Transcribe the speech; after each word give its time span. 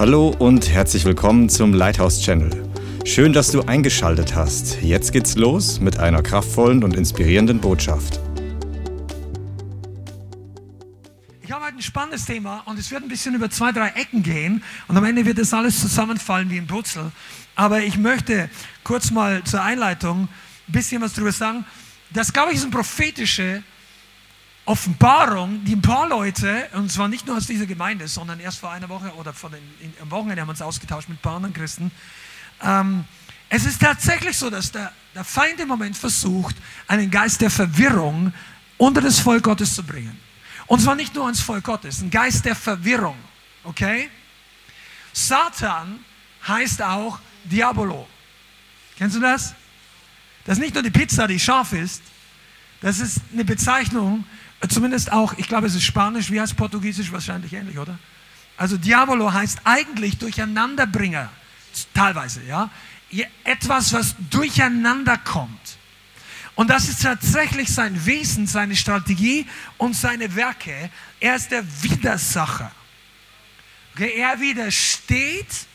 Hallo 0.00 0.34
und 0.38 0.70
herzlich 0.70 1.04
willkommen 1.04 1.50
zum 1.50 1.74
Lighthouse 1.74 2.22
Channel. 2.22 2.50
Schön, 3.04 3.34
dass 3.34 3.50
du 3.50 3.60
eingeschaltet 3.60 4.34
hast. 4.34 4.80
Jetzt 4.80 5.12
geht's 5.12 5.36
los 5.36 5.78
mit 5.78 5.98
einer 5.98 6.22
kraftvollen 6.22 6.82
und 6.82 6.96
inspirierenden 6.96 7.60
Botschaft. 7.60 8.18
Ich 11.42 11.52
habe 11.52 11.66
heute 11.66 11.76
ein 11.76 11.82
spannendes 11.82 12.24
Thema 12.24 12.62
und 12.64 12.78
es 12.78 12.90
wird 12.90 13.02
ein 13.02 13.10
bisschen 13.10 13.34
über 13.34 13.50
zwei, 13.50 13.72
drei 13.72 13.88
Ecken 13.88 14.22
gehen 14.22 14.64
und 14.88 14.96
am 14.96 15.04
Ende 15.04 15.26
wird 15.26 15.36
das 15.36 15.52
alles 15.52 15.78
zusammenfallen 15.78 16.48
wie 16.48 16.56
ein 16.56 16.66
Putzel. 16.66 17.12
Aber 17.54 17.82
ich 17.82 17.98
möchte 17.98 18.48
kurz 18.84 19.10
mal 19.10 19.44
zur 19.44 19.62
Einleitung 19.62 20.28
ein 20.66 20.72
bisschen 20.72 21.02
was 21.02 21.12
darüber 21.12 21.32
sagen. 21.32 21.66
Das, 22.08 22.32
glaube 22.32 22.52
ich, 22.52 22.56
ist 22.56 22.62
eine 22.62 22.72
prophetische 22.72 23.62
Offenbarung, 24.70 25.64
die 25.64 25.74
ein 25.74 25.82
paar 25.82 26.08
Leute, 26.08 26.68
und 26.74 26.92
zwar 26.92 27.08
nicht 27.08 27.26
nur 27.26 27.36
aus 27.36 27.48
dieser 27.48 27.66
Gemeinde, 27.66 28.06
sondern 28.06 28.38
erst 28.38 28.60
vor 28.60 28.70
einer 28.70 28.88
Woche 28.88 29.12
oder 29.16 29.32
vor 29.32 29.50
den, 29.50 29.58
in, 29.80 29.92
am 30.00 30.12
Wochenende 30.12 30.40
haben 30.40 30.46
wir 30.46 30.52
uns 30.52 30.62
ausgetauscht 30.62 31.08
mit 31.08 31.18
ein 31.18 31.22
paar 31.22 31.34
anderen 31.34 31.52
Christen. 31.52 31.90
Ähm, 32.62 33.04
es 33.48 33.64
ist 33.64 33.80
tatsächlich 33.80 34.38
so, 34.38 34.48
dass 34.48 34.70
der, 34.70 34.92
der 35.12 35.24
Feind 35.24 35.58
im 35.58 35.66
Moment 35.66 35.96
versucht, 35.96 36.54
einen 36.86 37.10
Geist 37.10 37.40
der 37.40 37.50
Verwirrung 37.50 38.32
unter 38.76 39.00
das 39.00 39.18
Volk 39.18 39.42
Gottes 39.42 39.74
zu 39.74 39.82
bringen. 39.82 40.16
Und 40.68 40.80
zwar 40.80 40.94
nicht 40.94 41.16
nur 41.16 41.24
ans 41.24 41.40
Volk 41.40 41.64
Gottes, 41.64 42.00
ein 42.00 42.10
Geist 42.10 42.44
der 42.44 42.54
Verwirrung. 42.54 43.16
Okay? 43.64 44.08
Satan 45.12 45.98
heißt 46.46 46.80
auch 46.80 47.18
Diabolo. 47.42 48.06
Kennst 48.96 49.16
du 49.16 49.20
das? 49.20 49.52
Das 50.44 50.58
ist 50.58 50.62
nicht 50.62 50.74
nur 50.74 50.84
die 50.84 50.92
Pizza, 50.92 51.26
die 51.26 51.40
scharf 51.40 51.72
ist. 51.72 52.02
Das 52.80 53.00
ist 53.00 53.18
eine 53.32 53.44
Bezeichnung 53.44 54.24
Zumindest 54.68 55.10
auch, 55.10 55.34
ich 55.38 55.48
glaube, 55.48 55.66
es 55.66 55.74
ist 55.74 55.84
Spanisch, 55.84 56.30
wie 56.30 56.40
heißt 56.40 56.56
Portugiesisch? 56.56 57.10
Wahrscheinlich 57.12 57.52
ähnlich, 57.52 57.78
oder? 57.78 57.98
Also 58.56 58.76
Diabolo 58.76 59.32
heißt 59.32 59.60
eigentlich 59.64 60.18
Durcheinanderbringer, 60.18 61.30
teilweise, 61.94 62.42
ja. 62.44 62.70
Etwas, 63.42 63.92
was 63.92 64.14
durcheinander 64.30 65.16
kommt. 65.16 65.78
Und 66.54 66.68
das 66.68 66.88
ist 66.88 67.02
tatsächlich 67.02 67.72
sein 67.72 68.04
Wesen, 68.04 68.46
seine 68.46 68.76
Strategie 68.76 69.46
und 69.78 69.96
seine 69.96 70.36
Werke. 70.36 70.90
Er 71.18 71.36
ist 71.36 71.50
der 71.50 71.64
Widersacher. 71.82 72.70
Er 73.96 74.38
widersteht 74.40 75.66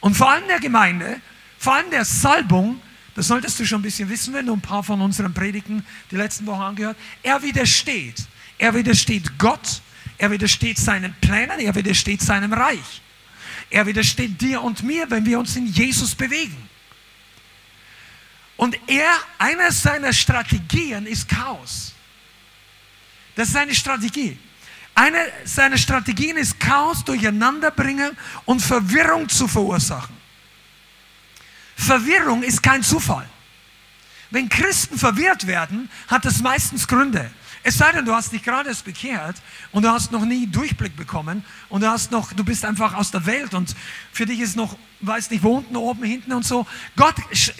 und 0.00 0.16
vor 0.16 0.30
allem 0.30 0.46
der 0.48 0.58
Gemeinde, 0.60 1.20
vor 1.58 1.74
allem 1.74 1.90
der 1.90 2.04
Salbung, 2.04 2.80
das 3.14 3.28
solltest 3.28 3.60
du 3.60 3.66
schon 3.66 3.80
ein 3.80 3.82
bisschen 3.82 4.08
wissen, 4.08 4.32
wenn 4.32 4.46
du 4.46 4.54
ein 4.54 4.60
paar 4.60 4.82
von 4.82 5.00
unseren 5.00 5.34
Predigten 5.34 5.84
die 6.10 6.16
letzten 6.16 6.46
Wochen 6.46 6.62
angehört. 6.62 6.96
Er 7.22 7.42
widersteht. 7.42 8.24
Er 8.58 8.74
widersteht 8.74 9.38
Gott. 9.38 9.82
Er 10.16 10.30
widersteht 10.30 10.78
seinen 10.78 11.14
Plänen. 11.20 11.60
Er 11.60 11.74
widersteht 11.74 12.22
seinem 12.22 12.52
Reich. 12.52 13.02
Er 13.68 13.86
widersteht 13.86 14.40
dir 14.40 14.62
und 14.62 14.82
mir, 14.82 15.10
wenn 15.10 15.26
wir 15.26 15.38
uns 15.38 15.56
in 15.56 15.66
Jesus 15.66 16.14
bewegen. 16.14 16.56
Und 18.56 18.78
er, 18.86 19.10
einer 19.38 19.72
seiner 19.72 20.12
Strategien 20.12 21.06
ist 21.06 21.28
Chaos. 21.28 21.92
Das 23.34 23.48
ist 23.48 23.54
seine 23.54 23.74
Strategie. 23.74 24.38
Eine 24.94 25.18
seiner 25.44 25.78
Strategien 25.78 26.36
ist 26.36 26.60
Chaos 26.60 27.04
durcheinanderbringen 27.04 28.16
und 28.44 28.60
Verwirrung 28.60 29.28
zu 29.28 29.48
verursachen. 29.48 30.21
Verwirrung 31.76 32.42
ist 32.42 32.62
kein 32.62 32.82
Zufall. 32.82 33.28
Wenn 34.30 34.48
Christen 34.48 34.98
verwirrt 34.98 35.46
werden, 35.46 35.90
hat 36.08 36.24
das 36.24 36.40
meistens 36.40 36.88
Gründe. 36.88 37.30
Es 37.64 37.78
sei 37.78 37.92
denn, 37.92 38.04
du 38.04 38.12
hast 38.12 38.32
dich 38.32 38.42
gerade 38.42 38.70
erst 38.70 38.84
bekehrt 38.84 39.36
und 39.70 39.84
du 39.84 39.88
hast 39.88 40.10
noch 40.10 40.24
nie 40.24 40.48
Durchblick 40.48 40.96
bekommen 40.96 41.44
und 41.68 41.82
du 41.82 41.88
hast 41.88 42.10
noch, 42.10 42.32
du 42.32 42.42
bist 42.42 42.64
einfach 42.64 42.94
aus 42.94 43.12
der 43.12 43.24
Welt 43.24 43.54
und 43.54 43.76
für 44.10 44.26
dich 44.26 44.40
ist 44.40 44.56
noch, 44.56 44.76
weiß 45.00 45.30
nicht, 45.30 45.44
wo 45.44 45.58
unten, 45.58 45.76
oben, 45.76 46.02
hinten 46.02 46.32
und 46.32 46.44
so. 46.44 46.66
Gott 46.96 47.14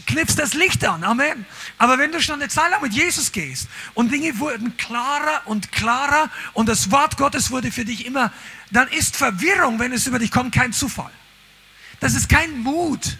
knipst 0.07 0.39
das 0.41 0.55
Licht 0.55 0.85
an, 0.85 1.05
Amen. 1.05 1.47
Aber 1.79 1.99
wenn 1.99 2.11
du 2.11 2.21
schon 2.21 2.41
eine 2.41 2.49
Zeit 2.49 2.71
lang 2.73 2.83
mit 2.83 2.95
Jesus 2.95 3.31
gehst 3.31 3.69
und 3.95 4.11
Dinge 4.11 4.37
wurden 4.41 4.77
klarer 4.77 5.43
und 5.45 5.71
klarer 5.71 6.31
und 6.53 6.69
das 6.69 6.91
Wort 6.91 7.17
Gottes 7.17 7.53
wurde 7.53 7.71
für 7.71 7.85
dich 7.85 8.05
immer, 8.05 8.33
dann 8.73 8.89
ist 8.89 9.17
Verwirrung, 9.17 9.79
wenn 9.79 9.93
es 9.93 10.09
über 10.09 10.19
dich 10.19 10.33
kommt, 10.33 10.53
kein 10.53 10.73
Zufall. 10.73 11.13
Das 12.01 12.15
ist 12.15 12.29
kein 12.29 12.59
Mut. 12.59 13.19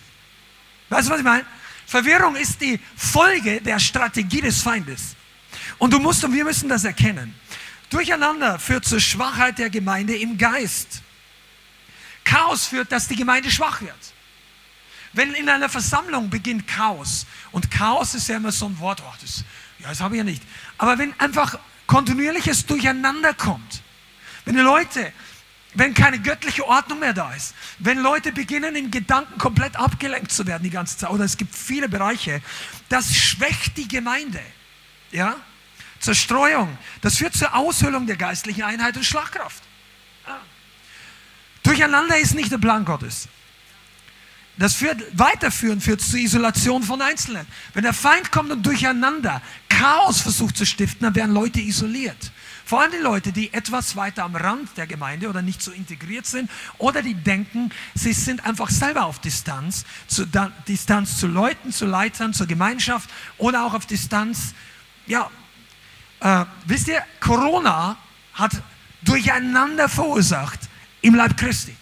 Weißt 0.93 1.09
du, 1.09 1.13
was 1.13 1.21
ich 1.21 1.25
meine? 1.25 1.47
Verwirrung 1.87 2.37
ist 2.37 2.61
die 2.61 2.79
Folge 2.97 3.63
der 3.63 3.79
Strategie 3.79 4.43
des 4.43 4.61
Feindes. 4.61 5.17
Und 5.79 5.91
du 5.95 5.99
musst 5.99 6.23
und 6.23 6.35
wir 6.35 6.45
müssen 6.45 6.69
das 6.69 6.85
erkennen. 6.85 7.35
Durcheinander 7.89 8.59
führt 8.59 8.85
zur 8.85 9.01
Schwachheit 9.01 9.59
der 9.59 9.71
Gemeinde 9.71 10.15
im 10.15 10.37
Geist. 10.37 11.01
Chaos 12.25 12.67
führt, 12.67 12.93
dass 12.93 13.09
die 13.09 13.17
Gemeinde 13.17 13.51
schwach 13.51 13.81
wird. 13.81 14.13
Wenn 15.15 15.33
in 15.33 15.49
einer 15.49 15.71
Versammlung 15.71 16.29
beginnt 16.29 16.67
Chaos, 16.67 17.27
und 17.53 17.71
Chaos 17.71 18.15
ist 18.15 18.29
ja 18.29 18.37
immer 18.37 18.53
so 18.53 18.67
ein 18.67 18.79
Wort, 18.79 19.03
oh, 19.03 19.15
das, 19.23 19.45
ja, 19.79 19.89
das 19.89 20.01
habe 20.01 20.15
ich 20.15 20.19
ja 20.19 20.25
nicht. 20.25 20.43
Aber 20.77 20.99
wenn 20.99 21.19
einfach 21.19 21.59
kontinuierliches 21.87 22.67
Durcheinander 22.67 23.33
kommt, 23.33 23.83
wenn 24.45 24.57
die 24.57 24.63
Leute 24.63 25.11
wenn 25.75 25.95
keine 25.95 26.19
göttliche 26.19 26.67
Ordnung 26.67 26.99
mehr 26.99 27.15
da 27.15 27.33
ist, 27.33 27.55
wenn 27.79 27.99
Leute 27.99 28.33
beginnen, 28.33 28.77
in 28.77 28.91
Gedanken 28.91 29.39
komplett 29.39 29.77
abgelenkt 29.77 30.31
zu 30.31 30.47
werden 30.47 30.63
die 30.63 30.71
ganze 30.71 30.99
Zeit, 30.99 31.11
oder 31.11 31.25
es 31.25 31.37
gibt 31.37 31.55
viele 31.55 31.89
Bereiche, 31.89 32.43
das 32.89 33.15
schwächt 33.15 33.77
die 33.77 33.89
Gemeinde. 33.89 34.41
Ja? 35.11 35.37
Zerstreuung, 36.01 36.77
das 37.01 37.17
führt 37.17 37.35
zur 37.35 37.55
Aushöhlung 37.55 38.07
der 38.07 38.17
geistlichen 38.17 38.63
Einheit 38.63 38.97
und 38.97 39.05
Schlagkraft. 39.05 39.63
Ja. 40.27 40.41
Durcheinander 41.63 42.19
ist 42.19 42.35
nicht 42.35 42.51
der 42.51 42.59
Plan 42.59 42.85
Gottes. 42.85 43.29
Das 44.59 44.75
führt, 44.75 45.01
weiterführen 45.19 45.81
führt 45.81 46.03
zur 46.03 46.19
Isolation 46.19 46.83
von 46.83 47.01
Einzelnen. 47.01 47.47
Wenn 47.73 47.85
der 47.85 47.95
Feind 47.95 48.31
kommt 48.31 48.51
und 48.51 48.67
durcheinander 48.67 49.41
Chaos 49.69 50.21
versucht 50.21 50.57
zu 50.57 50.67
stiften, 50.67 51.05
dann 51.05 51.15
werden 51.15 51.33
Leute 51.33 51.61
isoliert. 51.61 52.31
Vor 52.65 52.81
allem 52.81 52.93
die 52.93 52.99
Leute, 52.99 53.33
die 53.33 53.53
etwas 53.53 53.97
weiter 53.97 54.25
am 54.25 54.37
Rand 54.37 54.77
der 54.77 54.87
Gemeinde 54.87 55.29
oder 55.29 55.43
nicht 55.43 55.63
so 55.63 55.71
integriert 55.73 56.27
sind 56.27 56.51
oder 56.79 57.03
die 57.03 57.15
denken, 57.15 57.71
sie 57.95 58.13
sind 58.13 58.45
einfach 58.45 58.71
selber 58.71 59.05
auf 59.05 59.19
Distanz, 59.19 59.85
zu, 60.07 60.27
Distanz 60.69 61.19
zu 61.19 61.27
Leuten, 61.27 61.73
zu 61.73 61.87
Leitern, 61.87 62.33
zur 62.33 62.47
Gemeinschaft 62.47 63.11
oder 63.39 63.65
auch 63.65 63.75
auf 63.75 63.87
Distanz. 63.87 64.55
Ja, 65.07 65.31
äh, 66.21 66.45
wisst 66.67 66.89
ihr, 66.89 67.03
Corona 67.21 67.97
hat 68.35 68.53
Durcheinander 69.03 69.89
verursacht 69.89 70.61
im 71.01 71.15
Leib 71.15 71.37
Christi. 71.37 71.75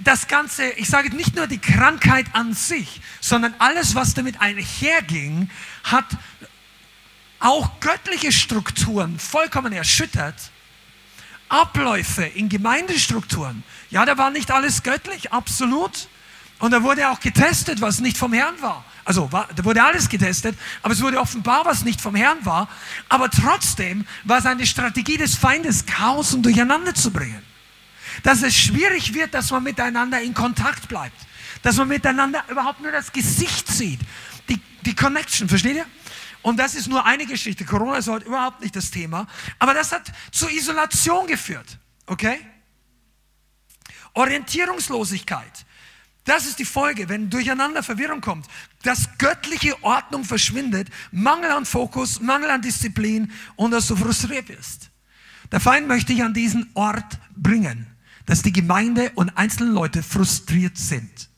Das 0.00 0.26
Ganze, 0.26 0.70
ich 0.70 0.88
sage 0.88 1.14
nicht 1.14 1.36
nur 1.36 1.46
die 1.46 1.58
Krankheit 1.58 2.26
an 2.32 2.54
sich, 2.54 3.00
sondern 3.20 3.54
alles, 3.58 3.94
was 3.94 4.14
damit 4.14 4.40
einherging, 4.40 5.48
hat 5.84 6.06
auch 7.46 7.78
göttliche 7.78 8.32
Strukturen 8.32 9.20
vollkommen 9.20 9.72
erschüttert. 9.72 10.34
Abläufe 11.48 12.24
in 12.24 12.48
Gemeindestrukturen. 12.48 13.62
Ja, 13.88 14.04
da 14.04 14.18
war 14.18 14.30
nicht 14.30 14.50
alles 14.50 14.82
göttlich, 14.82 15.32
absolut. 15.32 16.08
Und 16.58 16.72
da 16.72 16.82
wurde 16.82 17.08
auch 17.08 17.20
getestet, 17.20 17.80
was 17.80 18.00
nicht 18.00 18.18
vom 18.18 18.32
Herrn 18.32 18.60
war. 18.62 18.84
Also 19.04 19.30
war, 19.30 19.48
da 19.54 19.64
wurde 19.64 19.84
alles 19.84 20.08
getestet, 20.08 20.58
aber 20.82 20.94
es 20.94 21.00
wurde 21.00 21.20
offenbar, 21.20 21.64
was 21.64 21.84
nicht 21.84 22.00
vom 22.00 22.16
Herrn 22.16 22.44
war. 22.44 22.68
Aber 23.08 23.30
trotzdem 23.30 24.06
war 24.24 24.38
es 24.38 24.46
eine 24.46 24.66
Strategie 24.66 25.16
des 25.16 25.36
Feindes, 25.36 25.86
Chaos 25.86 26.34
und 26.34 26.42
Durcheinander 26.42 26.96
zu 26.96 27.12
bringen. 27.12 27.42
Dass 28.24 28.42
es 28.42 28.56
schwierig 28.56 29.14
wird, 29.14 29.34
dass 29.34 29.52
man 29.52 29.62
miteinander 29.62 30.20
in 30.20 30.34
Kontakt 30.34 30.88
bleibt. 30.88 31.20
Dass 31.62 31.76
man 31.76 31.86
miteinander 31.86 32.42
überhaupt 32.48 32.80
nur 32.80 32.90
das 32.90 33.12
Gesicht 33.12 33.68
sieht. 33.68 34.00
Die, 34.48 34.60
die 34.84 34.96
Connection, 34.96 35.48
versteht 35.48 35.76
ihr? 35.76 35.86
Und 36.42 36.58
das 36.58 36.74
ist 36.74 36.88
nur 36.88 37.04
eine 37.04 37.26
Geschichte. 37.26 37.64
Corona 37.64 37.98
ist 37.98 38.08
heute 38.08 38.26
überhaupt 38.26 38.60
nicht 38.60 38.76
das 38.76 38.90
Thema. 38.90 39.26
Aber 39.58 39.74
das 39.74 39.92
hat 39.92 40.12
zur 40.30 40.50
Isolation 40.50 41.26
geführt. 41.26 41.78
Okay? 42.06 42.38
Orientierungslosigkeit. 44.14 45.66
Das 46.24 46.46
ist 46.46 46.58
die 46.58 46.64
Folge, 46.64 47.08
wenn 47.08 47.30
durcheinander 47.30 47.82
Verwirrung 47.82 48.20
kommt, 48.20 48.46
dass 48.82 49.16
göttliche 49.18 49.82
Ordnung 49.84 50.24
verschwindet, 50.24 50.88
Mangel 51.12 51.52
an 51.52 51.64
Fokus, 51.64 52.20
Mangel 52.20 52.50
an 52.50 52.62
Disziplin 52.62 53.30
und 53.54 53.70
dass 53.70 53.86
du 53.86 53.94
frustriert 53.94 54.48
wirst. 54.48 54.90
Der 55.52 55.60
Feind 55.60 55.86
möchte 55.86 56.12
dich 56.12 56.24
an 56.24 56.34
diesen 56.34 56.68
Ort 56.74 57.18
bringen, 57.36 57.86
dass 58.26 58.42
die 58.42 58.52
Gemeinde 58.52 59.12
und 59.14 59.30
einzelne 59.36 59.70
Leute 59.70 60.02
frustriert 60.02 60.76
sind. 60.76 61.28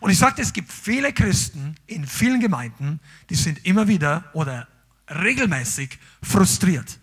Und 0.00 0.10
ich 0.10 0.18
sagte, 0.18 0.42
es 0.42 0.52
gibt 0.52 0.72
viele 0.72 1.12
Christen 1.12 1.76
in 1.86 2.06
vielen 2.06 2.40
Gemeinden, 2.40 3.00
die 3.30 3.34
sind 3.34 3.64
immer 3.64 3.88
wieder 3.88 4.24
oder 4.32 4.68
regelmäßig 5.08 5.98
frustriert. 6.22 6.98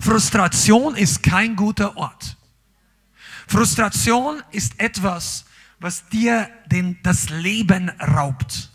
Frustration 0.00 0.96
ist 0.96 1.22
kein 1.22 1.56
guter 1.56 1.96
Ort. 1.96 2.36
Frustration 3.46 4.42
ist 4.50 4.80
etwas, 4.80 5.44
was 5.78 6.08
dir 6.08 6.48
den, 6.66 6.98
das 7.02 7.28
Leben 7.28 7.90
raubt. 8.00 8.70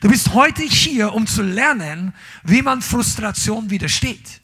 Du 0.00 0.08
bist 0.08 0.32
heute 0.32 0.62
hier, 0.62 1.12
um 1.12 1.26
zu 1.26 1.42
lernen, 1.42 2.14
wie 2.44 2.62
man 2.62 2.82
Frustration 2.82 3.70
widersteht. 3.70 4.40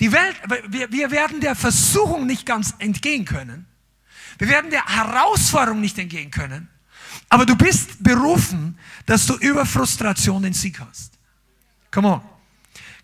Die 0.00 0.12
Welt, 0.12 0.36
wir, 0.68 0.90
wir 0.90 1.10
werden 1.10 1.40
der 1.40 1.54
Versuchung 1.54 2.26
nicht 2.26 2.46
ganz 2.46 2.74
entgehen 2.78 3.24
können, 3.24 3.66
Wir 4.40 4.48
werden 4.48 4.70
der 4.70 4.86
Herausforderung 4.86 5.82
nicht 5.82 5.98
entgehen 5.98 6.30
können. 6.30 6.68
Aber 7.28 7.44
du 7.44 7.54
bist 7.54 8.02
berufen, 8.02 8.78
dass 9.04 9.26
du 9.26 9.34
über 9.34 9.66
Frustration 9.66 10.42
den 10.42 10.54
Sieg 10.54 10.80
hast. 10.80 11.12
Come 11.90 12.08
on. 12.08 12.22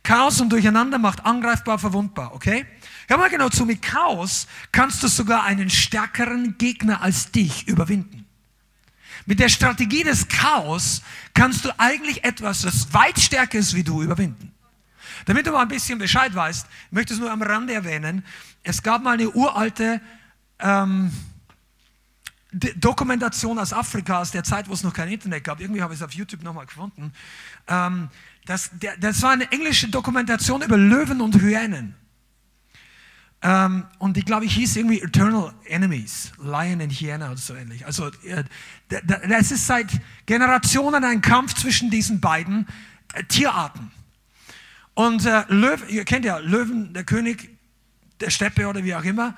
Chaos 0.03 0.41
und 0.41 0.49
Durcheinander 0.49 0.99
macht 0.99 1.27
angreifbar, 1.27 1.79
verwundbar, 1.79 2.33
okay? 2.33 2.65
Hör 3.07 3.19
mal 3.19 3.29
genau 3.29 3.51
zu, 3.51 3.67
mit 3.67 3.83
Chaos 3.83 4.47
kannst 4.73 5.03
du 5.03 5.09
sogar 5.09 5.45
einen 5.45 5.69
stärkeren 5.69 6.57
Gegner 6.57 7.03
als 7.03 7.31
dich 7.33 7.69
überwinden. 7.69 8.25
Mit 9.27 9.39
der 9.39 9.51
Strategie 9.51 10.05
des 10.05 10.29
Chaos 10.29 11.03
kannst 11.35 11.67
du 11.67 11.79
eigentlich 11.79 12.25
etwas, 12.25 12.63
das 12.63 12.95
weit 12.95 13.21
stärker 13.21 13.59
ist 13.59 13.75
wie 13.75 13.85
du, 13.85 14.03
überwinden. 14.03 14.55
Damit 15.27 15.47
du 15.47 15.51
mal 15.51 15.63
ein 15.63 15.69
bisschen 15.69 15.99
Bescheid 15.99 16.35
weißt, 16.35 16.67
ich 16.87 16.93
möchte 16.93 17.13
es 17.13 17.21
nur 17.21 17.31
am 17.31 17.43
Rande 17.43 17.75
erwähnen. 17.75 18.25
Es 18.63 18.83
gab 18.83 19.03
mal 19.03 19.15
eine 19.15 19.29
uralte 19.31 20.01
ähm, 20.61 21.13
Dokumentation 22.77 23.59
aus 23.59 23.73
Afrika, 23.73 24.21
aus 24.21 24.31
der 24.31 24.45
Zeit, 24.45 24.69
wo 24.69 24.73
es 24.73 24.83
noch 24.83 24.93
kein 24.93 25.09
Internet 25.09 25.45
gab. 25.45 25.61
Irgendwie 25.61 25.83
habe 25.83 25.93
ich 25.93 26.01
es 26.01 26.05
auf 26.05 26.13
YouTube 26.13 26.43
nochmal 26.43 26.67
gefunden. 26.67 27.13
Ähm, 27.69 28.09
das, 28.47 28.71
der, 28.73 28.97
das 28.97 29.21
war 29.23 29.33
eine 29.33 29.51
englische 29.53 29.89
Dokumentation 29.89 30.63
über 30.63 30.77
Löwen 30.77 31.21
und 31.21 31.41
Hyänen. 31.41 31.95
Ähm, 33.43 33.85
und 33.99 34.17
die, 34.17 34.23
glaube 34.23 34.47
ich, 34.47 34.55
hieß 34.55 34.77
irgendwie 34.77 35.03
Eternal 35.03 35.53
Enemies, 35.65 36.33
Lion 36.39 36.81
and 36.81 36.93
Hyena 36.93 37.27
oder 37.27 37.37
so 37.37 37.55
ähnlich. 37.55 37.85
Also, 37.85 38.09
äh, 38.25 38.45
das 38.89 39.53
ist 39.53 39.67
seit 39.67 39.89
Generationen 40.25 41.05
ein 41.05 41.21
Kampf 41.21 41.55
zwischen 41.55 41.91
diesen 41.91 42.21
beiden 42.21 42.67
äh, 43.13 43.25
Tierarten. 43.25 43.91
Und 44.95 45.27
äh, 45.27 45.45
Löwen, 45.49 45.89
ihr 45.91 46.05
kennt 46.07 46.25
ja 46.25 46.39
Löwen, 46.39 46.95
der 46.95 47.05
König 47.05 47.51
der 48.21 48.31
Steppe 48.31 48.67
oder 48.67 48.83
wie 48.83 48.95
auch 48.95 49.05
immer. 49.05 49.37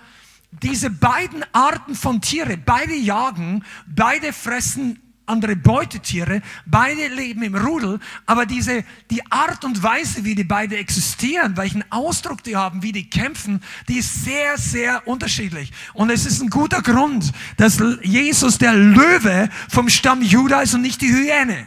Diese 0.50 0.90
beiden 0.90 1.44
Arten 1.52 1.94
von 1.94 2.20
Tiere, 2.20 2.56
beide 2.56 2.94
jagen, 2.94 3.64
beide 3.86 4.32
fressen 4.32 4.98
andere 5.28 5.56
Beutetiere, 5.56 6.42
beide 6.66 7.08
leben 7.08 7.42
im 7.42 7.54
Rudel, 7.54 8.00
aber 8.26 8.46
diese, 8.46 8.84
die 9.10 9.24
Art 9.30 9.64
und 9.64 9.82
Weise, 9.82 10.24
wie 10.24 10.34
die 10.34 10.44
beide 10.44 10.76
existieren, 10.78 11.56
welchen 11.56 11.84
Ausdruck 11.92 12.42
die 12.42 12.56
haben, 12.56 12.82
wie 12.82 12.92
die 12.92 13.08
kämpfen, 13.08 13.62
die 13.88 13.98
ist 13.98 14.24
sehr, 14.24 14.56
sehr 14.56 15.06
unterschiedlich. 15.06 15.72
Und 15.92 16.10
es 16.10 16.26
ist 16.26 16.40
ein 16.40 16.50
guter 16.50 16.82
Grund, 16.82 17.32
dass 17.56 17.78
Jesus 18.02 18.58
der 18.58 18.72
Löwe 18.72 19.50
vom 19.68 19.88
Stamm 19.88 20.22
Juda 20.22 20.62
ist 20.62 20.74
und 20.74 20.82
nicht 20.82 21.00
die 21.02 21.12
Hyäne. 21.12 21.66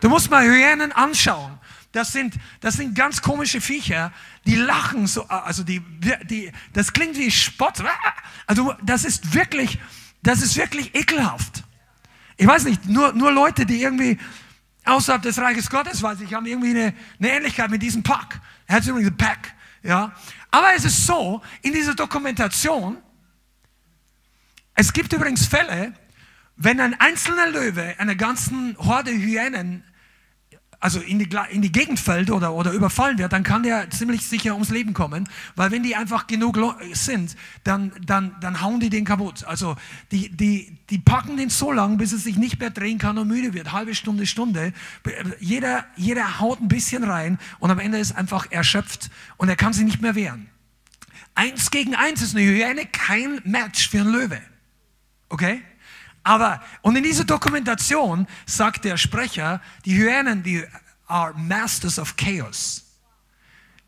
Du 0.00 0.08
musst 0.08 0.30
mal 0.30 0.44
Hyänen 0.44 0.92
anschauen. 0.92 1.58
Das 1.92 2.12
sind, 2.12 2.34
das 2.60 2.74
sind 2.74 2.94
ganz 2.94 3.20
komische 3.20 3.60
Viecher, 3.60 4.12
die 4.46 4.54
lachen 4.54 5.06
so, 5.08 5.24
also 5.26 5.64
die, 5.64 5.80
die, 6.24 6.52
das 6.72 6.92
klingt 6.92 7.16
wie 7.16 7.30
Spott. 7.30 7.82
Also 8.46 8.74
das 8.82 9.04
ist 9.04 9.34
wirklich, 9.34 9.78
das 10.22 10.40
ist 10.40 10.56
wirklich 10.56 10.94
ekelhaft. 10.94 11.64
Ich 12.36 12.46
weiß 12.46 12.64
nicht, 12.64 12.86
nur, 12.88 13.12
nur 13.12 13.32
Leute, 13.32 13.66
die 13.66 13.82
irgendwie 13.82 14.18
außerhalb 14.84 15.22
des 15.22 15.38
Reiches 15.38 15.68
Gottes, 15.68 16.02
weiß 16.02 16.20
ich, 16.20 16.32
haben 16.32 16.46
irgendwie 16.46 16.70
eine, 16.70 16.94
eine 17.18 17.30
Ähnlichkeit 17.30 17.70
mit 17.70 17.82
diesem 17.82 18.02
Pack. 18.02 18.40
Er 18.66 18.76
hat 18.76 18.86
übrigens 18.86 19.16
Pack, 19.16 19.52
ja. 19.82 20.12
Aber 20.50 20.68
es 20.74 20.84
ist 20.84 21.06
so, 21.06 21.42
in 21.62 21.72
dieser 21.72 21.94
Dokumentation, 21.94 22.98
es 24.74 24.92
gibt 24.92 25.12
übrigens 25.12 25.46
Fälle, 25.46 25.92
wenn 26.56 26.80
ein 26.80 26.98
einzelner 27.00 27.48
Löwe 27.48 27.94
einer 27.98 28.14
ganzen 28.14 28.76
Horde 28.78 29.10
Hyänen 29.10 29.84
also 30.80 30.98
in 30.98 31.18
die, 31.18 31.28
in 31.50 31.60
die 31.60 31.70
Gegend 31.70 32.00
fällt 32.00 32.30
oder, 32.30 32.54
oder 32.54 32.72
überfallen 32.72 33.18
wird, 33.18 33.32
dann 33.34 33.42
kann 33.42 33.62
der 33.62 33.90
ziemlich 33.90 34.26
sicher 34.26 34.54
ums 34.54 34.70
Leben 34.70 34.94
kommen, 34.94 35.28
weil 35.54 35.70
wenn 35.70 35.82
die 35.82 35.94
einfach 35.94 36.26
genug 36.26 36.58
sind, 36.94 37.36
dann, 37.64 37.92
dann, 38.04 38.34
dann 38.40 38.62
hauen 38.62 38.80
die 38.80 38.88
den 38.88 39.04
kaputt. 39.04 39.44
Also 39.44 39.76
die, 40.10 40.30
die, 40.30 40.78
die 40.88 40.98
packen 40.98 41.36
den 41.36 41.50
so 41.50 41.70
lang, 41.70 41.98
bis 41.98 42.12
es 42.12 42.24
sich 42.24 42.36
nicht 42.36 42.58
mehr 42.58 42.70
drehen 42.70 42.98
kann 42.98 43.18
und 43.18 43.28
müde 43.28 43.52
wird. 43.52 43.72
Halbe 43.72 43.94
Stunde, 43.94 44.26
Stunde. 44.26 44.72
Jeder, 45.38 45.84
jeder 45.96 46.40
haut 46.40 46.60
ein 46.60 46.68
bisschen 46.68 47.04
rein 47.04 47.38
und 47.58 47.70
am 47.70 47.78
Ende 47.78 47.98
ist 47.98 48.12
einfach 48.12 48.50
erschöpft 48.50 49.10
und 49.36 49.50
er 49.50 49.56
kann 49.56 49.74
sich 49.74 49.84
nicht 49.84 50.00
mehr 50.00 50.14
wehren. 50.14 50.48
Eins 51.34 51.70
gegen 51.70 51.94
eins 51.94 52.22
ist 52.22 52.34
eine 52.34 52.44
Hyäne 52.44 52.86
kein 52.86 53.40
Match 53.44 53.90
für 53.90 54.00
einen 54.00 54.12
Löwe. 54.12 54.40
Okay? 55.28 55.62
Aber, 56.22 56.60
und 56.82 56.96
in 56.96 57.02
dieser 57.02 57.24
Dokumentation 57.24 58.26
sagt 58.46 58.84
der 58.84 58.96
Sprecher, 58.96 59.60
die 59.84 59.96
Hyänen, 59.96 60.42
die 60.42 60.64
are 61.10 61.34
masters 61.34 61.98
of 61.98 62.16
chaos. 62.16 62.84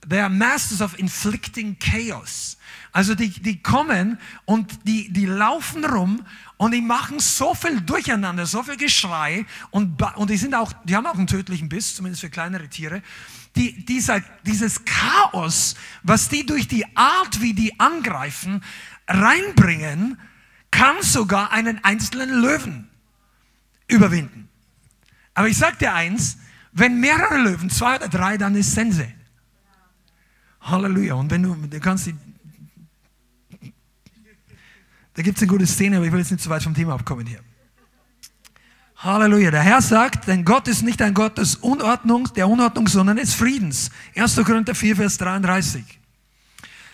They 0.08 0.19
are 0.19 0.31
masters 0.31 0.81
of 0.81 0.99
inflicting 0.99 1.76
chaos. 1.79 2.56
Also 2.93 3.14
die, 3.14 3.31
die 3.31 3.62
kommen 3.62 4.19
und 4.44 4.87
die, 4.87 5.12
die 5.12 5.26
laufen 5.26 5.84
rum 5.84 6.26
und 6.56 6.73
die 6.73 6.81
machen 6.81 7.20
so 7.20 7.55
viel 7.55 7.81
Durcheinander, 7.81 8.44
so 8.44 8.62
viel 8.62 8.76
Geschrei 8.76 9.46
und, 9.70 10.02
und 10.17 10.29
die 10.29 10.37
sind 10.37 10.55
auch, 10.55 10.73
die 10.84 10.96
haben 10.96 11.06
auch 11.06 11.14
einen 11.14 11.29
tödlichen 11.29 11.69
Biss, 11.69 11.94
zumindest 11.94 12.23
für 12.23 12.31
kleinere 12.31 12.69
Tiere. 12.69 13.02
Die, 13.55 13.84
dieser, 13.84 14.20
dieses 14.44 14.84
Chaos, 14.84 15.76
was 16.02 16.29
die 16.29 16.44
durch 16.44 16.67
die 16.67 16.84
Art, 16.96 17.40
wie 17.40 17.55
die 17.55 17.79
angreifen, 17.79 18.64
reinbringen, 19.06 20.19
kann 20.72 21.00
sogar 21.02 21.52
einen 21.52 21.84
einzelnen 21.84 22.42
Löwen 22.42 22.88
überwinden. 23.86 24.48
Aber 25.34 25.46
ich 25.46 25.56
sage 25.56 25.76
dir 25.76 25.94
eins, 25.94 26.38
wenn 26.72 26.98
mehrere 26.98 27.38
Löwen, 27.38 27.70
zwei 27.70 27.96
oder 27.96 28.08
drei, 28.08 28.36
dann 28.36 28.56
ist 28.56 28.72
Sense. 28.72 29.06
Halleluja. 30.62 31.14
Und 31.14 31.30
wenn 31.30 31.42
du, 31.42 31.54
du 31.54 31.80
kannst 31.80 32.06
die, 32.06 32.14
da 35.14 35.22
gibt 35.22 35.36
es 35.36 35.42
eine 35.42 35.50
gute 35.50 35.66
Szene, 35.66 35.98
aber 35.98 36.06
ich 36.06 36.12
will 36.12 36.20
jetzt 36.20 36.30
nicht 36.30 36.42
zu 36.42 36.50
weit 36.50 36.62
vom 36.62 36.74
Thema 36.74 36.94
abkommen 36.94 37.26
hier. 37.26 37.40
Halleluja. 38.96 39.50
Der 39.50 39.62
Herr 39.62 39.82
sagt, 39.82 40.28
denn 40.28 40.44
Gott 40.44 40.69
ist 40.69 40.82
nicht 40.82 41.02
ein 41.02 41.12
Gott 41.12 41.36
des 41.36 41.56
Unordnung, 41.56 42.32
der 42.34 42.48
Unordnung, 42.48 42.88
sondern 42.88 43.16
des 43.16 43.34
Friedens. 43.34 43.90
1. 44.16 44.36
Korinther 44.36 44.74
4, 44.74 44.96
Vers 44.96 45.19
33. 45.19 46.01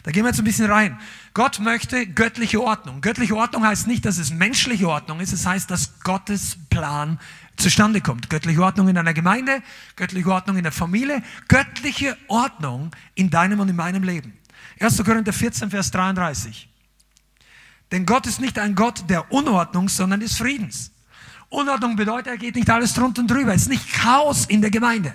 Da 0.09 0.13
gehen 0.13 0.25
wir 0.25 0.31
jetzt 0.31 0.39
ein 0.39 0.45
bisschen 0.45 0.71
rein. 0.71 0.99
Gott 1.35 1.59
möchte 1.59 2.07
göttliche 2.07 2.63
Ordnung. 2.63 3.03
Göttliche 3.03 3.37
Ordnung 3.37 3.67
heißt 3.67 3.87
nicht, 3.87 4.07
dass 4.07 4.17
es 4.17 4.31
menschliche 4.31 4.89
Ordnung 4.89 5.21
ist. 5.21 5.35
Es 5.35 5.45
heißt, 5.45 5.71
dass 5.71 6.01
Gottes 6.01 6.57
Plan 6.71 7.21
zustande 7.59 8.01
kommt. 8.01 8.31
Göttliche 8.31 8.63
Ordnung 8.63 8.89
in 8.89 8.97
einer 8.97 9.13
Gemeinde, 9.13 9.63
göttliche 9.97 10.31
Ordnung 10.31 10.57
in 10.57 10.63
der 10.63 10.73
Familie, 10.73 11.23
göttliche 11.47 12.17
Ordnung 12.27 12.91
in 13.17 13.29
deinem 13.29 13.61
und 13.61 13.69
in 13.69 13.77
meinem 13.77 14.03
Leben. 14.03 14.33
1. 14.81 15.05
Korinther 15.05 15.35
14, 15.35 15.69
Vers 15.69 15.91
33. 15.91 16.71
Denn 17.93 18.07
Gott 18.07 18.27
ist 18.27 18.41
nicht 18.41 18.59
ein 18.59 18.75
Gott 18.75 19.05
der 19.11 19.31
Unordnung, 19.31 19.91
sondern 19.91 20.21
des 20.21 20.39
Friedens. 20.39 20.91
Unordnung 21.51 21.97
bedeutet, 21.97 22.29
er 22.29 22.39
geht 22.39 22.55
nicht 22.55 22.71
alles 22.71 22.95
drunter 22.95 23.21
und 23.21 23.31
drüber. 23.31 23.53
Es 23.53 23.61
ist 23.61 23.69
nicht 23.69 23.93
Chaos 23.93 24.47
in 24.47 24.63
der 24.63 24.71
Gemeinde. 24.71 25.15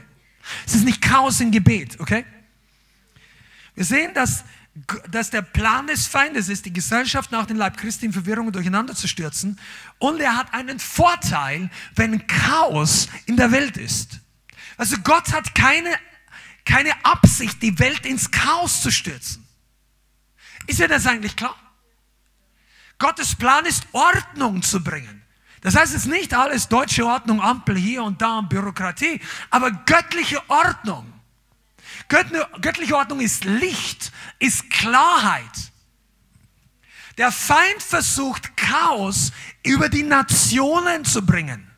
Es 0.68 0.76
ist 0.76 0.86
nicht 0.86 1.02
Chaos 1.02 1.40
im 1.40 1.50
Gebet, 1.50 2.00
okay? 2.00 2.26
Wir 3.74 3.86
sehen, 3.86 4.14
dass 4.14 4.44
dass 5.12 5.30
der 5.30 5.44
Plan 5.44 5.86
des 5.86 6.08
Feindes 6.08 6.50
ist, 6.50 6.66
die 6.66 6.74
Gesellschaft 6.74 7.32
nach 7.32 7.46
dem 7.46 7.58
Leib 7.58 7.78
Christi 7.78 8.08
in 8.08 8.14
Verwirrung 8.14 8.52
durcheinander 8.52 8.96
zu 8.96 9.08
stürzen. 9.08 9.60
Und 10.00 10.20
er 10.20 10.36
hat 10.36 10.54
einen 10.54 10.80
Vorteil, 10.80 11.70
wenn 11.96 12.26
Chaos 12.26 13.08
in 13.26 13.38
der 13.38 13.52
Welt 13.52 13.78
ist. 13.78 14.20
Also 14.78 14.98
Gott 15.04 15.32
hat 15.32 15.54
keine, 15.54 15.92
keine 16.66 16.92
Absicht, 17.06 17.62
die 17.62 17.78
Welt 17.78 18.06
ins 18.06 18.32
Chaos 18.32 18.82
zu 18.82 18.92
stürzen. 18.92 19.48
Ist 20.66 20.80
dir 20.80 20.88
das 20.88 21.06
eigentlich 21.06 21.36
klar? 21.36 21.56
Gottes 22.98 23.36
Plan 23.36 23.66
ist, 23.66 23.86
Ordnung 23.92 24.64
zu 24.64 24.84
bringen. 24.84 25.22
Das 25.62 25.76
heißt 25.76 25.94
jetzt 25.94 26.08
nicht 26.08 26.34
alles 26.34 26.68
deutsche 26.68 27.06
Ordnung, 27.06 27.42
Ampel 27.42 27.78
hier 27.78 28.04
und 28.04 28.22
da 28.22 28.40
und 28.40 28.50
Bürokratie, 28.50 29.22
aber 29.50 29.72
göttliche 29.72 30.42
Ordnung. 30.50 31.13
Göttliche 32.08 32.96
Ordnung 32.96 33.20
ist 33.20 33.46
Licht, 33.46 34.12
ist 34.40 34.70
Klarheit. 34.70 35.72
Der 37.18 37.32
Feind 37.32 37.82
versucht 37.82 38.58
Chaos 38.58 39.32
über 39.64 39.90
die 39.90 40.04
Nationen 40.04 41.06
zu 41.06 41.26
bringen, 41.26 41.70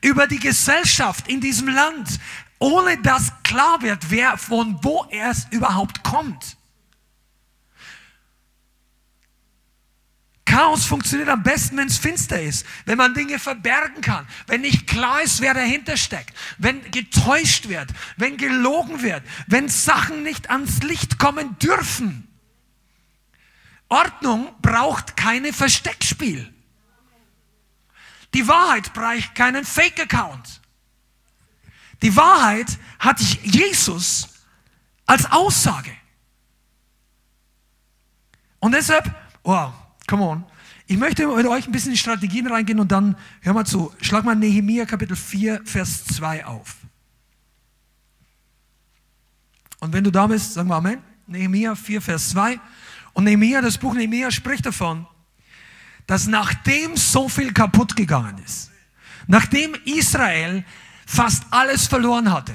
über 0.00 0.26
die 0.26 0.40
Gesellschaft 0.40 1.28
in 1.28 1.40
diesem 1.40 1.68
Land, 1.68 2.18
ohne 2.58 2.98
dass 2.98 3.32
klar 3.42 3.82
wird, 3.82 4.10
wer 4.10 4.36
von 4.38 4.78
wo 4.82 5.06
er 5.10 5.34
überhaupt 5.50 6.02
kommt. 6.02 6.56
Chaos 10.52 10.84
funktioniert 10.84 11.30
am 11.30 11.42
besten, 11.42 11.78
wenn 11.78 11.88
es 11.88 11.96
finster 11.96 12.38
ist, 12.38 12.66
wenn 12.84 12.98
man 12.98 13.14
Dinge 13.14 13.38
verbergen 13.38 14.02
kann, 14.02 14.26
wenn 14.46 14.60
nicht 14.60 14.86
klar 14.86 15.22
ist, 15.22 15.40
wer 15.40 15.54
dahinter 15.54 15.96
steckt, 15.96 16.36
wenn 16.58 16.90
getäuscht 16.90 17.70
wird, 17.70 17.90
wenn 18.18 18.36
gelogen 18.36 19.00
wird, 19.00 19.22
wenn 19.46 19.70
Sachen 19.70 20.22
nicht 20.22 20.50
ans 20.50 20.82
Licht 20.82 21.18
kommen 21.18 21.58
dürfen. 21.58 22.28
Ordnung 23.88 24.54
braucht 24.60 25.16
keine 25.16 25.54
Versteckspiel. 25.54 26.52
Die 28.34 28.46
Wahrheit 28.46 28.92
braucht 28.92 29.34
keinen 29.34 29.64
Fake-Account. 29.64 30.60
Die 32.02 32.14
Wahrheit 32.14 32.78
hat 32.98 33.20
Jesus 33.20 34.28
als 35.06 35.32
Aussage. 35.32 35.96
Und 38.58 38.72
deshalb, 38.72 39.10
wow, 39.44 39.72
Come 40.06 40.24
on. 40.24 40.44
Ich 40.86 40.96
möchte 40.98 41.26
mit 41.26 41.46
euch 41.46 41.66
ein 41.66 41.72
bisschen 41.72 41.92
in 41.92 41.96
Strategien 41.96 42.46
reingehen 42.46 42.80
und 42.80 42.92
dann, 42.92 43.16
hör 43.40 43.54
mal 43.54 43.64
zu, 43.64 43.92
schlag 44.00 44.24
mal 44.24 44.34
Nehemiah 44.34 44.84
Kapitel 44.84 45.16
4, 45.16 45.62
Vers 45.64 46.04
2 46.06 46.44
auf. 46.44 46.76
Und 49.80 49.92
wenn 49.92 50.04
du 50.04 50.10
da 50.10 50.26
bist, 50.26 50.54
sagen 50.54 50.68
wir 50.68 50.76
Amen. 50.76 50.98
Nehemiah 51.26 51.74
4, 51.74 52.00
Vers 52.00 52.30
2. 52.30 52.60
Und 53.14 53.24
Nehemiah, 53.24 53.60
das 53.60 53.78
Buch 53.78 53.94
Nehemiah 53.94 54.30
spricht 54.30 54.66
davon, 54.66 55.06
dass 56.06 56.26
nachdem 56.26 56.96
so 56.96 57.28
viel 57.28 57.52
kaputt 57.52 57.96
gegangen 57.96 58.38
ist, 58.44 58.70
nachdem 59.26 59.74
Israel 59.84 60.64
fast 61.06 61.44
alles 61.50 61.86
verloren 61.86 62.30
hatte, 62.32 62.54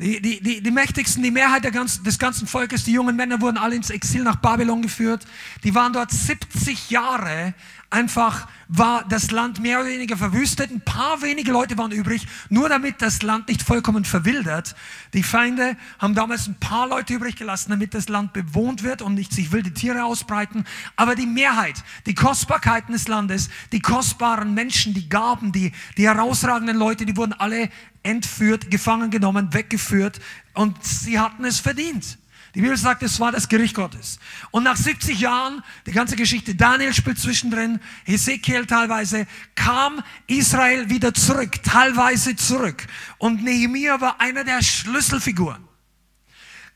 die, 0.00 0.20
die, 0.20 0.42
die, 0.42 0.62
die 0.62 0.70
mächtigsten, 0.70 1.22
die 1.22 1.30
Mehrheit 1.30 1.70
ganzen, 1.70 2.02
des 2.04 2.18
ganzen 2.18 2.46
Volkes, 2.46 2.84
die 2.84 2.92
jungen 2.92 3.16
Männer 3.16 3.40
wurden 3.40 3.58
alle 3.58 3.76
ins 3.76 3.90
Exil 3.90 4.22
nach 4.22 4.36
Babylon 4.36 4.82
geführt. 4.82 5.26
Die 5.62 5.74
waren 5.74 5.92
dort 5.92 6.10
70 6.10 6.90
Jahre 6.90 7.54
einfach 7.90 8.48
war 8.68 9.04
das 9.08 9.32
Land 9.32 9.60
mehr 9.60 9.80
oder 9.80 9.88
weniger 9.88 10.16
verwüstet. 10.16 10.70
Ein 10.70 10.80
paar 10.80 11.22
wenige 11.22 11.50
Leute 11.50 11.76
waren 11.76 11.90
übrig, 11.90 12.26
nur 12.48 12.68
damit 12.68 13.02
das 13.02 13.22
Land 13.22 13.48
nicht 13.48 13.62
vollkommen 13.62 14.04
verwildert. 14.04 14.76
Die 15.12 15.24
Feinde 15.24 15.76
haben 15.98 16.14
damals 16.14 16.46
ein 16.46 16.54
paar 16.54 16.86
Leute 16.86 17.14
übrig 17.14 17.34
gelassen, 17.34 17.70
damit 17.70 17.92
das 17.92 18.08
Land 18.08 18.32
bewohnt 18.32 18.84
wird 18.84 19.02
und 19.02 19.14
nicht 19.14 19.32
sich 19.32 19.50
wilde 19.50 19.74
Tiere 19.74 20.04
ausbreiten. 20.04 20.64
Aber 20.94 21.16
die 21.16 21.26
Mehrheit, 21.26 21.82
die 22.06 22.14
Kostbarkeiten 22.14 22.92
des 22.92 23.08
Landes, 23.08 23.50
die 23.72 23.80
kostbaren 23.80 24.54
Menschen, 24.54 24.94
die 24.94 25.08
Gaben, 25.08 25.50
die, 25.50 25.72
die 25.96 26.06
herausragenden 26.06 26.76
Leute, 26.76 27.04
die 27.04 27.16
wurden 27.16 27.32
alle 27.32 27.70
entführt, 28.04 28.70
gefangen 28.70 29.10
genommen, 29.10 29.52
weggeführt 29.52 30.20
und 30.54 30.82
sie 30.84 31.18
hatten 31.18 31.44
es 31.44 31.58
verdient. 31.58 32.19
Die 32.54 32.60
Bibel 32.60 32.76
sagt, 32.76 33.02
es 33.02 33.20
war 33.20 33.30
das 33.30 33.48
Gericht 33.48 33.74
Gottes. 33.74 34.18
Und 34.50 34.64
nach 34.64 34.76
70 34.76 35.20
Jahren, 35.20 35.62
die 35.86 35.92
ganze 35.92 36.16
Geschichte, 36.16 36.54
Daniel 36.54 36.92
spielt 36.92 37.18
zwischendrin, 37.18 37.80
Hesekiel 38.04 38.66
teilweise, 38.66 39.26
kam 39.54 40.02
Israel 40.26 40.90
wieder 40.90 41.14
zurück, 41.14 41.62
teilweise 41.62 42.34
zurück. 42.34 42.86
Und 43.18 43.44
Nehemiah 43.44 44.00
war 44.00 44.20
einer 44.20 44.42
der 44.42 44.62
Schlüsselfiguren. 44.62 45.68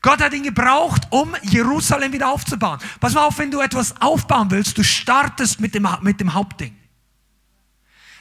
Gott 0.01 0.21
hat 0.21 0.33
ihn 0.33 0.43
gebraucht, 0.43 1.07
um 1.09 1.35
Jerusalem 1.41 2.13
wieder 2.13 2.29
aufzubauen. 2.29 2.79
Pass 2.99 3.13
mal 3.13 3.25
auf, 3.25 3.39
wenn 3.39 3.49
du 3.49 3.59
etwas 3.59 3.99
aufbauen 4.01 4.51
willst, 4.51 4.77
du 4.77 4.83
startest 4.83 5.59
mit 5.59 5.73
dem, 5.73 5.87
mit 6.01 6.19
dem 6.19 6.33
Hauptding. 6.33 6.77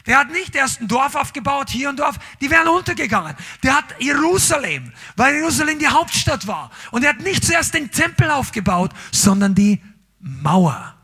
Der 0.06 0.18
hat 0.18 0.30
nicht 0.30 0.54
erst 0.54 0.80
ein 0.80 0.88
Dorf 0.88 1.14
aufgebaut, 1.14 1.70
hier 1.70 1.88
ein 1.88 1.96
Dorf, 1.96 2.18
die 2.40 2.50
wären 2.50 2.68
untergegangen. 2.68 3.34
Der 3.62 3.74
hat 3.74 3.86
Jerusalem, 3.98 4.92
weil 5.16 5.36
Jerusalem 5.36 5.78
die 5.78 5.88
Hauptstadt 5.88 6.46
war. 6.46 6.70
Und 6.90 7.04
er 7.04 7.10
hat 7.10 7.20
nicht 7.20 7.44
zuerst 7.44 7.72
den 7.72 7.90
Tempel 7.90 8.30
aufgebaut, 8.30 8.92
sondern 9.12 9.54
die 9.54 9.80
Mauer. 10.20 10.94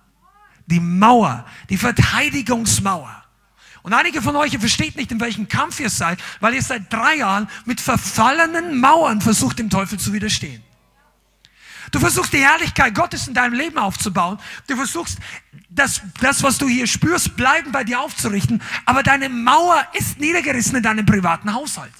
Die 0.66 0.80
Mauer, 0.80 1.46
die 1.70 1.78
Verteidigungsmauer. 1.78 3.24
Und 3.82 3.94
einige 3.94 4.20
von 4.20 4.36
euch, 4.36 4.56
versteht 4.58 4.96
nicht, 4.96 5.10
in 5.10 5.20
welchem 5.20 5.48
Kampf 5.48 5.80
ihr 5.80 5.88
seid, 5.88 6.18
weil 6.40 6.54
ihr 6.54 6.62
seit 6.62 6.92
drei 6.92 7.16
Jahren 7.16 7.48
mit 7.64 7.80
verfallenen 7.80 8.78
Mauern 8.78 9.22
versucht, 9.22 9.58
dem 9.58 9.70
Teufel 9.70 9.98
zu 9.98 10.12
widerstehen. 10.12 10.62
Du 11.92 11.98
versuchst 11.98 12.32
die 12.32 12.38
Herrlichkeit 12.44 12.94
Gottes 12.94 13.28
in 13.28 13.34
deinem 13.34 13.54
Leben 13.54 13.78
aufzubauen. 13.78 14.38
Du 14.66 14.76
versuchst 14.76 15.18
das, 15.68 16.02
das, 16.20 16.42
was 16.42 16.58
du 16.58 16.68
hier 16.68 16.86
spürst, 16.86 17.36
bleiben 17.36 17.72
bei 17.72 17.84
dir 17.84 18.00
aufzurichten. 18.00 18.62
Aber 18.84 19.02
deine 19.02 19.28
Mauer 19.28 19.86
ist 19.94 20.20
niedergerissen 20.20 20.76
in 20.76 20.82
deinem 20.82 21.06
privaten 21.06 21.52
Haushalt. 21.54 21.92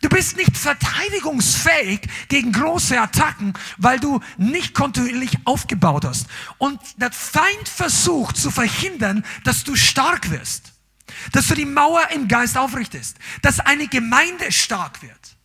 Du 0.00 0.08
bist 0.10 0.36
nicht 0.36 0.56
verteidigungsfähig 0.56 2.02
gegen 2.28 2.52
große 2.52 3.00
Attacken, 3.00 3.54
weil 3.78 3.98
du 3.98 4.20
nicht 4.36 4.74
kontinuierlich 4.74 5.38
aufgebaut 5.46 6.04
hast. 6.04 6.26
Und 6.58 6.78
der 6.98 7.10
Feind 7.10 7.68
versucht 7.68 8.36
zu 8.36 8.50
verhindern, 8.50 9.24
dass 9.44 9.64
du 9.64 9.76
stark 9.76 10.30
wirst. 10.30 10.72
Dass 11.32 11.46
du 11.46 11.54
die 11.54 11.64
Mauer 11.64 12.10
im 12.10 12.28
Geist 12.28 12.58
aufrichtest. 12.58 13.16
Dass 13.40 13.60
eine 13.60 13.88
Gemeinde 13.88 14.52
stark 14.52 15.00
wird. 15.02 15.36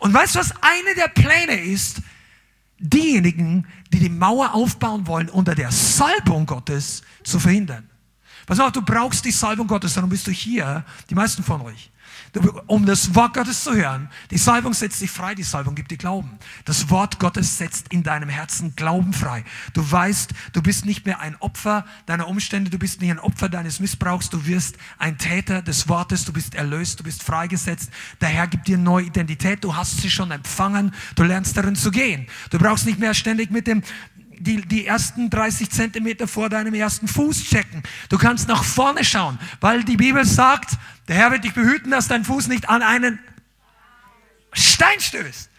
Und 0.00 0.12
weißt 0.12 0.34
du, 0.34 0.40
was 0.40 0.52
eine 0.62 0.94
der 0.96 1.08
Pläne 1.08 1.60
ist? 1.60 1.98
Diejenigen, 2.82 3.66
die 3.92 4.00
die 4.00 4.08
Mauer 4.08 4.54
aufbauen 4.54 5.06
wollen, 5.06 5.28
unter 5.28 5.54
der 5.54 5.70
Salbung 5.70 6.46
Gottes 6.46 7.02
zu 7.22 7.38
verhindern. 7.38 7.88
Pass 8.46 8.58
auf, 8.58 8.72
du 8.72 8.82
brauchst 8.82 9.24
die 9.24 9.30
Salbung 9.30 9.68
Gottes, 9.68 9.94
darum 9.94 10.10
bist 10.10 10.26
du 10.26 10.32
hier, 10.32 10.84
die 11.08 11.14
meisten 11.14 11.42
von 11.44 11.60
euch 11.62 11.91
um 12.66 12.86
das 12.86 13.14
Wort 13.14 13.34
Gottes 13.34 13.62
zu 13.62 13.74
hören. 13.74 14.08
Die 14.30 14.38
Salbung 14.38 14.72
setzt 14.72 15.00
dich 15.02 15.10
frei, 15.10 15.34
die 15.34 15.42
Salbung 15.42 15.74
gibt 15.74 15.90
dir 15.90 15.98
Glauben. 15.98 16.38
Das 16.64 16.88
Wort 16.88 17.18
Gottes 17.18 17.58
setzt 17.58 17.92
in 17.92 18.02
deinem 18.02 18.30
Herzen 18.30 18.74
Glauben 18.74 19.12
frei. 19.12 19.44
Du 19.74 19.88
weißt, 19.88 20.32
du 20.52 20.62
bist 20.62 20.86
nicht 20.86 21.04
mehr 21.04 21.20
ein 21.20 21.36
Opfer 21.40 21.84
deiner 22.06 22.28
Umstände, 22.28 22.70
du 22.70 22.78
bist 22.78 23.00
nicht 23.00 23.10
ein 23.10 23.18
Opfer 23.18 23.48
deines 23.50 23.80
Missbrauchs, 23.80 24.30
du 24.30 24.46
wirst 24.46 24.76
ein 24.98 25.18
Täter 25.18 25.60
des 25.60 25.88
Wortes, 25.88 26.24
du 26.24 26.32
bist 26.32 26.54
erlöst, 26.54 27.00
du 27.00 27.04
bist 27.04 27.22
freigesetzt. 27.22 27.90
Der 28.20 28.28
Herr 28.28 28.46
gibt 28.46 28.66
dir 28.66 28.78
neue 28.78 29.06
Identität, 29.06 29.62
du 29.62 29.76
hast 29.76 30.00
sie 30.00 30.10
schon 30.10 30.30
empfangen, 30.30 30.94
du 31.16 31.24
lernst 31.24 31.56
darin 31.56 31.76
zu 31.76 31.90
gehen. 31.90 32.26
Du 32.50 32.58
brauchst 32.58 32.86
nicht 32.86 32.98
mehr 32.98 33.12
ständig 33.12 33.50
mit 33.50 33.66
dem 33.66 33.82
die, 34.38 34.62
die 34.62 34.86
ersten 34.86 35.30
30 35.30 35.70
Zentimeter 35.70 36.28
vor 36.28 36.48
deinem 36.48 36.74
ersten 36.74 37.08
Fuß 37.08 37.44
checken. 37.44 37.82
Du 38.08 38.18
kannst 38.18 38.48
nach 38.48 38.64
vorne 38.64 39.04
schauen, 39.04 39.38
weil 39.60 39.84
die 39.84 39.96
Bibel 39.96 40.24
sagt, 40.24 40.76
der 41.08 41.16
Herr 41.16 41.30
wird 41.30 41.44
dich 41.44 41.54
behüten, 41.54 41.90
dass 41.90 42.08
dein 42.08 42.24
Fuß 42.24 42.48
nicht 42.48 42.68
an 42.68 42.82
einen 42.82 43.18
Stein 44.52 45.00
stößt. 45.00 45.50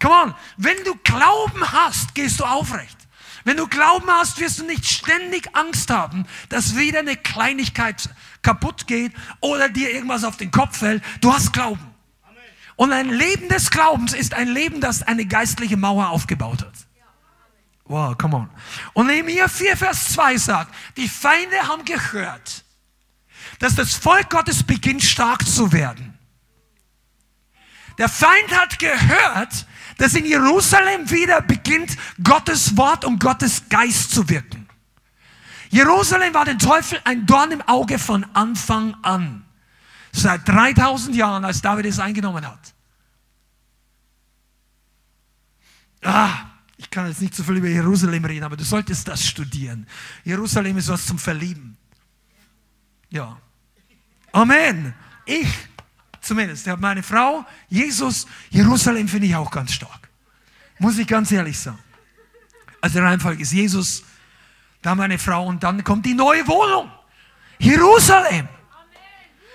Come 0.00 0.14
on, 0.14 0.34
wenn 0.56 0.76
du 0.84 0.94
Glauben 1.04 1.72
hast, 1.72 2.14
gehst 2.14 2.40
du 2.40 2.44
aufrecht. 2.44 2.96
Wenn 3.44 3.56
du 3.58 3.68
Glauben 3.68 4.08
hast, 4.08 4.40
wirst 4.40 4.58
du 4.58 4.64
nicht 4.64 4.86
ständig 4.86 5.54
Angst 5.54 5.90
haben, 5.90 6.26
dass 6.48 6.76
wieder 6.76 7.00
eine 7.00 7.16
Kleinigkeit 7.16 8.08
kaputt 8.42 8.86
geht 8.86 9.12
oder 9.40 9.68
dir 9.68 9.92
irgendwas 9.92 10.24
auf 10.24 10.36
den 10.36 10.50
Kopf 10.50 10.78
fällt. 10.78 11.02
Du 11.20 11.32
hast 11.32 11.52
Glauben. 11.52 11.94
Und 12.76 12.92
ein 12.92 13.10
Leben 13.10 13.48
des 13.48 13.70
Glaubens 13.70 14.14
ist 14.14 14.34
ein 14.34 14.48
Leben, 14.48 14.80
das 14.80 15.02
eine 15.02 15.26
geistliche 15.26 15.76
Mauer 15.76 16.08
aufgebaut 16.08 16.62
hat. 16.62 16.83
Wow, 17.86 18.16
come 18.16 18.36
on. 18.36 18.50
Und 18.94 19.06
Nehemiah 19.08 19.48
4, 19.48 19.76
Vers 19.76 20.12
2 20.12 20.38
sagt, 20.38 20.74
die 20.96 21.08
Feinde 21.08 21.56
haben 21.68 21.84
gehört, 21.84 22.64
dass 23.58 23.74
das 23.74 23.94
Volk 23.94 24.30
Gottes 24.30 24.62
beginnt 24.62 25.02
stark 25.02 25.46
zu 25.46 25.70
werden. 25.72 26.18
Der 27.98 28.08
Feind 28.08 28.50
hat 28.58 28.78
gehört, 28.78 29.66
dass 29.98 30.14
in 30.14 30.24
Jerusalem 30.24 31.08
wieder 31.10 31.42
beginnt 31.42 31.96
Gottes 32.22 32.76
Wort 32.76 33.04
und 33.04 33.20
Gottes 33.20 33.68
Geist 33.68 34.10
zu 34.10 34.28
wirken. 34.28 34.68
Jerusalem 35.70 36.32
war 36.34 36.44
den 36.44 36.58
Teufel 36.58 37.00
ein 37.04 37.26
Dorn 37.26 37.52
im 37.52 37.62
Auge 37.62 37.98
von 37.98 38.24
Anfang 38.32 38.96
an. 39.02 39.44
Seit 40.12 40.48
3000 40.48 41.14
Jahren, 41.16 41.44
als 41.44 41.60
David 41.60 41.86
es 41.86 41.98
eingenommen 41.98 42.46
hat. 42.46 42.74
Ah, 46.02 46.53
kann 46.94 47.08
jetzt 47.08 47.20
nicht 47.20 47.34
so 47.34 47.42
viel 47.42 47.56
über 47.56 47.66
Jerusalem 47.66 48.24
reden, 48.24 48.44
aber 48.44 48.56
du 48.56 48.62
solltest 48.62 49.08
das 49.08 49.26
studieren. 49.26 49.86
Jerusalem 50.22 50.78
ist 50.78 50.88
was 50.88 51.04
zum 51.04 51.18
Verlieben. 51.18 51.76
Ja. 53.10 53.36
Amen. 54.30 54.94
Ich 55.26 55.48
zumindest, 56.20 56.66
ja, 56.66 56.76
meine 56.76 57.02
Frau, 57.02 57.44
Jesus, 57.68 58.26
Jerusalem 58.48 59.08
finde 59.08 59.26
ich 59.26 59.34
auch 59.34 59.50
ganz 59.50 59.72
stark. 59.72 60.08
Muss 60.78 60.96
ich 60.96 61.06
ganz 61.06 61.32
ehrlich 61.32 61.58
sagen. 61.58 61.78
Also 62.80 63.00
der 63.00 63.08
Reihenfolge 63.08 63.42
ist 63.42 63.52
Jesus, 63.52 64.04
dann 64.80 64.96
meine 64.98 65.18
Frau 65.18 65.46
und 65.46 65.62
dann 65.64 65.82
kommt 65.82 66.06
die 66.06 66.14
neue 66.14 66.46
Wohnung. 66.46 66.90
Jerusalem. 67.58 68.48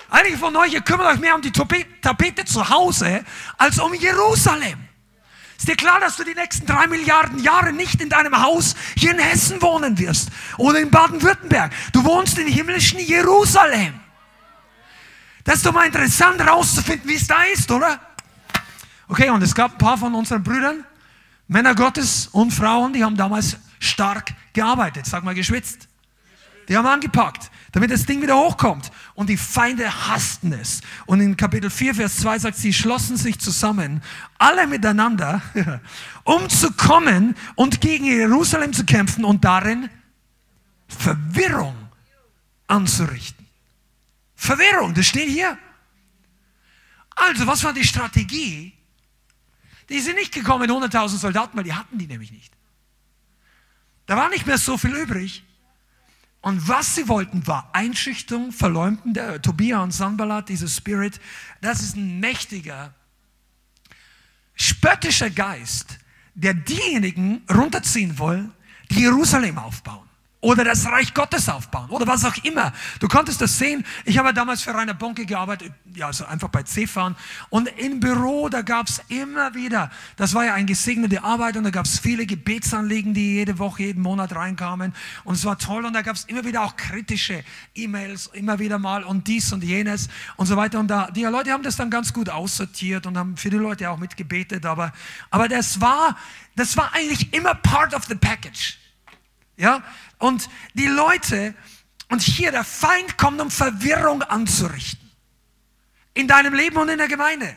Einige 0.09 0.37
von 0.37 0.55
euch, 0.57 0.73
ihr 0.73 0.81
kümmert 0.81 1.07
euch 1.07 1.19
mehr 1.19 1.35
um 1.35 1.41
die 1.41 1.51
Tapete 1.51 2.43
zu 2.43 2.67
Hause 2.67 3.23
als 3.57 3.79
um 3.79 3.93
Jerusalem. 3.93 4.88
Ist 5.59 5.67
dir 5.67 5.75
klar, 5.75 5.99
dass 5.99 6.15
du 6.15 6.23
die 6.23 6.33
nächsten 6.33 6.65
drei 6.65 6.87
Milliarden 6.87 7.37
Jahre 7.43 7.73
nicht 7.73 8.01
in 8.01 8.07
deinem 8.07 8.41
Haus 8.41 8.75
hier 8.95 9.11
in 9.11 9.19
Hessen 9.19 9.61
wohnen 9.61 9.99
wirst 9.99 10.29
oder 10.57 10.79
in 10.79 10.89
Baden-Württemberg? 10.89 11.73
Du 11.91 12.05
wohnst 12.05 12.37
in 12.37 12.47
himmlischen 12.47 12.97
Jerusalem. 12.97 13.99
Das 15.43 15.55
ist 15.55 15.65
doch 15.65 15.73
mal 15.73 15.85
interessant 15.85 16.39
herauszufinden, 16.39 17.09
wie 17.09 17.15
es 17.15 17.27
da 17.27 17.43
ist, 17.53 17.69
oder? 17.71 17.99
Okay, 19.09 19.29
und 19.31 19.41
es 19.41 19.53
gab 19.53 19.73
ein 19.73 19.77
paar 19.77 19.97
von 19.97 20.15
unseren 20.15 20.43
Brüdern, 20.43 20.85
Männer 21.49 21.75
Gottes 21.75 22.27
und 22.27 22.51
Frauen, 22.51 22.93
die 22.93 23.03
haben 23.03 23.17
damals 23.17 23.57
stark 23.79 24.31
gearbeitet, 24.53 25.07
sag 25.07 25.25
mal 25.25 25.35
geschwitzt. 25.35 25.89
Die 26.69 26.77
haben 26.77 26.87
angepackt 26.87 27.51
damit 27.71 27.91
das 27.91 28.05
Ding 28.05 28.21
wieder 28.21 28.35
hochkommt. 28.35 28.91
Und 29.13 29.29
die 29.29 29.37
Feinde 29.37 30.07
hassten 30.07 30.53
es. 30.53 30.81
Und 31.05 31.21
in 31.21 31.37
Kapitel 31.37 31.69
4, 31.69 31.95
Vers 31.95 32.17
2 32.17 32.39
sagt, 32.39 32.57
sie 32.57 32.73
schlossen 32.73 33.17
sich 33.17 33.39
zusammen, 33.39 34.01
alle 34.37 34.67
miteinander, 34.67 35.41
um 36.23 36.49
zu 36.49 36.71
kommen 36.71 37.35
und 37.55 37.81
gegen 37.81 38.05
Jerusalem 38.05 38.73
zu 38.73 38.85
kämpfen 38.85 39.25
und 39.25 39.43
darin 39.43 39.89
Verwirrung 40.87 41.75
anzurichten. 42.67 43.45
Verwirrung, 44.35 44.93
das 44.93 45.05
steht 45.05 45.29
hier. 45.29 45.57
Also, 47.15 47.45
was 47.45 47.63
war 47.63 47.73
die 47.73 47.83
Strategie? 47.83 48.73
Die 49.89 49.99
sind 49.99 50.15
nicht 50.15 50.33
gekommen 50.33 50.61
mit 50.61 50.71
100.000 50.71 51.17
Soldaten, 51.17 51.57
weil 51.57 51.63
die 51.63 51.73
hatten 51.73 51.97
die 51.97 52.07
nämlich 52.07 52.31
nicht. 52.31 52.53
Da 54.05 54.15
war 54.15 54.29
nicht 54.29 54.47
mehr 54.47 54.57
so 54.57 54.77
viel 54.77 54.95
übrig. 54.95 55.43
Und 56.41 56.67
was 56.67 56.95
sie 56.95 57.07
wollten, 57.07 57.45
war 57.47 57.69
Einschüchterung, 57.73 58.51
Verleumden. 58.51 59.13
Der 59.13 59.41
Tobia 59.41 59.83
und 59.83 59.91
Sanballat, 59.91 60.49
dieser 60.49 60.67
Spirit, 60.67 61.19
das 61.61 61.81
ist 61.81 61.95
ein 61.95 62.19
mächtiger, 62.19 62.93
spöttischer 64.55 65.29
Geist, 65.29 65.99
der 66.35 66.53
diejenigen 66.53 67.41
runterziehen 67.51 68.17
will, 68.19 68.49
die 68.89 69.01
Jerusalem 69.01 69.57
aufbauen 69.57 70.08
oder 70.41 70.63
das 70.63 70.85
Reich 70.85 71.13
Gottes 71.13 71.49
aufbauen 71.49 71.89
oder 71.89 72.07
was 72.07 72.23
auch 72.23 72.35
immer. 72.43 72.71
Du 72.99 73.07
konntest 73.07 73.41
das 73.41 73.57
sehen. 73.57 73.85
Ich 74.05 74.17
habe 74.17 74.33
damals 74.33 74.61
für 74.61 74.73
Rainer 74.73 74.93
Bonke 74.93 75.25
gearbeitet, 75.25 75.73
ja, 75.93 76.07
also 76.07 76.25
einfach 76.25 76.47
bei 76.47 76.63
C-Fahren. 76.63 77.17
Und 77.49 77.67
im 77.77 77.99
Büro, 77.99 78.47
da 78.47 78.61
gab 78.61 78.87
es 78.87 79.01
immer 79.09 79.53
wieder, 79.53 79.91
das 80.15 80.33
war 80.33 80.45
ja 80.45 80.53
eine 80.53 80.65
gesegnete 80.65 81.23
Arbeit 81.23 81.57
und 81.57 81.65
da 81.65 81.71
gab 81.71 81.85
es 81.85 81.99
viele 81.99 82.25
Gebetsanliegen, 82.25 83.13
die 83.13 83.35
jede 83.35 83.59
Woche, 83.59 83.83
jeden 83.83 84.01
Monat 84.01 84.33
reinkamen. 84.33 84.93
Und 85.25 85.35
es 85.35 85.43
war 85.43 85.57
toll 85.57 85.85
und 85.85 85.93
da 85.93 86.01
gab 86.03 86.15
es 86.15 86.23
immer 86.25 86.45
wieder 86.45 86.63
auch 86.63 86.77
kritische 86.77 87.43
E-Mails, 87.75 88.27
immer 88.27 88.59
wieder 88.59 88.79
mal 88.79 89.03
und 89.03 89.27
dies 89.27 89.51
und 89.51 89.61
jenes 89.61 90.07
und 90.37 90.45
so 90.45 90.55
weiter. 90.55 90.79
Und 90.79 90.87
da, 90.87 91.11
die 91.11 91.23
Leute 91.23 91.51
haben 91.51 91.63
das 91.63 91.75
dann 91.75 91.89
ganz 91.89 92.13
gut 92.13 92.29
aussortiert 92.29 93.05
und 93.05 93.17
haben 93.17 93.35
die 93.35 93.49
Leute 93.49 93.89
auch 93.89 93.97
mitgebetet. 93.97 94.65
Aber, 94.65 94.93
aber 95.31 95.49
das 95.49 95.81
war, 95.81 96.15
das 96.55 96.77
war 96.77 96.93
eigentlich 96.93 97.33
immer 97.33 97.55
part 97.55 97.93
of 97.93 98.05
the 98.05 98.15
package. 98.15 98.77
Ja, 99.59 99.83
und 100.19 100.49
die 100.73 100.87
Leute, 100.87 101.53
und 102.07 102.21
hier 102.21 102.51
der 102.51 102.63
Feind 102.63 103.17
kommt, 103.17 103.41
um 103.41 103.51
Verwirrung 103.51 104.23
anzurichten. 104.23 105.11
In 106.13 106.29
deinem 106.29 106.53
Leben 106.53 106.77
und 106.77 106.87
in 106.87 106.97
der 106.97 107.09
Gemeinde. 107.09 107.55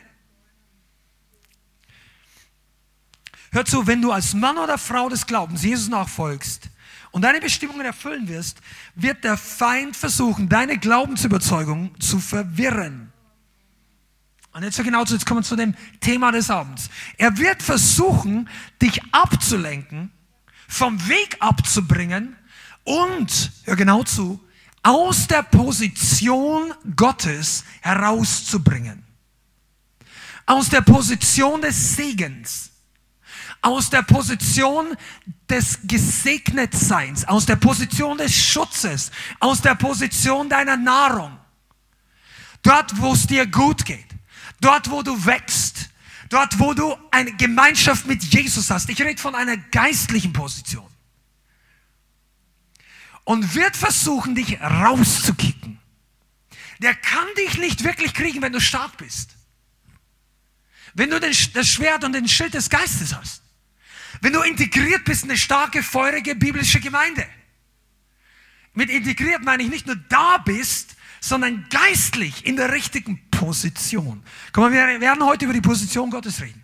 Hör 3.53 3.65
zu, 3.65 3.87
wenn 3.87 4.03
du 4.03 4.11
als 4.11 4.35
Mann 4.35 4.59
oder 4.59 4.79
Frau 4.79 5.09
des 5.09 5.27
Glaubens 5.27 5.63
Jesus 5.63 5.89
nachfolgst 5.89 6.71
und 7.13 7.23
deine 7.23 7.41
Bestimmungen 7.41 7.87
erfüllen 7.87 8.27
wirst, 8.27 8.59
wird 8.97 9.23
der 9.23 9.37
Feind 9.37 9.97
versuchen, 9.97 10.49
deine 10.49 10.79
Glaubensüberzeugung 10.79 11.99
zu 12.01 12.19
verwirren. 12.19 13.13
Und 14.53 14.65
jetzt 14.65 14.83
genau 14.83 15.05
jetzt 15.05 15.25
kommen 15.25 15.41
wir 15.41 15.45
zu 15.45 15.57
dem 15.57 15.75
Thema 16.01 16.33
des 16.33 16.51
Abends. 16.51 16.91
Er 17.17 17.39
wird 17.39 17.63
versuchen, 17.63 18.49
dich 18.81 19.01
abzulenken, 19.13 20.11
vom 20.69 21.09
Weg 21.09 21.37
abzubringen 21.41 22.37
und, 22.85 23.53
hör 23.65 23.77
genau 23.77 24.03
zu, 24.03 24.41
aus 24.83 25.29
der 25.29 25.43
Position 25.45 26.75
Gottes 26.97 27.65
herauszubringen. 27.81 29.05
Aus 30.47 30.69
der 30.69 30.81
Position 30.81 31.63
des 31.63 31.97
Segens. 31.97 32.71
Aus 33.61 33.91
der 33.91 34.03
Position 34.03 34.97
des 35.49 35.79
Gesegnetseins. 35.85 37.25
Aus 37.27 37.47
der 37.47 37.57
Position 37.57 38.19
des 38.19 38.35
Schutzes. 38.35 39.13
Aus 39.39 39.61
der 39.61 39.77
Position 39.77 40.49
deiner 40.49 40.77
Nahrung. 40.77 41.39
Dort, 42.63 43.01
wo 43.01 43.13
es 43.13 43.27
dir 43.27 43.47
gut 43.47 43.85
geht. 43.85 44.07
Dort, 44.61 44.91
wo 44.91 45.03
du 45.03 45.25
wächst. 45.25 45.91
Dort, 46.33 46.59
wo 46.59 46.73
du 46.73 46.97
eine 47.11 47.31
Gemeinschaft 47.33 48.07
mit 48.07 48.25
Jesus 48.25 48.71
hast. 48.71 48.89
Ich 48.89 49.03
rede 49.03 49.21
von 49.21 49.35
einer 49.35 49.59
geistlichen 49.59 50.33
Position 50.33 50.89
und 53.25 53.55
wird 53.55 53.77
versuchen, 53.77 54.35
dich 54.35 54.59
rauszukicken. 54.59 55.79
Der 56.79 56.95
kann 56.95 57.27
dich 57.37 57.59
nicht 57.59 57.85
wirklich 57.85 58.15
kriegen, 58.15 58.41
wenn 58.41 58.55
du 58.55 58.63
stark 58.63 58.97
bist. 58.97 59.37
Wenn 60.95 61.11
du 61.11 61.21
das 61.21 61.69
Schwert 61.69 62.03
und 62.03 62.15
den 62.15 62.27
Schild 62.27 62.55
des 62.55 62.71
Geistes 62.71 63.15
hast. 63.15 63.43
Wenn 64.23 64.33
du 64.33 64.41
integriert 64.41 65.05
bist 65.05 65.25
in 65.25 65.31
eine 65.31 65.39
starke, 65.39 65.83
feurige 65.83 66.35
biblische 66.35 66.81
Gemeinde. 66.81 67.27
Mit 68.73 68.89
integriert 68.89 69.45
meine 69.45 69.65
ich 69.65 69.69
nicht 69.69 69.87
nur 69.87 69.97
da 69.97 70.39
bist, 70.39 70.97
sondern 71.21 71.67
geistlich 71.69 72.47
in 72.47 72.57
der 72.57 72.73
richtigen 72.73 73.21
Position. 73.43 74.23
Guck 74.53 74.65
mal, 74.65 74.73
wir 74.73 75.01
werden 75.01 75.25
heute 75.25 75.47
über 75.47 75.55
die 75.55 75.61
Position 75.61 76.11
Gottes 76.11 76.41
reden. 76.41 76.63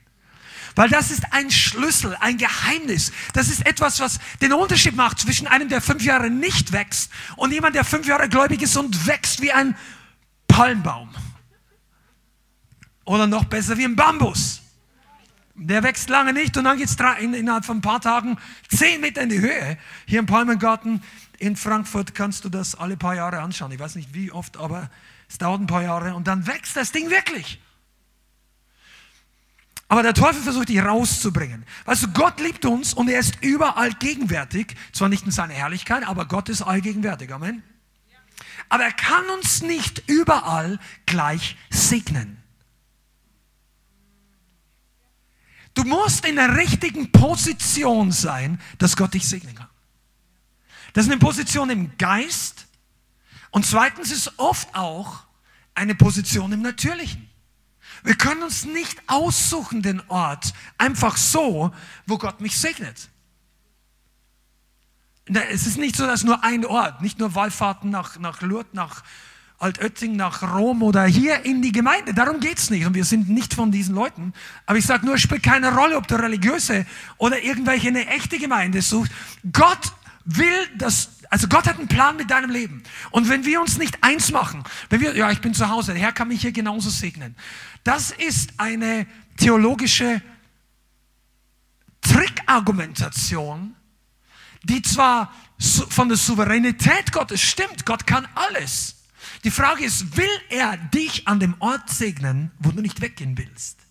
Weil 0.76 0.88
das 0.88 1.10
ist 1.10 1.24
ein 1.32 1.50
Schlüssel, 1.50 2.16
ein 2.20 2.38
Geheimnis. 2.38 3.10
Das 3.32 3.48
ist 3.48 3.66
etwas, 3.66 3.98
was 3.98 4.20
den 4.40 4.52
Unterschied 4.52 4.94
macht 4.94 5.18
zwischen 5.18 5.48
einem, 5.48 5.68
der 5.68 5.80
fünf 5.80 6.04
Jahre 6.04 6.30
nicht 6.30 6.70
wächst 6.70 7.10
und 7.34 7.50
jemand, 7.50 7.74
der 7.74 7.84
fünf 7.84 8.06
Jahre 8.06 8.28
gläubig 8.28 8.62
ist 8.62 8.76
und 8.76 9.08
wächst 9.08 9.42
wie 9.42 9.50
ein 9.50 9.76
Palmbaum. 10.46 11.10
Oder 13.04 13.26
noch 13.26 13.46
besser 13.46 13.76
wie 13.76 13.84
ein 13.84 13.96
Bambus. 13.96 14.62
Der 15.56 15.82
wächst 15.82 16.08
lange 16.08 16.32
nicht 16.32 16.56
und 16.56 16.62
dann 16.62 16.78
geht 16.78 16.88
es 16.88 16.96
innerhalb 17.20 17.64
von 17.64 17.78
ein 17.78 17.82
paar 17.82 18.00
Tagen 18.00 18.38
zehn 18.68 19.00
Meter 19.00 19.22
in 19.22 19.30
die 19.30 19.40
Höhe. 19.40 19.78
Hier 20.06 20.20
im 20.20 20.26
Palmengarten 20.26 21.02
in 21.38 21.56
Frankfurt 21.56 22.14
kannst 22.14 22.44
du 22.44 22.48
das 22.48 22.76
alle 22.76 22.96
paar 22.96 23.16
Jahre 23.16 23.40
anschauen. 23.40 23.72
Ich 23.72 23.80
weiß 23.80 23.96
nicht 23.96 24.14
wie 24.14 24.30
oft, 24.30 24.56
aber 24.58 24.88
es 25.28 25.38
dauert 25.38 25.60
ein 25.60 25.66
paar 25.66 25.82
Jahre 25.82 26.14
und 26.14 26.26
dann 26.26 26.46
wächst 26.46 26.76
das 26.76 26.92
Ding 26.92 27.10
wirklich. 27.10 27.60
Aber 29.88 30.02
der 30.02 30.12
Teufel 30.12 30.42
versucht 30.42 30.68
dich 30.68 30.82
rauszubringen. 30.82 31.64
Weißt 31.86 32.02
du, 32.02 32.08
Gott 32.08 32.40
liebt 32.40 32.64
uns 32.66 32.92
und 32.92 33.08
er 33.08 33.20
ist 33.20 33.42
überall 33.42 33.92
gegenwärtig. 33.94 34.76
Zwar 34.92 35.08
nicht 35.08 35.24
in 35.24 35.30
seiner 35.30 35.54
Herrlichkeit, 35.54 36.06
aber 36.06 36.26
Gott 36.26 36.50
ist 36.50 36.60
allgegenwärtig. 36.60 37.32
Amen. 37.32 37.62
Aber 38.68 38.84
er 38.84 38.92
kann 38.92 39.24
uns 39.30 39.62
nicht 39.62 40.02
überall 40.06 40.78
gleich 41.06 41.56
segnen. 41.70 42.36
Du 45.72 45.84
musst 45.84 46.26
in 46.26 46.36
der 46.36 46.56
richtigen 46.56 47.10
Position 47.12 48.12
sein, 48.12 48.60
dass 48.78 48.96
Gott 48.96 49.14
dich 49.14 49.26
segnen 49.26 49.54
kann. 49.54 49.68
Das 50.92 51.06
ist 51.06 51.12
eine 51.12 51.20
Position 51.20 51.70
im 51.70 51.96
Geist 51.96 52.67
und 53.50 53.66
zweitens 53.66 54.10
ist 54.10 54.38
oft 54.38 54.74
auch 54.74 55.24
eine 55.74 55.94
Position 55.94 56.52
im 56.52 56.62
Natürlichen. 56.62 57.28
Wir 58.04 58.14
können 58.14 58.42
uns 58.42 58.64
nicht 58.64 59.00
aussuchen 59.06 59.82
den 59.82 60.02
Ort 60.08 60.52
einfach 60.76 61.16
so, 61.16 61.72
wo 62.06 62.18
Gott 62.18 62.40
mich 62.40 62.58
segnet. 62.58 63.08
Es 65.50 65.66
ist 65.66 65.78
nicht 65.78 65.96
so, 65.96 66.06
dass 66.06 66.24
nur 66.24 66.42
ein 66.42 66.64
Ort, 66.64 67.02
nicht 67.02 67.18
nur 67.18 67.34
Wallfahrten 67.34 67.90
nach, 67.90 68.18
nach 68.18 68.40
Lourdes, 68.40 68.72
nach 68.72 69.02
Altötting, 69.58 70.14
nach 70.14 70.54
Rom 70.54 70.82
oder 70.82 71.04
hier 71.04 71.44
in 71.44 71.62
die 71.62 71.72
Gemeinde. 71.72 72.14
Darum 72.14 72.38
geht 72.38 72.58
es 72.58 72.70
nicht. 72.70 72.86
Und 72.86 72.94
wir 72.94 73.04
sind 73.04 73.28
nicht 73.28 73.54
von 73.54 73.72
diesen 73.72 73.94
Leuten. 73.94 74.32
Aber 74.66 74.78
ich 74.78 74.86
sage 74.86 75.04
nur, 75.04 75.16
es 75.16 75.20
spielt 75.20 75.42
keine 75.42 75.74
Rolle, 75.74 75.96
ob 75.96 76.06
du 76.06 76.14
religiöse 76.14 76.86
oder 77.16 77.42
irgendwelche 77.42 77.88
eine 77.88 78.06
echte 78.06 78.38
Gemeinde 78.38 78.80
suchst. 78.80 79.12
Gott 79.52 79.92
will, 80.24 80.68
dass 80.76 81.17
also 81.30 81.48
Gott 81.48 81.66
hat 81.66 81.78
einen 81.78 81.88
Plan 81.88 82.16
mit 82.16 82.30
deinem 82.30 82.50
Leben. 82.50 82.82
Und 83.10 83.28
wenn 83.28 83.44
wir 83.44 83.60
uns 83.60 83.78
nicht 83.78 84.02
eins 84.02 84.30
machen, 84.30 84.64
wenn 84.88 85.00
wir, 85.00 85.14
ja, 85.14 85.30
ich 85.30 85.40
bin 85.40 85.54
zu 85.54 85.68
Hause, 85.68 85.92
der 85.92 86.02
Herr 86.02 86.12
kann 86.12 86.28
mich 86.28 86.40
hier 86.40 86.52
genauso 86.52 86.90
segnen. 86.90 87.36
Das 87.84 88.10
ist 88.10 88.54
eine 88.56 89.06
theologische 89.36 90.22
Trickargumentation, 92.00 93.74
die 94.62 94.82
zwar 94.82 95.32
von 95.90 96.08
der 96.08 96.16
Souveränität 96.16 97.12
Gottes 97.12 97.42
stimmt, 97.42 97.84
Gott 97.84 98.06
kann 98.06 98.26
alles. 98.34 98.96
Die 99.44 99.50
Frage 99.50 99.84
ist, 99.84 100.16
will 100.16 100.28
er 100.48 100.76
dich 100.76 101.28
an 101.28 101.40
dem 101.40 101.54
Ort 101.60 101.90
segnen, 101.90 102.50
wo 102.58 102.70
du 102.70 102.80
nicht 102.80 103.00
weggehen 103.00 103.36
willst? 103.36 103.87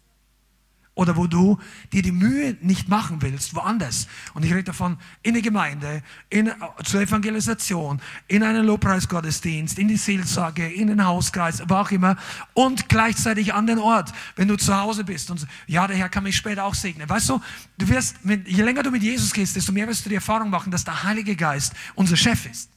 Oder 0.97 1.15
wo 1.15 1.27
du 1.27 1.59
dir 1.93 2.01
die 2.01 2.11
Mühe 2.11 2.57
nicht 2.61 2.89
machen 2.89 3.21
willst, 3.21 3.55
woanders. 3.55 4.07
Und 4.33 4.43
ich 4.43 4.51
rede 4.51 4.63
davon 4.63 4.97
in 5.21 5.33
der 5.33 5.43
Gemeinde, 5.43 6.01
in, 6.29 6.51
zur 6.83 7.01
Evangelisation, 7.01 8.01
in 8.27 8.41
einen 8.41 8.65
Lobpreisgottesdienst, 8.65 9.77
in 9.77 9.87
die 9.87 9.95
Seelsorge, 9.95 10.67
in 10.67 10.87
den 10.87 11.05
Hauskreis, 11.05 11.61
wo 11.67 11.75
auch 11.75 11.91
immer 11.91 12.17
und 12.55 12.89
gleichzeitig 12.89 13.53
an 13.53 13.67
den 13.67 13.77
Ort, 13.77 14.11
wenn 14.35 14.47
du 14.47 14.57
zu 14.57 14.75
Hause 14.75 15.03
bist 15.03 15.29
und 15.29 15.45
ja, 15.67 15.85
der 15.85 15.95
Herr 15.95 16.09
kann 16.09 16.23
mich 16.23 16.35
später 16.35 16.63
auch 16.63 16.73
segnen. 16.73 17.07
Weißt 17.07 17.29
du, 17.29 17.39
du 17.77 17.87
wirst, 17.89 18.15
je 18.23 18.63
länger 18.63 18.81
du 18.81 18.89
mit 18.89 19.03
Jesus 19.03 19.31
gehst, 19.31 19.55
desto 19.55 19.71
mehr 19.71 19.87
wirst 19.87 20.03
du 20.03 20.09
die 20.09 20.15
Erfahrung 20.15 20.49
machen, 20.49 20.71
dass 20.71 20.83
der 20.83 21.03
Heilige 21.03 21.35
Geist 21.35 21.73
unser 21.93 22.17
Chef 22.17 22.47
ist. 22.47 22.71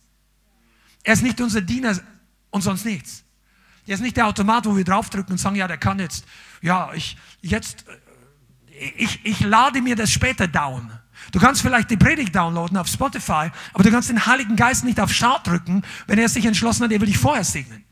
Er 1.02 1.14
ist 1.14 1.22
nicht 1.22 1.40
unser 1.40 1.62
Diener 1.62 1.98
und 2.50 2.60
sonst 2.60 2.84
nichts. 2.84 3.24
Er 3.86 3.94
ist 3.94 4.02
nicht 4.02 4.18
der 4.18 4.26
Automat, 4.26 4.66
wo 4.66 4.76
wir 4.76 4.84
draufdrücken 4.84 5.32
und 5.32 5.38
sagen, 5.38 5.56
ja, 5.56 5.66
der 5.66 5.78
kann 5.78 5.98
jetzt, 5.98 6.26
ja, 6.60 6.92
ich, 6.92 7.16
jetzt 7.40 7.86
ich, 8.80 9.20
ich 9.24 9.40
lade 9.40 9.82
mir 9.82 9.96
das 9.96 10.10
später 10.10 10.48
down. 10.48 10.90
Du 11.32 11.38
kannst 11.38 11.62
vielleicht 11.62 11.90
die 11.90 11.96
Predigt 11.96 12.34
downloaden 12.34 12.76
auf 12.76 12.88
Spotify, 12.88 13.50
aber 13.72 13.84
du 13.84 13.90
kannst 13.90 14.08
den 14.08 14.26
Heiligen 14.26 14.56
Geist 14.56 14.84
nicht 14.84 14.98
auf 14.98 15.12
Start 15.12 15.46
drücken, 15.46 15.82
wenn 16.06 16.18
er 16.18 16.28
sich 16.28 16.44
entschlossen 16.46 16.84
hat, 16.84 16.92
er 16.92 17.00
will 17.00 17.06
dich 17.06 17.18
vorher 17.18 17.44
segnen. 17.44 17.84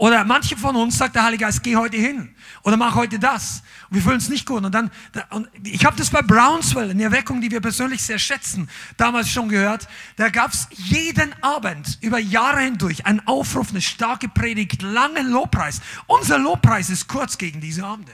Oder 0.00 0.24
manche 0.24 0.56
von 0.56 0.76
uns 0.76 0.96
sagt 0.96 1.14
der 1.14 1.24
Heilige 1.24 1.44
Geist, 1.44 1.62
geh 1.62 1.76
heute 1.76 1.98
hin 1.98 2.34
oder 2.62 2.78
mach 2.78 2.94
heute 2.94 3.18
das. 3.18 3.62
Und 3.90 3.96
wir 3.96 4.02
fühlen 4.02 4.14
uns 4.14 4.30
nicht 4.30 4.46
gut. 4.46 4.64
Und 4.64 4.74
dann, 4.74 4.90
und 5.28 5.46
ich 5.62 5.84
habe 5.84 5.94
das 5.94 6.08
bei 6.08 6.22
Brownsville, 6.22 6.90
eine 6.90 7.02
Erweckung, 7.02 7.42
die 7.42 7.50
wir 7.50 7.60
persönlich 7.60 8.02
sehr 8.02 8.18
schätzen, 8.18 8.70
damals 8.96 9.28
schon 9.28 9.50
gehört. 9.50 9.86
Da 10.16 10.30
gab 10.30 10.54
es 10.54 10.68
jeden 10.70 11.34
Abend 11.42 11.98
über 12.00 12.18
Jahre 12.18 12.60
hindurch 12.60 13.04
einen 13.04 13.20
Aufruf, 13.26 13.72
eine 13.72 13.82
starke 13.82 14.28
Predigt, 14.28 14.80
langen 14.80 15.30
Lobpreis. 15.30 15.82
Unser 16.06 16.38
Lobpreis 16.38 16.88
ist 16.88 17.06
kurz 17.06 17.36
gegen 17.36 17.60
diese 17.60 17.84
Abende. 17.84 18.12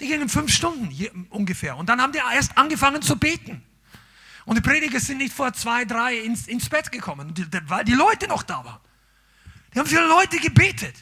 Die 0.00 0.08
gingen 0.08 0.28
fünf 0.28 0.52
Stunden 0.52 1.26
ungefähr. 1.30 1.76
Und 1.76 1.88
dann 1.88 2.00
haben 2.00 2.12
die 2.12 2.18
erst 2.18 2.56
angefangen 2.56 3.02
zu 3.02 3.16
beten. 3.16 3.62
Und 4.44 4.56
die 4.56 4.60
Prediger 4.60 5.00
sind 5.00 5.18
nicht 5.18 5.34
vor 5.34 5.52
zwei, 5.52 5.84
drei 5.84 6.18
ins, 6.18 6.46
ins 6.46 6.68
Bett 6.68 6.92
gekommen, 6.92 7.34
weil 7.66 7.84
die 7.84 7.94
Leute 7.94 8.28
noch 8.28 8.42
da 8.42 8.64
waren. 8.64 8.80
Die 9.74 9.78
haben 9.78 9.88
für 9.88 10.06
Leute 10.06 10.38
gebetet. 10.38 10.94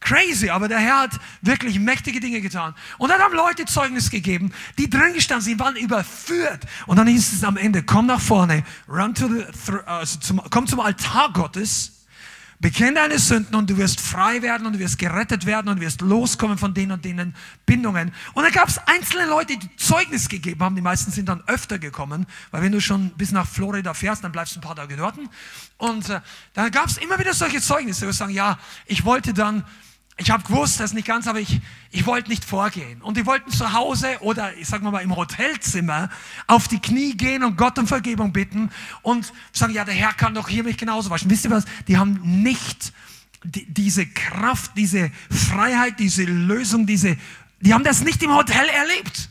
Crazy, 0.00 0.50
aber 0.50 0.66
der 0.66 0.80
Herr 0.80 1.02
hat 1.02 1.20
wirklich 1.42 1.78
mächtige 1.78 2.18
Dinge 2.18 2.40
getan. 2.40 2.74
Und 2.98 3.08
dann 3.08 3.20
haben 3.20 3.34
Leute 3.34 3.66
Zeugnis 3.66 4.10
gegeben, 4.10 4.52
die 4.76 4.90
drin 4.90 5.14
gestanden 5.14 5.44
sind, 5.44 5.60
waren 5.60 5.76
überführt. 5.76 6.66
Und 6.86 6.96
dann 6.96 7.06
hieß 7.06 7.32
es 7.32 7.44
am 7.44 7.56
Ende, 7.56 7.84
komm 7.84 8.06
nach 8.06 8.20
vorne, 8.20 8.64
run 8.88 9.14
to 9.14 9.28
the, 9.28 9.44
also 9.86 10.18
zum, 10.18 10.42
komm 10.50 10.66
zum 10.66 10.80
Altar 10.80 11.32
Gottes 11.32 12.01
Bekenn 12.62 12.94
deine 12.94 13.18
Sünden 13.18 13.56
und 13.56 13.68
du 13.68 13.76
wirst 13.76 14.00
frei 14.00 14.40
werden 14.40 14.68
und 14.68 14.74
du 14.74 14.78
wirst 14.78 14.96
gerettet 14.96 15.46
werden 15.46 15.68
und 15.68 15.80
du 15.80 15.82
wirst 15.82 16.00
loskommen 16.00 16.56
von 16.58 16.72
den 16.72 16.92
und 16.92 17.04
denen 17.04 17.34
Bindungen. 17.66 18.14
Und 18.34 18.44
dann 18.44 18.52
gab 18.52 18.68
es 18.68 18.78
einzelne 18.86 19.26
Leute, 19.26 19.58
die 19.58 19.76
Zeugnis 19.76 20.28
gegeben 20.28 20.62
haben. 20.62 20.76
Die 20.76 20.80
meisten 20.80 21.10
sind 21.10 21.28
dann 21.28 21.42
öfter 21.48 21.80
gekommen, 21.80 22.24
weil 22.52 22.62
wenn 22.62 22.70
du 22.70 22.80
schon 22.80 23.10
bis 23.10 23.32
nach 23.32 23.48
Florida 23.48 23.94
fährst, 23.94 24.22
dann 24.22 24.30
bleibst 24.30 24.54
du 24.54 24.60
ein 24.60 24.62
paar 24.62 24.76
Tage 24.76 24.96
dort. 24.96 25.16
Und 25.76 26.08
äh, 26.08 26.20
dann 26.54 26.70
gab 26.70 26.86
es 26.86 26.98
immer 26.98 27.18
wieder 27.18 27.34
solche 27.34 27.60
Zeugnisse, 27.60 28.06
wo 28.06 28.12
sagen, 28.12 28.32
ja, 28.32 28.60
ich 28.86 29.04
wollte 29.04 29.34
dann 29.34 29.64
ich 30.18 30.30
habe 30.30 30.42
gewusst, 30.44 30.78
das 30.78 30.92
nicht 30.92 31.06
ganz, 31.06 31.26
aber 31.26 31.40
ich, 31.40 31.60
ich 31.90 32.06
wollte 32.06 32.28
nicht 32.28 32.44
vorgehen. 32.44 33.00
Und 33.00 33.16
die 33.16 33.24
wollten 33.26 33.50
zu 33.50 33.72
Hause 33.72 34.18
oder, 34.20 34.54
ich 34.56 34.68
sag 34.68 34.82
mal, 34.82 35.00
im 35.00 35.16
Hotelzimmer 35.16 36.10
auf 36.46 36.68
die 36.68 36.78
Knie 36.78 37.16
gehen 37.16 37.42
und 37.42 37.56
Gott 37.56 37.78
um 37.78 37.86
Vergebung 37.86 38.32
bitten 38.32 38.70
und 39.00 39.32
sagen, 39.52 39.72
ja, 39.72 39.84
der 39.84 39.94
Herr 39.94 40.12
kann 40.12 40.34
doch 40.34 40.48
hier 40.48 40.64
mich 40.64 40.76
genauso 40.76 41.10
waschen. 41.10 41.30
Wisst 41.30 41.46
ihr 41.46 41.50
was? 41.50 41.64
Die 41.88 41.96
haben 41.96 42.42
nicht 42.42 42.92
die, 43.42 43.64
diese 43.72 44.06
Kraft, 44.06 44.72
diese 44.76 45.10
Freiheit, 45.30 45.98
diese 45.98 46.24
Lösung, 46.24 46.86
diese, 46.86 47.16
die 47.60 47.72
haben 47.72 47.84
das 47.84 48.02
nicht 48.02 48.22
im 48.22 48.34
Hotel 48.34 48.68
erlebt. 48.68 49.30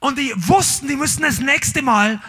Und 0.00 0.18
die 0.18 0.32
wussten, 0.36 0.88
die 0.88 0.96
müssen 0.96 1.22
das 1.22 1.40
nächste 1.40 1.80
Mal 1.80 2.20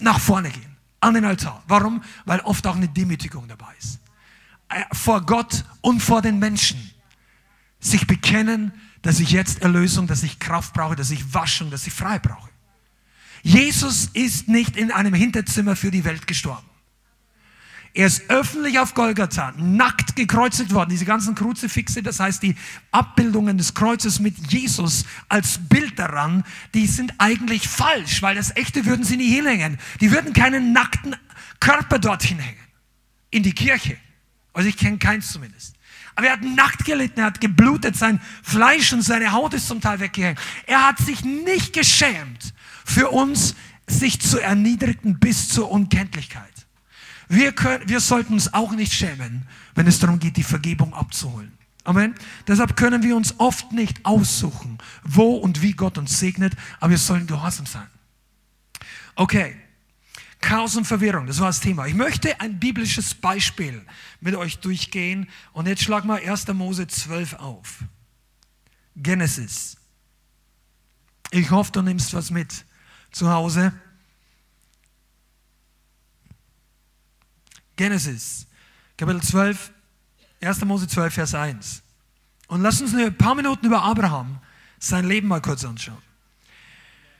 nach 0.00 0.20
vorne 0.20 0.50
gehen, 0.50 0.76
an 1.00 1.14
den 1.14 1.24
Altar. 1.24 1.62
Warum? 1.66 2.02
Weil 2.26 2.40
oft 2.40 2.66
auch 2.66 2.76
eine 2.76 2.88
Demütigung 2.88 3.48
dabei 3.48 3.74
ist. 3.78 3.98
Äh, 4.72 4.84
vor 4.92 5.22
Gott 5.22 5.64
und 5.80 6.00
vor 6.00 6.22
den 6.22 6.38
Menschen 6.38 6.90
sich 7.80 8.06
bekennen, 8.06 8.72
dass 9.02 9.20
ich 9.20 9.30
jetzt 9.30 9.62
Erlösung, 9.62 10.06
dass 10.06 10.22
ich 10.22 10.38
Kraft 10.38 10.72
brauche, 10.72 10.96
dass 10.96 11.10
ich 11.10 11.34
Waschung, 11.34 11.70
dass 11.70 11.86
ich 11.86 11.92
frei 11.92 12.18
brauche. 12.18 12.48
Jesus 13.42 14.06
ist 14.12 14.48
nicht 14.48 14.76
in 14.76 14.92
einem 14.92 15.14
Hinterzimmer 15.14 15.74
für 15.74 15.90
die 15.90 16.04
Welt 16.04 16.26
gestorben. 16.26 16.68
Er 17.94 18.06
ist 18.06 18.30
öffentlich 18.30 18.78
auf 18.78 18.94
Golgatha, 18.94 19.52
nackt 19.58 20.16
gekreuzigt 20.16 20.72
worden. 20.72 20.90
Diese 20.90 21.04
ganzen 21.04 21.34
Kruzifixe, 21.34 22.02
das 22.02 22.20
heißt 22.20 22.42
die 22.42 22.54
Abbildungen 22.90 23.58
des 23.58 23.74
Kreuzes 23.74 24.18
mit 24.18 24.50
Jesus 24.50 25.04
als 25.28 25.58
Bild 25.68 25.98
daran, 25.98 26.44
die 26.72 26.86
sind 26.86 27.12
eigentlich 27.18 27.68
falsch, 27.68 28.22
weil 28.22 28.36
das 28.36 28.56
echte 28.56 28.86
würden 28.86 29.04
sie 29.04 29.18
nie 29.18 29.28
hinhängen. 29.28 29.78
Die 30.00 30.10
würden 30.10 30.32
keinen 30.32 30.72
nackten 30.72 31.16
Körper 31.60 31.98
dorthin 31.98 32.38
hängen. 32.38 32.56
In 33.30 33.42
die 33.42 33.52
Kirche. 33.52 33.98
Also 34.52 34.68
ich 34.68 34.76
kenne 34.76 34.98
keins 34.98 35.32
zumindest. 35.32 35.74
Aber 36.14 36.26
er 36.26 36.34
hat 36.34 36.42
nackt 36.42 36.84
gelitten, 36.84 37.20
er 37.20 37.26
hat 37.26 37.40
geblutet, 37.40 37.96
sein 37.96 38.20
Fleisch 38.42 38.92
und 38.92 39.02
seine 39.02 39.32
Haut 39.32 39.54
ist 39.54 39.66
zum 39.66 39.80
Teil 39.80 40.00
weggehängt. 40.00 40.38
Er 40.66 40.86
hat 40.86 40.98
sich 40.98 41.24
nicht 41.24 41.72
geschämt, 41.72 42.52
für 42.84 43.10
uns 43.10 43.54
sich 43.86 44.20
zu 44.20 44.38
erniedrigen 44.38 45.18
bis 45.18 45.48
zur 45.48 45.70
Unkenntlichkeit. 45.70 46.52
Wir, 47.28 47.52
können, 47.52 47.88
wir 47.88 48.00
sollten 48.00 48.34
uns 48.34 48.52
auch 48.52 48.72
nicht 48.72 48.92
schämen, 48.92 49.46
wenn 49.74 49.86
es 49.86 49.98
darum 49.98 50.18
geht, 50.18 50.36
die 50.36 50.42
Vergebung 50.42 50.92
abzuholen. 50.92 51.52
Amen. 51.84 52.14
Deshalb 52.46 52.76
können 52.76 53.02
wir 53.02 53.16
uns 53.16 53.40
oft 53.40 53.72
nicht 53.72 54.04
aussuchen, 54.04 54.78
wo 55.02 55.36
und 55.36 55.62
wie 55.62 55.72
Gott 55.72 55.98
uns 55.98 56.18
segnet, 56.18 56.52
aber 56.78 56.90
wir 56.90 56.98
sollen 56.98 57.26
gehorsam 57.26 57.66
sein. 57.66 57.86
Okay. 59.14 59.56
Chaos 60.42 60.76
und 60.76 60.84
Verwirrung, 60.84 61.26
das 61.26 61.40
war 61.40 61.46
das 61.46 61.60
Thema. 61.60 61.86
Ich 61.86 61.94
möchte 61.94 62.38
ein 62.40 62.58
biblisches 62.58 63.14
Beispiel 63.14 63.80
mit 64.20 64.34
euch 64.34 64.58
durchgehen 64.58 65.30
und 65.52 65.66
jetzt 65.66 65.82
schlag 65.82 66.04
mal 66.04 66.20
1. 66.20 66.48
Mose 66.48 66.86
12 66.86 67.34
auf. 67.34 67.84
Genesis. 68.96 69.76
Ich 71.30 71.50
hoffe, 71.50 71.72
du 71.72 71.80
nimmst 71.80 72.12
was 72.12 72.30
mit 72.30 72.66
zu 73.12 73.30
Hause. 73.30 73.72
Genesis, 77.76 78.46
Kapitel 78.98 79.22
12, 79.22 79.72
1. 80.42 80.64
Mose 80.64 80.88
12, 80.88 81.14
Vers 81.14 81.34
1. 81.34 81.82
Und 82.48 82.62
lass 82.62 82.82
uns 82.82 82.94
ein 82.94 83.16
paar 83.16 83.36
Minuten 83.36 83.64
über 83.64 83.82
Abraham, 83.82 84.40
sein 84.78 85.06
Leben 85.06 85.28
mal 85.28 85.40
kurz 85.40 85.64
anschauen. 85.64 86.02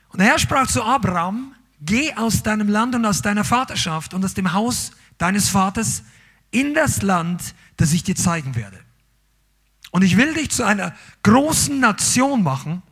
Und 0.09 0.19
der 0.19 0.27
Herr 0.27 0.39
sprach 0.39 0.67
zu 0.67 0.83
Abraham, 0.83 1.55
geh 1.85 2.15
aus 2.15 2.43
deinem 2.43 2.69
Land 2.69 2.95
und 2.95 3.05
aus 3.05 3.23
deiner 3.23 3.45
Vaterschaft 3.45 4.15
und 4.15 4.25
aus 4.25 4.35
dem 4.35 4.53
Haus 4.53 4.93
deines 5.19 5.49
Vaters 5.49 6.03
in 6.51 6.75
das 6.75 7.03
Land, 7.03 7.55
das 7.77 7.93
ich 7.93 8.03
dir 8.03 8.15
zeigen 8.15 8.55
werde. 8.55 8.79
Und 9.91 10.03
ich 10.03 10.17
will 10.17 10.35
dich 10.35 10.51
zu 10.51 10.65
einer 10.65 10.95
großen 11.23 11.79
Nation 11.79 12.43
machen. 12.43 12.83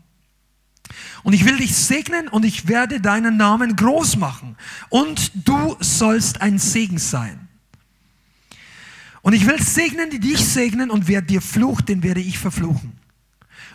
Und 1.22 1.34
ich 1.34 1.44
will 1.44 1.56
dich 1.56 1.74
segnen 1.76 2.28
und 2.28 2.44
ich 2.44 2.68
werde 2.68 3.00
deinen 3.00 3.36
Namen 3.36 3.76
groß 3.76 4.16
machen. 4.16 4.56
Und 4.88 5.30
du 5.34 5.76
sollst 5.80 6.40
ein 6.40 6.58
Segen 6.58 6.98
sein. 6.98 7.48
Und 9.22 9.34
ich 9.34 9.46
will 9.46 9.60
segnen, 9.62 10.10
die 10.10 10.18
dich 10.18 10.44
segnen 10.44 10.90
und 10.90 11.06
wer 11.06 11.22
dir 11.22 11.42
flucht, 11.42 11.88
den 11.88 12.02
werde 12.02 12.20
ich 12.20 12.38
verfluchen. 12.38 12.98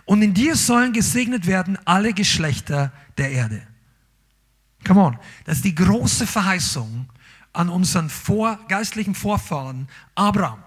Und 0.05 0.21
in 0.21 0.33
dir 0.33 0.55
sollen 0.55 0.93
gesegnet 0.93 1.47
werden 1.47 1.77
alle 1.85 2.13
Geschlechter 2.13 2.91
der 3.17 3.31
Erde. 3.31 3.61
Come 4.85 5.01
on. 5.01 5.19
Das 5.45 5.57
ist 5.57 5.65
die 5.65 5.75
große 5.75 6.27
Verheißung 6.27 7.09
an 7.53 7.69
unseren 7.69 8.09
vor, 8.09 8.59
geistlichen 8.67 9.15
Vorfahren 9.15 9.87
Abraham. 10.13 10.63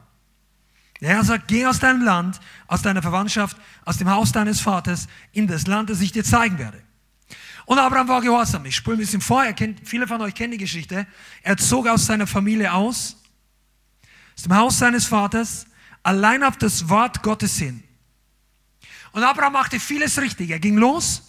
Der 1.01 1.11
Herr 1.11 1.25
sagt, 1.25 1.49
geh 1.49 1.65
aus 1.65 1.79
deinem 1.79 2.03
Land, 2.03 2.41
aus 2.67 2.83
deiner 2.83 3.03
Verwandtschaft, 3.03 3.57
aus 3.85 3.99
dem 3.99 4.11
Haus 4.11 4.33
deines 4.33 4.61
Vaters 4.61 5.07
in 5.33 5.47
das 5.47 5.67
Land, 5.67 5.91
das 5.91 6.01
ich 6.01 6.11
dir 6.11 6.25
zeigen 6.25 6.59
werde. 6.59 6.83
Und 7.67 7.79
Abraham 7.79 8.09
war 8.09 8.21
gehorsam. 8.21 8.65
Ich 8.65 8.77
spule 8.77 8.97
ein 8.97 9.01
bisschen 9.01 9.21
vor, 9.21 9.45
er 9.45 9.53
kennt, 9.53 9.87
viele 9.87 10.09
von 10.09 10.21
euch 10.23 10.35
kennen 10.35 10.53
die 10.53 10.59
Geschichte. 10.59 11.07
Er 11.43 11.57
zog 11.57 11.87
aus 11.87 12.07
seiner 12.07 12.27
Familie 12.27 12.73
aus, 12.73 13.17
aus 14.35 14.43
dem 14.43 14.57
Haus 14.57 14.79
seines 14.79 15.05
Vaters, 15.05 15.67
allein 16.03 16.43
auf 16.43 16.57
das 16.57 16.89
Wort 16.89 17.23
Gottes 17.23 17.59
hin. 17.59 17.85
Und 19.13 19.23
Abraham 19.23 19.53
machte 19.53 19.79
vieles 19.79 20.21
richtig. 20.21 20.51
Er 20.51 20.59
ging 20.59 20.79
los, 20.79 21.28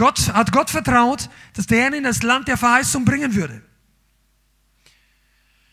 Gott 0.00 0.32
hat 0.32 0.50
Gott 0.50 0.70
vertraut, 0.70 1.28
dass 1.52 1.66
der 1.66 1.88
ihn 1.88 1.92
in 1.92 2.04
das 2.04 2.22
Land 2.22 2.48
der 2.48 2.56
Verheißung 2.56 3.04
bringen 3.04 3.34
würde. 3.34 3.62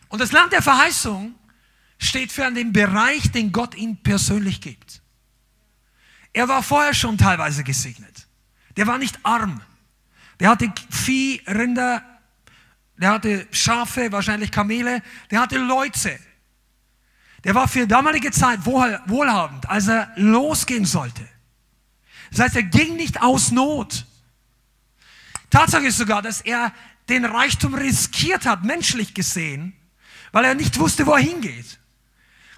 Und 0.09 0.19
das 0.19 0.33
Land 0.33 0.51
der 0.51 0.61
Verheißung 0.61 1.33
steht 1.97 2.33
für 2.33 2.51
den 2.51 2.73
Bereich, 2.73 3.31
den 3.31 3.53
Gott 3.53 3.73
ihm 3.75 3.95
persönlich 3.95 4.59
gibt. 4.59 5.01
Er 6.33 6.49
war 6.49 6.61
vorher 6.61 6.93
schon 6.93 7.17
teilweise 7.17 7.63
gesegnet. 7.63 8.27
Der 8.75 8.85
war 8.85 8.97
nicht 8.97 9.17
arm. 9.23 9.61
Der 10.41 10.49
hatte 10.49 10.73
Vieh, 10.89 11.41
Rinder, 11.47 12.03
der 12.97 13.11
hatte 13.11 13.47
Schafe, 13.51 14.11
wahrscheinlich 14.11 14.51
Kamele, 14.51 15.03
der 15.31 15.39
hatte 15.39 15.57
Leute. 15.57 16.19
Der 17.45 17.55
war 17.55 17.69
für 17.69 17.87
damalige 17.87 18.31
Zeit 18.31 18.65
wohlhabend, 18.65 19.69
als 19.69 19.87
er 19.87 20.11
losgehen 20.17 20.83
sollte. 20.83 21.25
Das 22.31 22.41
heißt, 22.41 22.57
er 22.57 22.63
ging 22.63 22.97
nicht 22.97 23.21
aus 23.21 23.51
Not. 23.51 24.05
Tatsache 25.49 25.85
ist 25.85 25.97
sogar, 25.97 26.21
dass 26.21 26.41
er 26.41 26.73
den 27.09 27.25
Reichtum 27.25 27.73
riskiert 27.73 28.45
hat, 28.45 28.63
menschlich 28.63 29.13
gesehen, 29.13 29.73
weil 30.31 30.45
er 30.45 30.55
nicht 30.55 30.77
wusste, 30.79 31.05
wo 31.05 31.13
er 31.13 31.21
hingeht. 31.21 31.79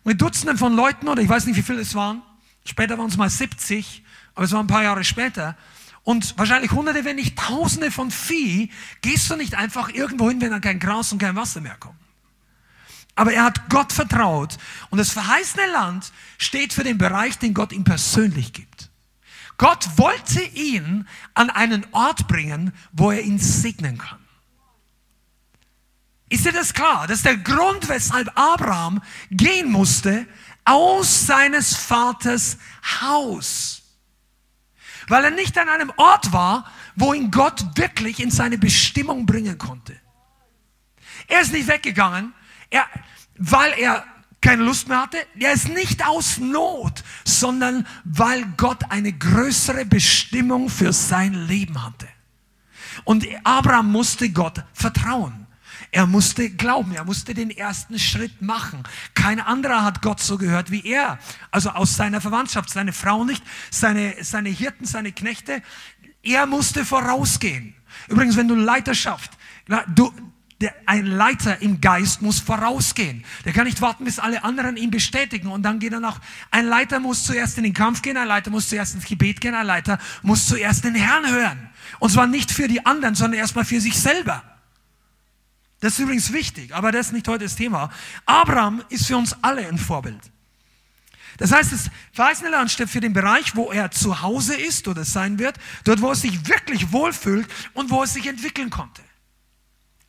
Mit 0.03 0.21
Dutzenden 0.21 0.57
von 0.57 0.75
Leuten, 0.75 1.07
oder 1.07 1.21
ich 1.21 1.29
weiß 1.29 1.45
nicht, 1.45 1.55
wie 1.55 1.61
viele 1.61 1.81
es 1.81 1.93
waren, 1.93 2.21
später 2.65 2.97
waren 2.97 3.09
es 3.09 3.17
mal 3.17 3.29
70, 3.29 4.03
aber 4.33 4.45
es 4.45 4.51
war 4.51 4.61
ein 4.61 4.67
paar 4.67 4.83
Jahre 4.83 5.03
später, 5.03 5.55
und 6.03 6.37
wahrscheinlich 6.39 6.71
hunderte, 6.71 7.05
wenn 7.05 7.17
nicht 7.17 7.37
tausende 7.37 7.91
von 7.91 8.09
Vieh, 8.09 8.71
gehst 9.01 9.29
du 9.29 9.35
nicht 9.35 9.53
einfach 9.53 9.89
irgendwo 9.89 10.29
hin, 10.29 10.41
wenn 10.41 10.49
dann 10.49 10.61
kein 10.61 10.79
Gras 10.79 11.11
und 11.11 11.19
kein 11.19 11.35
Wasser 11.35 11.61
mehr 11.61 11.75
kommt. 11.75 11.99
Aber 13.15 13.33
er 13.33 13.43
hat 13.43 13.69
Gott 13.69 13.91
vertraut 13.91 14.57
und 14.89 14.97
das 14.97 15.11
verheißene 15.11 15.67
Land 15.71 16.11
steht 16.37 16.73
für 16.73 16.83
den 16.83 16.97
Bereich, 16.97 17.37
den 17.37 17.53
Gott 17.53 17.73
ihm 17.73 17.83
persönlich 17.83 18.53
gibt. 18.53 18.68
Gott 19.59 19.97
wollte 19.97 20.41
ihn 20.41 21.05
an 21.33 21.49
einen 21.49 21.85
Ort 21.91 22.29
bringen, 22.29 22.73
wo 22.93 23.11
er 23.11 23.21
ihn 23.21 23.37
segnen 23.37 23.97
kann. 23.97 24.25
Ist 26.29 26.45
dir 26.45 26.53
das 26.53 26.73
klar? 26.73 27.07
Das 27.07 27.17
ist 27.17 27.25
der 27.25 27.37
Grund, 27.37 27.89
weshalb 27.89 28.31
Abraham 28.39 29.01
gehen 29.29 29.69
musste 29.69 30.25
aus 30.63 31.27
seines 31.27 31.75
Vaters 31.75 32.57
Haus. 33.01 33.81
Weil 35.09 35.25
er 35.25 35.31
nicht 35.31 35.57
an 35.57 35.67
einem 35.67 35.91
Ort 35.97 36.31
war, 36.31 36.71
wo 36.95 37.13
ihn 37.13 37.29
Gott 37.29 37.77
wirklich 37.77 38.21
in 38.21 38.31
seine 38.31 38.57
Bestimmung 38.57 39.25
bringen 39.25 39.57
konnte. 39.57 39.99
Er 41.27 41.41
ist 41.41 41.51
nicht 41.51 41.67
weggegangen, 41.67 42.33
er, 42.69 42.87
weil 43.35 43.73
er 43.77 44.05
keine 44.41 44.63
Lust 44.63 44.87
mehr 44.87 45.01
hatte? 45.01 45.17
Er 45.37 45.53
ist 45.53 45.69
nicht 45.69 46.05
aus 46.05 46.37
Not, 46.37 47.03
sondern 47.25 47.85
weil 48.03 48.45
Gott 48.57 48.83
eine 48.89 49.11
größere 49.11 49.85
Bestimmung 49.85 50.69
für 50.69 50.93
sein 50.93 51.33
Leben 51.47 51.83
hatte. 51.83 52.07
Und 53.03 53.25
Abraham 53.43 53.91
musste 53.91 54.29
Gott 54.29 54.63
vertrauen. 54.73 55.47
Er 55.91 56.05
musste 56.05 56.51
glauben, 56.51 56.93
er 56.93 57.03
musste 57.03 57.33
den 57.33 57.49
ersten 57.49 57.97
Schritt 57.97 58.41
machen. 58.41 58.83
Kein 59.15 59.39
anderer 59.39 59.83
hat 59.83 60.01
Gott 60.01 60.19
so 60.19 60.37
gehört 60.37 60.69
wie 60.69 60.85
er. 60.85 61.17
Also 61.49 61.71
aus 61.71 61.95
seiner 61.95 62.21
Verwandtschaft, 62.21 62.69
seine 62.69 62.93
Frau 62.93 63.25
nicht, 63.25 63.43
seine, 63.71 64.15
seine 64.23 64.49
Hirten, 64.49 64.85
seine 64.85 65.11
Knechte. 65.11 65.63
Er 66.21 66.45
musste 66.45 66.85
vorausgehen. 66.85 67.73
Übrigens, 68.07 68.37
wenn 68.37 68.47
du 68.47 68.55
Leiterschaft, 68.55 69.31
du, 69.95 70.13
der, 70.61 70.75
ein 70.85 71.05
Leiter 71.05 71.61
im 71.61 71.79
Geist 71.79 72.21
muss 72.21 72.39
vorausgehen. 72.39 73.23
Der 73.45 73.53
kann 73.53 73.65
nicht 73.65 73.79
warten, 73.81 74.03
bis 74.03 74.19
alle 74.19 74.43
anderen 74.43 74.75
ihn 74.75 74.91
bestätigen 74.91 75.47
und 75.47 75.63
dann 75.63 75.79
geht 75.79 75.93
er 75.93 76.01
noch. 76.01 76.19
Ein 76.51 76.65
Leiter 76.65 76.99
muss 76.99 77.23
zuerst 77.23 77.57
in 77.57 77.63
den 77.63 77.73
Kampf 77.73 78.01
gehen, 78.01 78.17
ein 78.17 78.27
Leiter 78.27 78.51
muss 78.51 78.67
zuerst 78.67 78.95
ins 78.95 79.05
Gebet 79.05 79.39
gehen, 79.39 79.55
ein 79.55 79.65
Leiter 79.65 79.99
muss 80.21 80.47
zuerst 80.47 80.83
den 80.83 80.95
Herrn 80.95 81.29
hören. 81.31 81.69
Und 81.99 82.11
zwar 82.11 82.27
nicht 82.27 82.51
für 82.51 82.67
die 82.67 82.85
anderen, 82.85 83.15
sondern 83.15 83.39
erstmal 83.39 83.65
für 83.65 83.79
sich 83.79 83.97
selber. 83.97 84.43
Das 85.79 85.93
ist 85.93 85.99
übrigens 85.99 86.33
wichtig, 86.33 86.75
aber 86.75 86.91
das 86.91 87.07
ist 87.07 87.13
nicht 87.13 87.27
heute 87.27 87.45
das 87.45 87.55
Thema. 87.55 87.89
Abraham 88.25 88.83
ist 88.89 89.07
für 89.07 89.15
uns 89.15 89.35
alle 89.41 89.65
ein 89.65 89.77
Vorbild. 89.77 90.19
Das 91.37 91.53
heißt, 91.53 91.71
das 91.71 91.89
verheißene 92.11 92.49
Land 92.49 92.69
steht 92.69 92.89
für 92.89 92.99
den 92.99 93.13
Bereich, 93.13 93.55
wo 93.55 93.71
er 93.71 93.91
zu 93.91 94.21
Hause 94.21 94.55
ist 94.55 94.89
oder 94.89 95.05
sein 95.05 95.39
wird, 95.39 95.57
dort, 95.85 96.01
wo 96.01 96.09
er 96.09 96.15
sich 96.15 96.49
wirklich 96.49 96.91
wohlfühlt 96.91 97.47
und 97.73 97.89
wo 97.89 98.01
er 98.01 98.07
sich 98.07 98.27
entwickeln 98.27 98.69
konnte. 98.69 99.01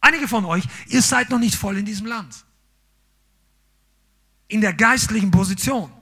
Einige 0.00 0.28
von 0.28 0.44
euch, 0.44 0.64
ihr 0.88 1.02
seid 1.02 1.30
noch 1.30 1.38
nicht 1.38 1.54
voll 1.54 1.78
in 1.78 1.84
diesem 1.84 2.06
Land. 2.06 2.44
In 4.48 4.60
der 4.60 4.72
geistlichen 4.72 5.30
Position. 5.30 5.92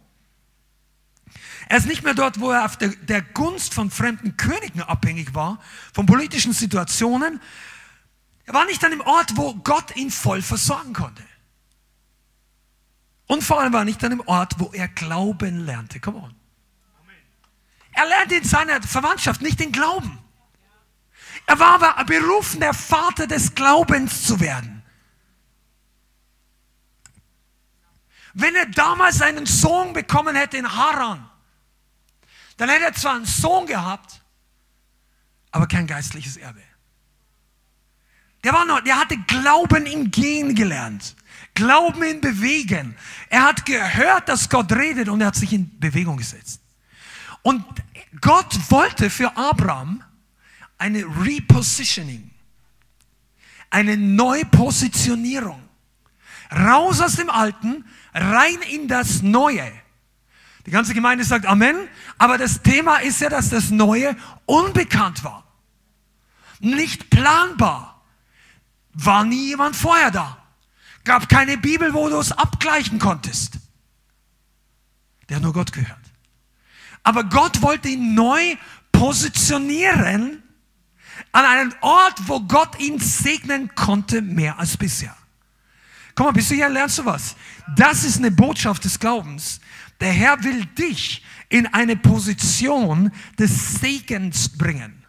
Er 1.69 1.77
ist 1.77 1.87
nicht 1.87 2.03
mehr 2.03 2.15
dort, 2.15 2.41
wo 2.41 2.51
er 2.51 2.65
auf 2.65 2.77
der, 2.79 2.89
der 2.89 3.21
Gunst 3.21 3.75
von 3.75 3.91
fremden 3.91 4.37
Königen 4.37 4.83
abhängig 4.83 5.35
war, 5.35 5.61
von 5.93 6.07
politischen 6.07 6.53
Situationen, 6.53 7.41
er 8.47 8.55
war 8.55 8.65
nicht 8.65 8.83
an 8.83 8.93
dem 8.93 9.03
Ort, 9.03 9.37
wo 9.37 9.55
Gott 9.57 9.95
ihn 9.95 10.11
voll 10.11 10.41
versorgen 10.41 10.95
konnte. 10.95 11.23
Und 13.27 13.45
vor 13.45 13.61
allem 13.61 13.75
war 13.75 13.83
er 13.83 13.85
nicht 13.85 14.03
an 14.03 14.11
dem 14.11 14.21
Ort, 14.21 14.59
wo 14.59 14.71
er 14.73 14.89
Glauben 14.89 15.67
lernte. 15.67 16.01
Come 16.01 16.17
on. 16.17 16.35
Er 17.93 18.09
lernte 18.09 18.37
in 18.37 18.45
seiner 18.45 18.81
Verwandtschaft 18.81 19.43
nicht 19.43 19.61
den 19.61 19.71
Glauben. 19.71 20.19
Er 21.49 21.59
war 21.59 21.83
aber 21.83 22.05
berufen, 22.05 22.61
der 22.61 22.75
Vater 22.75 23.27
des 23.27 23.55
Glaubens 23.55 24.23
zu 24.25 24.39
werden. 24.39 24.83
Wenn 28.35 28.55
er 28.55 28.67
damals 28.67 29.23
einen 29.23 29.47
Sohn 29.47 29.95
bekommen 29.95 30.37
hätte 30.37 30.59
in 30.59 30.71
Haran, 30.71 31.27
dann 32.59 32.69
hätte 32.69 32.85
er 32.85 32.93
zwar 32.93 33.15
einen 33.15 33.25
Sohn 33.25 33.67
gehabt, 33.67 34.23
aber 35.51 35.67
kein 35.67 35.87
geistliches 35.87 36.37
Erbe. 36.37 36.61
Der, 38.45 38.53
war 38.53 38.67
noch, 38.67 38.81
der 38.81 38.99
hatte 38.99 39.17
Glauben 39.17 39.87
im 39.87 40.11
Gehen 40.11 40.55
gelernt. 40.55 41.17
Glauben 41.55 42.03
in 42.03 42.21
Bewegen. 42.21 42.95
Er 43.31 43.45
hat 43.45 43.65
gehört, 43.65 44.29
dass 44.29 44.51
Gott 44.51 44.71
redet 44.71 45.09
und 45.09 45.23
er 45.23 45.29
hat 45.29 45.37
sich 45.37 45.55
in 45.55 45.81
Bewegung 45.81 46.19
gesetzt. 46.19 46.61
Und 47.41 47.65
Gott 48.21 48.55
wollte 48.71 49.09
für 49.09 49.35
Abraham 49.35 50.05
eine 50.79 51.05
Repositioning, 51.05 52.31
eine 53.71 53.97
Neupositionierung. 53.97 55.63
Raus 56.51 57.01
aus 57.01 57.17
dem 57.17 57.29
Alten, 57.29 57.85
rein 58.15 58.57
in 58.71 58.89
das 58.89 59.21
Neue. 59.21 59.71
Die 60.65 60.71
ganze 60.71 60.95
Gemeinde 60.95 61.25
sagt 61.25 61.45
Amen, 61.45 61.77
aber 62.17 62.39
das 62.39 62.63
Thema 62.63 62.99
ist 62.99 63.21
ja, 63.21 63.29
dass 63.29 63.51
das 63.51 63.71
Neue 63.71 64.17
unbekannt 64.47 65.25
war. 65.25 65.45
Nicht 66.61 67.11
planbar 67.11 68.03
war 68.93 69.25
nie 69.25 69.49
jemand 69.49 69.77
vorher 69.77 70.11
da. 70.11 70.43
Gab 71.05 71.29
keine 71.29 71.57
Bibel, 71.59 71.95
wo 71.95 72.09
du 72.09 72.19
es 72.19 72.33
abgleichen 72.33 72.99
konntest. 72.99 73.59
Der 75.29 75.37
hat 75.37 75.43
nur 75.43 75.53
Gott 75.53 75.73
gehört. 75.73 75.99
Aber 77.03 77.25
Gott 77.25 77.63
wollte 77.63 77.89
ihn 77.89 78.15
neu 78.15 78.57
positionieren 78.93 80.43
an 81.33 81.45
einen 81.45 81.75
Ort, 81.81 82.21
wo 82.27 82.41
Gott 82.41 82.79
ihn 82.81 82.99
segnen 82.99 83.75
konnte, 83.75 84.23
mehr 84.23 84.59
als 84.59 84.77
bisher. 84.77 85.17
Komm 86.15 86.27
mal, 86.27 86.33
bist 86.33 86.51
du 86.51 86.55
hier, 86.55 86.69
lernst 86.69 86.99
du 86.99 87.05
was? 87.05 87.37
Das 87.77 88.03
ist 88.05 88.19
eine 88.19 88.31
Botschaft 88.31 88.85
des 88.85 88.99
Glaubens. 88.99 89.61
Der 90.01 90.13
Herr 90.13 90.43
will 90.43 90.65
dich 90.65 91.23
in 91.49 91.67
eine 91.69 91.97
Position 91.97 93.13
des 93.39 93.81
Segens 93.81 94.49
bringen. 94.49 95.05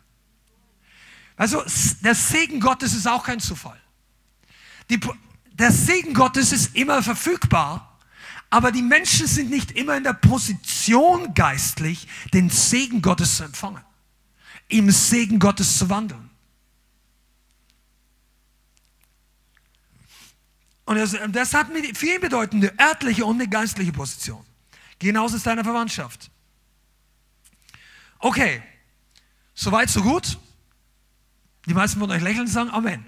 Also 1.36 1.64
der 2.02 2.16
Segen 2.16 2.60
Gottes 2.60 2.94
ist 2.94 3.08
auch 3.08 3.24
kein 3.24 3.40
Zufall. 3.40 3.80
Die, 4.90 5.00
der 5.54 5.72
Segen 5.72 6.14
Gottes 6.14 6.52
ist 6.52 6.76
immer 6.76 7.02
verfügbar, 7.02 7.98
aber 8.50 8.72
die 8.72 8.82
Menschen 8.82 9.28
sind 9.28 9.50
nicht 9.50 9.72
immer 9.72 9.96
in 9.96 10.04
der 10.04 10.14
Position 10.14 11.34
geistlich, 11.34 12.08
den 12.34 12.50
Segen 12.50 13.02
Gottes 13.02 13.38
zu 13.38 13.44
empfangen, 13.44 13.84
im 14.70 14.90
Segen 14.92 15.40
Gottes 15.40 15.78
zu 15.78 15.90
wandeln. 15.90 16.30
Und 20.86 20.98
das, 21.36 21.54
hat 21.54 21.68
viel 21.94 22.20
bedeutende 22.20 22.74
örtliche 22.80 23.24
und 23.24 23.36
eine 23.36 23.48
geistliche 23.48 23.92
Position. 23.92 24.44
Genauso 24.98 25.38
ist 25.38 25.46
deine 25.46 25.64
Verwandtschaft. 25.64 26.32
Okay, 28.18 28.64
soweit, 29.54 29.90
so 29.90 30.02
gut. 30.02 30.40
Die 31.68 31.74
meisten 31.74 32.00
von 32.00 32.10
euch 32.10 32.22
lächeln 32.22 32.42
und 32.42 32.48
sagen 32.48 32.72
Amen. 32.72 33.06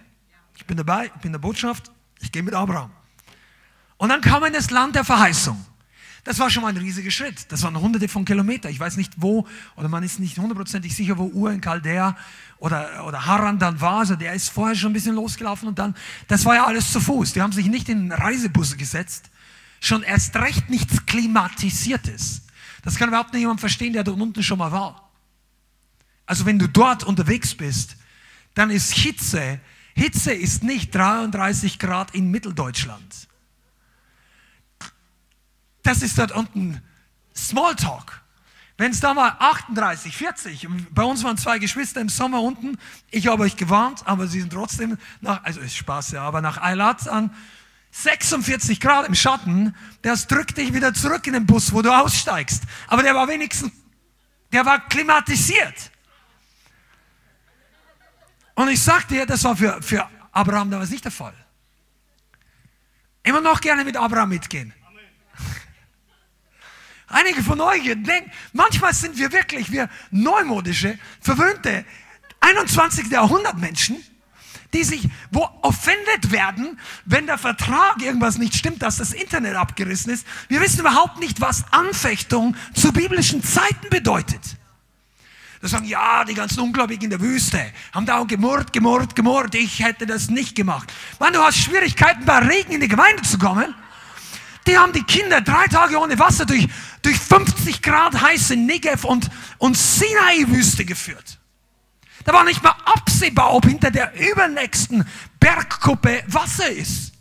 Ich 0.55 0.65
bin 0.67 0.77
dabei, 0.77 1.05
ich 1.07 1.13
bin 1.13 1.29
in 1.29 1.31
der 1.33 1.39
Botschaft, 1.39 1.91
ich 2.19 2.31
gehe 2.31 2.43
mit 2.43 2.53
Abraham. 2.53 2.91
Und 3.97 4.09
dann 4.09 4.21
kam 4.21 4.43
in 4.43 4.53
das 4.53 4.69
Land 4.69 4.95
der 4.95 5.03
Verheißung. 5.03 5.65
Das 6.23 6.37
war 6.37 6.51
schon 6.51 6.61
mal 6.61 6.69
ein 6.69 6.77
riesiger 6.77 7.09
Schritt. 7.09 7.51
Das 7.51 7.63
waren 7.63 7.79
hunderte 7.79 8.07
von 8.07 8.25
Kilometern. 8.25 8.71
Ich 8.71 8.79
weiß 8.79 8.97
nicht 8.97 9.13
wo, 9.17 9.47
oder 9.75 9.89
man 9.89 10.03
ist 10.03 10.19
nicht 10.19 10.37
hundertprozentig 10.37 10.95
sicher, 10.95 11.17
wo 11.17 11.25
Ur 11.25 11.51
in 11.51 11.61
Chaldea 11.61 12.15
oder, 12.57 13.05
oder 13.07 13.25
Haran 13.25 13.57
dann 13.57 13.81
war. 13.81 13.99
Also 13.99 14.15
der 14.15 14.33
ist 14.33 14.49
vorher 14.49 14.75
schon 14.75 14.91
ein 14.91 14.93
bisschen 14.93 15.15
losgelaufen 15.15 15.67
und 15.67 15.79
dann, 15.79 15.95
das 16.27 16.45
war 16.45 16.55
ja 16.55 16.65
alles 16.65 16.91
zu 16.91 16.99
Fuß. 16.99 17.33
Die 17.33 17.41
haben 17.41 17.51
sich 17.51 17.65
nicht 17.67 17.89
in 17.89 18.11
Reisebusse 18.11 18.77
gesetzt. 18.77 19.31
Schon 19.79 20.03
erst 20.03 20.35
recht 20.35 20.69
nichts 20.69 21.07
Klimatisiertes. 21.07 22.43
Das 22.83 22.95
kann 22.97 23.09
überhaupt 23.09 23.33
nicht 23.33 23.41
jemand 23.41 23.59
verstehen, 23.59 23.93
der 23.93 24.03
da 24.03 24.11
unten 24.11 24.43
schon 24.43 24.59
mal 24.59 24.71
war. 24.71 25.09
Also 26.27 26.45
wenn 26.45 26.59
du 26.59 26.67
dort 26.67 27.03
unterwegs 27.03 27.55
bist, 27.55 27.97
dann 28.53 28.69
ist 28.69 28.93
Hitze, 28.93 29.59
Hitze 29.95 30.33
ist 30.33 30.63
nicht 30.63 30.93
33 30.93 31.79
Grad 31.79 32.13
in 32.13 32.29
Mitteldeutschland. 32.29 33.27
Das 35.83 36.01
ist 36.01 36.17
dort 36.17 36.31
unten 36.31 36.81
Smalltalk. 37.35 38.21
Wenn 38.77 38.91
es 38.91 38.99
da 38.99 39.13
mal 39.13 39.35
38, 39.37 40.15
40, 40.17 40.67
bei 40.89 41.03
uns 41.03 41.23
waren 41.23 41.37
zwei 41.37 41.59
Geschwister 41.59 42.01
im 42.01 42.09
Sommer 42.09 42.41
unten, 42.41 42.79
ich 43.11 43.27
habe 43.27 43.43
euch 43.43 43.55
gewarnt, 43.55 44.01
aber 44.05 44.27
sie 44.27 44.41
sind 44.41 44.53
trotzdem 44.53 44.97
nach, 45.19 45.43
also 45.43 45.59
ist 45.59 45.75
Spaß, 45.75 46.11
ja, 46.11 46.23
aber 46.23 46.41
nach 46.41 46.57
Eilat 46.61 47.07
an 47.07 47.31
46 47.91 48.79
Grad 48.79 49.07
im 49.07 49.13
Schatten, 49.13 49.75
das 50.01 50.27
drückt 50.27 50.57
dich 50.57 50.73
wieder 50.73 50.93
zurück 50.93 51.27
in 51.27 51.33
den 51.33 51.45
Bus, 51.45 51.73
wo 51.73 51.81
du 51.81 51.91
aussteigst. 51.91 52.63
Aber 52.87 53.03
der 53.03 53.13
war 53.13 53.27
wenigstens, 53.27 53.71
der 54.51 54.65
war 54.65 54.79
klimatisiert. 54.87 55.91
Und 58.55 58.69
ich 58.69 58.81
sagte 58.81 59.13
dir, 59.13 59.25
das 59.25 59.43
war 59.43 59.55
für, 59.55 59.81
für 59.81 60.07
Abraham 60.31 60.71
damals 60.71 60.89
nicht 60.89 61.03
der 61.03 61.11
Fall. 61.11 61.33
Immer 63.23 63.41
noch 63.41 63.61
gerne 63.61 63.83
mit 63.83 63.97
Abraham 63.97 64.29
mitgehen. 64.29 64.73
Einige 67.11 67.43
von 67.43 67.59
euch 67.61 67.83
denken, 67.83 68.31
manchmal 68.53 68.93
sind 68.93 69.17
wir 69.17 69.31
wirklich, 69.31 69.71
wir 69.71 69.89
neumodische, 70.11 70.97
verwöhnte 71.19 71.85
21. 72.39 73.11
Jahrhundert 73.11 73.57
Menschen, 73.57 73.97
die 74.73 74.83
sich, 74.83 75.07
wo 75.31 75.47
offended 75.61 76.31
werden, 76.31 76.79
wenn 77.05 77.25
der 77.25 77.37
Vertrag 77.37 78.01
irgendwas 78.01 78.37
nicht 78.37 78.55
stimmt, 78.55 78.81
dass 78.81 78.97
das 78.97 79.13
Internet 79.13 79.55
abgerissen 79.55 80.11
ist. 80.13 80.25
Wir 80.47 80.61
wissen 80.61 80.79
überhaupt 80.79 81.19
nicht, 81.19 81.41
was 81.41 81.65
Anfechtung 81.71 82.55
zu 82.73 82.93
biblischen 82.93 83.43
Zeiten 83.43 83.89
bedeutet. 83.89 84.57
Da 85.61 85.67
sagen, 85.67 85.85
ja, 85.85 86.23
die 86.23 86.33
ganzen 86.33 86.61
Ungläubigen 86.61 87.03
in 87.03 87.09
der 87.11 87.21
Wüste 87.21 87.61
haben 87.91 88.07
da 88.07 88.23
gemurrt, 88.23 88.73
gemurrt, 88.73 89.15
gemurrt. 89.15 89.53
Ich 89.53 89.83
hätte 89.83 90.07
das 90.07 90.29
nicht 90.29 90.55
gemacht. 90.55 90.91
Mann, 91.19 91.33
du 91.33 91.39
hast 91.39 91.57
Schwierigkeiten, 91.57 92.25
bei 92.25 92.39
Regen 92.39 92.71
in 92.71 92.81
die 92.81 92.87
Gemeinde 92.87 93.21
zu 93.21 93.37
kommen. 93.37 93.75
Die 94.67 94.77
haben 94.77 94.93
die 94.93 95.03
Kinder 95.03 95.41
drei 95.41 95.65
Tage 95.67 95.99
ohne 95.99 96.17
Wasser 96.19 96.45
durch, 96.45 96.67
durch 97.01 97.17
50 97.17 97.81
Grad 97.81 98.21
heiße 98.21 98.55
Negev 98.55 99.05
und, 99.05 99.29
und 99.57 99.77
Sinai-Wüste 99.77 100.85
geführt. 100.85 101.39
Da 102.23 102.33
war 102.33 102.43
nicht 102.43 102.61
mal 102.61 102.75
absehbar, 102.85 103.53
ob 103.53 103.65
hinter 103.65 103.89
der 103.89 104.13
übernächsten 104.19 105.07
Bergkuppe 105.39 106.23
Wasser 106.27 106.69
ist. 106.69 107.13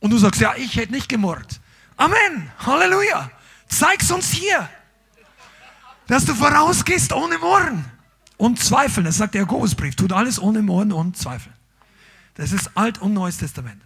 Und 0.00 0.10
du 0.10 0.18
sagst, 0.18 0.40
ja, 0.40 0.54
ich 0.56 0.76
hätte 0.76 0.92
nicht 0.92 1.08
gemurrt. 1.08 1.60
Amen. 1.96 2.50
Halleluja. 2.58 3.30
Zeig's 3.68 4.10
uns 4.10 4.30
hier 4.30 4.68
dass 6.12 6.26
du 6.26 6.34
vorausgehst 6.34 7.12
ohne 7.14 7.38
Murren, 7.38 7.86
und 8.36 8.58
zweifeln. 8.58 9.06
Das 9.06 9.16
sagt 9.16 9.34
der 9.34 9.42
Jakobusbrief. 9.42 9.94
Tut 9.94 10.12
alles 10.12 10.38
ohne 10.38 10.62
Murren 10.62 10.92
und 10.92 11.16
Zweifeln. 11.16 11.54
Das 12.34 12.50
ist 12.50 12.76
Alt- 12.76 13.00
und 13.00 13.14
Neues 13.14 13.38
Testament. 13.38 13.80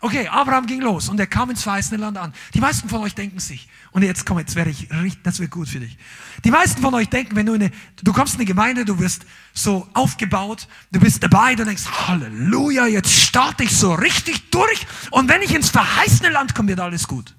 Okay, 0.00 0.28
Abraham 0.28 0.66
ging 0.66 0.82
los 0.82 1.08
und 1.08 1.18
er 1.18 1.26
kam 1.26 1.48
ins 1.48 1.62
verheißene 1.62 1.96
Land 1.96 2.18
an. 2.18 2.34
Die 2.52 2.60
meisten 2.60 2.88
von 2.88 3.00
euch 3.00 3.14
denken 3.14 3.38
sich, 3.38 3.66
und 3.92 4.02
jetzt 4.02 4.26
komm, 4.26 4.38
jetzt 4.38 4.54
werde 4.54 4.70
ich 4.70 4.90
richtig, 4.90 5.22
das 5.22 5.40
wird 5.40 5.50
gut 5.50 5.70
für 5.70 5.80
dich. 5.80 5.96
Die 6.44 6.50
meisten 6.50 6.82
von 6.82 6.92
euch 6.94 7.08
denken, 7.08 7.34
wenn 7.34 7.46
du 7.46 7.54
in 7.54 7.62
eine, 7.62 7.72
du 8.02 8.12
kommst 8.12 8.34
in 8.34 8.40
eine 8.40 8.46
Gemeinde, 8.46 8.84
du 8.84 8.98
wirst 8.98 9.24
so 9.54 9.88
aufgebaut, 9.94 10.68
du 10.92 11.00
bist 11.00 11.22
dabei, 11.22 11.54
du 11.54 11.64
denkst, 11.64 11.84
Halleluja, 11.86 12.86
jetzt 12.86 13.10
starte 13.10 13.64
ich 13.64 13.74
so 13.74 13.94
richtig 13.94 14.50
durch 14.50 14.86
und 15.12 15.30
wenn 15.30 15.40
ich 15.40 15.54
ins 15.54 15.70
verheißene 15.70 16.28
Land 16.28 16.54
komme, 16.54 16.68
wird 16.68 16.80
alles 16.80 17.08
gut. 17.08 17.34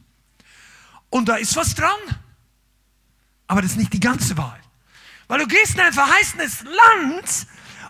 Und 1.10 1.30
da 1.30 1.36
ist 1.36 1.56
was 1.56 1.76
dran. 1.76 1.90
Aber 3.46 3.62
das 3.62 3.72
ist 3.72 3.78
nicht 3.78 3.94
die 3.94 4.00
ganze 4.00 4.36
Wahrheit. 4.36 4.64
Weil 5.28 5.40
du 5.40 5.48
gehst 5.48 5.76
in 5.76 5.82
ein 5.82 5.94
verheißenes 5.94 6.64
Land 6.64 7.48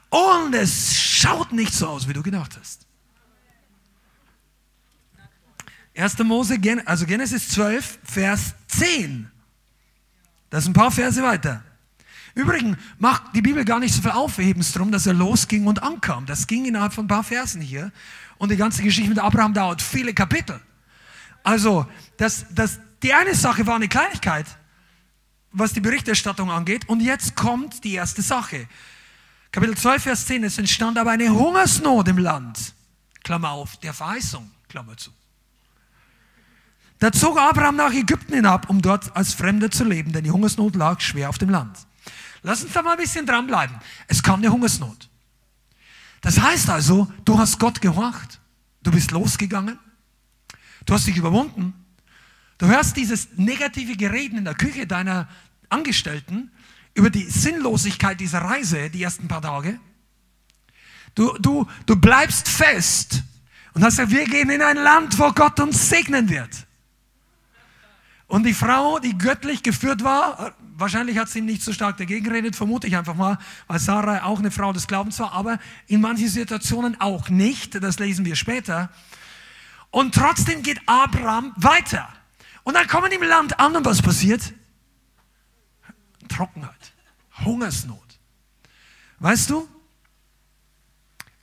und 0.10 0.54
es 0.54 0.96
schaut 0.96 1.52
nicht 1.52 1.74
so 1.74 1.88
aus, 1.88 2.08
wie 2.08 2.14
du 2.14 2.22
gedacht 2.22 2.58
hast. 2.60 2.87
1. 5.98 6.20
Mose, 6.20 6.60
also 6.86 7.06
Genesis 7.06 7.50
12, 7.50 8.00
Vers 8.04 8.54
10. 8.68 9.32
Das 10.50 10.64
sind 10.64 10.72
ein 10.72 10.80
paar 10.80 10.92
Verse 10.92 11.22
weiter. 11.22 11.64
Übrigens 12.36 12.78
macht 13.00 13.36
die 13.36 13.42
Bibel 13.42 13.66
gar 13.66 13.80
nicht 13.80 13.96
so 13.96 14.02
viel 14.04 14.12
Aufhebens 14.12 14.72
drum, 14.72 14.92
dass 14.92 15.08
er 15.08 15.16
losging 15.16 15.66
und 15.66 15.82
ankam. 15.82 16.28
Das 16.28 16.46
ging 16.46 16.66
innerhalb 16.66 16.94
von 16.94 17.06
ein 17.06 17.08
paar 17.08 17.24
Versen 17.24 17.62
hier. 17.62 17.92
Und 18.38 18.52
die 18.52 18.58
ganze 18.58 18.84
Geschichte 18.84 19.10
mit 19.10 19.18
Abraham 19.18 19.56
dauert 19.56 19.82
viele 19.82 20.14
Kapitel. 20.14 20.62
Also, 21.44 21.88
das, 22.18 22.46
das, 22.52 22.80
die 23.02 23.12
eine 23.12 23.34
Sache 23.34 23.66
war 23.66 23.76
eine 23.76 23.88
Kleinigkeit, 23.88 24.46
was 25.52 25.74
die 25.74 25.80
Berichterstattung 25.80 26.52
angeht. 26.52 26.88
Und 26.88 27.02
jetzt 27.02 27.36
kommt 27.36 27.84
die 27.84 27.96
erste 27.96 28.22
Sache. 28.22 28.68
Kapitel 29.52 29.76
12, 29.76 30.04
Vers 30.04 30.26
10. 30.28 30.44
Es 30.44 30.60
entstand 30.60 31.00
aber 31.00 31.10
eine 31.10 31.32
Hungersnot 31.32 32.08
im 32.08 32.20
Land. 32.20 32.76
Klammer 33.24 33.50
auf, 33.50 33.78
der 33.78 33.96
Verheißung, 33.96 34.52
Klammer 34.70 34.96
zu. 34.96 35.10
Da 37.00 37.12
zog 37.12 37.38
Abraham 37.38 37.76
nach 37.76 37.94
Ägypten 37.94 38.34
hinab, 38.34 38.70
um 38.70 38.82
dort 38.82 39.16
als 39.16 39.34
Fremder 39.34 39.70
zu 39.70 39.84
leben, 39.84 40.12
denn 40.14 40.24
die 40.24 40.32
Hungersnot 40.32 40.76
lag 40.76 41.00
schwer 41.00 41.30
auf 41.30 41.38
dem 41.38 41.50
Land. 41.50 41.78
Lass 42.42 42.64
uns 42.64 42.74
da 42.74 42.82
mal 42.82 42.92
ein 42.92 42.98
bisschen 42.98 43.26
dranbleiben. 43.26 43.76
Es 44.08 44.24
kam 44.24 44.40
eine 44.40 44.52
Hungersnot. 44.52 45.10
Das 46.22 46.40
heißt 46.40 46.70
also, 46.70 47.12
du 47.26 47.38
hast 47.38 47.60
Gott 47.60 47.82
gehorcht. 47.82 48.40
Du 48.84 48.92
bist 48.92 49.12
losgegangen. 49.12 49.78
Du 50.86 50.94
hast 50.94 51.06
dich 51.08 51.18
überwunden. 51.18 51.74
Du 52.58 52.68
hörst 52.68 52.98
dieses 52.98 53.30
negative 53.36 53.96
Gereden 53.96 54.40
in 54.40 54.46
der 54.46 54.56
Küche 54.56 54.88
deiner 54.88 55.28
Angestellten 55.70 56.52
über 56.96 57.10
die 57.10 57.26
Sinnlosigkeit 57.26 58.20
dieser 58.20 58.40
Reise, 58.40 58.90
die 58.90 59.04
ersten 59.04 59.28
paar 59.28 59.42
Tage. 59.42 59.80
Du, 61.14 61.34
du, 61.40 61.68
du 61.86 61.96
bleibst 61.96 62.48
fest 62.48 63.24
und 63.74 63.84
hast 63.84 63.98
gesagt, 63.98 64.12
wir 64.12 64.26
gehen 64.26 64.50
in 64.50 64.62
ein 64.62 64.78
Land, 64.78 65.20
wo 65.20 65.32
Gott 65.32 65.60
uns 65.60 65.90
segnen 65.90 66.30
wird. 66.30 66.67
Und 68.28 68.44
die 68.44 68.54
Frau, 68.54 69.00
die 69.00 69.18
göttlich 69.18 69.64
geführt 69.64 70.04
war, 70.04 70.54
wahrscheinlich 70.76 71.18
hat 71.18 71.30
sie 71.30 71.40
nicht 71.40 71.62
so 71.62 71.72
stark 71.72 71.96
dagegen 71.96 72.26
geredet, 72.26 72.58
vermute 72.58 72.86
ich 72.86 72.98
einfach 72.98 73.16
mal, 73.16 73.38
weil 73.68 73.80
Sarah 73.80 74.26
auch 74.26 74.40
eine 74.40 74.52
Frau 74.52 74.74
des 74.74 74.88
Glaubens 74.88 75.18
war, 75.20 75.32
aber 75.32 75.60
in 75.88 76.02
manchen 76.02 76.28
Situationen 76.28 77.00
auch 77.00 77.30
nicht, 77.30 77.82
das 77.82 78.00
lesen 78.00 78.26
wir 78.26 78.36
später. 78.36 78.90
Und 79.92 80.14
trotzdem 80.14 80.62
geht 80.62 80.82
Abraham 80.86 81.54
weiter. 81.56 82.10
Und 82.64 82.74
dann 82.74 82.86
kommen 82.88 83.12
im 83.14 83.24
Land 83.24 83.60
an 83.62 83.78
und 83.78 83.86
was 83.86 84.02
passiert? 84.02 84.54
Trockenheit, 86.28 86.94
Hungersnot. 87.46 88.20
Weißt 89.20 89.50
du? 89.50 89.70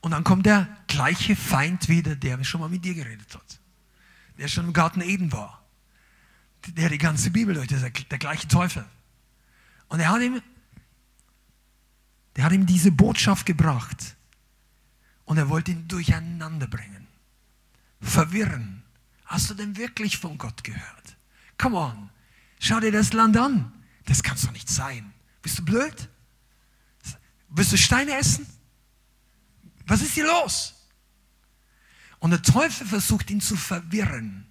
Und 0.03 0.11
dann 0.11 0.23
kommt 0.23 0.45
der 0.45 0.69
gleiche 0.87 1.35
Feind 1.35 1.89
wieder, 1.89 2.15
der 2.15 2.45
schon 2.45 2.61
mal 2.61 2.69
mit 2.69 2.85
dir 2.85 2.93
geredet 2.93 3.35
hat. 3.35 3.59
Der 4.37 4.49
schon 4.49 4.67
im 4.67 4.75
Garten 4.75 5.01
Eden 5.01 5.33
war 5.33 5.64
der 6.69 6.89
die 6.89 6.99
ganze 6.99 7.31
Bibel 7.31 7.55
durch, 7.55 7.69
der, 7.69 7.91
der 7.91 8.19
gleiche 8.19 8.49
Teufel. 8.49 8.85
Und 9.89 10.01
er 10.01 10.09
hat 10.09 10.23
ihm, 10.23 10.41
der 12.37 12.45
hat 12.45 12.53
ihm 12.53 12.67
diese 12.67 12.91
Botschaft 12.91 13.47
gebracht. 13.47 14.17
Und 15.25 15.39
er 15.39 15.49
wollte 15.49 15.71
ihn 15.71 15.89
durcheinander 15.89 16.67
bringen. 16.67 17.07
Verwirren. 18.01 18.83
Hast 19.25 19.51
du 19.51 19.55
denn 19.55 19.77
wirklich 19.77 20.19
von 20.19 20.37
Gott 20.37 20.65
gehört? 20.65 21.17
Come 21.59 21.77
on. 21.77 22.11
Schau 22.61 22.81
dir 22.81 22.93
das 22.93 23.13
Land 23.13 23.37
an. 23.37 23.73
Das 24.07 24.23
kann 24.23 24.37
doch 24.37 24.53
nicht 24.53 24.69
sein. 24.69 25.13
Bist 25.43 25.59
du 25.59 25.65
blöd? 25.65 26.09
Willst 27.49 27.73
du 27.73 27.79
Steine 27.79 28.17
essen? 28.19 28.47
Was 29.87 30.03
ist 30.03 30.15
hier 30.15 30.27
los? 30.27 30.75
Und 32.19 32.31
der 32.31 32.43
Teufel 32.43 32.87
versucht 32.87 33.31
ihn 33.31 33.41
zu 33.41 33.57
verwirren 33.57 34.47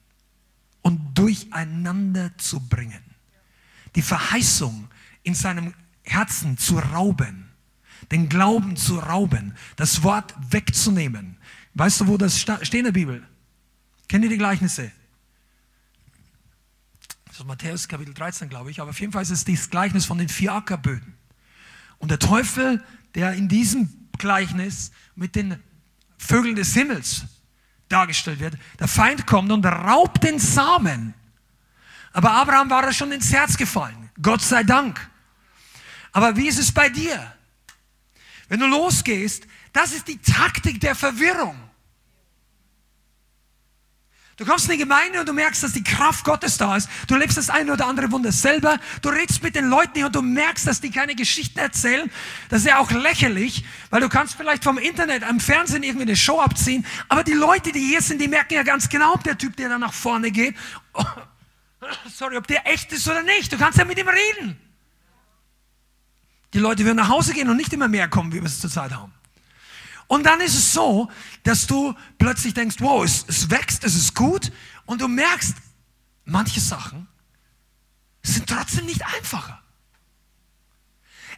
und 0.83 1.17
durcheinander 1.17 2.37
zu 2.37 2.59
bringen. 2.59 3.01
Die 3.95 4.03
Verheißung 4.03 4.87
in 5.23 5.33
seinem 5.33 5.73
Herzen 6.03 6.57
zu 6.57 6.77
rauben, 6.77 7.49
den 8.11 8.29
Glauben 8.29 8.75
zu 8.75 8.99
rauben, 8.99 9.55
das 9.75 10.03
Wort 10.03 10.35
wegzunehmen. 10.51 11.37
Weißt 11.73 12.01
du, 12.01 12.07
wo 12.07 12.17
das 12.17 12.39
steht 12.39 12.73
in 12.73 12.83
der 12.83 12.91
Bibel? 12.91 13.25
Kennt 14.07 14.23
ihr 14.23 14.29
die 14.29 14.37
Gleichnisse? 14.37 14.91
Das 17.25 17.39
ist 17.39 17.45
Matthäus 17.45 17.87
Kapitel 17.87 18.13
13, 18.13 18.49
glaube 18.49 18.69
ich, 18.69 18.79
aber 18.79 18.91
auf 18.91 18.99
jeden 18.99 19.11
Fall 19.11 19.23
ist 19.23 19.31
es 19.31 19.45
das 19.45 19.69
Gleichnis 19.69 20.05
von 20.05 20.19
den 20.19 20.29
vier 20.29 20.53
Ackerböden. 20.53 21.15
Und 21.97 22.11
der 22.11 22.19
Teufel, 22.19 22.83
der 23.15 23.33
in 23.33 23.47
diesem 23.47 23.89
Gleichnis 24.19 24.91
mit 25.15 25.35
den 25.35 25.57
Vögeln 26.17 26.55
des 26.55 26.73
Himmels 26.73 27.25
dargestellt 27.93 28.39
wird. 28.39 28.55
Der 28.79 28.87
Feind 28.87 29.27
kommt 29.27 29.51
und 29.51 29.65
raubt 29.65 30.23
den 30.23 30.39
Samen. 30.39 31.13
Aber 32.11 32.31
Abraham 32.31 32.69
war 32.69 32.83
er 32.83 32.93
schon 32.93 33.11
ins 33.11 33.31
Herz 33.31 33.57
gefallen. 33.57 34.09
Gott 34.21 34.41
sei 34.41 34.63
Dank. 34.63 35.09
Aber 36.11 36.35
wie 36.35 36.47
ist 36.47 36.59
es 36.59 36.71
bei 36.71 36.89
dir? 36.89 37.33
Wenn 38.47 38.59
du 38.59 38.67
losgehst, 38.67 39.47
das 39.71 39.93
ist 39.93 40.07
die 40.07 40.19
Taktik 40.19 40.79
der 40.79 40.95
Verwirrung. 40.95 41.57
Du 44.37 44.45
kommst 44.45 44.65
in 44.65 44.71
die 44.71 44.77
Gemeinde 44.79 45.19
und 45.19 45.29
du 45.29 45.33
merkst, 45.33 45.61
dass 45.61 45.73
die 45.73 45.83
Kraft 45.83 46.25
Gottes 46.25 46.57
da 46.57 46.75
ist. 46.75 46.89
Du 47.07 47.15
lebst 47.15 47.37
das 47.37 47.51
eine 47.51 47.71
oder 47.71 47.85
andere 47.85 48.11
Wunder 48.11 48.31
selber. 48.31 48.79
Du 49.03 49.09
redest 49.09 49.43
mit 49.43 49.55
den 49.55 49.65
Leuten 49.65 50.03
und 50.03 50.15
du 50.15 50.23
merkst, 50.23 50.65
dass 50.65 50.81
die 50.81 50.89
keine 50.89 51.13
Geschichten 51.13 51.59
erzählen. 51.59 52.09
Das 52.49 52.61
ist 52.61 52.67
ja 52.67 52.79
auch 52.79 52.89
lächerlich, 52.89 53.63
weil 53.91 54.01
du 54.01 54.09
kannst 54.09 54.35
vielleicht 54.35 54.63
vom 54.63 54.79
Internet, 54.79 55.23
am 55.23 55.39
Fernsehen 55.39 55.83
irgendwie 55.83 56.07
eine 56.07 56.15
Show 56.15 56.39
abziehen. 56.39 56.83
Aber 57.09 57.23
die 57.23 57.33
Leute, 57.33 57.71
die 57.71 57.79
hier 57.79 58.01
sind, 58.01 58.19
die 58.19 58.27
merken 58.27 58.55
ja 58.55 58.63
ganz 58.63 58.89
genau, 58.89 59.13
ob 59.13 59.23
der 59.23 59.37
Typ, 59.37 59.55
der 59.55 59.69
da 59.69 59.77
nach 59.77 59.93
vorne 59.93 60.31
geht, 60.31 60.55
oh, 60.93 61.03
sorry, 62.11 62.37
ob 62.37 62.47
der 62.47 62.65
echt 62.65 62.91
ist 62.91 63.07
oder 63.07 63.21
nicht. 63.21 63.53
Du 63.53 63.57
kannst 63.57 63.77
ja 63.77 63.85
mit 63.85 63.99
ihm 63.99 64.07
reden. 64.07 64.59
Die 66.55 66.59
Leute 66.59 66.85
würden 66.85 66.97
nach 66.97 67.09
Hause 67.09 67.33
gehen 67.33 67.49
und 67.49 67.57
nicht 67.57 67.73
immer 67.73 67.87
mehr 67.87 68.07
kommen, 68.07 68.31
wie 68.33 68.41
wir 68.41 68.47
es 68.47 68.59
zurzeit 68.59 68.91
haben. 68.93 69.13
Und 70.13 70.27
dann 70.27 70.41
ist 70.41 70.53
es 70.53 70.71
so, 70.71 71.09
dass 71.41 71.65
du 71.65 71.95
plötzlich 72.19 72.53
denkst, 72.53 72.75
wow, 72.81 73.03
es, 73.03 73.25
es 73.27 73.49
wächst, 73.49 73.83
es 73.83 73.95
ist 73.95 74.13
gut. 74.13 74.51
Und 74.85 75.01
du 75.01 75.07
merkst, 75.07 75.55
manche 76.25 76.59
Sachen 76.59 77.07
sind 78.21 78.47
trotzdem 78.47 78.85
nicht 78.85 79.03
einfacher. 79.03 79.59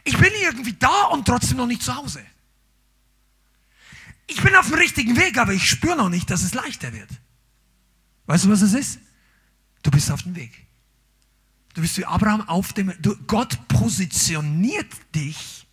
Ich 0.04 0.18
bin 0.18 0.30
irgendwie 0.42 0.74
da 0.74 1.04
und 1.04 1.26
trotzdem 1.26 1.56
noch 1.56 1.66
nicht 1.66 1.82
zu 1.82 1.96
Hause. 1.96 2.22
Ich 4.26 4.42
bin 4.42 4.54
auf 4.54 4.66
dem 4.66 4.74
richtigen 4.74 5.16
Weg, 5.16 5.38
aber 5.38 5.54
ich 5.54 5.66
spüre 5.66 5.96
noch 5.96 6.10
nicht, 6.10 6.28
dass 6.28 6.42
es 6.42 6.52
leichter 6.52 6.92
wird. 6.92 7.08
Weißt 8.26 8.44
du, 8.44 8.50
was 8.50 8.60
es 8.60 8.74
ist? 8.74 8.98
Du 9.82 9.90
bist 9.90 10.10
auf 10.10 10.22
dem 10.22 10.36
Weg. 10.36 10.66
Du 11.72 11.80
bist 11.80 11.96
wie 11.96 12.04
Abraham 12.04 12.46
auf 12.46 12.74
dem, 12.74 12.92
du, 13.00 13.16
Gott 13.26 13.56
positioniert 13.68 14.92
dich 15.14 15.66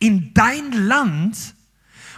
in 0.00 0.34
dein 0.34 0.72
Land, 0.72 1.54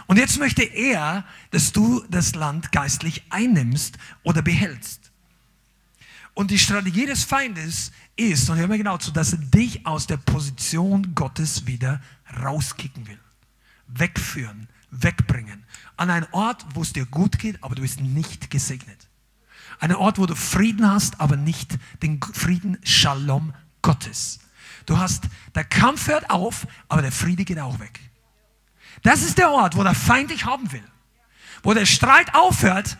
und 0.07 0.17
jetzt 0.17 0.39
möchte 0.39 0.63
er, 0.63 1.25
dass 1.51 1.71
du 1.71 2.03
das 2.09 2.35
Land 2.35 2.71
geistlich 2.71 3.23
einnimmst 3.29 3.97
oder 4.23 4.41
behältst. 4.41 5.11
Und 6.35 6.51
die 6.51 6.59
Strategie 6.59 7.05
des 7.05 7.23
Feindes 7.23 7.91
ist, 8.17 8.49
und 8.49 8.57
hör 8.57 8.67
mir 8.67 8.77
genau 8.77 8.97
zu, 8.97 9.11
dass 9.11 9.31
er 9.31 9.39
dich 9.39 9.85
aus 9.87 10.05
der 10.05 10.17
Position 10.17 11.15
Gottes 11.15 11.65
wieder 11.65 12.01
rauskicken 12.43 13.07
will. 13.07 13.19
Wegführen, 13.87 14.67
wegbringen. 14.91 15.63
An 15.97 16.09
einen 16.09 16.27
Ort, 16.31 16.65
wo 16.73 16.81
es 16.81 16.93
dir 16.93 17.05
gut 17.05 17.39
geht, 17.39 17.63
aber 17.63 17.75
du 17.75 17.81
bist 17.81 18.01
nicht 18.01 18.51
gesegnet. 18.51 19.07
An 19.79 19.91
einen 19.91 19.99
Ort, 19.99 20.17
wo 20.17 20.25
du 20.25 20.35
Frieden 20.35 20.89
hast, 20.89 21.19
aber 21.21 21.37
nicht 21.37 21.77
den 22.03 22.19
Frieden 22.21 22.77
Shalom 22.83 23.53
Gottes. 23.81 24.39
Du 24.85 24.97
hast, 24.97 25.23
der 25.55 25.63
Kampf 25.63 26.07
hört 26.07 26.29
auf, 26.29 26.67
aber 26.89 27.01
der 27.01 27.11
Friede 27.11 27.45
geht 27.45 27.59
auch 27.59 27.79
weg. 27.79 27.99
Das 29.03 29.21
ist 29.21 29.37
der 29.37 29.51
Ort, 29.51 29.75
wo 29.75 29.83
der 29.83 29.93
Feind 29.93 30.31
dich 30.31 30.45
haben 30.45 30.71
will. 30.71 30.83
Wo 31.63 31.73
der 31.73 31.85
Streit 31.85 32.33
aufhört, 32.33 32.97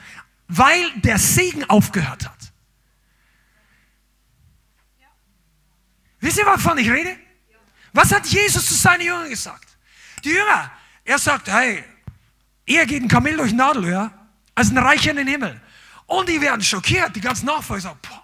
weil 0.48 0.92
der 1.02 1.18
Segen 1.18 1.64
aufgehört 1.70 2.26
hat. 2.26 2.54
Wisst 6.20 6.38
ihr, 6.38 6.46
wovon 6.46 6.78
ich 6.78 6.90
rede? 6.90 7.18
Was 7.94 8.12
hat 8.12 8.26
Jesus 8.26 8.66
zu 8.66 8.74
seinen 8.74 9.02
Jüngern 9.02 9.30
gesagt? 9.30 9.78
Die 10.24 10.30
Jünger, 10.30 10.72
er 11.04 11.20
sagt, 11.20 11.48
hey, 11.48 11.84
er 12.66 12.86
geht 12.86 13.04
ein 13.04 13.08
Kamel 13.08 13.38
durch 13.38 13.54
Nadelöhr, 13.54 14.12
als 14.56 14.70
ein 14.70 14.78
Reicher 14.78 15.12
in 15.12 15.18
den 15.18 15.28
Himmel. 15.28 15.62
Und 16.08 16.28
die 16.30 16.42
werden 16.42 16.62
schockiert, 16.62 17.16
die 17.16 17.22
ganzen 17.22 17.46
Nachfolger 17.46 17.82
sagen, 17.82 18.00
boah, 18.02 18.24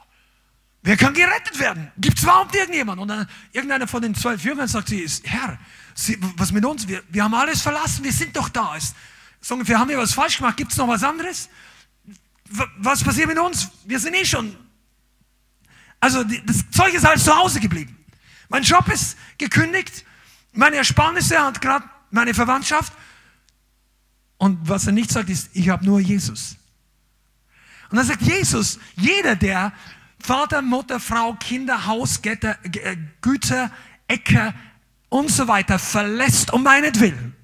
wer 0.82 0.98
kann 0.98 1.14
gerettet 1.14 1.60
werden? 1.60 1.92
Gibt 1.98 2.18
es 2.18 2.24
überhaupt 2.24 2.56
irgendjemand? 2.56 3.00
Und 3.00 3.08
dann 3.08 3.30
irgendeiner 3.52 3.88
von 3.88 4.02
den 4.02 4.16
zwölf 4.16 4.44
Jüngern 4.44 4.68
sagt 4.68 4.90
sie, 4.90 5.08
Herr, 5.24 5.60
sie, 6.06 6.18
was 6.38 6.52
mit 6.52 6.66
uns? 6.66 6.88
Wir, 6.88 7.04
wir 7.10 7.24
haben 7.24 7.34
alles 7.34 7.62
verlassen, 7.62 8.04
wir 8.04 8.14
sind 8.14 8.36
doch 8.36 8.50
da. 8.50 8.76
Ist, 8.76 8.96
so 9.40 9.56
ungefähr, 9.56 9.80
haben 9.80 9.90
wir 9.90 9.98
was 9.98 10.14
falsch 10.14 10.38
gemacht? 10.38 10.58
Gibt 10.58 10.72
es 10.72 10.78
noch 10.78 10.88
was 10.88 11.04
anderes? 11.04 11.50
Was 12.78 13.04
passiert 13.04 13.28
mit 13.28 13.40
uns? 13.40 13.70
Wir 13.86 14.00
sind 14.00 14.14
eh 14.14 14.26
schon. 14.26 14.56
Also 16.00 16.24
das 16.24 16.70
Zeug 16.72 16.94
ist 16.94 17.06
alles 17.06 17.24
zu 17.24 17.36
Hause 17.36 17.60
geblieben. 17.60 17.98
Mein 18.50 18.64
Job 18.64 18.88
ist 18.90 19.18
gekündigt, 19.38 20.06
meine 20.52 20.76
Ersparnisse 20.78 21.40
hat 21.40 21.62
gerade 21.62 21.86
meine 22.10 22.34
Verwandtschaft. 22.34 22.92
Und 24.38 24.68
was 24.68 24.88
er 24.88 24.92
nicht 24.92 25.12
sagt, 25.12 25.30
ist, 25.30 25.50
ich 25.54 25.70
habe 25.70 25.86
nur 25.86 26.00
Jesus. 26.00 26.58
Und 27.90 27.98
dann 27.98 28.06
sagt 28.06 28.22
Jesus, 28.24 28.80
jeder, 28.96 29.36
der 29.36 29.72
Vater, 30.20 30.62
Mutter, 30.62 31.00
Frau, 31.00 31.34
Kinder, 31.34 31.86
Haus, 31.86 32.20
äh, 32.24 32.98
Güter 33.22 33.72
Äcker 34.08 34.54
und 35.12 35.30
so 35.30 35.48
weiter 35.50 35.78
verlässt 35.78 36.54
um 36.54 36.64
meinetwillen, 36.64 37.36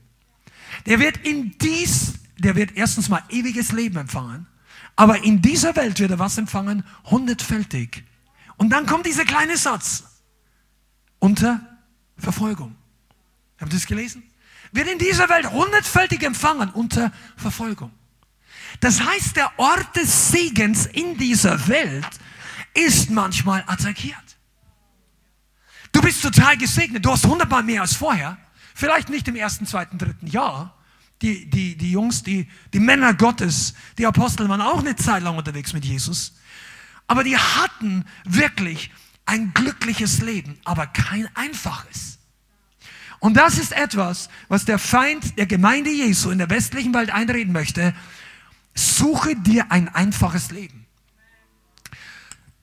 der 0.85 0.99
wird 0.99 1.17
in 1.17 1.57
dies, 1.57 2.13
der 2.37 2.55
wird 2.55 2.77
erstens 2.77 3.09
mal 3.09 3.21
ewiges 3.29 3.73
Leben 3.73 3.97
empfangen, 3.97 4.47
aber 4.95 5.23
in 5.23 5.41
dieser 5.41 5.75
Welt 5.75 5.99
wird 5.99 6.11
er 6.11 6.19
was 6.19 6.37
empfangen? 6.37 6.83
Hundertfältig. 7.05 8.03
Und 8.55 8.69
dann 8.69 8.85
kommt 8.85 9.05
dieser 9.05 9.25
kleine 9.25 9.57
Satz. 9.57 10.03
Unter 11.19 11.59
Verfolgung. 12.17 12.75
Habt 13.59 13.73
ihr 13.73 13.79
das 13.79 13.85
gelesen? 13.85 14.23
Wird 14.71 14.87
in 14.87 14.97
dieser 14.97 15.29
Welt 15.29 15.51
hundertfältig 15.51 16.23
empfangen 16.23 16.69
unter 16.69 17.11
Verfolgung. 17.35 17.91
Das 18.79 19.01
heißt, 19.01 19.35
der 19.35 19.51
Ort 19.59 19.95
des 19.95 20.31
Segens 20.31 20.85
in 20.85 21.17
dieser 21.17 21.67
Welt 21.67 22.07
ist 22.73 23.09
manchmal 23.09 23.63
attackiert. 23.67 24.26
Du 25.97 26.03
bist 26.03 26.21
total 26.21 26.55
gesegnet. 26.57 27.03
Du 27.03 27.11
hast 27.11 27.25
hundertmal 27.25 27.63
mehr 27.63 27.81
als 27.81 27.95
vorher. 27.95 28.37
Vielleicht 28.75 29.09
nicht 29.09 29.27
im 29.27 29.35
ersten, 29.35 29.65
zweiten, 29.65 29.97
dritten 29.97 30.27
Jahr. 30.27 30.77
Die, 31.23 31.49
die, 31.49 31.75
die 31.75 31.91
Jungs, 31.91 32.21
die, 32.21 32.47
die 32.71 32.79
Männer 32.79 33.15
Gottes, 33.15 33.73
die 33.97 34.05
Apostel 34.05 34.47
waren 34.47 34.61
auch 34.61 34.81
eine 34.81 34.95
Zeit 34.95 35.23
lang 35.23 35.39
unterwegs 35.39 35.73
mit 35.73 35.83
Jesus. 35.85 36.35
Aber 37.07 37.23
die 37.23 37.35
hatten 37.35 38.05
wirklich 38.25 38.91
ein 39.25 39.55
glückliches 39.55 40.21
Leben, 40.21 40.59
aber 40.65 40.85
kein 40.85 41.27
einfaches. 41.33 42.19
Und 43.17 43.35
das 43.35 43.57
ist 43.57 43.71
etwas, 43.71 44.29
was 44.49 44.65
der 44.65 44.77
Feind 44.77 45.39
der 45.39 45.47
Gemeinde 45.47 45.89
Jesu 45.89 46.29
in 46.29 46.37
der 46.37 46.51
westlichen 46.51 46.93
Welt 46.93 47.09
einreden 47.09 47.53
möchte. 47.53 47.95
Suche 48.75 49.35
dir 49.35 49.71
ein 49.71 49.89
einfaches 49.89 50.51
Leben. 50.51 50.86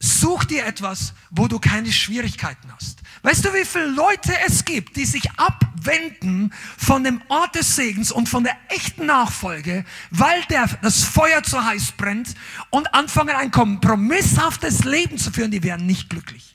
Such 0.01 0.45
dir 0.45 0.67
etwas, 0.67 1.15
wo 1.31 1.49
du 1.49 1.59
keine 1.59 1.93
Schwierigkeiten 1.93 2.73
hast. 2.75 2.99
Weißt 3.23 3.45
du, 3.45 3.55
wie 3.55 3.65
viele 3.65 3.87
Leute 3.87 4.33
es 4.47 4.65
gibt, 4.65 4.97
die 4.97 5.07
sich 5.07 5.31
abwenden 5.39 6.53
von 6.77 7.05
dem 7.05 7.23
Ort 7.29 7.55
des 7.55 7.75
Segens 7.75 8.13
und 8.13 8.29
von 8.29 8.45
der 8.45 8.57
echten 8.69 9.07
Nachfolge, 9.07 9.85
weil 10.11 10.43
der, 10.51 10.69
das 10.83 11.05
Feuer 11.05 11.43
zu 11.43 11.65
heiß 11.65 11.93
brennt 11.93 12.35
und 12.71 12.93
anfangen 12.93 13.35
ein 13.35 13.51
kompromisshaftes 13.51 14.85
Leben 14.85 15.17
zu 15.17 15.31
führen, 15.33 15.51
die 15.51 15.63
werden 15.63 15.87
nicht 15.87 16.11
glücklich. 16.11 16.55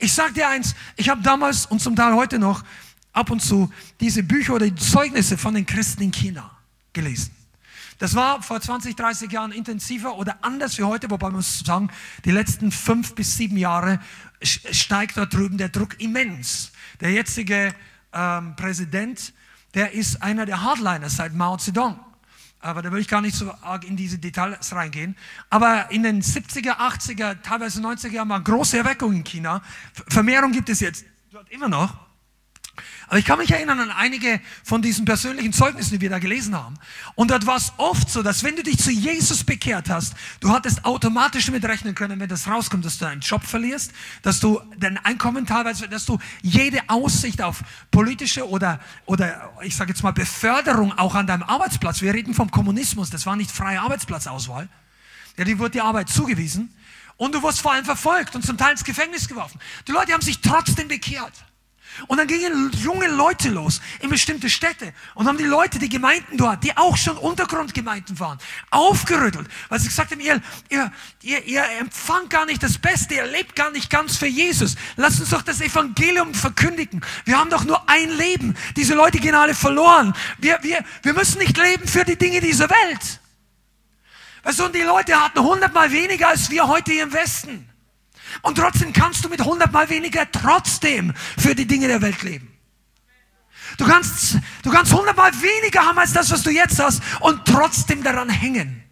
Ich 0.00 0.12
sag 0.12 0.34
dir 0.34 0.48
eins, 0.48 0.74
ich 0.96 1.08
habe 1.08 1.22
damals 1.22 1.66
und 1.66 1.80
zum 1.80 1.94
Teil 1.94 2.14
heute 2.14 2.38
noch 2.38 2.64
ab 3.12 3.30
und 3.30 3.40
zu 3.40 3.72
diese 4.00 4.22
Bücher 4.22 4.54
oder 4.54 4.68
die 4.68 4.74
Zeugnisse 4.74 5.38
von 5.38 5.54
den 5.54 5.66
Christen 5.66 6.02
in 6.02 6.10
China 6.10 6.50
gelesen. 6.92 7.39
Das 8.00 8.14
war 8.14 8.42
vor 8.42 8.58
20, 8.58 8.96
30 8.96 9.30
Jahren 9.30 9.52
intensiver 9.52 10.16
oder 10.16 10.38
anders 10.40 10.78
wie 10.78 10.84
heute, 10.84 11.10
wobei 11.10 11.26
man 11.26 11.36
muss 11.36 11.58
sagen, 11.58 11.90
die 12.24 12.30
letzten 12.30 12.72
fünf 12.72 13.14
bis 13.14 13.36
sieben 13.36 13.58
Jahre 13.58 14.00
steigt 14.42 15.18
da 15.18 15.26
drüben 15.26 15.58
der 15.58 15.68
Druck 15.68 16.00
immens. 16.00 16.72
Der 17.00 17.10
jetzige 17.10 17.74
ähm, 18.14 18.56
Präsident, 18.56 19.34
der 19.74 19.92
ist 19.92 20.22
einer 20.22 20.46
der 20.46 20.62
Hardliners 20.62 21.16
seit 21.16 21.34
Mao 21.34 21.58
Zedong. 21.58 22.00
Aber 22.60 22.80
da 22.80 22.90
will 22.90 23.00
ich 23.00 23.08
gar 23.08 23.20
nicht 23.20 23.36
so 23.36 23.52
arg 23.60 23.84
in 23.84 23.98
diese 23.98 24.18
Details 24.18 24.72
reingehen. 24.72 25.14
Aber 25.50 25.90
in 25.90 26.02
den 26.02 26.22
70er, 26.22 26.78
80er, 26.78 27.42
teilweise 27.42 27.82
90er 27.82 28.12
Jahren 28.12 28.30
war 28.30 28.40
große 28.40 28.78
Erweckung 28.78 29.12
in 29.12 29.24
China. 29.24 29.60
Vermehrung 30.08 30.52
gibt 30.52 30.70
es 30.70 30.80
jetzt 30.80 31.04
dort 31.30 31.50
immer 31.50 31.68
noch. 31.68 32.09
Aber 33.08 33.18
ich 33.18 33.24
kann 33.24 33.38
mich 33.38 33.50
erinnern 33.50 33.80
an 33.80 33.90
einige 33.90 34.40
von 34.62 34.82
diesen 34.82 35.04
persönlichen 35.04 35.52
Zeugnissen, 35.52 35.92
die 35.92 36.00
wir 36.00 36.10
da 36.10 36.18
gelesen 36.18 36.54
haben. 36.54 36.76
Und 37.14 37.30
dort 37.30 37.46
war 37.46 37.56
es 37.56 37.72
oft 37.76 38.10
so, 38.10 38.22
dass 38.22 38.44
wenn 38.44 38.56
du 38.56 38.62
dich 38.62 38.78
zu 38.78 38.90
Jesus 38.90 39.44
bekehrt 39.44 39.88
hast, 39.90 40.14
du 40.40 40.50
hattest 40.50 40.84
automatisch 40.84 41.50
mit 41.50 41.64
rechnen 41.64 41.94
können, 41.94 42.20
wenn 42.20 42.28
das 42.28 42.46
rauskommt, 42.46 42.84
dass 42.84 42.98
du 42.98 43.04
deinen 43.04 43.20
Job 43.20 43.44
verlierst, 43.44 43.92
dass 44.22 44.40
du 44.40 44.60
dein 44.78 44.96
Einkommen 44.98 45.46
teilweise, 45.46 45.88
dass 45.88 46.06
du 46.06 46.18
jede 46.42 46.80
Aussicht 46.88 47.42
auf 47.42 47.62
politische 47.90 48.48
oder, 48.48 48.80
oder 49.06 49.50
ich 49.62 49.74
sage 49.76 49.90
jetzt 49.90 50.02
mal 50.02 50.12
Beförderung 50.12 50.96
auch 50.98 51.14
an 51.14 51.26
deinem 51.26 51.42
Arbeitsplatz. 51.42 52.00
Wir 52.02 52.14
reden 52.14 52.34
vom 52.34 52.50
Kommunismus, 52.50 53.10
das 53.10 53.26
war 53.26 53.36
nicht 53.36 53.50
freie 53.50 53.80
Arbeitsplatzauswahl. 53.80 54.68
Ja, 55.36 55.44
die 55.44 55.58
wurde 55.58 55.70
die 55.70 55.80
Arbeit 55.80 56.08
zugewiesen. 56.08 56.74
Und 57.16 57.34
du 57.34 57.42
wurdest 57.42 57.60
vor 57.60 57.72
allem 57.72 57.84
verfolgt 57.84 58.34
und 58.34 58.46
zum 58.46 58.56
Teil 58.56 58.72
ins 58.72 58.82
Gefängnis 58.82 59.28
geworfen. 59.28 59.60
Die 59.86 59.92
Leute 59.92 60.12
haben 60.14 60.22
sich 60.22 60.40
trotzdem 60.40 60.88
bekehrt. 60.88 61.34
Und 62.06 62.18
dann 62.18 62.26
gingen 62.26 62.70
junge 62.72 63.08
Leute 63.08 63.48
los 63.48 63.80
in 64.00 64.10
bestimmte 64.10 64.48
Städte 64.48 64.92
und 65.14 65.26
haben 65.26 65.38
die 65.38 65.44
Leute, 65.44 65.78
die 65.78 65.88
Gemeinden 65.88 66.36
dort, 66.36 66.64
die 66.64 66.76
auch 66.76 66.96
schon 66.96 67.16
Untergrundgemeinden 67.16 68.18
waren, 68.18 68.38
aufgerüttelt, 68.70 69.48
weil 69.68 69.80
sie 69.80 69.88
gesagt 69.88 70.12
haben, 70.12 70.20
ihr, 70.20 70.40
ihr, 70.68 70.92
ihr, 71.22 71.44
ihr 71.44 71.64
empfangt 71.78 72.30
gar 72.30 72.46
nicht 72.46 72.62
das 72.62 72.78
Beste, 72.78 73.14
ihr 73.14 73.26
lebt 73.26 73.56
gar 73.56 73.70
nicht 73.70 73.90
ganz 73.90 74.16
für 74.16 74.26
Jesus. 74.26 74.76
Lasst 74.96 75.20
uns 75.20 75.30
doch 75.30 75.42
das 75.42 75.60
Evangelium 75.60 76.34
verkündigen. 76.34 77.00
Wir 77.24 77.38
haben 77.38 77.50
doch 77.50 77.64
nur 77.64 77.88
ein 77.88 78.10
Leben. 78.10 78.56
Diese 78.76 78.94
Leute 78.94 79.18
gehen 79.18 79.34
alle 79.34 79.54
verloren. 79.54 80.14
Wir, 80.38 80.58
wir, 80.62 80.84
wir 81.02 81.12
müssen 81.12 81.38
nicht 81.38 81.56
leben 81.56 81.86
für 81.86 82.04
die 82.04 82.16
Dinge 82.16 82.40
dieser 82.40 82.68
Welt. 82.70 83.20
Weißt 84.42 84.58
du, 84.58 84.64
und 84.64 84.74
die 84.74 84.82
Leute 84.82 85.20
hatten 85.20 85.40
hundertmal 85.40 85.92
weniger 85.92 86.28
als 86.28 86.50
wir 86.50 86.66
heute 86.66 86.92
hier 86.92 87.02
im 87.02 87.12
Westen. 87.12 87.69
Und 88.42 88.58
trotzdem 88.58 88.92
kannst 88.92 89.24
du 89.24 89.28
mit 89.28 89.44
hundertmal 89.44 89.88
weniger 89.88 90.30
trotzdem 90.30 91.12
für 91.38 91.54
die 91.54 91.66
Dinge 91.66 91.88
der 91.88 92.02
Welt 92.02 92.22
leben. 92.22 92.56
Du 93.76 93.86
kannst, 93.86 94.38
du 94.62 94.70
kannst 94.70 94.92
hundertmal 94.92 95.32
weniger 95.32 95.84
haben 95.84 95.98
als 95.98 96.12
das, 96.12 96.30
was 96.30 96.42
du 96.42 96.50
jetzt 96.50 96.78
hast 96.78 97.02
und 97.20 97.44
trotzdem 97.44 98.02
daran 98.02 98.28
hängen. 98.28 98.82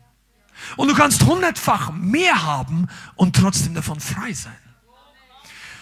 Und 0.76 0.88
du 0.88 0.94
kannst 0.94 1.24
hundertfach 1.24 1.92
mehr 1.92 2.44
haben 2.44 2.88
und 3.16 3.34
trotzdem 3.34 3.74
davon 3.74 4.00
frei 4.00 4.32
sein. 4.32 4.56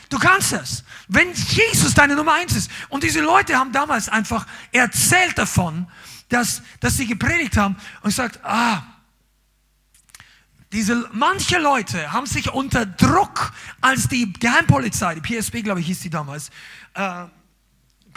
Du 0.08 0.18
kannst 0.18 0.52
es. 0.52 0.84
Wenn 1.08 1.32
Jesus 1.32 1.94
deine 1.94 2.14
Nummer 2.14 2.34
eins 2.34 2.54
ist. 2.54 2.70
Und 2.88 3.02
diese 3.02 3.20
Leute 3.20 3.56
haben 3.56 3.72
damals 3.72 4.08
einfach 4.08 4.46
erzählt 4.72 5.36
davon, 5.36 5.88
dass, 6.28 6.62
dass 6.80 6.96
sie 6.96 7.06
gepredigt 7.06 7.56
haben 7.56 7.76
und 8.02 8.10
gesagt, 8.10 8.40
ah, 8.44 8.82
diese, 10.72 11.08
manche 11.12 11.58
Leute 11.58 12.12
haben 12.12 12.26
sich 12.26 12.52
unter 12.52 12.86
Druck, 12.86 13.52
als 13.80 14.08
die 14.08 14.32
Geheimpolizei, 14.32 15.14
die 15.14 15.20
PSB, 15.20 15.62
glaube 15.62 15.80
ich, 15.80 15.86
hieß 15.86 16.00
die 16.00 16.10
damals, 16.10 16.50
äh, 16.94 17.26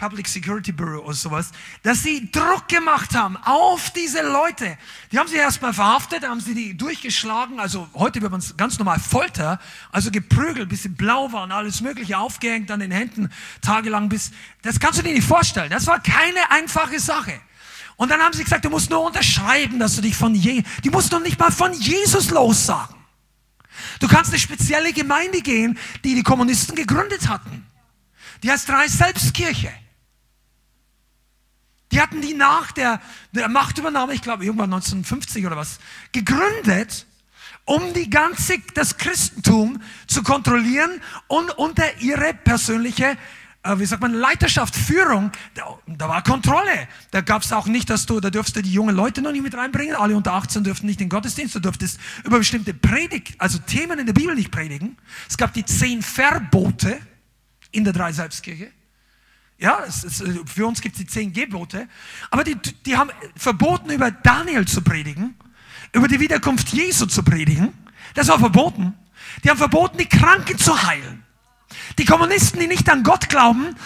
Public 0.00 0.26
Security 0.26 0.72
Bureau 0.72 1.04
oder 1.04 1.12
sowas, 1.12 1.52
dass 1.82 2.02
sie 2.02 2.30
Druck 2.32 2.68
gemacht 2.68 3.14
haben 3.14 3.36
auf 3.36 3.90
diese 3.90 4.22
Leute. 4.22 4.78
Die 5.12 5.18
haben 5.18 5.28
sie 5.28 5.36
erstmal 5.36 5.74
verhaftet, 5.74 6.26
haben 6.26 6.40
sie 6.40 6.54
die 6.54 6.74
durchgeschlagen, 6.74 7.60
also 7.60 7.86
heute 7.92 8.22
wird 8.22 8.32
man 8.32 8.40
es 8.40 8.56
ganz 8.56 8.78
normal 8.78 8.98
Folter, 8.98 9.60
also 9.92 10.10
geprügelt, 10.10 10.70
bis 10.70 10.84
sie 10.84 10.88
blau 10.88 11.30
waren, 11.32 11.52
alles 11.52 11.82
mögliche 11.82 12.16
aufgehängt 12.16 12.70
an 12.70 12.80
den 12.80 12.90
Händen, 12.90 13.30
tagelang 13.60 14.08
bis, 14.08 14.30
das 14.62 14.80
kannst 14.80 14.98
du 14.98 15.02
dir 15.02 15.12
nicht 15.12 15.28
vorstellen. 15.28 15.68
Das 15.68 15.86
war 15.86 16.02
keine 16.02 16.50
einfache 16.50 16.98
Sache. 16.98 17.38
Und 18.00 18.10
dann 18.10 18.22
haben 18.22 18.32
sie 18.32 18.44
gesagt, 18.44 18.64
du 18.64 18.70
musst 18.70 18.88
nur 18.88 19.02
unterschreiben, 19.02 19.78
dass 19.78 19.94
du 19.96 20.00
dich 20.00 20.16
von 20.16 20.34
Je, 20.34 20.62
du 20.82 20.90
musst 20.90 21.12
noch 21.12 21.20
nicht 21.20 21.38
mal 21.38 21.50
von 21.50 21.74
Jesus 21.74 22.30
lossagen. 22.30 22.96
Du 23.98 24.08
kannst 24.08 24.30
eine 24.30 24.38
spezielle 24.38 24.94
Gemeinde 24.94 25.42
gehen, 25.42 25.78
die 26.02 26.14
die 26.14 26.22
Kommunisten 26.22 26.74
gegründet 26.74 27.28
hatten. 27.28 27.66
Die 28.42 28.50
heißt 28.50 28.66
Drei 28.70 28.88
Selbstkirche. 28.88 29.70
Die 31.92 32.00
hatten 32.00 32.22
die 32.22 32.32
nach 32.32 32.72
der, 32.72 33.02
der 33.32 33.50
Machtübernahme, 33.50 34.14
ich 34.14 34.22
glaube 34.22 34.46
irgendwann 34.46 34.72
1950 34.72 35.44
oder 35.44 35.58
was, 35.58 35.78
gegründet, 36.12 37.04
um 37.66 37.92
die 37.92 38.08
ganze, 38.08 38.60
das 38.72 38.96
Christentum 38.96 39.82
zu 40.06 40.22
kontrollieren 40.22 41.02
und 41.28 41.50
unter 41.58 42.00
ihre 42.00 42.32
persönliche 42.32 43.18
wie 43.62 43.84
sagt 43.84 44.00
man, 44.00 44.14
Leiterschaft, 44.14 44.74
Führung, 44.74 45.30
da, 45.54 45.78
da 45.86 46.08
war 46.08 46.22
Kontrolle. 46.22 46.88
Da 47.10 47.20
gab 47.20 47.42
es 47.42 47.52
auch 47.52 47.66
nicht, 47.66 47.90
dass 47.90 48.06
du, 48.06 48.18
da 48.18 48.30
dürfst 48.30 48.56
du 48.56 48.62
die 48.62 48.72
jungen 48.72 48.96
Leute 48.96 49.20
noch 49.20 49.32
nicht 49.32 49.42
mit 49.42 49.54
reinbringen. 49.54 49.94
Alle 49.94 50.16
unter 50.16 50.32
18 50.32 50.64
dürften 50.64 50.86
nicht 50.86 51.00
in 51.00 51.06
den 51.06 51.10
Gottesdienst. 51.10 51.54
Du 51.54 51.60
dürftest 51.60 52.00
über 52.24 52.38
bestimmte 52.38 52.72
Predigt, 52.72 53.34
also 53.38 53.58
Themen 53.58 53.98
in 53.98 54.06
der 54.06 54.14
Bibel 54.14 54.34
nicht 54.34 54.50
predigen. 54.50 54.96
Es 55.28 55.36
gab 55.36 55.52
die 55.52 55.64
zehn 55.64 56.02
Verbote 56.02 56.98
in 57.70 57.84
der 57.84 57.92
Drei 57.92 58.12
Selbstkirche. 58.12 58.70
Ja, 59.58 59.80
ist, 59.80 60.24
für 60.46 60.66
uns 60.66 60.80
gibt 60.80 60.96
es 60.96 61.02
die 61.02 61.06
zehn 61.06 61.34
Gebote. 61.34 61.86
Aber 62.30 62.44
die, 62.44 62.56
die 62.86 62.96
haben 62.96 63.10
verboten, 63.36 63.90
über 63.90 64.10
Daniel 64.10 64.66
zu 64.66 64.80
predigen, 64.80 65.34
über 65.92 66.08
die 66.08 66.18
Wiederkunft 66.18 66.70
Jesu 66.70 67.04
zu 67.04 67.22
predigen. 67.22 67.74
Das 68.14 68.28
war 68.28 68.38
verboten. 68.38 68.94
Die 69.44 69.50
haben 69.50 69.58
verboten, 69.58 69.98
die 69.98 70.06
Kranken 70.06 70.56
zu 70.56 70.82
heilen. 70.82 71.24
Die 71.98 72.04
Kommunisten, 72.04 72.60
die 72.60 72.66
nicht 72.66 72.88
an 72.90 73.02
Gott 73.02 73.28
glauben, 73.28 73.76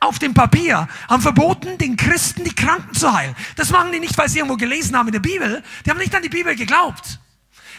auf 0.00 0.18
dem 0.18 0.34
Papier, 0.34 0.88
haben 1.08 1.22
verboten, 1.22 1.78
den 1.78 1.96
Christen 1.96 2.44
die 2.44 2.54
Kranken 2.54 2.94
zu 2.94 3.12
heilen. 3.12 3.34
Das 3.56 3.70
machen 3.70 3.92
die 3.92 4.00
nicht, 4.00 4.16
weil 4.18 4.28
sie 4.28 4.38
irgendwo 4.38 4.56
gelesen 4.56 4.96
haben 4.96 5.08
in 5.08 5.12
der 5.12 5.20
Bibel. 5.20 5.62
Die 5.84 5.90
haben 5.90 5.98
nicht 5.98 6.14
an 6.14 6.22
die 6.22 6.28
Bibel 6.28 6.54
geglaubt. 6.54 7.18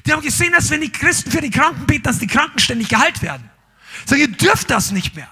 Die 0.06 0.14
haben 0.14 0.22
gesehen, 0.22 0.54
dass 0.54 0.70
wenn 0.70 0.82
die 0.82 0.92
Christen 0.92 1.32
für 1.32 1.42
die 1.42 1.50
Kranken 1.50 1.86
beten, 1.86 2.04
dass 2.04 2.20
die 2.20 2.28
Kranken 2.28 2.60
ständig 2.60 2.90
geheilt 2.90 3.22
werden. 3.22 3.50
Sagen, 4.06 4.22
ihr 4.22 4.28
dürft 4.32 4.70
das 4.70 4.92
nicht 4.92 5.16
mehr. 5.16 5.28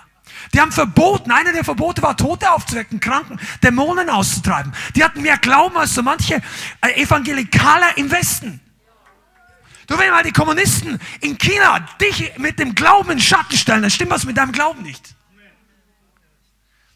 Die 0.53 0.59
haben 0.59 0.71
verboten, 0.71 1.31
einer 1.31 1.53
der 1.53 1.63
Verbote 1.63 2.01
war, 2.01 2.15
Tote 2.15 2.51
aufzuwecken, 2.51 2.99
Kranken, 2.99 3.39
Dämonen 3.63 4.09
auszutreiben. 4.09 4.73
Die 4.95 5.03
hatten 5.03 5.21
mehr 5.21 5.37
Glauben 5.37 5.77
als 5.77 5.93
so 5.93 6.03
manche 6.03 6.41
äh, 6.81 7.01
Evangelikaler 7.01 7.97
im 7.97 8.11
Westen. 8.11 8.61
Du, 9.87 9.97
wenn 9.97 10.09
mal 10.11 10.23
die 10.23 10.31
Kommunisten 10.31 10.99
in 11.21 11.37
China 11.37 11.79
dich 12.01 12.37
mit 12.37 12.59
dem 12.59 12.73
Glauben 12.73 13.11
in 13.11 13.19
Schatten 13.19 13.55
stellen, 13.57 13.81
dann 13.81 13.91
stimmt 13.91 14.11
was 14.11 14.25
mit 14.25 14.37
deinem 14.37 14.51
Glauben 14.51 14.81
nicht. 14.81 15.15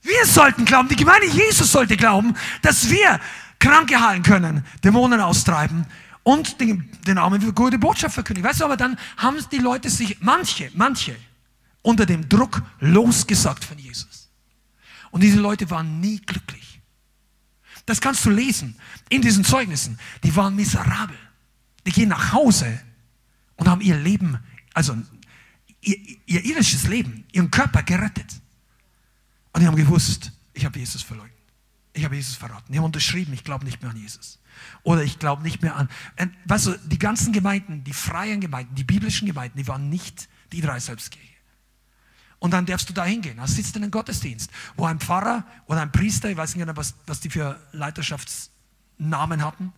Wir 0.01 0.25
sollten 0.25 0.65
glauben, 0.65 0.87
die 0.87 0.95
Gemeinde 0.95 1.27
Jesus 1.27 1.71
sollte 1.71 1.97
glauben, 1.97 2.35
dass 2.61 2.89
wir 2.89 3.19
Kranke 3.59 3.99
heilen 3.99 4.23
können, 4.23 4.65
Dämonen 4.83 5.19
austreiben 5.19 5.85
und 6.23 6.59
den, 6.61 6.89
den 7.05 7.17
Armen 7.17 7.53
gute 7.53 7.77
Botschaft 7.77 8.13
verkündigen. 8.13 8.49
Weißt 8.49 8.61
du, 8.61 8.65
aber 8.65 8.77
dann 8.77 8.97
haben 9.17 9.37
die 9.51 9.57
Leute 9.57 9.89
sich, 9.89 10.17
manche, 10.21 10.71
manche, 10.73 11.15
unter 11.81 12.05
dem 12.05 12.27
Druck 12.29 12.61
losgesagt 12.79 13.63
von 13.65 13.77
Jesus. 13.77 14.29
Und 15.11 15.21
diese 15.21 15.39
Leute 15.39 15.69
waren 15.69 15.99
nie 15.99 16.19
glücklich. 16.19 16.81
Das 17.85 17.99
kannst 17.99 18.25
du 18.25 18.29
lesen 18.29 18.79
in 19.09 19.21
diesen 19.21 19.43
Zeugnissen. 19.43 19.99
Die 20.23 20.35
waren 20.35 20.55
miserabel. 20.55 21.17
Die 21.85 21.91
gehen 21.91 22.09
nach 22.09 22.33
Hause 22.33 22.79
und 23.55 23.67
haben 23.67 23.81
ihr 23.81 23.95
Leben, 23.97 24.39
also 24.73 24.97
ihr, 25.81 25.97
ihr 26.25 26.45
irdisches 26.45 26.87
Leben, 26.87 27.25
ihren 27.31 27.51
Körper 27.51 27.83
gerettet. 27.83 28.41
Und 29.53 29.61
die 29.61 29.67
haben 29.67 29.75
gewusst, 29.75 30.31
ich 30.53 30.65
habe 30.65 30.77
Jesus 30.77 31.01
verleugnet. 31.01 31.33
Ich 31.93 32.05
habe 32.05 32.15
Jesus 32.15 32.35
verraten. 32.35 32.71
Die 32.71 32.77
haben 32.77 32.85
unterschrieben, 32.85 33.33
ich 33.33 33.43
glaube 33.43 33.65
nicht 33.65 33.81
mehr 33.81 33.91
an 33.91 33.97
Jesus. 33.97 34.39
Oder 34.83 35.03
ich 35.03 35.19
glaube 35.19 35.41
nicht 35.41 35.61
mehr 35.61 35.75
an. 35.75 35.89
Und, 36.19 36.31
weißt 36.45 36.67
du, 36.67 36.79
die 36.85 36.99
ganzen 36.99 37.33
Gemeinden, 37.33 37.83
die 37.83 37.93
freien 37.93 38.41
Gemeinden, 38.41 38.75
die 38.75 38.83
biblischen 38.83 39.25
Gemeinden, 39.25 39.57
die 39.57 39.67
waren 39.67 39.89
nicht 39.89 40.29
die 40.51 40.61
drei 40.61 40.79
Selbstkirche. 40.79 41.27
Und 42.39 42.51
dann 42.51 42.65
darfst 42.65 42.89
du 42.89 42.93
da 42.93 43.03
hingehen. 43.03 43.37
Da 43.37 43.47
sitzt 43.47 43.75
in 43.75 43.83
einem 43.83 43.91
Gottesdienst, 43.91 44.49
wo 44.77 44.85
ein 44.85 44.99
Pfarrer 44.99 45.45
oder 45.65 45.81
ein 45.81 45.91
Priester, 45.91 46.29
ich 46.29 46.37
weiß 46.37 46.55
nicht 46.55 46.65
genau, 46.65 46.77
was, 46.77 46.95
was 47.05 47.19
die 47.19 47.29
für 47.29 47.59
Leiterschaftsnamen 47.73 49.43
hatten, 49.43 49.73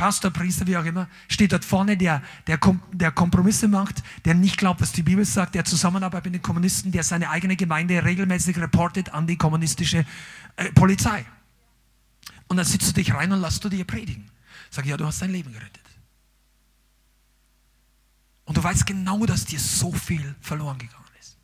Pastor, 0.00 0.30
Priester, 0.30 0.66
wie 0.66 0.78
auch 0.78 0.84
immer, 0.86 1.10
steht 1.28 1.52
dort 1.52 1.62
vorne, 1.62 1.94
der, 1.94 2.22
der, 2.46 2.58
der 2.92 3.12
Kompromisse 3.12 3.68
macht, 3.68 4.02
der 4.24 4.32
nicht 4.32 4.56
glaubt, 4.56 4.80
was 4.80 4.92
die 4.92 5.02
Bibel 5.02 5.26
sagt, 5.26 5.54
der 5.54 5.66
zusammenarbeitet 5.66 6.32
mit 6.32 6.34
den 6.36 6.42
Kommunisten, 6.42 6.90
der 6.90 7.02
seine 7.02 7.28
eigene 7.28 7.54
Gemeinde 7.54 8.02
regelmäßig 8.02 8.56
reportet 8.56 9.12
an 9.12 9.26
die 9.26 9.36
kommunistische 9.36 10.06
äh, 10.56 10.72
Polizei. 10.72 11.26
Und 12.48 12.56
dann 12.56 12.64
sitzt 12.64 12.88
du 12.88 12.92
dich 12.94 13.12
rein 13.12 13.30
und 13.30 13.42
lässt 13.42 13.62
du 13.62 13.68
dir 13.68 13.84
predigen. 13.84 14.30
Sag, 14.70 14.86
ja, 14.86 14.96
du 14.96 15.04
hast 15.04 15.20
dein 15.20 15.32
Leben 15.32 15.52
gerettet. 15.52 15.84
Und 18.46 18.56
du 18.56 18.64
weißt 18.64 18.86
genau, 18.86 19.26
dass 19.26 19.44
dir 19.44 19.60
so 19.60 19.92
viel 19.92 20.34
verloren 20.40 20.78
gegangen 20.78 21.04
ist. 21.20 21.36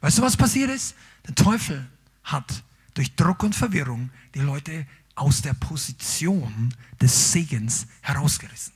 Weißt 0.00 0.18
du, 0.18 0.22
was 0.22 0.36
passiert 0.36 0.70
ist? 0.70 0.96
Der 1.28 1.36
Teufel 1.36 1.88
hat 2.24 2.64
durch 2.94 3.14
Druck 3.14 3.44
und 3.44 3.54
Verwirrung 3.54 4.10
die 4.34 4.40
Leute 4.40 4.88
aus 5.20 5.42
der 5.42 5.54
Position 5.54 6.74
des 7.00 7.32
Segens 7.32 7.86
herausgerissen. 8.00 8.72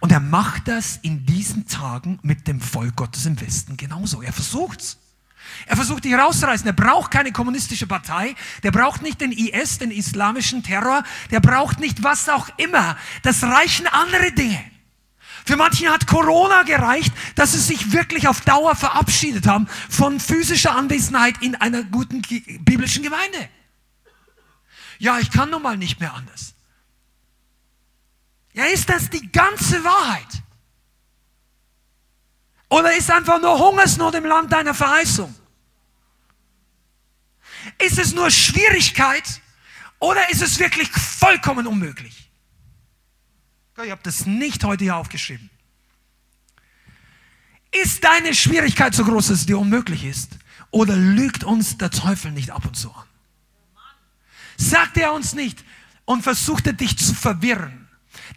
Und 0.00 0.12
er 0.12 0.20
macht 0.20 0.68
das 0.68 0.98
in 1.02 1.26
diesen 1.26 1.66
Tagen 1.66 2.18
mit 2.22 2.46
dem 2.46 2.60
Volk 2.60 2.96
Gottes 2.96 3.26
im 3.26 3.40
Westen 3.40 3.76
genauso. 3.76 4.22
Er 4.22 4.32
versucht's. 4.32 4.98
Er 5.66 5.76
versucht, 5.76 6.04
dich 6.04 6.14
rauszureißen. 6.14 6.66
Er 6.66 6.72
braucht 6.72 7.10
keine 7.10 7.32
kommunistische 7.32 7.86
Partei. 7.86 8.34
Der 8.62 8.70
braucht 8.70 9.02
nicht 9.02 9.20
den 9.20 9.32
IS, 9.32 9.78
den 9.78 9.90
islamischen 9.90 10.62
Terror. 10.62 11.02
Der 11.30 11.40
braucht 11.40 11.80
nicht 11.80 12.02
was 12.02 12.28
auch 12.28 12.48
immer. 12.56 12.96
Das 13.22 13.42
reichen 13.42 13.86
andere 13.88 14.32
Dinge. 14.32 14.64
Für 15.44 15.56
manche 15.56 15.90
hat 15.90 16.06
Corona 16.06 16.62
gereicht, 16.62 17.12
dass 17.34 17.52
sie 17.52 17.58
sich 17.58 17.92
wirklich 17.92 18.28
auf 18.28 18.40
Dauer 18.40 18.74
verabschiedet 18.76 19.46
haben 19.46 19.68
von 19.90 20.18
physischer 20.18 20.74
Anwesenheit 20.74 21.42
in 21.42 21.54
einer 21.56 21.82
guten 21.82 22.22
biblischen 22.60 23.02
Gemeinde. 23.02 23.50
Ja, 24.98 25.18
ich 25.18 25.30
kann 25.30 25.50
nun 25.50 25.62
mal 25.62 25.76
nicht 25.76 26.00
mehr 26.00 26.14
anders. 26.14 26.54
Ja, 28.52 28.64
ist 28.66 28.88
das 28.88 29.10
die 29.10 29.30
ganze 29.32 29.82
Wahrheit? 29.82 30.42
Oder 32.68 32.96
ist 32.96 33.10
einfach 33.10 33.40
nur 33.40 33.58
Hungersnot 33.58 34.14
im 34.14 34.24
Land 34.24 34.52
deiner 34.52 34.74
Verheißung? 34.74 35.34
Ist 37.78 37.98
es 37.98 38.14
nur 38.14 38.30
Schwierigkeit 38.30 39.40
oder 39.98 40.28
ist 40.30 40.42
es 40.42 40.58
wirklich 40.58 40.90
vollkommen 40.90 41.66
unmöglich? 41.66 42.30
Ich 43.82 43.90
habe 43.90 44.02
das 44.02 44.26
nicht 44.26 44.62
heute 44.64 44.84
hier 44.84 44.96
aufgeschrieben. 44.96 45.50
Ist 47.82 48.04
deine 48.04 48.34
Schwierigkeit 48.34 48.94
so 48.94 49.04
groß, 49.04 49.28
dass 49.28 49.38
es 49.38 49.46
dir 49.46 49.58
unmöglich 49.58 50.04
ist? 50.04 50.38
Oder 50.70 50.96
lügt 50.96 51.42
uns 51.42 51.76
der 51.78 51.90
Teufel 51.90 52.30
nicht 52.30 52.50
ab 52.50 52.64
und 52.64 52.76
zu 52.76 52.92
an? 52.92 53.06
Sagt 54.56 54.96
er 54.96 55.12
uns 55.12 55.34
nicht 55.34 55.64
und 56.04 56.22
versucht 56.22 56.66
er 56.66 56.72
dich 56.72 56.96
zu 56.96 57.14
verwirren, 57.14 57.88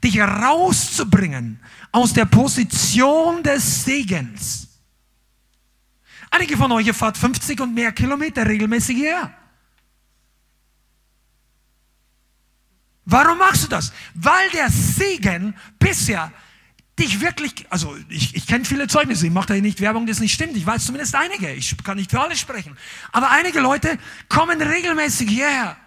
dich 0.04 0.20
rauszubringen 0.20 1.60
aus 1.92 2.14
der 2.14 2.26
Position 2.26 3.44
des 3.44 3.86
Segens. 3.86 4.68
Einige 6.30 6.58
von 6.58 6.72
euch, 6.72 6.92
fahrt 6.92 7.18
50 7.18 7.62
und 7.62 7.74
mehr 7.74 7.92
Kilometer 7.92 8.46
regelmäßig 8.46 8.98
her. 8.98 9.34
Warum 13.06 13.38
machst 13.38 13.64
du 13.64 13.68
das? 13.70 13.94
Weil 14.14 14.50
der 14.50 14.70
Segen 14.70 15.56
bisher 15.80 16.32
dich 17.00 17.22
wirklich, 17.22 17.66
also 17.70 17.96
ich, 18.10 18.36
ich 18.36 18.48
kenne 18.48 18.66
viele 18.66 18.88
Zeugnisse, 18.88 19.28
ich 19.28 19.32
mache 19.32 19.48
da 19.48 19.54
nicht 19.54 19.80
Werbung, 19.80 20.06
das 20.06 20.20
nicht 20.20 20.34
stimmt, 20.34 20.58
ich 20.58 20.66
weiß 20.66 20.86
zumindest 20.86 21.16
einige, 21.16 21.54
ich 21.54 21.78
kann 21.84 21.98
nicht 21.98 22.12
für 22.12 22.20
alle 22.20 22.36
sprechen, 22.36 22.76
aber 23.12 23.30
einige 23.30 23.60
Leute 23.60 23.98
kommen 24.30 24.62
regelmäßig 24.62 25.30
hierher 25.30 25.78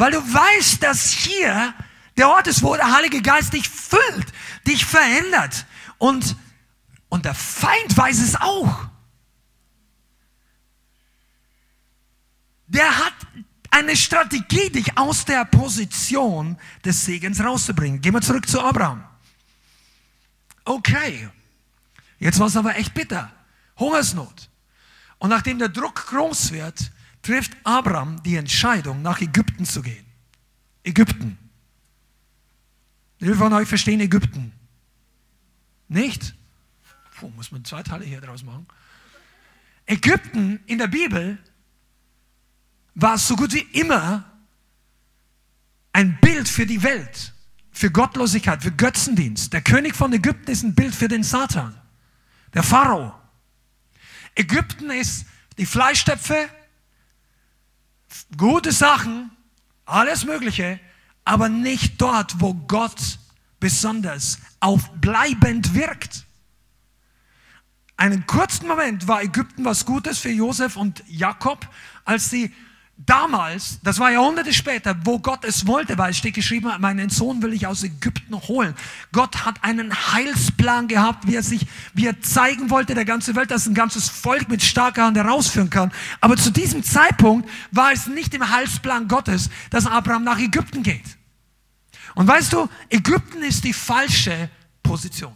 weil 0.00 0.12
du 0.12 0.18
weißt, 0.18 0.82
dass 0.82 1.10
hier 1.10 1.74
der 2.16 2.30
Ort 2.30 2.46
ist, 2.46 2.62
wo 2.62 2.74
der 2.74 2.90
Heilige 2.90 3.20
Geist 3.20 3.52
dich 3.52 3.68
füllt, 3.68 4.32
dich 4.66 4.86
verändert. 4.86 5.66
Und, 5.98 6.36
und 7.10 7.26
der 7.26 7.34
Feind 7.34 7.94
weiß 7.94 8.18
es 8.20 8.34
auch. 8.40 8.88
Der 12.66 12.96
hat 12.96 13.12
eine 13.70 13.94
Strategie, 13.94 14.70
dich 14.70 14.96
aus 14.96 15.26
der 15.26 15.44
Position 15.44 16.56
des 16.82 17.04
Segens 17.04 17.38
rauszubringen. 17.44 18.00
Gehen 18.00 18.14
wir 18.14 18.22
zurück 18.22 18.48
zu 18.48 18.58
Abraham. 18.62 19.04
Okay, 20.64 21.28
jetzt 22.18 22.38
war 22.38 22.46
es 22.46 22.56
aber 22.56 22.74
echt 22.76 22.94
bitter. 22.94 23.30
Hungersnot. 23.78 24.48
Und 25.18 25.28
nachdem 25.28 25.58
der 25.58 25.68
Druck 25.68 26.06
groß 26.06 26.52
wird, 26.52 26.90
trifft 27.22 27.56
Abraham 27.64 28.22
die 28.22 28.36
Entscheidung, 28.36 29.02
nach 29.02 29.20
Ägypten 29.20 29.64
zu 29.64 29.82
gehen. 29.82 30.06
Ägypten. 30.82 31.38
Viele 33.18 33.34
von 33.34 33.52
euch 33.52 33.68
verstehen 33.68 34.00
Ägypten? 34.00 34.52
Nicht? 35.88 36.34
Puh, 37.16 37.28
muss 37.30 37.52
man 37.52 37.64
zwei 37.64 37.82
Teile 37.82 38.04
hier 38.04 38.20
draus 38.20 38.42
machen. 38.42 38.66
Ägypten 39.86 40.60
in 40.66 40.78
der 40.78 40.86
Bibel 40.86 41.36
war 42.94 43.18
so 43.18 43.36
gut 43.36 43.52
wie 43.52 43.66
immer 43.72 44.24
ein 45.92 46.18
Bild 46.20 46.48
für 46.48 46.64
die 46.64 46.82
Welt, 46.82 47.34
für 47.72 47.90
Gottlosigkeit, 47.90 48.62
für 48.62 48.72
Götzendienst. 48.72 49.52
Der 49.52 49.62
König 49.62 49.96
von 49.96 50.12
Ägypten 50.12 50.50
ist 50.50 50.62
ein 50.62 50.74
Bild 50.74 50.94
für 50.94 51.08
den 51.08 51.22
Satan, 51.22 51.78
der 52.54 52.62
Pharao. 52.62 53.14
Ägypten 54.34 54.90
ist 54.90 55.26
die 55.58 55.66
Fleischtöpfe, 55.66 56.48
gute 58.36 58.72
Sachen, 58.72 59.30
alles 59.84 60.24
Mögliche, 60.24 60.80
aber 61.24 61.48
nicht 61.48 62.00
dort, 62.00 62.40
wo 62.40 62.54
Gott 62.54 63.18
besonders 63.58 64.38
aufbleibend 64.60 65.74
wirkt. 65.74 66.24
Einen 67.96 68.26
kurzen 68.26 68.66
Moment 68.66 69.08
war 69.08 69.22
Ägypten 69.22 69.64
was 69.64 69.84
Gutes 69.84 70.18
für 70.18 70.30
Josef 70.30 70.76
und 70.76 71.04
Jakob, 71.06 71.68
als 72.04 72.30
sie 72.30 72.54
damals, 73.06 73.80
das 73.82 73.98
war 73.98 74.10
Jahrhunderte 74.10 74.52
später, 74.52 74.96
wo 75.04 75.18
Gott 75.18 75.44
es 75.44 75.66
wollte, 75.66 75.96
weil 75.98 76.10
es 76.10 76.18
steht 76.18 76.34
geschrieben, 76.34 76.70
meinen 76.80 77.08
Sohn 77.10 77.42
will 77.42 77.52
ich 77.52 77.66
aus 77.66 77.82
Ägypten 77.82 78.34
holen. 78.34 78.74
Gott 79.12 79.44
hat 79.44 79.62
einen 79.64 79.92
Heilsplan 79.92 80.88
gehabt, 80.88 81.26
wie 81.26 81.36
er 81.36 81.42
sich, 81.42 81.66
wie 81.94 82.06
er 82.06 82.20
zeigen 82.20 82.70
wollte 82.70 82.94
der 82.94 83.04
ganzen 83.04 83.36
Welt, 83.36 83.50
dass 83.50 83.66
ein 83.66 83.74
ganzes 83.74 84.08
Volk 84.08 84.48
mit 84.48 84.62
starker 84.62 85.04
Hand 85.04 85.16
herausführen 85.16 85.70
kann. 85.70 85.92
Aber 86.20 86.36
zu 86.36 86.50
diesem 86.50 86.82
Zeitpunkt 86.82 87.48
war 87.70 87.92
es 87.92 88.06
nicht 88.06 88.34
im 88.34 88.48
Heilsplan 88.48 89.08
Gottes, 89.08 89.50
dass 89.70 89.86
Abraham 89.86 90.24
nach 90.24 90.38
Ägypten 90.38 90.82
geht. 90.82 91.16
Und 92.14 92.26
weißt 92.26 92.52
du, 92.52 92.68
Ägypten 92.88 93.42
ist 93.42 93.64
die 93.64 93.72
falsche 93.72 94.50
Position. 94.82 95.32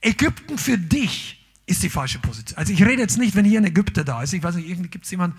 Ägypten 0.00 0.58
für 0.58 0.76
dich 0.76 1.40
ist 1.66 1.82
die 1.82 1.88
falsche 1.88 2.18
Position. 2.18 2.58
Also 2.58 2.72
ich 2.72 2.84
rede 2.84 3.00
jetzt 3.00 3.16
nicht, 3.16 3.34
wenn 3.34 3.44
hier 3.44 3.60
ein 3.60 3.64
Ägypter 3.64 4.04
da 4.04 4.22
ist. 4.22 4.34
Ich 4.34 4.42
weiß 4.42 4.56
nicht, 4.56 4.90
gibt 4.90 5.04
es 5.04 5.10
jemanden, 5.10 5.38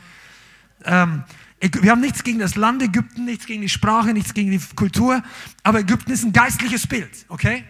ähm, 0.86 1.24
wir 1.60 1.92
haben 1.92 2.02
nichts 2.02 2.24
gegen 2.24 2.40
das 2.40 2.56
Land 2.56 2.82
Ägypten, 2.82 3.26
nichts 3.26 3.46
gegen 3.46 3.62
die 3.62 3.70
Sprache, 3.70 4.14
nichts 4.14 4.34
gegen 4.34 4.52
die 4.52 4.62
Kultur, 4.76 5.24
aber 5.64 5.80
Ägypten 5.80 6.12
ist 6.12 6.24
ein 6.24 6.34
geistliches 6.34 6.86
Bild, 6.86 7.26
okay? 7.30 7.64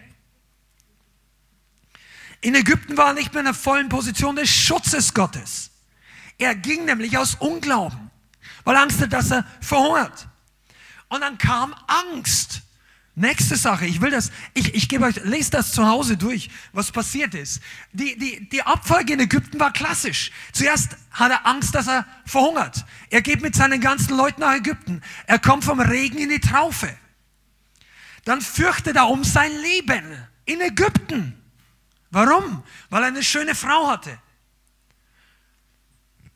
In 2.40 2.54
Ägypten 2.54 2.96
war 2.96 3.08
er 3.08 3.14
nicht 3.14 3.32
mehr 3.32 3.40
in 3.40 3.46
der 3.46 3.54
vollen 3.54 3.88
Position 3.88 4.36
des 4.36 4.48
Schutzes 4.48 5.14
Gottes. 5.14 5.70
Er 6.38 6.54
ging 6.54 6.84
nämlich 6.84 7.16
aus 7.16 7.34
Unglauben, 7.36 8.10
weil 8.64 8.76
Angst 8.76 9.00
hat, 9.00 9.12
dass 9.12 9.30
er 9.30 9.46
verhungert. 9.60 10.28
Und 11.08 11.22
dann 11.22 11.38
kam 11.38 11.74
Angst. 11.86 12.62
Nächste 13.18 13.56
Sache, 13.56 13.86
ich 13.86 14.02
will 14.02 14.10
das, 14.10 14.30
ich, 14.52 14.74
ich 14.74 14.90
gebe 14.90 15.06
euch, 15.06 15.16
lest 15.24 15.54
das 15.54 15.72
zu 15.72 15.86
Hause 15.86 16.18
durch, 16.18 16.50
was 16.74 16.92
passiert 16.92 17.34
ist. 17.34 17.62
Die, 17.92 18.18
die, 18.18 18.46
die 18.50 18.62
Abfolge 18.62 19.14
in 19.14 19.20
Ägypten 19.20 19.58
war 19.58 19.72
klassisch. 19.72 20.30
Zuerst 20.52 20.98
hat 21.12 21.30
er 21.32 21.46
Angst, 21.46 21.74
dass 21.74 21.88
er 21.88 22.04
verhungert. 22.26 22.84
Er 23.08 23.22
geht 23.22 23.40
mit 23.40 23.56
seinen 23.56 23.80
ganzen 23.80 24.14
Leuten 24.18 24.42
nach 24.42 24.54
Ägypten. 24.54 25.00
Er 25.26 25.38
kommt 25.38 25.64
vom 25.64 25.80
Regen 25.80 26.18
in 26.18 26.28
die 26.28 26.40
Traufe. 26.40 26.94
Dann 28.26 28.42
fürchtet 28.42 28.96
er 28.96 29.08
um 29.08 29.24
sein 29.24 29.52
Leben 29.62 30.04
in 30.44 30.60
Ägypten. 30.60 31.42
Warum? 32.10 32.64
Weil 32.90 33.02
er 33.02 33.08
eine 33.08 33.24
schöne 33.24 33.54
Frau 33.54 33.88
hatte. 33.88 34.18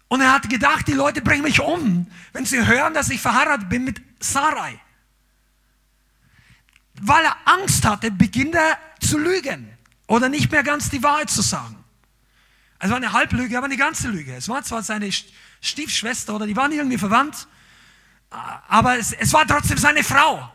Und 0.09 0.23
er 0.23 0.33
hat 0.33 0.49
gedacht, 0.49 0.89
die 0.89 0.95
Leute 0.95 1.21
bringen 1.21 1.43
mich 1.43 1.61
um, 1.61 2.07
wenn 2.33 2.47
sie 2.47 2.67
hören, 2.67 2.95
dass 2.95 3.11
ich 3.11 3.21
verheiratet 3.21 3.69
bin 3.69 3.85
mit 3.85 4.01
Sarai 4.19 4.81
weil 7.01 7.25
er 7.25 7.37
Angst 7.47 7.85
hatte, 7.85 8.11
beginnt 8.11 8.55
er 8.55 8.79
zu 9.01 9.19
lügen 9.19 9.69
oder 10.07 10.29
nicht 10.29 10.51
mehr 10.51 10.63
ganz 10.63 10.91
die 10.91 11.03
Wahrheit 11.03 11.31
zu 11.31 11.43
sagen. 11.43 11.77
Es 12.79 12.89
war 12.89 12.97
eine 12.97 13.13
Halblüge, 13.13 13.57
aber 13.57 13.67
eine 13.67 13.77
ganze 13.77 14.09
Lüge. 14.09 14.35
Es 14.35 14.49
war 14.49 14.63
zwar 14.63 14.83
seine 14.83 15.11
Stiefschwester 15.61 16.35
oder 16.35 16.47
die 16.47 16.57
waren 16.57 16.73
irgendwie 16.73 16.99
verwandt, 16.99 17.47
aber 18.31 18.99
es, 18.99 19.13
es 19.13 19.33
war 19.33 19.47
trotzdem 19.47 19.77
seine 19.77 20.03
Frau. 20.03 20.51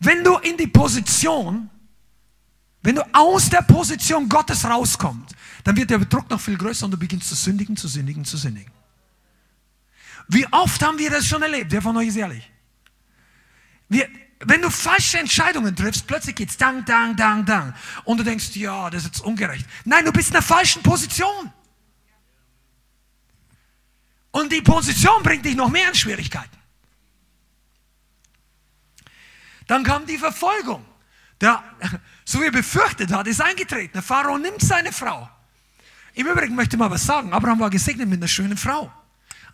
Wenn 0.00 0.22
du 0.22 0.36
in 0.38 0.56
die 0.56 0.68
Position, 0.68 1.68
wenn 2.82 2.94
du 2.94 3.02
aus 3.12 3.50
der 3.50 3.62
Position 3.62 4.28
Gottes 4.28 4.64
rauskommst, 4.64 5.34
dann 5.64 5.76
wird 5.76 5.90
der 5.90 5.98
Druck 5.98 6.30
noch 6.30 6.40
viel 6.40 6.56
größer 6.56 6.84
und 6.84 6.92
du 6.92 6.96
beginnst 6.96 7.28
zu 7.28 7.34
sündigen, 7.34 7.76
zu 7.76 7.88
sündigen, 7.88 8.24
zu 8.24 8.36
sündigen. 8.36 8.72
Wie 10.28 10.46
oft 10.52 10.82
haben 10.82 10.98
wir 10.98 11.10
das 11.10 11.26
schon 11.26 11.42
erlebt? 11.42 11.72
Wer 11.72 11.82
von 11.82 11.96
euch 11.96 12.08
ist 12.08 12.16
ehrlich? 12.16 12.50
Wir, 13.88 14.08
wenn 14.40 14.62
du 14.62 14.70
falsche 14.70 15.18
Entscheidungen 15.18 15.74
triffst, 15.74 16.06
plötzlich 16.06 16.36
geht's 16.36 16.56
dang, 16.56 16.84
dang, 16.84 17.16
dang, 17.16 17.44
dang. 17.44 17.74
Und 18.04 18.18
du 18.18 18.24
denkst, 18.24 18.54
ja, 18.54 18.90
das 18.90 19.02
ist 19.02 19.06
jetzt 19.08 19.20
ungerecht. 19.20 19.66
Nein, 19.84 20.04
du 20.04 20.12
bist 20.12 20.28
in 20.28 20.34
der 20.34 20.42
falschen 20.42 20.82
Position. 20.82 21.52
Und 24.30 24.52
die 24.52 24.62
Position 24.62 25.22
bringt 25.22 25.44
dich 25.44 25.56
noch 25.56 25.70
mehr 25.70 25.88
in 25.88 25.94
Schwierigkeiten. 25.94 26.56
Dann 29.66 29.82
kam 29.82 30.06
die 30.06 30.18
Verfolgung. 30.18 30.84
Der, 31.40 31.62
so 32.24 32.40
wie 32.40 32.46
er 32.46 32.52
befürchtet 32.52 33.12
hat, 33.12 33.26
ist 33.26 33.40
eingetreten. 33.40 33.92
Der 33.94 34.02
Pharao 34.02 34.38
nimmt 34.38 34.60
seine 34.60 34.92
Frau. 34.92 35.28
Im 36.14 36.26
Übrigen 36.26 36.54
möchte 36.54 36.76
ich 36.76 36.78
mal 36.78 36.90
was 36.90 37.04
sagen. 37.04 37.32
Abraham 37.32 37.60
war 37.60 37.70
gesegnet 37.70 38.08
mit 38.08 38.18
einer 38.18 38.28
schönen 38.28 38.56
Frau. 38.56 38.92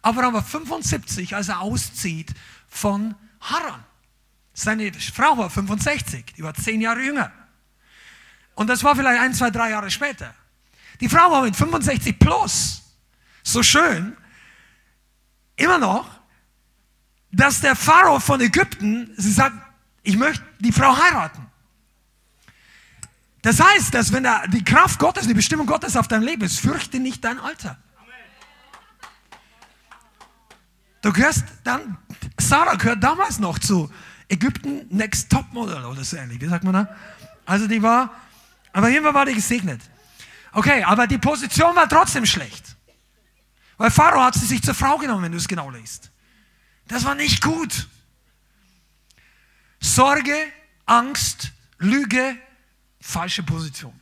Abraham 0.02 0.34
war 0.34 0.42
75, 0.42 1.34
als 1.34 1.48
er 1.48 1.60
auszieht 1.60 2.32
von 2.68 3.14
Haran. 3.40 3.84
Seine 4.54 4.92
Frau 4.92 5.36
war 5.36 5.50
65, 5.50 6.34
die 6.36 6.42
war 6.42 6.54
zehn 6.54 6.80
Jahre 6.80 7.02
jünger. 7.02 7.32
Und 8.54 8.68
das 8.68 8.84
war 8.84 8.94
vielleicht 8.94 9.20
ein, 9.20 9.34
zwei, 9.34 9.50
drei 9.50 9.70
Jahre 9.70 9.90
später. 9.90 10.32
Die 11.00 11.08
Frau 11.08 11.30
war 11.30 11.42
mit 11.42 11.56
65 11.56 12.18
plus 12.18 12.82
so 13.42 13.62
schön, 13.62 14.16
immer 15.56 15.78
noch, 15.78 16.08
dass 17.32 17.60
der 17.60 17.74
Pharao 17.74 18.20
von 18.20 18.40
Ägypten, 18.40 19.12
sie 19.16 19.32
sagt, 19.32 19.56
ich 20.04 20.16
möchte 20.16 20.44
die 20.60 20.72
Frau 20.72 20.96
heiraten. 20.96 21.46
Das 23.42 23.60
heißt, 23.60 23.92
dass 23.92 24.12
wenn 24.12 24.22
da 24.22 24.46
die 24.46 24.64
Kraft 24.64 24.98
Gottes, 24.98 25.26
die 25.26 25.34
Bestimmung 25.34 25.66
Gottes 25.66 25.96
auf 25.96 26.08
deinem 26.08 26.22
Leben 26.22 26.42
ist, 26.42 26.60
fürchte 26.60 27.00
nicht 27.00 27.24
dein 27.24 27.38
Alter. 27.38 27.76
Du 31.02 31.12
gehörst 31.12 31.44
dann, 31.64 31.98
Sarah 32.38 32.76
gehört 32.76 33.02
damals 33.04 33.38
noch 33.38 33.58
zu 33.58 33.92
Ägypten 34.28 34.86
Next 34.90 35.30
Top 35.30 35.52
Model 35.52 35.84
oder 35.84 36.04
so 36.04 36.16
ähnlich. 36.16 36.40
Wie 36.40 36.46
sagt 36.46 36.64
man 36.64 36.72
da? 36.72 36.96
Also 37.44 37.66
die 37.66 37.82
war, 37.82 38.10
aber 38.72 38.88
jedenfalls 38.88 39.14
war 39.14 39.26
die 39.26 39.34
gesegnet. 39.34 39.80
Okay, 40.52 40.82
aber 40.84 41.06
die 41.06 41.18
Position 41.18 41.74
war 41.74 41.88
trotzdem 41.88 42.24
schlecht. 42.24 42.76
Weil 43.76 43.90
Pharao 43.90 44.22
hat 44.22 44.34
sie 44.34 44.46
sich 44.46 44.62
zur 44.62 44.74
Frau 44.74 44.96
genommen, 44.98 45.24
wenn 45.24 45.32
du 45.32 45.38
es 45.38 45.48
genau 45.48 45.68
liest. 45.70 46.10
Das 46.86 47.04
war 47.04 47.14
nicht 47.14 47.42
gut. 47.42 47.88
Sorge, 49.80 50.34
Angst, 50.86 51.52
Lüge, 51.78 52.36
falsche 53.00 53.42
Position. 53.42 53.98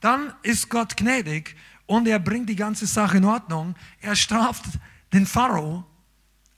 Dann 0.00 0.34
ist 0.42 0.68
Gott 0.68 0.96
gnädig 0.96 1.54
und 1.86 2.08
er 2.08 2.18
bringt 2.18 2.48
die 2.48 2.56
ganze 2.56 2.86
Sache 2.86 3.18
in 3.18 3.24
Ordnung. 3.24 3.76
Er 4.00 4.16
straft 4.16 4.64
den 5.12 5.26
Pharao 5.26 5.86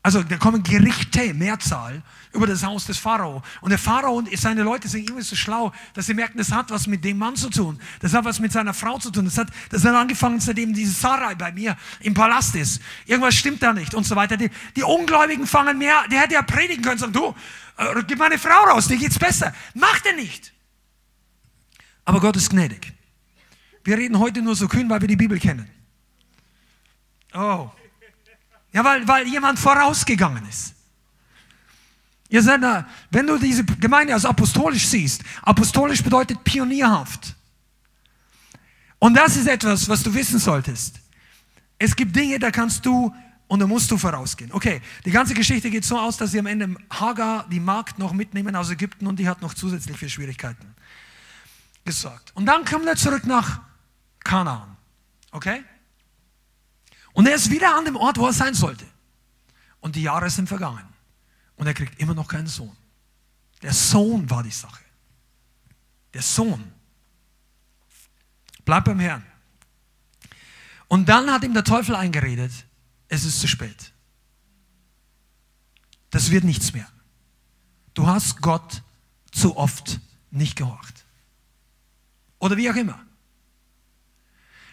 also 0.05 0.23
da 0.23 0.37
kommen 0.37 0.63
Gerichte, 0.63 1.33
Mehrzahl, 1.33 2.03
über 2.35 2.47
das 2.47 2.63
Haus 2.63 2.85
des 2.85 2.99
Pharao. 2.99 3.43
Und 3.63 3.71
der 3.71 3.79
Pharao 3.79 4.19
und 4.19 4.29
seine 4.39 4.63
Leute 4.63 4.87
sind 4.87 5.05
irgendwie 5.05 5.23
so 5.23 5.35
schlau, 5.35 5.73
dass 5.95 6.05
sie 6.05 6.13
merken, 6.13 6.37
das 6.37 6.53
hat 6.53 6.71
was 6.71 6.87
mit 6.87 7.03
dem 7.07 7.17
Mann 7.17 7.37
zu 7.37 7.49
tun. 7.49 7.81
Das 8.01 8.13
hat 8.13 8.27
was 8.27 8.39
mit 8.39 8.53
seiner 8.53 8.75
Frau 8.75 8.99
zu 8.99 9.11
tun. 9.11 9.25
Das 9.25 9.39
hat, 9.39 9.49
das 9.71 9.83
hat 9.83 9.95
angefangen, 9.95 10.41
seitdem 10.41 10.75
diese 10.75 10.93
Sarai 10.93 11.35
bei 11.35 11.53
mir 11.53 11.75
im 12.01 12.13
Palast 12.13 12.55
ist. 12.55 12.83
Irgendwas 13.07 13.35
stimmt 13.35 13.63
da 13.63 13.73
nicht 13.73 13.95
und 13.95 14.05
so 14.05 14.15
weiter. 14.15 14.37
Die, 14.37 14.51
die 14.77 14.83
Ungläubigen 14.83 15.47
fangen 15.47 15.79
mehr, 15.79 16.05
der 16.11 16.21
hätte 16.21 16.35
ja 16.35 16.43
predigen 16.43 16.85
können, 16.85 16.99
sagen, 16.99 17.15
du, 17.15 17.35
äh, 17.79 18.03
gib 18.07 18.19
meine 18.19 18.37
Frau 18.37 18.65
raus, 18.65 18.87
dir 18.87 18.99
geht's 18.99 19.19
besser. 19.19 19.55
Macht 19.73 20.05
er 20.05 20.17
nicht. 20.17 20.53
Aber 22.05 22.21
Gott 22.21 22.37
ist 22.37 22.51
gnädig. 22.51 22.93
Wir 23.85 23.97
reden 23.97 24.19
heute 24.19 24.43
nur 24.43 24.55
so 24.55 24.69
kühn, 24.69 24.91
weil 24.91 25.01
wir 25.01 25.09
die 25.09 25.17
Bibel 25.17 25.39
kennen. 25.39 25.71
Oh. 27.33 27.71
Ja, 28.75 28.85
weil, 28.85 29.07
weil 29.07 29.27
jemand 29.29 29.59
vorausgegangen 29.59 30.45
ist. 30.49 30.75
Ihr 32.29 32.43
seid 32.43 32.63
da, 32.63 32.87
wenn 33.11 33.27
du 33.27 33.39
diese 33.39 33.65
Gemeinde 33.65 34.13
als 34.13 34.25
apostolisch 34.25 34.89
siehst, 34.89 35.23
apostolisch 35.43 36.03
bedeutet 36.03 36.43
pionierhaft. 36.43 37.37
Und 38.99 39.15
das 39.15 39.37
ist 39.37 39.47
etwas, 39.47 39.89
was 39.89 40.03
du 40.03 40.13
wissen 40.13 40.41
solltest. 40.41 40.99
Es 41.79 41.95
gibt 41.95 42.17
Dinge, 42.17 42.39
da 42.41 42.51
kannst 42.51 42.85
du 42.85 43.15
und 43.47 43.61
da 43.61 43.67
musst 43.67 43.91
du 43.93 43.97
vorausgehen. 43.97 44.51
Okay, 44.53 44.81
die 45.05 45.13
ganze 45.13 45.35
Geschichte 45.35 45.71
geht 45.71 45.85
so 45.85 45.97
aus, 45.97 46.17
dass 46.17 46.33
sie 46.33 46.41
am 46.41 46.47
Ende 46.47 46.75
Hagar, 46.91 47.47
die 47.49 47.61
Magd, 47.61 48.01
noch 48.01 48.13
mitnehmen 48.13 48.57
aus 48.57 48.71
Ägypten 48.71 49.07
und 49.07 49.21
die 49.21 49.29
hat 49.29 49.41
noch 49.41 49.55
zusätzlich 49.55 49.97
für 49.97 50.09
Schwierigkeiten 50.09 50.75
gesorgt. 51.85 52.33
Und 52.35 52.47
dann 52.47 52.65
kommt 52.65 52.87
er 52.87 52.97
zurück 52.97 53.25
nach 53.25 53.61
Kanaan. 54.25 54.77
Okay? 55.31 55.63
Und 57.15 57.27
er 57.27 57.37
ist 57.37 57.51
wieder 57.51 57.75
an 57.75 57.87
dem 57.87 57.97
Ort, 57.97 58.19
wo 58.19 58.27
er 58.27 58.33
sein 58.33 58.55
sollte. 58.55 58.85
Und 59.81 59.97
die 59.97 60.03
Jahre 60.03 60.29
sind 60.29 60.49
vergangen. 60.49 60.85
Und 61.57 61.67
er 61.67 61.75
kriegt 61.75 61.99
immer 62.01 62.15
noch 62.15 62.29
keinen 62.29 62.49
Sohn. 62.49 62.77
Der 63.63 63.73
Sohn 63.73 64.29
war 64.29 64.43
die 64.43 64.51
Sache. 64.51 64.85
Der 66.13 66.23
Sohn. 66.23 66.73
Bleib 68.65 68.85
beim 68.85 68.99
Herrn. 68.99 69.25
Und 70.89 71.09
dann 71.09 71.31
hat 71.31 71.45
ihm 71.45 71.55
der 71.55 71.65
Teufel 71.65 71.95
eingeredet, 71.95 72.53
es 73.09 73.25
ist 73.25 73.41
zu 73.41 73.49
spät. 73.49 73.93
Das 76.11 76.31
wird 76.31 76.45
nichts 76.45 76.73
mehr. 76.73 76.89
Du 77.95 78.07
hast 78.07 78.41
Gott 78.41 78.83
zu 79.33 79.57
oft 79.57 80.01
nicht 80.31 80.57
gehorcht. 80.57 81.05
Oder 82.39 82.57
wie 82.57 82.71
auch 82.71 82.77
immer. 82.77 83.05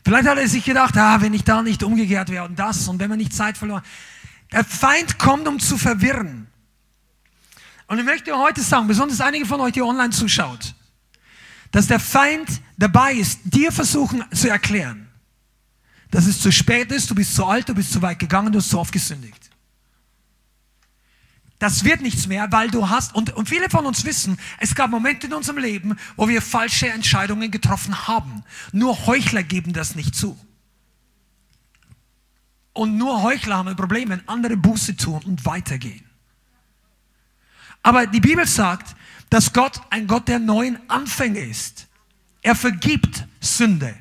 Vielleicht 0.03 0.27
hat 0.27 0.37
er 0.37 0.47
sich 0.47 0.65
gedacht, 0.65 0.97
ah, 0.97 1.21
wenn 1.21 1.33
ich 1.33 1.43
da 1.43 1.61
nicht 1.61 1.83
umgekehrt 1.83 2.29
wäre 2.29 2.45
und 2.45 2.57
das 2.57 2.87
und 2.87 2.99
wenn 2.99 3.09
man 3.09 3.19
nicht 3.19 3.33
Zeit 3.33 3.57
verloren. 3.57 3.83
Der 4.51 4.63
Feind 4.63 5.19
kommt, 5.19 5.47
um 5.47 5.59
zu 5.59 5.77
verwirren. 5.77 6.47
Und 7.87 7.99
ich 7.99 8.05
möchte 8.05 8.35
heute 8.37 8.61
sagen, 8.61 8.87
besonders 8.87 9.21
einige 9.21 9.45
von 9.45 9.61
euch, 9.61 9.73
die 9.73 9.81
online 9.81 10.09
zuschaut, 10.11 10.73
dass 11.71 11.87
der 11.87 11.99
Feind 11.99 12.61
dabei 12.77 13.13
ist, 13.13 13.41
dir 13.43 13.71
versuchen 13.71 14.23
zu 14.33 14.49
erklären, 14.49 15.07
dass 16.09 16.25
es 16.25 16.41
zu 16.41 16.51
spät 16.51 16.91
ist, 16.91 17.09
du 17.09 17.15
bist 17.15 17.35
zu 17.35 17.45
alt, 17.45 17.69
du 17.69 17.75
bist 17.75 17.91
zu 17.91 18.01
weit 18.01 18.19
gegangen, 18.19 18.51
du 18.51 18.59
hast 18.59 18.69
zu 18.69 18.79
oft 18.79 18.91
gesündigt. 18.91 19.50
Das 21.61 21.83
wird 21.83 22.01
nichts 22.01 22.25
mehr, 22.25 22.51
weil 22.51 22.71
du 22.71 22.89
hast, 22.89 23.13
und, 23.13 23.35
und 23.35 23.47
viele 23.47 23.69
von 23.69 23.85
uns 23.85 24.03
wissen, 24.03 24.39
es 24.57 24.73
gab 24.73 24.89
Momente 24.89 25.27
in 25.27 25.33
unserem 25.33 25.59
Leben, 25.59 25.95
wo 26.15 26.27
wir 26.27 26.41
falsche 26.41 26.89
Entscheidungen 26.89 27.51
getroffen 27.51 28.07
haben. 28.07 28.43
Nur 28.71 29.05
Heuchler 29.05 29.43
geben 29.43 29.71
das 29.71 29.93
nicht 29.93 30.15
zu. 30.15 30.35
Und 32.73 32.97
nur 32.97 33.21
Heuchler 33.21 33.57
haben 33.57 33.67
ein 33.67 33.75
Problem, 33.75 34.09
wenn 34.09 34.27
andere 34.27 34.57
Buße 34.57 34.97
tun 34.97 35.21
und 35.23 35.45
weitergehen. 35.45 36.03
Aber 37.83 38.07
die 38.07 38.21
Bibel 38.21 38.47
sagt, 38.47 38.95
dass 39.29 39.53
Gott 39.53 39.81
ein 39.91 40.07
Gott 40.07 40.29
der 40.29 40.39
neuen 40.39 40.79
Anfänge 40.89 41.41
ist. 41.41 41.87
Er 42.41 42.55
vergibt 42.55 43.27
Sünde. 43.39 43.93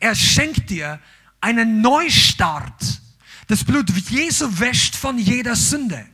Er 0.00 0.14
schenkt 0.14 0.70
dir 0.70 1.00
einen 1.42 1.82
Neustart. 1.82 3.02
Das 3.48 3.62
Blut 3.62 3.90
Jesu 3.90 4.58
wäscht 4.58 4.96
von 4.96 5.18
jeder 5.18 5.54
Sünde. 5.54 6.06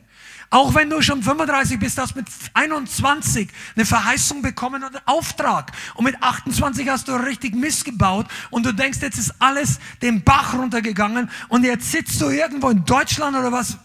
Auch 0.53 0.75
wenn 0.75 0.89
du 0.89 1.01
schon 1.01 1.23
35 1.23 1.79
bist, 1.79 1.97
hast 1.97 2.13
mit 2.13 2.27
21 2.53 3.49
eine 3.73 3.85
Verheißung 3.85 4.41
bekommen 4.41 4.83
und 4.83 4.95
einen 4.97 5.07
Auftrag. 5.07 5.71
Und 5.95 6.03
mit 6.03 6.21
28 6.21 6.89
hast 6.89 7.07
du 7.07 7.13
richtig 7.13 7.55
missgebaut 7.55 8.27
und 8.49 8.65
du 8.65 8.73
denkst, 8.73 8.99
jetzt 9.01 9.17
ist 9.17 9.33
alles 9.39 9.79
den 10.01 10.25
Bach 10.25 10.53
runtergegangen 10.53 11.29
und 11.47 11.63
jetzt 11.63 11.89
sitzt 11.89 12.19
du 12.19 12.27
irgendwo 12.29 12.69
in 12.69 12.83
Deutschland 12.83 13.37
oder 13.37 13.53
was, 13.53 13.77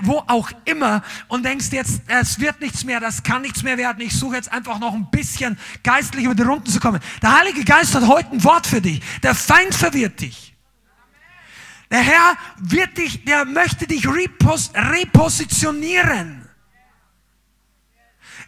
wo 0.00 0.24
auch 0.26 0.50
immer 0.64 1.04
und 1.28 1.44
denkst 1.44 1.68
jetzt, 1.70 2.02
es 2.08 2.40
wird 2.40 2.60
nichts 2.60 2.84
mehr, 2.84 2.98
das 2.98 3.22
kann 3.22 3.42
nichts 3.42 3.62
mehr 3.62 3.78
werden. 3.78 4.00
Ich 4.00 4.18
suche 4.18 4.34
jetzt 4.34 4.50
einfach 4.50 4.80
noch 4.80 4.94
ein 4.94 5.08
bisschen 5.08 5.56
geistlich 5.84 6.24
über 6.24 6.34
die 6.34 6.42
Runden 6.42 6.66
zu 6.66 6.80
kommen. 6.80 7.00
Der 7.22 7.38
Heilige 7.38 7.64
Geist 7.64 7.94
hat 7.94 8.08
heute 8.08 8.32
ein 8.32 8.42
Wort 8.42 8.66
für 8.66 8.80
dich. 8.80 9.00
Der 9.22 9.36
Feind 9.36 9.72
verwirrt 9.72 10.20
dich. 10.20 10.51
Der 11.92 12.00
Herr 12.00 12.38
wird 12.56 12.96
dich, 12.96 13.26
der 13.26 13.44
möchte 13.44 13.86
dich 13.86 14.08
repos 14.08 14.70
repositionieren. 14.74 16.48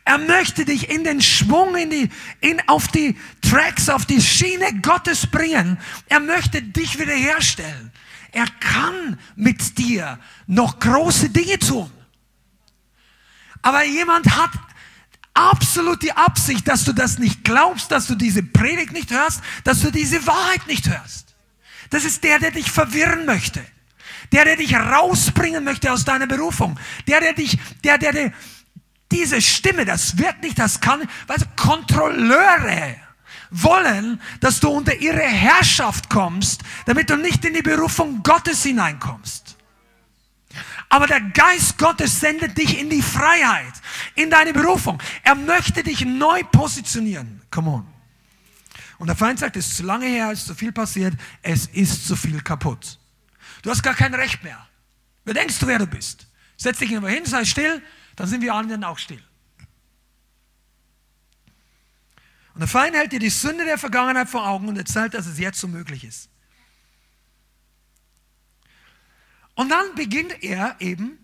Er 0.07 0.17
möchte 0.17 0.65
dich 0.65 0.89
in 0.89 1.05
den 1.05 1.21
Schwung, 1.21 1.77
in 1.77 1.91
die, 1.91 2.11
in, 2.41 2.67
auf 2.69 2.89
die 2.89 3.19
Tracks, 3.43 3.91
auf 3.91 4.07
die 4.07 4.23
Schiene 4.23 4.81
Gottes 4.81 5.27
bringen. 5.27 5.79
Er 6.09 6.21
möchte 6.21 6.63
dich 6.63 6.99
wiederherstellen. 6.99 7.93
Er 8.33 8.47
kann 8.61 9.19
mit 9.37 9.77
dir 9.77 10.19
noch 10.47 10.81
große 10.81 11.29
Dinge 11.29 11.59
tun. 11.59 11.91
Aber 13.61 13.85
jemand 13.85 14.27
hat 14.37 14.53
absolut 15.35 16.03
die 16.03 16.13
Absicht, 16.13 16.67
dass 16.67 16.85
du 16.85 16.95
das 16.95 17.19
nicht 17.19 17.45
glaubst, 17.45 17.91
dass 17.91 18.07
du 18.07 18.15
diese 18.15 18.43
Predigt 18.43 18.93
nicht 18.93 19.11
hörst, 19.11 19.43
dass 19.65 19.83
du 19.83 19.91
diese 19.91 20.27
Wahrheit 20.27 20.67
nicht 20.67 20.89
hörst. 20.89 21.34
Das 21.95 22.05
ist 22.05 22.25
der, 22.25 22.41
der 22.41 22.51
dich 22.51 22.73
verwirren 22.73 23.25
möchte. 23.25 23.65
Der, 24.33 24.45
der 24.45 24.57
dich 24.57 24.75
rausbringen 24.75 25.63
möchte 25.63 25.93
aus 25.93 26.05
deiner 26.05 26.27
Berufung. 26.27 26.77
Der, 27.07 27.21
der 27.21 27.35
dich, 27.35 27.57
der, 27.85 27.99
der, 27.99 28.11
der, 28.11 28.33
diese 29.13 29.41
Stimme, 29.41 29.85
das 29.85 30.19
wird 30.19 30.43
nicht, 30.43 30.59
das 30.59 30.81
kann, 30.81 31.09
weil 31.29 31.37
Kontrolleure 31.55 32.97
wollen, 33.51 34.21
dass 34.41 34.59
du 34.59 34.71
unter 34.71 34.97
ihre 34.97 35.21
Herrschaft 35.21 36.11
kommst, 36.11 36.63
damit 36.85 37.11
du 37.11 37.17
nicht 37.17 37.45
in 37.45 37.55
die 37.55 37.63
Berufung 37.63 38.25
Gottes 38.25 38.65
hineinkommst. 38.65 39.57
Aber 40.89 41.07
der 41.07 41.21
Geist 41.21 41.79
Gottes 41.79 42.19
sendet 42.19 42.59
dich 42.59 42.77
in 42.77 42.91
die 42.91 43.03
Freiheit, 43.03 43.75
in 44.17 44.31
deine 44.31 44.53
Berufung. 44.53 45.01
Er 45.23 45.37
möchte 45.37 45.85
dich 45.85 46.05
neu 46.05 46.43
positionieren. 46.43 47.41
Come 47.53 47.71
on. 47.71 47.94
Und 48.99 49.09
der 49.09 49.17
Feind 49.17 49.39
sagt, 49.39 49.57
es 49.57 49.69
ist 49.69 49.77
zu 49.77 49.83
lange 49.83 50.07
her, 50.07 50.31
es 50.31 50.41
ist 50.41 50.47
zu 50.47 50.55
viel 50.55 50.73
passiert, 50.73 51.15
es 51.43 51.67
ist 51.67 52.07
zu 52.07 52.17
viel 52.17 52.41
kaputt. 52.41 52.99
Du 53.63 53.71
hast 53.71 53.83
gar 53.83 53.95
kein 53.95 54.15
Recht 54.15 54.45
mehr. 54.45 54.67
Wer 55.25 55.35
denkst 55.35 55.59
du, 55.59 55.67
wer 55.67 55.79
du 55.79 55.87
bist? 55.87 56.27
Setz 56.57 56.79
dich 56.79 56.91
irgendwo 56.91 57.09
hin, 57.09 57.25
sei 57.25 57.45
still, 57.45 57.83
dann 58.17 58.29
sind 58.29 58.43
wir 58.43 58.55
anderen 58.55 58.85
auch 58.85 58.99
still. 58.99 59.23
Und 62.55 62.61
der 62.61 62.69
Feind 62.69 62.95
hält 62.95 63.11
dir 63.11 63.19
die 63.19 63.31
Sünde 63.31 63.65
der 63.65 63.79
Vergangenheit 63.79 64.29
vor 64.29 64.47
Augen 64.47 64.69
und 64.69 64.77
erzählt, 64.77 65.15
dass 65.15 65.27
es 65.27 65.39
jetzt 65.39 65.59
so 65.59 65.67
möglich 65.67 66.05
ist. 66.05 66.31
Und 69.57 69.71
dann 69.71 69.95
beginnt 69.97 70.43
er 70.43 70.77
eben, 70.81 71.19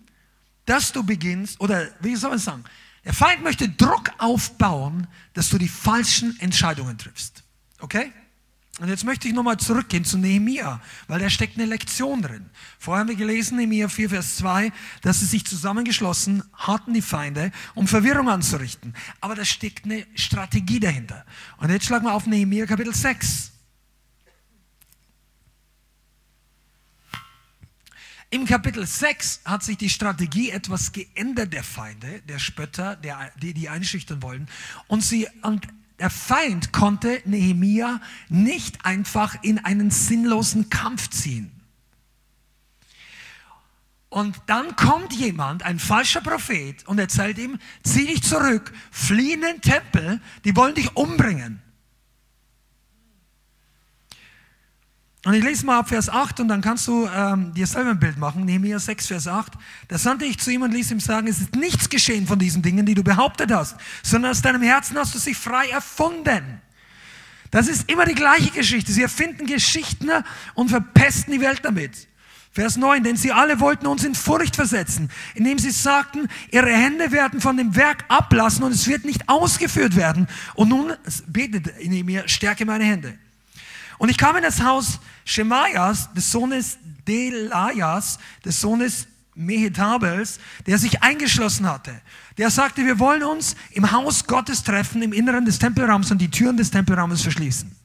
dass 0.66 0.93
du 0.93 1.05
beginnst, 1.05 1.61
oder 1.61 1.89
wie 2.01 2.16
soll 2.16 2.31
man 2.31 2.39
sagen, 2.39 2.64
der 3.05 3.14
Feind 3.14 3.43
möchte 3.43 3.68
Druck 3.68 4.11
aufbauen, 4.18 5.07
dass 5.33 5.49
du 5.49 5.59
die 5.59 5.68
falschen 5.68 6.39
Entscheidungen 6.41 6.99
triffst. 6.99 7.45
Okay? 7.81 8.12
Und 8.81 8.89
jetzt 8.89 9.05
möchte 9.05 9.28
ich 9.28 9.35
nochmal 9.35 9.59
zurückgehen 9.59 10.07
zu 10.07 10.16
Nehemia, 10.16 10.81
weil 11.07 11.20
da 11.20 11.28
steckt 11.28 11.59
eine 11.59 11.66
Lektion 11.66 12.22
drin. 12.22 12.49
Vorher 12.78 13.01
haben 13.01 13.09
wir 13.09 13.16
gelesen, 13.16 13.59
Nehemia 13.59 13.89
4, 13.89 14.09
Vers 14.09 14.37
2, 14.37 14.72
dass 15.03 15.20
sie 15.20 15.26
sich 15.26 15.45
zusammengeschlossen 15.45 16.43
hatten, 16.55 16.95
die 16.95 17.03
Feinde, 17.03 17.53
um 17.74 17.87
Verwirrung 17.87 18.31
anzurichten. 18.31 18.95
Aber 19.20 19.35
da 19.35 19.45
steckt 19.45 19.85
eine 19.85 20.07
Strategie 20.14 20.81
dahinter. 20.81 21.26
Und 21.59 21.68
jetzt 21.68 21.85
schlagen 21.85 22.07
wir 22.07 22.14
auf 22.14 22.26
Nehemia 22.26 22.64
Kapitel 22.64 22.95
6. 22.95 23.51
Im 28.31 28.47
Kapitel 28.47 28.87
6 28.87 29.41
hat 29.45 29.62
sich 29.62 29.76
die 29.76 29.91
Strategie 29.91 30.51
etwas 30.51 30.93
geändert 30.93 31.53
der 31.53 31.64
Feinde, 31.64 32.22
der 32.22 32.39
Spötter, 32.39 32.97
der, 32.97 33.31
die, 33.43 33.53
die 33.53 33.68
einschüchtern 33.68 34.22
wollen. 34.22 34.49
Und 34.87 35.03
sie, 35.03 35.28
und 35.43 35.66
der 36.01 36.11
Feind 36.11 36.72
konnte 36.72 37.22
Nehemia 37.26 38.01
nicht 38.28 38.84
einfach 38.86 39.42
in 39.42 39.64
einen 39.64 39.90
sinnlosen 39.90 40.70
Kampf 40.70 41.11
ziehen. 41.11 41.53
Und 44.09 44.36
dann 44.46 44.74
kommt 44.74 45.12
jemand, 45.12 45.62
ein 45.62 45.78
falscher 45.78 46.20
Prophet, 46.20 46.88
und 46.88 46.98
erzählt 46.98 47.38
ihm, 47.38 47.59
zieh 47.84 48.07
dich 48.07 48.22
zurück, 48.24 48.72
flieh 48.90 49.34
in 49.34 49.42
den 49.42 49.61
Tempel, 49.61 50.20
die 50.44 50.57
wollen 50.57 50.74
dich 50.74 50.96
umbringen. 50.96 51.62
Und 55.25 55.35
ich 55.35 55.45
lese 55.45 55.66
mal 55.66 55.79
ab 55.79 55.91
Vers 55.91 56.09
8 56.09 56.41
und 56.41 56.49
dann 56.49 56.62
kannst 56.62 56.89
du 56.89 57.07
ähm, 57.07 57.53
dir 57.53 57.66
selber 57.66 57.91
ein 57.91 58.01
Bild 58.01 58.16
machen. 58.16 58.47
Nehemia 58.47 58.79
6, 58.79 59.09
Vers 59.09 59.29
8. 59.29 59.53
Da 59.89 59.99
sandte 59.99 60.25
ich 60.25 60.39
zu 60.39 60.51
ihm 60.51 60.62
und 60.62 60.73
ließ 60.73 60.91
ihm 60.93 61.01
sagen, 61.01 61.27
es 61.27 61.41
ist 61.41 61.57
nichts 61.57 61.91
geschehen 61.91 62.27
von 62.27 62.39
diesen 62.39 62.62
Dingen, 62.62 62.87
die 62.87 62.95
du 62.95 63.05
behauptet 63.05 63.53
hast, 63.53 63.77
sondern 64.03 64.31
aus 64.31 64.41
deinem 64.41 64.62
Herzen 64.62 64.97
hast 64.97 65.14
du 65.14 65.18
sie 65.18 65.35
frei 65.35 65.68
erfunden. 65.68 66.62
Das 67.51 67.68
ist 67.68 67.91
immer 67.91 68.07
die 68.07 68.14
gleiche 68.14 68.51
Geschichte. 68.51 68.93
Sie 68.93 69.03
erfinden 69.03 69.47
Geschichten 69.47 70.09
und 70.55 70.71
verpesten 70.71 71.35
die 71.35 71.41
Welt 71.41 71.61
damit. 71.64 72.09
Vers 72.53 72.77
9, 72.79 73.05
denn 73.05 73.16
sie 73.16 73.31
alle 73.31 73.61
wollten 73.61 73.87
uns 73.87 74.05
in 74.05 74.14
Furcht 74.14 74.57
versetzen, 74.57 75.11
indem 75.35 75.59
sie 75.59 75.71
sagten, 75.71 76.29
ihre 76.51 76.73
Hände 76.73 77.12
werden 77.12 77.41
von 77.41 77.57
dem 77.57 77.77
Werk 77.77 78.05
ablassen 78.09 78.64
und 78.64 78.73
es 78.73 78.89
wird 78.89 79.05
nicht 79.05 79.29
ausgeführt 79.29 79.97
werden. 79.97 80.29
Und 80.55 80.71
nun 80.71 80.95
betet 81.27 81.66
Nehemia, 81.87 82.27
stärke 82.27 82.64
meine 82.64 82.85
Hände. 82.85 83.18
Und 84.01 84.09
ich 84.09 84.16
kam 84.16 84.34
in 84.36 84.42
das 84.42 84.62
Haus 84.62 84.98
Shemaias, 85.26 86.11
des 86.14 86.32
Sohnes 86.32 86.78
Delajas, 87.07 88.18
des 88.42 88.59
Sohnes 88.59 89.07
Mehetabels, 89.34 90.40
der 90.66 90.78
sich 90.78 91.03
eingeschlossen 91.03 91.66
hatte. 91.66 92.01
Der 92.38 92.48
sagte, 92.48 92.86
wir 92.86 92.98
wollen 92.98 93.22
uns 93.22 93.57
im 93.72 93.92
Haus 93.92 94.26
Gottes 94.26 94.64
treffen, 94.64 95.03
im 95.03 95.12
Inneren 95.12 95.44
des 95.44 95.59
Tempelraums 95.59 96.11
und 96.11 96.16
die 96.16 96.30
Türen 96.30 96.57
des 96.57 96.70
Tempelraums 96.70 97.20
verschließen. 97.20 97.76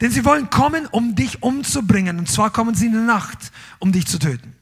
Denn 0.00 0.10
sie 0.10 0.24
wollen 0.24 0.50
kommen, 0.50 0.86
um 0.86 1.14
dich 1.14 1.44
umzubringen. 1.44 2.18
Und 2.18 2.28
zwar 2.28 2.50
kommen 2.50 2.74
sie 2.74 2.86
in 2.86 2.94
der 2.94 3.02
Nacht, 3.02 3.52
um 3.78 3.92
dich 3.92 4.08
zu 4.08 4.18
töten. 4.18 4.52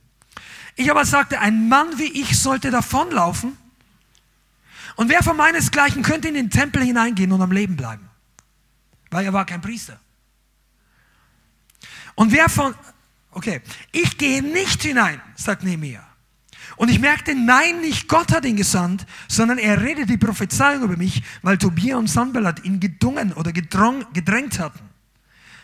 Ich 0.76 0.90
aber 0.90 1.06
sagte, 1.06 1.40
ein 1.40 1.66
Mann 1.66 1.96
wie 1.96 2.12
ich 2.20 2.38
sollte 2.38 2.70
davonlaufen. 2.70 3.56
Und 4.96 5.08
wer 5.08 5.22
von 5.22 5.38
meinesgleichen 5.38 6.02
könnte 6.02 6.28
in 6.28 6.34
den 6.34 6.50
Tempel 6.50 6.82
hineingehen 6.82 7.32
und 7.32 7.40
am 7.40 7.52
Leben 7.52 7.74
bleiben? 7.74 8.10
Weil 9.10 9.24
er 9.24 9.32
war 9.32 9.46
kein 9.46 9.62
Priester. 9.62 9.98
Und 12.14 12.32
wer 12.32 12.48
von, 12.48 12.74
okay, 13.30 13.60
ich 13.92 14.18
gehe 14.18 14.42
nicht 14.42 14.82
hinein, 14.82 15.20
sagt 15.34 15.64
Nehemiah. 15.64 16.06
Und 16.76 16.90
ich 16.90 16.98
merkte, 16.98 17.34
nein, 17.34 17.80
nicht 17.80 18.08
Gott 18.08 18.32
hat 18.32 18.44
ihn 18.44 18.56
gesandt, 18.56 19.06
sondern 19.28 19.58
er 19.58 19.80
redet 19.80 20.08
die 20.08 20.16
Prophezeiung 20.16 20.82
über 20.82 20.96
mich, 20.96 21.22
weil 21.42 21.58
Tobia 21.58 21.96
und 21.96 22.08
Sanballat 22.08 22.64
ihn 22.64 22.80
gedungen 22.80 23.32
oder 23.32 23.52
gedrung, 23.52 24.04
gedrängt 24.12 24.58
hatten. 24.58 24.80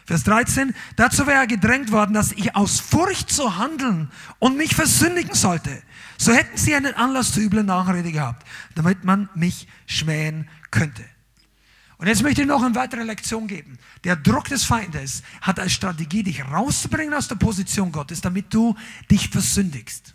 Vers 0.07 0.25
13, 0.25 0.75
dazu 0.97 1.27
wäre 1.27 1.39
er 1.39 1.47
gedrängt 1.47 1.93
worden, 1.93 2.15
dass 2.15 2.33
ich 2.33 2.57
aus 2.57 2.81
Furcht 2.81 3.31
zu 3.31 3.59
handeln 3.59 4.11
und 4.39 4.57
mich 4.57 4.75
versündigen 4.75 5.35
sollte. 5.35 5.83
So 6.19 6.33
hätten 6.33 6.57
sie 6.57 6.75
einen 6.75 6.95
Anlass 6.95 7.33
zur 7.33 7.43
üblen 7.43 7.67
Nachrede 7.67 8.11
gehabt, 8.11 8.47
damit 8.75 9.05
man 9.05 9.29
mich 9.35 9.69
schmähen 9.87 10.49
könnte. 10.71 11.05
Und 12.01 12.07
jetzt 12.07 12.23
möchte 12.23 12.41
ich 12.41 12.49
noch 12.49 12.63
eine 12.63 12.75
weitere 12.75 13.03
Lektion 13.03 13.47
geben. 13.47 13.79
Der 14.05 14.17
Druck 14.17 14.49
des 14.49 14.65
Feindes 14.65 15.23
hat 15.43 15.61
als 15.61 15.73
Strategie, 15.73 16.23
dich 16.23 16.43
rauszubringen 16.43 17.13
aus 17.13 17.29
der 17.29 17.35
Position 17.35 17.93
Gottes, 17.93 18.23
damit 18.23 18.55
du 18.55 18.75
dich 19.11 19.29
versündigst. 19.29 20.15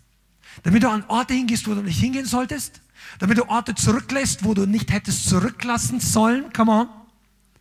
Damit 0.64 0.82
du 0.82 0.90
an 0.90 1.04
Orte 1.10 1.36
hingehst, 1.36 1.68
wo 1.68 1.76
du 1.76 1.84
nicht 1.84 2.00
hingehen 2.00 2.26
solltest. 2.26 2.82
Damit 3.20 3.38
du 3.38 3.48
Orte 3.50 3.76
zurücklässt, 3.76 4.44
wo 4.44 4.56
du 4.56 4.66
nicht 4.66 4.92
hättest 4.92 5.30
zurücklassen 5.30 6.00
sollen. 6.00 6.52
Come 6.54 6.72
on. 6.72 6.90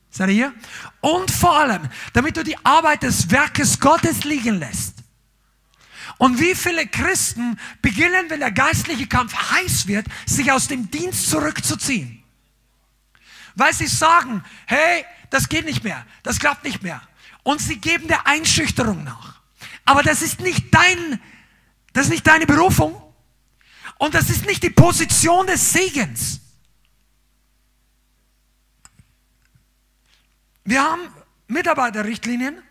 Seid 0.09 0.31
ihr 0.31 0.35
hier? 0.35 0.55
Und 1.03 1.31
vor 1.31 1.59
allem, 1.59 1.83
damit 2.15 2.39
du 2.39 2.45
die 2.45 2.57
Arbeit 2.65 3.03
des 3.03 3.31
Werkes 3.31 3.79
Gottes 3.79 4.25
liegen 4.25 4.59
lässt. 4.59 4.95
Und 6.17 6.41
wie 6.41 6.55
viele 6.55 6.87
Christen 6.87 7.59
beginnen, 7.83 8.31
wenn 8.31 8.41
der 8.41 8.53
geistliche 8.53 9.07
Kampf 9.07 9.35
heiß 9.51 9.87
wird, 9.87 10.07
sich 10.25 10.51
aus 10.51 10.67
dem 10.67 10.91
Dienst 10.91 11.29
zurückzuziehen. 11.29 12.24
Weil 13.55 13.73
sie 13.73 13.87
sagen, 13.87 14.45
hey, 14.67 15.05
das 15.31 15.49
geht 15.49 15.65
nicht 15.65 15.85
mehr, 15.85 16.05
das 16.23 16.39
klappt 16.39 16.65
nicht 16.65 16.83
mehr. 16.83 17.01
Und 17.43 17.61
sie 17.61 17.79
geben 17.79 18.09
der 18.09 18.27
Einschüchterung 18.27 19.05
nach. 19.05 19.41
Aber 19.85 20.03
das 20.03 20.23
ist 20.23 20.41
nicht 20.41 20.75
dein, 20.75 21.21
das 21.93 22.07
ist 22.07 22.11
nicht 22.11 22.27
deine 22.27 22.47
Berufung. 22.47 23.01
Und 23.99 24.15
das 24.15 24.31
ist 24.31 24.47
nicht 24.47 24.63
die 24.63 24.71
Position 24.71 25.47
des 25.47 25.73
Segens. 25.73 26.41
Wir 30.65 30.83
haben 30.83 31.03
Mitarbeiterrichtlinien 31.47 32.63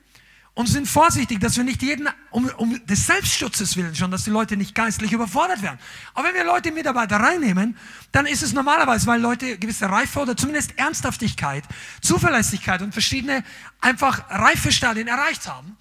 und 0.56 0.68
sind 0.68 0.88
vorsichtig, 0.88 1.39
dass 1.39 1.58
wir 1.58 1.64
nicht 1.64 1.82
jeden, 1.82 2.08
um, 2.30 2.45
um 2.58 2.86
des 2.86 3.08
Selbstschutzes 3.08 3.76
willen 3.76 3.95
schon, 3.95 4.12
dass 4.12 4.24
die 4.24 4.30
Leute 4.30 4.56
nicht 4.56 4.76
geistlich 4.76 5.12
überfordert 5.12 5.64
werden. 5.64 5.80
Aber 6.14 6.28
wenn 6.28 6.36
wir 6.36 6.43
Leute 6.43 6.72
Mitarbeiter 6.72 7.18
reinnehmen, 7.18 7.76
dann 8.12 8.28
ist 8.28 8.43
es 8.43 8.54
normalerweise, 8.54 9.08
weil 9.08 9.20
Leute 9.20 9.58
gewisse 9.58 9.89
Reife 9.89 10.20
oder 10.20 10.38
zumindest 10.38 10.78
Ernsthaftigkeit, 10.78 11.64
Zuverlässigkeit 12.01 12.84
und 12.84 12.91
verschiedene 12.93 13.43
einfach 13.82 14.30
Reifestadien 14.30 15.08
erreicht 15.08 15.47
haben. 15.47 15.76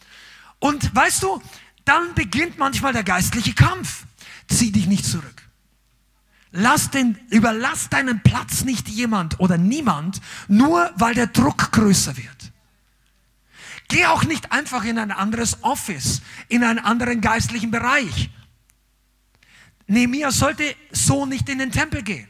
Und 0.58 0.94
weißt 0.94 1.22
du, 1.22 1.42
dann 1.84 2.14
beginnt 2.14 2.56
manchmal 2.56 2.94
der 2.94 3.04
geistliche 3.04 3.52
Kampf. 3.52 4.04
Zieh 4.48 4.72
dich 4.72 4.86
nicht 4.86 5.04
zurück. 5.04 5.42
Lass 6.50 6.90
den, 6.90 7.18
überlass 7.30 7.88
deinen 7.88 8.22
Platz 8.22 8.64
nicht 8.64 8.88
jemand 8.88 9.40
oder 9.40 9.58
niemand, 9.58 10.20
nur 10.48 10.90
weil 10.96 11.14
der 11.14 11.26
Druck 11.26 11.72
größer 11.72 12.16
wird. 12.16 12.51
Geh 13.92 14.06
auch 14.06 14.24
nicht 14.24 14.52
einfach 14.52 14.84
in 14.84 14.98
ein 14.98 15.10
anderes 15.10 15.62
Office, 15.62 16.22
in 16.48 16.64
einen 16.64 16.78
anderen 16.78 17.20
geistlichen 17.20 17.70
Bereich. 17.70 18.30
Nehemiah 19.86 20.30
sollte 20.30 20.64
so 20.92 21.26
nicht 21.26 21.46
in 21.50 21.58
den 21.58 21.70
Tempel 21.70 22.02
gehen. 22.02 22.26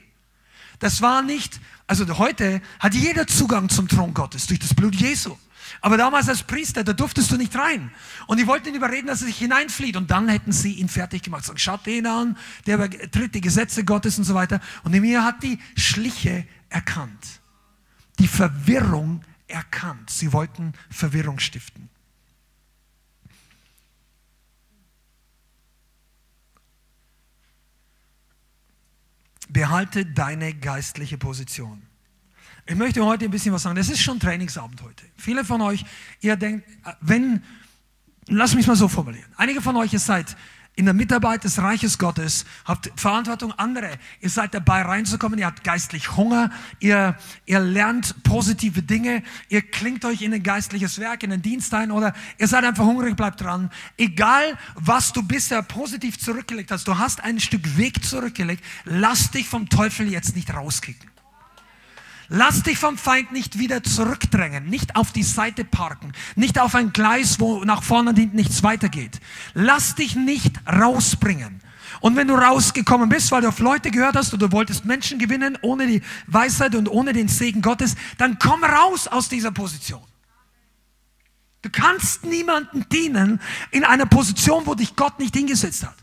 Das 0.81 1.03
war 1.03 1.23
nicht, 1.23 1.61
also 1.87 2.19
heute 2.19 2.61
hat 2.81 2.95
jeder 2.95 3.29
Zugang 3.29 3.69
zum 3.69 3.87
Thron 3.87 4.13
Gottes 4.13 4.49
durch 4.49 4.59
das 4.59 4.75
Blut 4.75 4.97
Jesu. 4.97 5.39
Aber 5.81 5.97
damals 5.97 6.29
als 6.29 6.43
Priester, 6.43 6.83
da 6.83 6.95
durftest 6.95 7.31
du 7.31 7.37
nicht 7.37 7.55
rein. 7.55 7.93
Und 8.27 8.41
die 8.41 8.49
wollten 8.49 8.71
ihn 8.71 8.75
überreden, 8.75 9.07
dass 9.07 9.21
er 9.21 9.29
sich 9.29 9.39
hineinflieht. 9.39 9.97
Und 9.97 10.11
dann 10.11 10.29
hätten 10.29 10.51
sie 10.51 10.73
ihn 10.73 10.89
fertig 10.89 11.23
gemacht. 11.23 11.45
Sagen, 11.45 11.61
schaut 11.61 11.87
den 11.87 12.09
an, 12.09 12.37
der 12.67 12.75
übertritt 12.75 13.37
die 13.37 13.41
Gesetze 13.41 13.85
Gottes 13.85 14.19
und 14.19 14.25
so 14.25 14.35
weiter. 14.35 14.61
Und 14.83 14.91
Nehemiah 14.91 15.23
hat 15.23 15.45
die 15.45 15.61
Schliche 15.77 16.45
erkannt. 16.71 17.41
Die 18.19 18.27
Verwirrung 18.27 19.25
erkannt. 19.53 20.11
Sie 20.11 20.33
wollten 20.33 20.73
Verwirrung 20.91 21.39
stiften. 21.39 21.89
Behalte 29.49 30.07
deine 30.07 30.55
geistliche 30.55 31.19
Position. 31.19 31.83
Ich 32.67 32.77
möchte 32.77 33.05
heute 33.05 33.27
ein 33.27 33.31
bisschen 33.31 33.53
was 33.53 33.63
sagen. 33.63 33.77
Das 33.77 33.89
ist 33.91 34.01
schon 34.01 34.19
Trainingsabend 34.19 34.81
heute. 34.83 35.05
Viele 35.17 35.45
von 35.45 35.61
euch, 35.61 35.85
ihr 36.21 36.37
denkt, 36.37 36.67
wenn, 37.01 37.43
lass 38.29 38.55
mich 38.55 38.67
mal 38.67 38.77
so 38.77 38.89
formulieren. 38.89 39.31
Einige 39.37 39.61
von 39.61 39.77
euch, 39.77 39.93
ihr 39.93 39.99
seid 39.99 40.37
in 40.75 40.87
der 40.87 40.95
Mitarbeit 40.95 41.45
des 41.45 41.59
Reiches 41.61 41.99
Gottes, 41.99 42.47
habt 42.65 42.91
Verantwortung 42.97 43.53
andere. 43.53 43.99
Ihr 44.21 44.31
seid 44.31 44.55
dabei 44.55 44.83
reinzukommen, 44.83 45.39
ihr 45.39 45.47
habt 45.47 45.65
geistlich 45.65 46.17
Hunger, 46.17 46.51
ihr, 46.81 47.17
ihr 47.45 47.61
lernt 47.61 48.23
positive 48.23 48.83
Dinge, 48.83 49.23
ihr 49.51 49.61
klingt 49.61 50.05
euch 50.05 50.23
in 50.23 50.33
ein 50.33 50.43
geistliches 50.43 50.99
Werk, 50.99 51.23
in 51.23 51.33
einen 51.33 51.43
Dienst 51.43 51.75
ein 51.75 51.91
oder 51.91 52.15
ihr 52.39 52.49
seid 52.49 52.65
einfach 52.65 52.85
hungrig, 52.85 53.17
bleibt 53.17 53.43
dran. 53.43 53.71
Egal, 53.99 54.57
was 54.75 55.13
du 55.13 55.23
bisher 55.23 55.63
positiv 55.63 56.19
zurückgelegt 56.19 56.71
hast, 56.71 56.89
du 56.89 56.97
hast 56.97 57.23
ein 57.23 57.39
Stück 57.39 57.77
Weg 57.77 58.05
zurückgelegt, 58.05 58.65
lass 58.85 59.31
dich 59.31 59.49
vom 59.49 59.69
Teufel 59.69 60.11
jetzt 60.11 60.35
nicht 60.35 60.53
rauskicken. 60.55 61.12
Lass 62.35 62.63
dich 62.63 62.79
vom 62.79 62.97
Feind 62.97 63.31
nicht 63.33 63.59
wieder 63.59 63.83
zurückdrängen, 63.83 64.65
nicht 64.65 64.97
auf 64.97 65.13
die 65.13 65.23
Seite 65.23 65.67
parken, 65.67 66.13
nicht 66.35 66.59
auf 66.59 66.75
ein 66.75 66.95
Gleis, 66.95 67.39
wo 67.41 67.63
nach 67.63 67.83
vorne 67.83 68.15
und 68.15 68.33
nichts 68.33 68.63
weitergeht. 68.63 69.21
Lass 69.53 69.97
dich 69.97 70.17
nicht 70.17 70.55
rausbringen. 70.67 71.61
Und 72.01 72.17
wenn 72.17 72.29
du 72.29 72.35
rausgekommen 72.35 73.11
bist, 73.11 73.31
weil 73.33 73.43
du 73.43 73.49
auf 73.49 73.59
Leute 73.59 73.91
gehört 73.91 74.17
hast 74.17 74.33
oder 74.33 74.49
du 74.49 74.53
wolltest 74.53 74.87
Menschen 74.87 75.19
gewinnen 75.19 75.59
ohne 75.61 75.87
die 75.87 76.01
Weisheit 76.27 76.75
und 76.75 76.89
ohne 76.89 77.13
den 77.13 77.29
Segen 77.29 77.61
Gottes, 77.61 77.97
dann 78.17 78.39
komm 78.39 78.65
raus 78.65 79.09
aus 79.09 79.29
dieser 79.29 79.51
Position. 79.51 80.01
Du 81.61 81.69
kannst 81.69 82.25
niemanden 82.25 82.87
dienen 82.89 83.43
in 83.73 83.85
einer 83.85 84.07
Position, 84.07 84.63
wo 84.65 84.75
dich 84.75 84.97
Gott 84.97 85.19
nicht 85.19 85.37
hingesetzt 85.37 85.85
hat. 85.85 86.02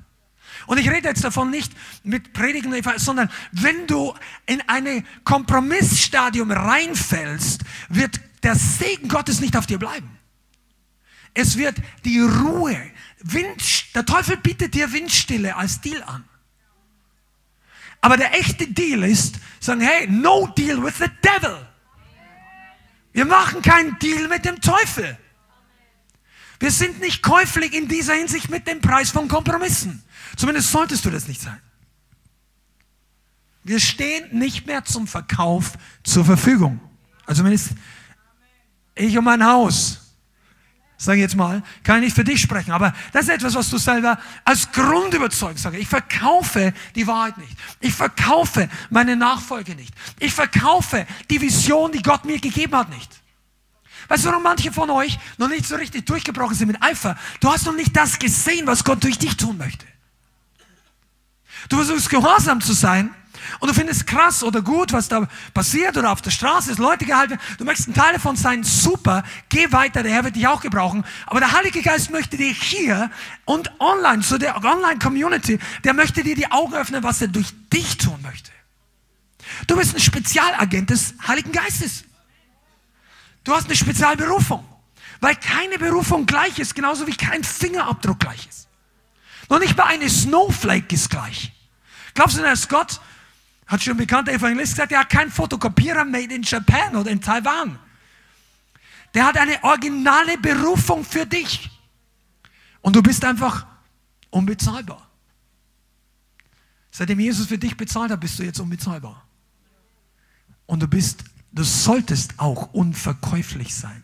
Und 0.70 0.78
ich 0.78 0.88
rede 0.88 1.08
jetzt 1.08 1.24
davon 1.24 1.50
nicht 1.50 1.74
mit 2.04 2.32
Predigen, 2.32 2.80
sondern 2.98 3.32
wenn 3.52 3.88
du 3.88 4.14
in 4.46 4.62
ein 4.68 5.04
Kompromissstadium 5.24 6.52
reinfällst, 6.52 7.64
wird 7.90 8.22
der 8.44 8.54
Segen 8.54 9.10
Gottes 9.10 9.40
nicht 9.40 9.58
auf 9.58 9.66
dir 9.66 9.80
bleiben. 9.80 10.20
Es 11.34 11.58
wird 11.58 11.76
die 12.06 12.20
Ruhe, 12.20 12.80
Wind, 13.18 13.96
der 13.96 14.06
Teufel 14.06 14.38
bietet 14.38 14.76
dir 14.76 14.94
Windstille 14.94 15.56
als 15.56 15.82
Deal 15.82 16.04
an. 16.04 16.24
Aber 18.02 18.16
der 18.16 18.36
echte 18.40 18.68
Deal 18.68 19.04
ist, 19.06 19.40
sagen, 19.60 19.82
hey, 19.82 20.06
no 20.06 20.54
deal 20.56 20.84
with 20.84 21.00
the 21.00 21.10
devil. 21.24 21.68
Wir 23.12 23.26
machen 23.26 23.64
keinen 23.64 23.98
Deal 23.98 24.28
mit 24.28 24.46
dem 24.46 24.62
Teufel. 24.62 25.18
Wir 26.60 26.70
sind 26.70 27.00
nicht 27.00 27.24
käuflich 27.24 27.74
in 27.74 27.88
dieser 27.88 28.14
Hinsicht 28.14 28.52
mit 28.52 28.68
dem 28.68 28.82
Preis 28.82 29.10
von 29.10 29.28
Kompromissen. 29.28 30.04
Zumindest 30.36 30.72
solltest 30.72 31.06
du 31.06 31.10
das 31.10 31.28
nicht 31.28 31.42
sein. 31.42 31.60
Wir 33.64 33.80
stehen 33.80 34.38
nicht 34.38 34.68
mehr 34.68 34.86
zum 34.86 35.08
Verkauf 35.08 35.74
zur 36.04 36.26
Verfügung. 36.26 36.80
Also 37.26 37.42
zumindest 37.42 37.72
ich 38.96 39.18
und 39.18 39.24
mein 39.24 39.46
Haus, 39.46 40.16
sage 40.98 41.20
ich 41.20 41.22
jetzt 41.22 41.36
mal, 41.36 41.64
kann 41.84 41.98
ich 41.98 42.06
nicht 42.06 42.16
für 42.16 42.24
dich 42.24 42.42
sprechen, 42.42 42.72
aber 42.72 42.94
das 43.14 43.24
ist 43.24 43.30
etwas, 43.30 43.56
was 43.56 43.70
du 43.70 43.78
selber 43.78 44.20
als 44.44 44.72
Grundüberzeugung 44.72 45.58
sagst. 45.58 45.80
Ich 45.80 45.88
verkaufe 45.88 46.74
die 46.96 47.08
Wahrheit 47.08 47.38
nicht. 47.38 47.56
Ich 47.80 47.94
verkaufe 47.94 48.70
meine 48.90 49.16
Nachfolge 49.16 49.76
nicht. 49.76 49.94
Ich 50.20 50.34
verkaufe 50.34 51.06
die 51.30 51.40
Vision, 51.40 51.92
die 51.92 52.02
Gott 52.02 52.26
mir 52.26 52.40
gegeben 52.40 52.76
hat, 52.76 52.90
nicht. 52.90 53.22
Weißt 54.08 54.26
du, 54.26 54.30
warum 54.30 54.44
manche 54.44 54.72
von 54.72 54.90
euch 54.90 55.20
noch 55.38 55.48
nicht 55.48 55.66
so 55.66 55.76
richtig 55.76 56.06
durchgebrochen 56.06 56.56
sind 56.56 56.68
mit 56.68 56.82
Eifer? 56.82 57.16
Du 57.40 57.52
hast 57.52 57.66
noch 57.66 57.76
nicht 57.76 57.96
das 57.96 58.18
gesehen, 58.18 58.66
was 58.66 58.84
Gott 58.84 59.04
durch 59.04 59.20
dich 59.20 59.38
tun 59.38 59.58
möchte. 59.58 59.86
Du 61.68 61.76
versuchst 61.76 62.10
gehorsam 62.10 62.62
zu 62.62 62.74
sein 62.74 63.14
und 63.60 63.70
du 63.70 63.74
findest 63.74 64.08
krass 64.08 64.44
oder 64.44 64.62
gut, 64.62 64.94
was 64.94 65.08
da 65.08 65.28
passiert 65.54 65.98
oder 65.98 66.12
auf 66.12 66.22
der 66.22 66.32
Straße 66.32 66.72
ist, 66.72 66.78
Leute 66.78 67.06
gehalten. 67.06 67.38
Du 67.58 67.66
möchtest 67.66 67.90
ein 67.90 67.94
Teil 67.94 68.14
davon 68.14 68.36
sein, 68.36 68.64
super, 68.64 69.24
geh 69.50 69.72
weiter, 69.72 70.04
der 70.04 70.14
Herr 70.14 70.24
wird 70.24 70.36
dich 70.36 70.48
auch 70.48 70.62
gebrauchen. 70.62 71.04
Aber 71.26 71.40
der 71.40 71.52
Heilige 71.52 71.82
Geist 71.82 72.12
möchte 72.12 72.38
dir 72.38 72.52
hier 72.52 73.12
und 73.46 73.72
online, 73.80 74.22
zu 74.22 74.38
der 74.38 74.64
Online-Community, 74.64 75.60
der 75.84 75.94
möchte 75.94 76.24
dir 76.24 76.36
die 76.36 76.52
Augen 76.52 76.74
öffnen, 76.74 77.04
was 77.04 77.22
er 77.22 77.28
durch 77.28 77.54
dich 77.74 77.98
tun 77.98 78.20
möchte. 78.22 78.52
Du 79.68 79.76
bist 79.76 79.96
ein 79.96 80.00
Spezialagent 80.00 80.90
des 80.90 81.16
Heiligen 81.28 81.52
Geistes. 81.52 82.04
Du 83.44 83.54
hast 83.54 83.66
eine 83.66 83.76
Spezialberufung, 83.76 84.64
weil 85.22 85.36
keine 85.36 85.78
Berufung 85.80 86.26
gleich 86.26 86.60
ist, 86.60 86.76
genauso 86.76 87.08
wie 87.08 87.16
kein 87.16 87.44
Fingerabdruck 87.44 88.20
gleich 88.20 88.48
ist. 88.48 88.69
Noch 89.50 89.60
nicht 89.60 89.76
mal 89.76 89.86
eine 89.86 90.10
Snowflake 90.10 90.94
ist 90.94 91.10
gleich. 91.10 91.52
Glaubst 92.14 92.38
du, 92.38 92.42
dass 92.42 92.68
Gott, 92.70 93.02
hat 93.66 93.84
schon 93.84 93.94
ein 93.94 93.98
bekannter 93.98 94.32
Evangelist 94.32 94.74
gesagt, 94.74 94.92
er 94.92 95.02
hat 95.02 95.10
keinen 95.10 95.32
Fotokopierer 95.32 96.06
made 96.06 96.34
in 96.34 96.44
Japan 96.44 96.96
oder 96.96 97.12
in 97.12 97.22
Taiwan. 97.22 97.78
Der 99.14 99.26
hat 99.26 99.38
eine 99.38 99.64
originale 99.64 100.38
Berufung 100.38 101.04
für 101.04 101.26
dich. 101.26 101.70
Und 102.82 102.96
du 102.96 103.04
bist 103.04 103.26
einfach 103.26 103.66
unbezahlbar. 104.30 105.08
Seitdem 106.92 107.20
Jesus 107.20 107.48
für 107.48 107.58
dich 107.58 107.78
bezahlt 107.78 108.12
hat, 108.12 108.20
bist 108.20 108.40
du 108.40 108.44
jetzt 108.44 108.60
unbezahlbar. 108.60 109.26
Und 110.66 110.82
du 110.82 110.88
bist, 110.88 111.24
du 111.52 111.64
solltest 111.64 112.40
auch 112.40 112.74
unverkäuflich 112.74 113.76
sein, 113.76 114.04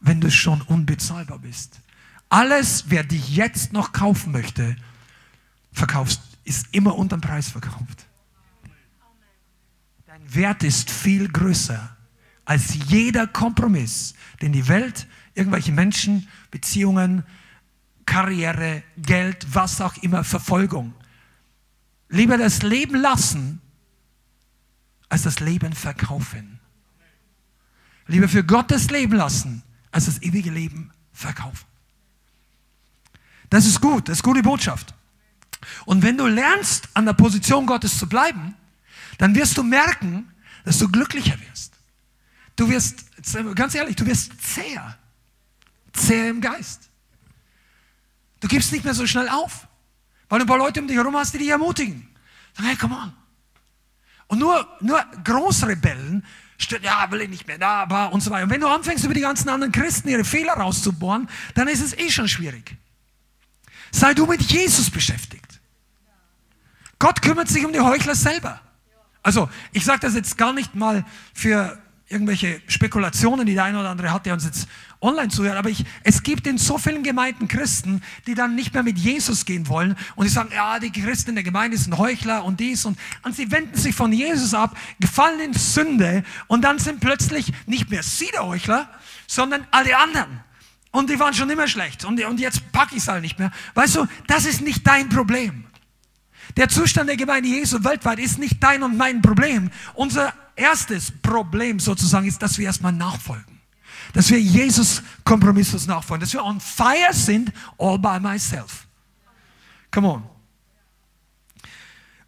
wenn 0.00 0.20
du 0.20 0.30
schon 0.30 0.62
unbezahlbar 0.62 1.38
bist. 1.38 1.80
Alles, 2.28 2.84
wer 2.88 3.04
dich 3.04 3.36
jetzt 3.36 3.72
noch 3.72 3.92
kaufen 3.92 4.32
möchte, 4.32 4.76
verkaufst, 5.72 6.20
ist 6.44 6.68
immer 6.72 6.96
unterm 6.96 7.20
Preis 7.20 7.48
verkauft. 7.48 8.06
Dein 10.06 10.34
Wert 10.34 10.62
ist 10.62 10.90
viel 10.90 11.28
größer 11.28 11.96
als 12.48 12.74
jeder 12.88 13.26
Kompromiss, 13.26 14.14
den 14.40 14.52
die 14.52 14.68
Welt, 14.68 15.06
irgendwelche 15.34 15.70
Menschen, 15.70 16.28
Beziehungen, 16.50 17.24
Karriere, 18.06 18.82
Geld, 18.96 19.46
was 19.52 19.82
auch 19.82 19.98
immer, 19.98 20.24
Verfolgung. 20.24 20.94
Lieber 22.08 22.38
das 22.38 22.62
Leben 22.62 22.96
lassen, 22.96 23.60
als 25.10 25.24
das 25.24 25.40
Leben 25.40 25.74
verkaufen. 25.74 26.58
Lieber 28.06 28.28
für 28.28 28.44
Gott 28.44 28.70
das 28.70 28.88
Leben 28.88 29.12
lassen, 29.12 29.62
als 29.90 30.06
das 30.06 30.22
ewige 30.22 30.50
Leben 30.50 30.90
verkaufen. 31.12 31.67
Das 33.50 33.66
ist 33.66 33.80
gut, 33.80 34.08
das 34.08 34.18
ist 34.18 34.22
gute 34.22 34.42
Botschaft. 34.42 34.94
Und 35.84 36.02
wenn 36.02 36.16
du 36.16 36.26
lernst, 36.26 36.88
an 36.94 37.06
der 37.06 37.14
Position 37.14 37.66
Gottes 37.66 37.98
zu 37.98 38.08
bleiben, 38.08 38.54
dann 39.18 39.34
wirst 39.34 39.56
du 39.56 39.62
merken, 39.62 40.32
dass 40.64 40.78
du 40.78 40.88
glücklicher 40.88 41.38
wirst. 41.48 41.72
Du 42.56 42.68
wirst, 42.68 43.04
ganz 43.54 43.74
ehrlich, 43.74 43.96
du 43.96 44.06
wirst 44.06 44.32
zäher. 44.40 44.98
Zäher 45.92 46.30
im 46.30 46.40
Geist. 46.40 46.90
Du 48.40 48.48
gibst 48.48 48.72
nicht 48.72 48.84
mehr 48.84 48.94
so 48.94 49.06
schnell 49.06 49.28
auf, 49.28 49.66
weil 50.28 50.38
du 50.38 50.44
ein 50.44 50.48
paar 50.48 50.58
Leute 50.58 50.80
um 50.80 50.86
dich 50.86 50.96
herum 50.96 51.16
hast, 51.16 51.34
die 51.34 51.38
dich 51.38 51.48
ermutigen. 51.48 52.08
Sagen, 52.54 52.68
hey, 52.68 52.76
come 52.76 52.94
on. 52.94 53.12
Und 54.28 54.38
nur, 54.38 54.68
nur 54.80 55.02
Großrebellen, 55.24 56.24
ja, 56.82 57.10
will 57.10 57.22
ich 57.22 57.28
nicht 57.28 57.46
mehr, 57.46 57.58
da, 57.58 57.82
aber 57.82 58.12
und 58.12 58.20
so 58.20 58.30
weiter. 58.30 58.44
Und 58.44 58.50
wenn 58.50 58.60
du 58.60 58.68
anfängst, 58.68 59.04
über 59.04 59.14
die 59.14 59.22
ganzen 59.22 59.48
anderen 59.48 59.72
Christen 59.72 60.08
ihre 60.08 60.24
Fehler 60.24 60.52
rauszubohren, 60.52 61.28
dann 61.54 61.66
ist 61.66 61.80
es 61.80 61.96
eh 61.96 62.10
schon 62.10 62.28
schwierig. 62.28 62.76
Sei 63.90 64.14
du 64.14 64.26
mit 64.26 64.42
Jesus 64.42 64.90
beschäftigt. 64.90 65.60
Gott 66.98 67.22
kümmert 67.22 67.48
sich 67.48 67.64
um 67.64 67.72
die 67.72 67.80
Heuchler 67.80 68.14
selber. 68.14 68.60
Also, 69.22 69.48
ich 69.72 69.84
sage 69.84 70.00
das 70.00 70.14
jetzt 70.14 70.38
gar 70.38 70.52
nicht 70.52 70.74
mal 70.74 71.04
für 71.34 71.78
irgendwelche 72.08 72.62
Spekulationen, 72.66 73.46
die 73.46 73.54
der 73.54 73.64
eine 73.64 73.78
oder 73.78 73.90
andere 73.90 74.12
hat, 74.12 74.24
der 74.24 74.32
uns 74.32 74.44
jetzt 74.44 74.66
online 75.00 75.28
zuhört, 75.28 75.56
aber 75.56 75.68
ich, 75.68 75.84
es 76.02 76.22
gibt 76.22 76.46
in 76.46 76.58
so 76.58 76.78
vielen 76.78 77.02
Gemeinden 77.02 77.46
Christen, 77.46 78.02
die 78.26 78.34
dann 78.34 78.54
nicht 78.54 78.74
mehr 78.74 78.82
mit 78.82 78.98
Jesus 78.98 79.44
gehen 79.44 79.68
wollen 79.68 79.94
und 80.16 80.24
die 80.24 80.30
sagen, 80.30 80.50
ja, 80.54 80.78
die 80.80 80.90
Christen 80.90 81.30
in 81.30 81.36
der 81.36 81.44
Gemeinde 81.44 81.76
sind 81.76 81.98
Heuchler 81.98 82.44
und 82.44 82.60
dies 82.60 82.84
und, 82.84 82.98
und 83.22 83.36
sie 83.36 83.50
wenden 83.50 83.76
sich 83.76 83.94
von 83.94 84.12
Jesus 84.12 84.54
ab, 84.54 84.76
gefallen 84.98 85.40
in 85.40 85.52
Sünde 85.52 86.24
und 86.46 86.62
dann 86.62 86.78
sind 86.78 87.00
plötzlich 87.00 87.52
nicht 87.66 87.90
mehr 87.90 88.02
sie 88.02 88.30
der 88.32 88.46
Heuchler, 88.46 88.88
sondern 89.26 89.66
alle 89.70 89.96
anderen. 89.98 90.40
Und 90.90 91.10
die 91.10 91.18
waren 91.18 91.34
schon 91.34 91.50
immer 91.50 91.68
schlecht 91.68 92.04
und, 92.04 92.22
und 92.24 92.40
jetzt 92.40 92.72
packe 92.72 92.96
ich 92.96 93.02
es 93.02 93.08
halt 93.08 93.22
nicht 93.22 93.38
mehr. 93.38 93.50
Weißt 93.74 93.96
du, 93.96 94.06
das 94.26 94.46
ist 94.46 94.62
nicht 94.62 94.86
dein 94.86 95.08
Problem. 95.08 95.64
Der 96.56 96.68
Zustand 96.68 97.08
der 97.08 97.16
Gemeinde 97.16 97.48
Jesu 97.48 97.84
weltweit 97.84 98.18
ist 98.18 98.38
nicht 98.38 98.62
dein 98.62 98.82
und 98.82 98.96
mein 98.96 99.20
Problem. 99.20 99.70
Unser 99.94 100.32
erstes 100.56 101.12
Problem 101.22 101.78
sozusagen 101.78 102.26
ist, 102.26 102.42
dass 102.42 102.58
wir 102.58 102.66
erstmal 102.66 102.92
nachfolgen. 102.92 103.60
Dass 104.14 104.30
wir 104.30 104.40
Jesus 104.40 105.02
kompromisslos 105.24 105.86
nachfolgen. 105.86 106.22
Dass 106.22 106.32
wir 106.32 106.42
on 106.42 106.58
fire 106.60 107.12
sind, 107.12 107.52
all 107.78 107.98
by 107.98 108.18
myself. 108.18 108.86
Come 109.90 110.08
on. 110.08 110.22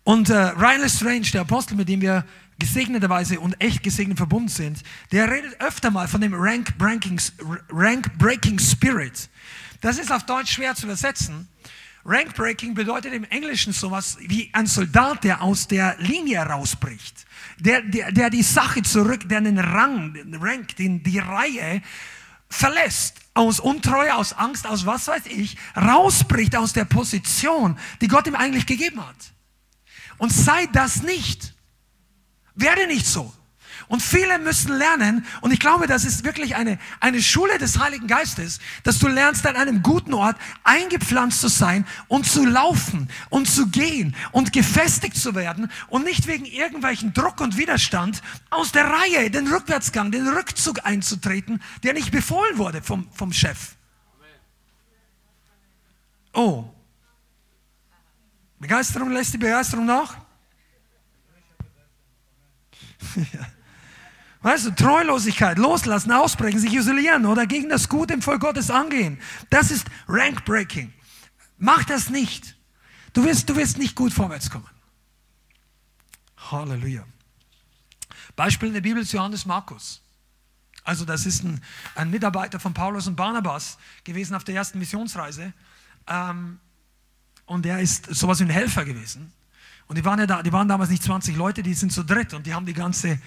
Und 0.04 0.30
äh, 0.30 0.34
Ryan 0.34 0.80
Lestrange, 0.82 1.30
der 1.32 1.42
Apostel, 1.42 1.76
mit 1.76 1.88
dem 1.88 2.00
wir 2.00 2.24
gesegneterweise 2.60 3.40
und 3.40 3.60
echt 3.60 3.82
gesegnet 3.82 4.18
verbunden 4.18 4.48
sind, 4.48 4.82
der 5.10 5.30
redet 5.30 5.60
öfter 5.60 5.90
mal 5.90 6.06
von 6.06 6.20
dem 6.20 6.34
Rank-Breaking 6.34 7.20
Rank 7.70 8.60
Spirit. 8.60 9.28
Das 9.80 9.98
ist 9.98 10.12
auf 10.12 10.24
Deutsch 10.24 10.52
schwer 10.52 10.74
zu 10.74 10.86
übersetzen. 10.86 11.48
Rank 12.04 12.34
Breaking 12.34 12.74
bedeutet 12.74 13.12
im 13.12 13.24
Englischen 13.24 13.72
sowas 13.72 14.16
wie 14.20 14.50
ein 14.52 14.66
Soldat, 14.66 15.24
der 15.24 15.42
aus 15.42 15.68
der 15.68 15.96
Linie 15.98 16.40
rausbricht. 16.40 17.26
Der, 17.58 17.82
der, 17.82 18.12
der 18.12 18.30
die 18.30 18.42
Sache 18.42 18.82
zurück, 18.82 19.28
der 19.28 19.40
den 19.40 19.58
Rang, 19.58 20.14
den 20.14 20.34
Rank, 20.36 20.76
den, 20.76 21.02
die 21.02 21.18
Reihe 21.18 21.82
verlässt. 22.48 23.16
Aus 23.34 23.60
Untreue, 23.60 24.14
aus 24.14 24.32
Angst, 24.32 24.66
aus 24.66 24.86
was 24.86 25.08
weiß 25.08 25.26
ich, 25.26 25.56
rausbricht 25.76 26.56
aus 26.56 26.72
der 26.72 26.84
Position, 26.84 27.78
die 28.00 28.08
Gott 28.08 28.26
ihm 28.26 28.34
eigentlich 28.34 28.66
gegeben 28.66 29.06
hat. 29.06 29.32
Und 30.18 30.32
sei 30.32 30.66
das 30.72 31.02
nicht. 31.02 31.54
Werde 32.60 32.86
nicht 32.86 33.06
so. 33.06 33.32
Und 33.90 34.04
viele 34.04 34.38
müssen 34.38 34.72
lernen, 34.78 35.26
und 35.40 35.50
ich 35.50 35.58
glaube, 35.58 35.88
das 35.88 36.04
ist 36.04 36.22
wirklich 36.22 36.54
eine, 36.54 36.78
eine 37.00 37.20
Schule 37.20 37.58
des 37.58 37.80
Heiligen 37.80 38.06
Geistes, 38.06 38.60
dass 38.84 39.00
du 39.00 39.08
lernst, 39.08 39.44
an 39.48 39.56
einem 39.56 39.82
guten 39.82 40.14
Ort 40.14 40.36
eingepflanzt 40.62 41.40
zu 41.40 41.48
sein 41.48 41.84
und 42.06 42.24
zu 42.24 42.44
laufen 42.44 43.08
und 43.30 43.50
zu 43.50 43.66
gehen 43.66 44.14
und 44.30 44.52
gefestigt 44.52 45.16
zu 45.16 45.34
werden 45.34 45.72
und 45.88 46.04
nicht 46.04 46.28
wegen 46.28 46.44
irgendwelchen 46.44 47.12
Druck 47.14 47.40
und 47.40 47.56
Widerstand 47.56 48.22
aus 48.50 48.70
der 48.70 48.84
Reihe 48.84 49.28
den 49.28 49.52
Rückwärtsgang, 49.52 50.12
den 50.12 50.28
Rückzug 50.28 50.86
einzutreten, 50.86 51.60
der 51.82 51.94
nicht 51.94 52.12
befohlen 52.12 52.58
wurde 52.58 52.82
vom, 52.82 53.08
vom 53.12 53.32
Chef. 53.32 53.74
Oh. 56.32 56.64
Begeisterung 58.60 59.10
lässt 59.10 59.34
die 59.34 59.38
Begeisterung 59.38 59.86
nach? 59.86 60.16
Weißt 64.42 64.66
du, 64.66 64.70
Treulosigkeit, 64.70 65.58
loslassen, 65.58 66.12
ausbrechen, 66.12 66.58
sich 66.58 66.72
isolieren 66.72 67.26
oder 67.26 67.46
gegen 67.46 67.68
das 67.68 67.88
Gute 67.88 68.14
im 68.14 68.22
Volk 68.22 68.40
Gottes 68.40 68.70
angehen. 68.70 69.20
Das 69.50 69.70
ist 69.70 69.86
Rank 70.08 70.44
Breaking. 70.46 70.92
Mach 71.58 71.84
das 71.84 72.08
nicht. 72.08 72.56
Du 73.12 73.24
wirst, 73.24 73.50
du 73.50 73.56
wirst 73.56 73.76
nicht 73.76 73.94
gut 73.94 74.12
vorwärts 74.12 74.50
kommen. 74.50 74.68
Halleluja. 76.50 77.04
Beispiel 78.34 78.68
in 78.68 78.74
der 78.74 78.80
Bibel 78.80 79.02
ist 79.02 79.12
Johannes 79.12 79.44
Markus. 79.44 80.00
Also 80.84 81.04
das 81.04 81.26
ist 81.26 81.44
ein, 81.44 81.60
ein 81.94 82.10
Mitarbeiter 82.10 82.58
von 82.58 82.72
Paulus 82.72 83.06
und 83.06 83.16
Barnabas 83.16 83.76
gewesen 84.04 84.34
auf 84.34 84.44
der 84.44 84.54
ersten 84.54 84.78
Missionsreise. 84.78 85.52
Ähm, 86.06 86.58
und 87.44 87.64
der 87.64 87.80
ist 87.80 88.06
sowas 88.06 88.40
wie 88.40 88.44
ein 88.44 88.50
Helfer 88.50 88.86
gewesen. 88.86 89.32
Und 89.90 89.96
die 89.98 90.04
waren 90.04 90.20
ja 90.20 90.26
da, 90.26 90.40
die 90.40 90.52
waren 90.52 90.68
damals 90.68 90.88
nicht 90.88 91.02
20 91.02 91.36
Leute, 91.36 91.64
die 91.64 91.74
sind 91.74 91.92
zu 91.92 92.04
dritt 92.04 92.32
und 92.32 92.46
die 92.46 92.54
haben 92.54 92.64
die 92.64 92.74
ganze 92.74 93.18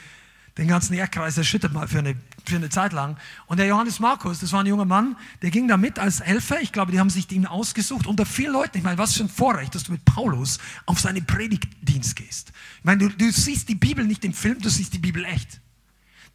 den 0.58 0.70
ganzen 0.70 0.94
Erdkreis 0.94 1.38
erschüttert 1.38 1.74
mal 1.74 1.90
für 1.90 2.00
eine, 2.00 2.16
für 2.46 2.56
eine 2.56 2.70
Zeit 2.70 2.94
lang. 2.94 3.18
Und 3.48 3.58
der 3.58 3.66
Johannes 3.66 4.00
Markus, 4.00 4.40
das 4.40 4.54
war 4.54 4.62
ein 4.62 4.68
junger 4.68 4.86
Mann, 4.86 5.18
der 5.42 5.50
ging 5.50 5.68
da 5.68 5.76
mit 5.76 6.00
als 6.00 6.22
Helfer. 6.22 6.62
Ich 6.62 6.72
glaube, 6.72 6.94
die 6.94 7.02
haben 7.02 7.10
sich 7.10 7.30
ihn 7.32 7.46
ausgesucht 7.46 8.08
unter 8.08 8.26
vielen 8.26 8.54
Leuten. 8.54 8.78
Ich 8.78 8.84
meine, 8.84 8.98
was 8.98 9.14
für 9.14 9.24
ein 9.24 9.30
Vorrecht, 9.30 9.76
dass 9.76 9.84
du 9.84 9.92
mit 9.92 10.06
Paulus 10.06 10.60
auf 10.86 11.02
seine 11.02 11.22
Predigtdienst 11.22 12.16
gehst. 12.16 12.54
Ich 12.78 12.86
meine, 12.86 13.10
du, 13.10 13.10
du 13.10 13.30
siehst 13.30 13.68
die 13.68 13.76
Bibel 13.76 14.06
nicht 14.06 14.24
im 14.24 14.34
Film, 14.34 14.62
du 14.62 14.70
siehst 14.70 14.94
die 14.94 15.00
Bibel 15.00 15.26
echt. 15.26 15.60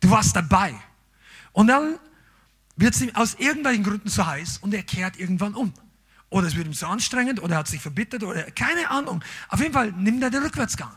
Du 0.01 0.11
warst 0.11 0.37
dabei. 0.37 0.75
Und 1.53 1.69
dann 1.69 1.95
wird 2.77 2.95
es 2.95 3.01
ihm 3.01 3.15
aus 3.15 3.35
irgendwelchen 3.39 3.83
Gründen 3.83 4.11
zu 4.11 4.27
heiß 4.27 4.59
und 4.59 4.75
er 4.75 4.83
kehrt 4.83 5.19
irgendwann 5.19 5.55
um. 5.55 5.73
Oder 6.31 6.47
es 6.47 6.57
wird 6.57 6.67
ihm 6.67 6.75
zu 6.75 6.87
anstrengend 6.87 7.43
oder 7.43 7.55
er 7.55 7.59
hat 7.61 7.69
sich 7.69 7.81
verbittert 7.81 8.23
oder 8.23 8.43
keine 8.51 8.91
Ahnung. 8.91 9.25
Auf 9.49 9.61
jeden 9.61 9.73
Fall 9.73 9.93
nimmt 9.93 10.23
er 10.23 10.31
den 10.31 10.43
Rückwärtsgang. 10.43 10.93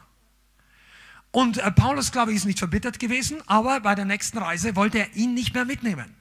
Und 1.32 1.58
äh, 1.58 1.72
Paulus, 1.72 2.12
glaube 2.12 2.32
ich, 2.32 2.38
ist 2.38 2.46
nicht 2.46 2.60
verbittert 2.60 3.00
gewesen, 3.00 3.42
aber 3.48 3.80
bei 3.80 3.96
der 3.96 4.06
nächsten 4.06 4.38
Reise 4.38 4.76
wollte 4.76 5.00
er 5.00 5.16
ihn 5.16 5.34
nicht 5.34 5.54
mehr 5.54 5.66
mitnehmen. 5.66 6.14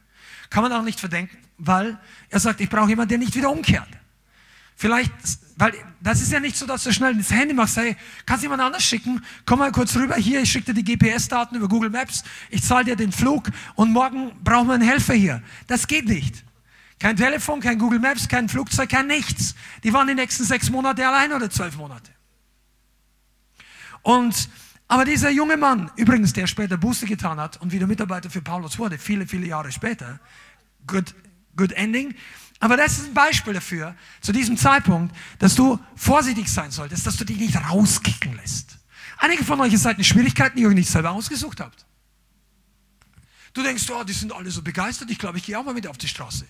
Kann 0.50 0.62
man 0.62 0.72
auch 0.72 0.82
nicht 0.82 1.00
verdenken, 1.00 1.36
weil 1.58 1.98
er 2.28 2.40
sagt, 2.40 2.60
ich 2.60 2.70
brauche 2.70 2.88
jemanden, 2.88 3.10
der 3.10 3.18
nicht 3.18 3.34
wieder 3.34 3.50
umkehrt. 3.50 3.88
Vielleicht, 4.76 5.12
weil 5.56 5.74
das 6.00 6.22
ist 6.22 6.32
ja 6.32 6.40
nicht 6.40 6.56
so, 6.56 6.64
dass 6.64 6.84
du 6.84 6.92
schnell 6.92 7.14
das 7.14 7.30
Handy 7.30 7.52
machst, 7.52 7.76
hey, 7.76 7.96
kannst 8.24 8.44
jemand 8.44 8.62
anders 8.62 8.82
schicken? 8.82 9.22
Komm 9.44 9.58
mal 9.58 9.72
kurz 9.72 9.94
rüber, 9.94 10.14
hier, 10.14 10.40
ich 10.40 10.50
schicke 10.50 10.72
dir 10.72 10.82
die 10.82 10.96
GPS-Daten 10.96 11.56
über 11.56 11.68
Google 11.68 11.90
Maps, 11.90 12.24
ich 12.48 12.62
zahle 12.62 12.86
dir 12.86 12.96
den 12.96 13.12
Flug 13.12 13.50
und 13.74 13.92
morgen 13.92 14.32
brauchen 14.42 14.68
wir 14.68 14.74
einen 14.74 14.88
Helfer 14.88 15.14
hier. 15.14 15.42
Das 15.66 15.86
geht 15.86 16.06
nicht. 16.06 16.44
Kein 17.00 17.16
Telefon, 17.16 17.60
kein 17.60 17.78
Google 17.78 17.98
Maps, 17.98 18.28
kein 18.28 18.48
Flugzeug, 18.48 18.90
kein 18.90 19.06
nichts. 19.06 19.54
Die 19.82 19.92
waren 19.92 20.06
die 20.06 20.14
nächsten 20.14 20.44
sechs 20.44 20.70
Monate 20.70 21.06
allein 21.06 21.32
oder 21.32 21.50
zwölf 21.50 21.76
Monate. 21.76 22.12
Und 24.02 24.48
aber 24.86 25.04
dieser 25.04 25.30
junge 25.30 25.56
Mann, 25.56 25.90
übrigens, 25.96 26.32
der 26.32 26.46
später 26.46 26.76
Buße 26.76 27.06
getan 27.06 27.38
hat 27.38 27.58
und 27.62 27.72
wieder 27.72 27.86
Mitarbeiter 27.86 28.28
für 28.28 28.42
Paulus 28.42 28.78
wurde, 28.78 28.98
viele, 28.98 29.26
viele 29.26 29.46
Jahre 29.46 29.70
später, 29.72 30.18
good, 30.86 31.14
good 31.56 31.72
ending. 31.72 32.14
Aber 32.58 32.76
das 32.76 32.98
ist 32.98 33.06
ein 33.06 33.14
Beispiel 33.14 33.54
dafür, 33.54 33.94
zu 34.20 34.32
diesem 34.32 34.56
Zeitpunkt, 34.56 35.14
dass 35.38 35.54
du 35.54 35.78
vorsichtig 35.94 36.48
sein 36.48 36.70
solltest, 36.70 37.06
dass 37.06 37.16
du 37.16 37.24
dich 37.24 37.38
nicht 37.38 37.56
rauskicken 37.56 38.34
lässt. 38.36 38.78
Einige 39.16 39.44
von 39.44 39.60
euch 39.60 39.78
seid 39.78 39.96
in 39.96 40.04
Schwierigkeiten, 40.04 40.56
die 40.56 40.64
ihr 40.64 40.68
nicht 40.70 40.90
selber 40.90 41.12
ausgesucht 41.12 41.60
habt. 41.60 41.86
Du 43.54 43.62
denkst, 43.62 43.88
oh, 43.90 44.04
die 44.04 44.12
sind 44.12 44.32
alle 44.32 44.50
so 44.50 44.60
begeistert, 44.60 45.10
ich 45.10 45.18
glaube, 45.18 45.38
ich 45.38 45.44
gehe 45.44 45.58
auch 45.58 45.64
mal 45.64 45.72
mit 45.72 45.86
auf 45.86 45.98
die 45.98 46.08
Straße. 46.08 46.46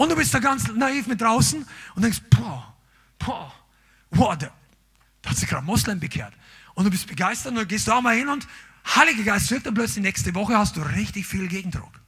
Und 0.00 0.08
du 0.08 0.16
bist 0.16 0.32
da 0.32 0.38
ganz 0.38 0.66
naiv 0.68 1.08
mit 1.08 1.20
draußen 1.20 1.66
und 1.94 2.02
denkst, 2.02 2.22
boah, 2.30 2.74
boah, 3.18 3.52
boah, 4.10 4.34
der, 4.34 4.50
hat 5.26 5.36
sich 5.36 5.46
gerade 5.46 5.62
Moslem 5.66 6.00
bekehrt 6.00 6.32
und 6.72 6.86
du 6.86 6.90
bist 6.90 7.06
begeistert 7.06 7.52
und 7.52 7.56
dann 7.56 7.68
gehst 7.68 7.86
du 7.86 7.92
auch 7.92 8.00
mal 8.00 8.16
hin 8.16 8.30
und 8.30 8.48
Heiliger 8.94 9.24
Geist 9.24 9.50
wirkt 9.50 9.66
und 9.66 9.74
plötzlich 9.74 10.02
nächste 10.02 10.34
Woche 10.34 10.56
hast 10.56 10.78
du 10.78 10.80
richtig 10.80 11.26
viel 11.26 11.48
Gegendruck. 11.48 12.00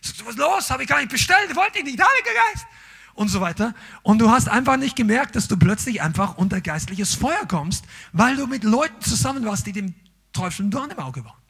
Sagst 0.00 0.22
du, 0.22 0.24
was 0.24 0.32
ist 0.36 0.38
los? 0.38 0.70
Habe 0.70 0.84
ich 0.84 0.88
gar 0.88 1.00
nicht 1.00 1.10
bestellt, 1.10 1.54
wollte 1.54 1.80
ich 1.80 1.84
nicht, 1.84 2.00
Heiliger 2.00 2.30
Geist. 2.50 2.64
Und 3.12 3.28
so 3.28 3.42
weiter. 3.42 3.74
Und 4.02 4.18
du 4.18 4.30
hast 4.30 4.48
einfach 4.48 4.78
nicht 4.78 4.96
gemerkt, 4.96 5.36
dass 5.36 5.48
du 5.48 5.58
plötzlich 5.58 6.00
einfach 6.00 6.38
unter 6.38 6.62
geistliches 6.62 7.14
Feuer 7.14 7.44
kommst, 7.46 7.84
weil 8.14 8.36
du 8.36 8.46
mit 8.46 8.64
Leuten 8.64 9.02
zusammen 9.02 9.44
warst, 9.44 9.66
die 9.66 9.72
dem 9.72 9.94
Teufel 10.32 10.64
ein 10.64 10.70
Dorn 10.70 10.90
im 10.90 10.98
Auge 10.98 11.22
waren. 11.26 11.42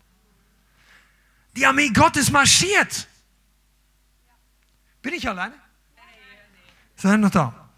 Die 1.55 1.65
Armee 1.67 1.91
Gottes 1.91 2.33
marschiert. 2.33 3.07
Bin 5.03 5.15
ich 5.15 5.29
alleine? 5.29 5.55
Seid 6.97 7.15
ihr 7.15 7.19
noch 7.19 7.31
da? 7.31 7.69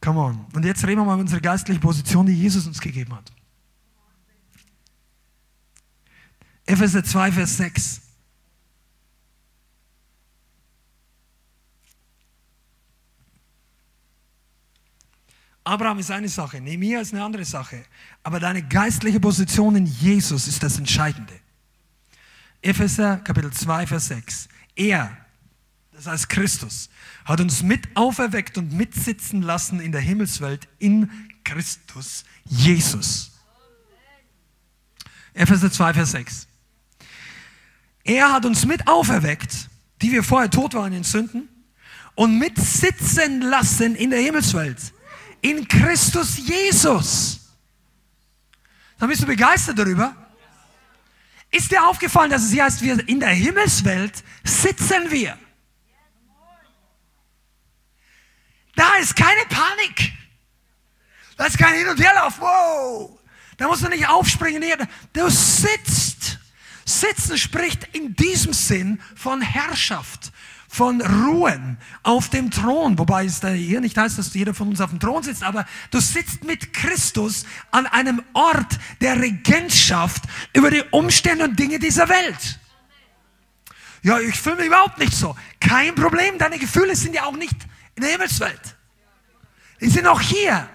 Come 0.00 0.20
on. 0.20 0.46
Und 0.54 0.64
jetzt 0.64 0.84
reden 0.86 1.00
wir 1.00 1.04
mal 1.04 1.14
über 1.14 1.20
unsere 1.20 1.40
geistliche 1.40 1.80
Position, 1.80 2.26
die 2.26 2.34
Jesus 2.34 2.66
uns 2.66 2.80
gegeben 2.80 3.14
hat. 3.14 3.32
Epheser 6.64 7.04
2, 7.04 7.32
Vers 7.32 7.56
6. 7.58 8.00
Abraham 15.66 15.98
ist 15.98 16.12
eine 16.12 16.28
Sache, 16.28 16.60
Nehemiah 16.60 17.00
ist 17.00 17.12
eine 17.12 17.24
andere 17.24 17.44
Sache. 17.44 17.84
Aber 18.22 18.38
deine 18.38 18.62
geistliche 18.62 19.18
Position 19.18 19.74
in 19.74 19.86
Jesus 19.86 20.46
ist 20.46 20.62
das 20.62 20.78
Entscheidende. 20.78 21.40
Epheser 22.62 23.16
Kapitel 23.18 23.52
2, 23.52 23.86
Vers 23.88 24.06
6. 24.06 24.48
Er, 24.76 25.25
das 25.96 26.06
heißt 26.06 26.28
Christus, 26.28 26.90
hat 27.24 27.40
uns 27.40 27.62
mit 27.62 27.88
auferweckt 27.96 28.58
und 28.58 28.72
mitsitzen 28.72 29.40
lassen 29.40 29.80
in 29.80 29.92
der 29.92 30.00
Himmelswelt 30.02 30.68
in 30.78 31.10
Christus 31.42 32.24
Jesus. 32.44 33.32
Epheser 35.32 35.72
2, 35.72 35.94
Vers 35.94 36.10
6. 36.10 36.48
Er 38.04 38.30
hat 38.30 38.44
uns 38.44 38.66
mit 38.66 38.86
auferweckt, 38.86 39.70
die 40.02 40.12
wir 40.12 40.22
vorher 40.22 40.50
tot 40.50 40.74
waren 40.74 40.92
in 40.92 41.02
Sünden, 41.02 41.48
und 42.14 42.38
mitsitzen 42.38 43.40
lassen 43.40 43.94
in 43.94 44.10
der 44.10 44.20
Himmelswelt. 44.20 44.92
In 45.40 45.66
Christus 45.66 46.36
Jesus. 46.36 47.40
Dann 48.98 49.08
bist 49.08 49.22
du 49.22 49.26
begeistert 49.26 49.78
darüber. 49.78 50.14
Ist 51.50 51.70
dir 51.70 51.86
aufgefallen, 51.86 52.30
dass 52.30 52.42
es 52.42 52.52
hier 52.52 52.64
heißt, 52.64 52.82
wir 52.82 53.08
in 53.08 53.20
der 53.20 53.30
Himmelswelt 53.30 54.22
sitzen 54.44 55.10
wir? 55.10 55.38
Da 58.76 58.96
ist 59.00 59.16
keine 59.16 59.44
Panik. 59.48 60.12
Da 61.36 61.46
ist 61.46 61.58
kein 61.58 61.74
Hin- 61.74 61.88
und 61.88 62.00
Herlauf. 62.00 62.38
Wow. 62.38 63.18
Da 63.56 63.66
musst 63.66 63.82
du 63.82 63.88
nicht 63.88 64.08
aufspringen. 64.08 64.62
Du 65.12 65.28
sitzt. 65.28 66.38
Sitzen 66.84 67.36
spricht 67.36 67.88
in 67.96 68.14
diesem 68.14 68.52
Sinn 68.52 69.00
von 69.16 69.42
Herrschaft, 69.42 70.30
von 70.68 71.00
Ruhen 71.00 71.78
auf 72.04 72.28
dem 72.28 72.52
Thron. 72.52 72.96
Wobei 72.96 73.24
es 73.24 73.40
da 73.40 73.48
hier 73.48 73.80
nicht 73.80 73.98
heißt, 73.98 74.18
dass 74.18 74.32
jeder 74.34 74.54
von 74.54 74.68
uns 74.68 74.80
auf 74.80 74.90
dem 74.90 75.00
Thron 75.00 75.24
sitzt, 75.24 75.42
aber 75.42 75.66
du 75.90 75.98
sitzt 75.98 76.44
mit 76.44 76.72
Christus 76.72 77.44
an 77.72 77.86
einem 77.86 78.22
Ort 78.34 78.78
der 79.00 79.20
Regentschaft 79.20 80.22
über 80.52 80.70
die 80.70 80.82
Umstände 80.92 81.44
und 81.44 81.58
Dinge 81.58 81.80
dieser 81.80 82.08
Welt. 82.08 82.60
Ja, 84.02 84.20
ich 84.20 84.36
fühle 84.36 84.56
mich 84.56 84.66
überhaupt 84.66 84.98
nicht 84.98 85.12
so. 85.12 85.34
Kein 85.58 85.96
Problem, 85.96 86.38
deine 86.38 86.60
Gefühle 86.60 86.94
sind 86.94 87.14
ja 87.14 87.24
auch 87.24 87.36
nicht 87.36 87.56
in 87.96 88.02
der 88.02 88.12
Himmelswelt. 88.12 88.76
Die 89.80 89.90
sind 89.90 90.06
auch 90.06 90.20
hier. 90.20 90.68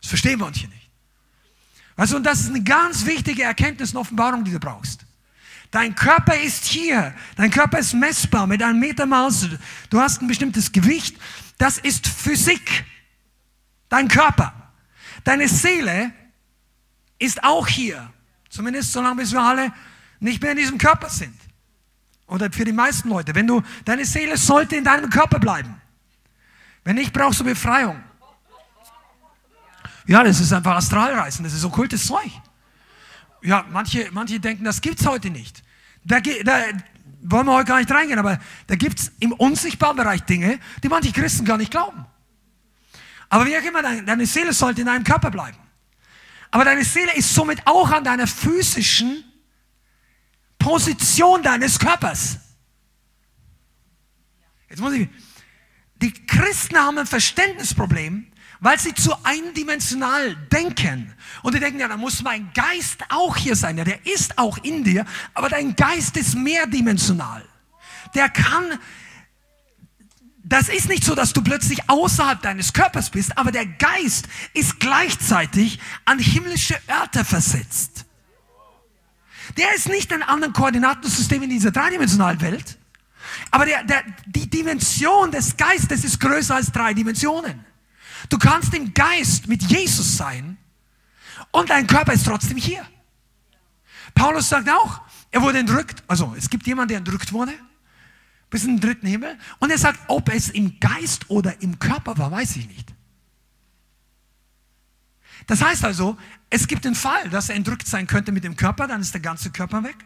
Das 0.00 0.08
verstehen 0.08 0.38
wir 0.38 0.46
uns 0.46 0.58
hier 0.58 0.68
nicht. 0.68 0.90
Weißt 1.96 2.12
du, 2.12 2.16
und 2.16 2.24
das 2.24 2.40
ist 2.40 2.50
eine 2.50 2.62
ganz 2.62 3.06
wichtige 3.06 3.42
Erkenntnis 3.42 3.92
und 3.92 3.98
Offenbarung, 3.98 4.44
die 4.44 4.52
du 4.52 4.60
brauchst. 4.60 5.06
Dein 5.70 5.94
Körper 5.94 6.38
ist 6.38 6.64
hier. 6.64 7.14
Dein 7.36 7.50
Körper 7.50 7.78
ist 7.78 7.94
messbar 7.94 8.46
mit 8.46 8.62
einem 8.62 8.78
Meter 8.78 9.06
Maß. 9.06 9.48
Du 9.90 10.00
hast 10.00 10.22
ein 10.22 10.28
bestimmtes 10.28 10.72
Gewicht. 10.72 11.16
Das 11.58 11.78
ist 11.78 12.06
Physik. 12.06 12.84
Dein 13.88 14.08
Körper. 14.08 14.72
Deine 15.24 15.48
Seele 15.48 16.12
ist 17.18 17.42
auch 17.42 17.66
hier. 17.66 18.12
Zumindest 18.48 18.92
solange 18.92 19.16
bis 19.16 19.32
wir 19.32 19.40
alle 19.40 19.72
nicht 20.20 20.40
mehr 20.40 20.52
in 20.52 20.58
diesem 20.58 20.78
Körper 20.78 21.08
sind. 21.08 21.34
Oder 22.26 22.50
für 22.50 22.64
die 22.64 22.72
meisten 22.72 23.08
Leute. 23.08 23.34
Wenn 23.34 23.46
du, 23.46 23.62
deine 23.84 24.04
Seele 24.04 24.36
sollte 24.36 24.76
in 24.76 24.84
deinem 24.84 25.10
Körper 25.10 25.38
bleiben. 25.38 25.80
Wenn 26.84 26.96
nicht, 26.96 27.12
brauchst 27.12 27.40
du 27.40 27.44
Befreiung. 27.44 28.02
Ja, 30.06 30.22
das 30.22 30.40
ist 30.40 30.52
einfach 30.52 30.76
Astralreisen, 30.76 31.44
das 31.44 31.52
ist 31.52 31.64
okkultes 31.64 32.06
Zeug. 32.06 32.30
Ja, 33.42 33.64
manche, 33.70 34.08
manche 34.12 34.38
denken, 34.38 34.64
das 34.64 34.80
gibt 34.80 35.00
es 35.00 35.06
heute 35.06 35.30
nicht. 35.30 35.62
Da, 36.04 36.20
da 36.20 36.62
wollen 37.22 37.46
wir 37.46 37.54
heute 37.54 37.66
gar 37.66 37.78
nicht 37.78 37.90
reingehen, 37.90 38.18
aber 38.18 38.38
da 38.68 38.76
gibt 38.76 39.00
es 39.00 39.12
im 39.18 39.32
unsichtbaren 39.32 39.96
Bereich 39.96 40.22
Dinge, 40.22 40.60
die 40.82 40.88
manche 40.88 41.12
Christen 41.12 41.44
gar 41.44 41.58
nicht 41.58 41.70
glauben. 41.70 42.06
Aber 43.28 43.46
wie 43.46 43.56
auch 43.56 43.62
immer, 43.62 43.82
deine 43.82 44.26
Seele 44.26 44.52
sollte 44.52 44.82
in 44.82 44.86
deinem 44.86 45.04
Körper 45.04 45.30
bleiben. 45.30 45.58
Aber 46.52 46.64
deine 46.64 46.84
Seele 46.84 47.12
ist 47.14 47.34
somit 47.34 47.66
auch 47.66 47.90
an 47.90 48.04
deiner 48.04 48.28
physischen 48.28 49.24
Position 50.66 51.44
deines 51.44 51.78
Körpers. 51.78 52.38
Jetzt 54.68 54.80
muss 54.80 54.94
ich, 54.94 55.08
die 56.02 56.12
Christen 56.12 56.76
haben 56.76 56.98
ein 56.98 57.06
Verständnisproblem, 57.06 58.26
weil 58.58 58.76
sie 58.80 58.92
zu 58.92 59.14
eindimensional 59.22 60.34
denken. 60.50 61.14
Und 61.44 61.54
die 61.54 61.60
denken, 61.60 61.78
ja, 61.78 61.86
da 61.86 61.96
muss 61.96 62.20
mein 62.20 62.50
Geist 62.52 63.04
auch 63.10 63.36
hier 63.36 63.54
sein. 63.54 63.78
Ja, 63.78 63.84
der 63.84 64.04
ist 64.06 64.38
auch 64.38 64.58
in 64.58 64.82
dir, 64.82 65.06
aber 65.34 65.50
dein 65.50 65.76
Geist 65.76 66.16
ist 66.16 66.34
mehrdimensional. 66.34 67.44
Der 68.16 68.28
kann, 68.28 68.64
das 70.42 70.68
ist 70.68 70.88
nicht 70.88 71.04
so, 71.04 71.14
dass 71.14 71.32
du 71.32 71.42
plötzlich 71.42 71.88
außerhalb 71.88 72.42
deines 72.42 72.72
Körpers 72.72 73.10
bist, 73.10 73.38
aber 73.38 73.52
der 73.52 73.66
Geist 73.66 74.26
ist 74.52 74.80
gleichzeitig 74.80 75.78
an 76.06 76.18
himmlische 76.18 76.76
Örter 76.88 77.24
versetzt. 77.24 78.05
Der 79.56 79.74
ist 79.74 79.88
nicht 79.88 80.12
ein 80.12 80.22
anderes 80.22 80.54
Koordinatensystem 80.54 81.42
in 81.42 81.50
dieser 81.50 81.70
dreidimensionalen 81.70 82.40
Welt, 82.40 82.78
aber 83.50 83.66
der, 83.66 83.84
der, 83.84 84.02
die 84.26 84.48
Dimension 84.48 85.30
des 85.30 85.56
Geistes 85.56 86.04
ist 86.04 86.20
größer 86.20 86.56
als 86.56 86.70
drei 86.70 86.94
Dimensionen. 86.94 87.64
Du 88.28 88.38
kannst 88.38 88.74
im 88.74 88.92
Geist 88.92 89.48
mit 89.48 89.62
Jesus 89.62 90.16
sein 90.16 90.56
und 91.52 91.70
dein 91.70 91.86
Körper 91.86 92.12
ist 92.12 92.26
trotzdem 92.26 92.56
hier. 92.56 92.86
Paulus 94.14 94.48
sagt 94.48 94.68
auch, 94.68 95.00
er 95.30 95.42
wurde 95.42 95.58
entrückt. 95.58 96.02
Also 96.06 96.34
es 96.36 96.48
gibt 96.48 96.66
jemanden, 96.66 96.88
der 96.88 96.98
entrückt 96.98 97.32
wurde 97.32 97.52
bis 98.50 98.64
in 98.64 98.76
den 98.76 98.80
dritten 98.80 99.06
Himmel. 99.06 99.38
Und 99.58 99.70
er 99.70 99.78
sagt, 99.78 100.00
ob 100.08 100.32
es 100.32 100.48
im 100.48 100.78
Geist 100.80 101.28
oder 101.28 101.60
im 101.62 101.78
Körper 101.78 102.16
war, 102.16 102.30
weiß 102.30 102.56
ich 102.56 102.68
nicht. 102.68 102.95
Das 105.46 105.62
heißt 105.62 105.84
also, 105.84 106.16
es 106.50 106.66
gibt 106.66 106.84
den 106.84 106.94
Fall, 106.94 107.28
dass 107.30 107.48
er 107.48 107.54
entrückt 107.54 107.86
sein 107.86 108.06
könnte 108.06 108.32
mit 108.32 108.44
dem 108.44 108.56
Körper, 108.56 108.86
dann 108.86 109.00
ist 109.00 109.14
der 109.14 109.20
ganze 109.20 109.50
Körper 109.50 109.84
weg. 109.84 109.96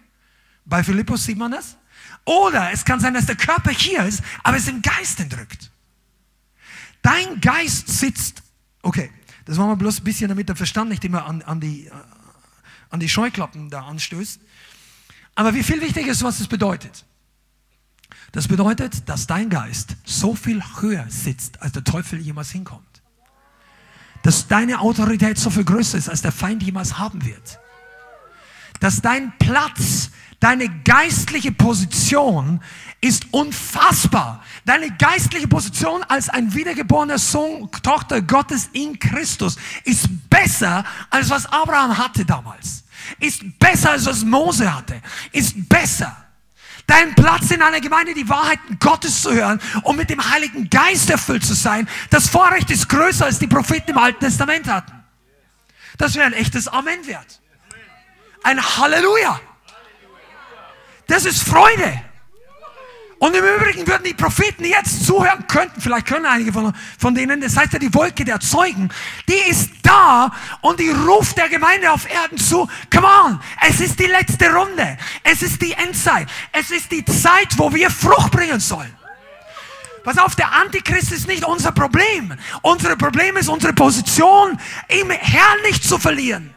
Bei 0.64 0.84
Philippus 0.84 1.24
sieht 1.24 1.38
man 1.38 1.52
das. 1.52 1.76
Oder 2.24 2.70
es 2.72 2.84
kann 2.84 3.00
sein, 3.00 3.14
dass 3.14 3.26
der 3.26 3.36
Körper 3.36 3.70
hier 3.70 4.04
ist, 4.04 4.22
aber 4.42 4.56
es 4.56 4.68
im 4.68 4.82
Geist 4.82 5.20
entrückt. 5.20 5.70
Dein 7.02 7.40
Geist 7.40 7.88
sitzt, 7.88 8.42
okay, 8.82 9.10
das 9.46 9.56
wollen 9.56 9.70
wir 9.70 9.76
bloß 9.76 10.00
ein 10.00 10.04
bisschen, 10.04 10.28
damit 10.28 10.48
der 10.48 10.56
Verstand 10.56 10.90
nicht 10.90 11.04
immer 11.04 11.24
an, 11.26 11.42
an, 11.42 11.60
die, 11.60 11.86
äh, 11.86 11.92
an 12.90 13.00
die 13.00 13.08
Scheuklappen 13.08 13.70
da 13.70 13.86
anstößt. 13.86 14.40
Aber 15.34 15.54
wie 15.54 15.62
viel 15.62 15.80
wichtiger 15.80 16.12
ist, 16.12 16.22
was 16.22 16.38
das 16.38 16.48
bedeutet? 16.48 17.06
Das 18.32 18.46
bedeutet, 18.46 19.08
dass 19.08 19.26
dein 19.26 19.48
Geist 19.48 19.96
so 20.04 20.34
viel 20.34 20.62
höher 20.80 21.06
sitzt, 21.08 21.62
als 21.62 21.72
der 21.72 21.84
Teufel 21.84 22.20
jemals 22.20 22.50
hinkommt. 22.50 22.89
Dass 24.22 24.48
deine 24.48 24.80
Autorität 24.80 25.38
so 25.38 25.50
viel 25.50 25.64
größer 25.64 25.98
ist, 25.98 26.08
als 26.08 26.22
der 26.22 26.32
Feind 26.32 26.62
jemals 26.62 26.98
haben 26.98 27.24
wird. 27.24 27.58
Dass 28.80 29.00
dein 29.00 29.32
Platz 29.38 30.10
Deine 30.40 30.70
geistliche 30.84 31.52
Position 31.52 32.60
ist 33.02 33.26
unfassbar. 33.30 34.42
Deine 34.64 34.90
geistliche 34.96 35.46
Position 35.46 36.02
als 36.04 36.30
ein 36.30 36.54
wiedergeborener 36.54 37.18
Sohn, 37.18 37.70
Tochter 37.82 38.22
Gottes 38.22 38.70
in 38.72 38.98
Christus 38.98 39.56
ist 39.84 40.08
besser 40.30 40.82
als 41.10 41.28
was 41.28 41.44
Abraham 41.44 41.96
hatte 41.96 42.24
damals. 42.24 42.84
Ist 43.18 43.42
besser 43.58 43.90
als 43.90 44.06
was 44.06 44.24
Mose 44.24 44.74
hatte. 44.74 45.02
Ist 45.30 45.68
besser. 45.68 46.16
Dein 46.90 47.14
Platz 47.14 47.52
in 47.52 47.62
einer 47.62 47.80
Gemeinde, 47.80 48.14
die 48.14 48.28
Wahrheiten 48.28 48.76
Gottes 48.80 49.22
zu 49.22 49.32
hören 49.32 49.60
und 49.84 49.94
mit 49.94 50.10
dem 50.10 50.28
Heiligen 50.28 50.68
Geist 50.68 51.08
erfüllt 51.08 51.44
zu 51.44 51.54
sein, 51.54 51.88
das 52.10 52.28
Vorrecht 52.28 52.68
ist 52.68 52.88
größer 52.88 53.26
als 53.26 53.38
die 53.38 53.46
Propheten 53.46 53.92
im 53.92 53.98
Alten 53.98 54.18
Testament 54.18 54.66
hatten. 54.66 54.92
Das 55.98 56.16
wäre 56.16 56.26
ein 56.26 56.32
echtes 56.32 56.66
Amen 56.66 57.06
wert. 57.06 57.40
Ein 58.42 58.60
Halleluja. 58.60 59.40
Das 61.06 61.26
ist 61.26 61.44
Freude. 61.44 62.02
Und 63.20 63.36
im 63.36 63.44
Übrigen 63.44 63.86
würden 63.86 64.04
die 64.04 64.14
Propheten, 64.14 64.64
jetzt 64.64 65.04
zuhören 65.04 65.46
könnten, 65.46 65.78
vielleicht 65.78 66.06
können 66.06 66.24
einige 66.24 66.54
von, 66.54 66.72
von 66.98 67.14
denen, 67.14 67.38
das 67.42 67.54
heißt 67.54 67.74
ja 67.74 67.78
die 67.78 67.92
Wolke 67.92 68.24
der 68.24 68.40
Zeugen, 68.40 68.88
die 69.28 69.50
ist 69.50 69.72
da 69.82 70.32
und 70.62 70.80
die 70.80 70.88
ruft 70.88 71.36
der 71.36 71.50
Gemeinde 71.50 71.92
auf 71.92 72.10
Erden 72.10 72.38
zu, 72.38 72.66
come 72.90 73.06
on, 73.06 73.40
es 73.68 73.78
ist 73.78 74.00
die 74.00 74.06
letzte 74.06 74.50
Runde, 74.50 74.96
es 75.22 75.42
ist 75.42 75.60
die 75.60 75.72
Endzeit, 75.72 76.28
es 76.52 76.70
ist 76.70 76.90
die 76.90 77.04
Zeit, 77.04 77.48
wo 77.58 77.74
wir 77.74 77.90
Frucht 77.90 78.32
bringen 78.32 78.58
sollen. 78.58 78.96
Pass 80.02 80.16
auf, 80.16 80.34
der 80.34 80.54
Antichrist 80.54 81.12
ist 81.12 81.28
nicht 81.28 81.44
unser 81.44 81.72
Problem. 81.72 82.32
Unser 82.62 82.96
Problem 82.96 83.36
ist 83.36 83.50
unsere 83.50 83.74
Position, 83.74 84.58
im 84.88 85.10
Herrn 85.10 85.60
nicht 85.66 85.84
zu 85.84 85.98
verlieren 85.98 86.54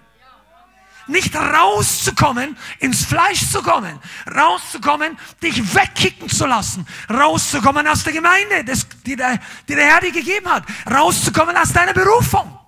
nicht 1.08 1.36
rauszukommen, 1.36 2.58
ins 2.80 3.06
Fleisch 3.06 3.50
zu 3.50 3.62
kommen, 3.62 4.00
rauszukommen, 4.36 5.18
dich 5.42 5.76
wegkicken 5.76 6.30
zu 6.30 6.46
lassen, 6.46 6.86
rauszukommen 7.10 7.88
aus 7.88 8.04
der 8.04 8.14
Gemeinde, 8.14 8.64
das, 8.66 8.88
die, 9.06 9.16
der, 9.16 9.40
die 9.68 9.76
der 9.76 9.86
Herr 9.86 10.02
dir 10.02 10.12
gegeben 10.12 10.50
hat, 10.50 10.64
rauszukommen 10.90 11.56
aus 11.58 11.74
deiner 11.74 11.94
Berufung. 11.94 12.60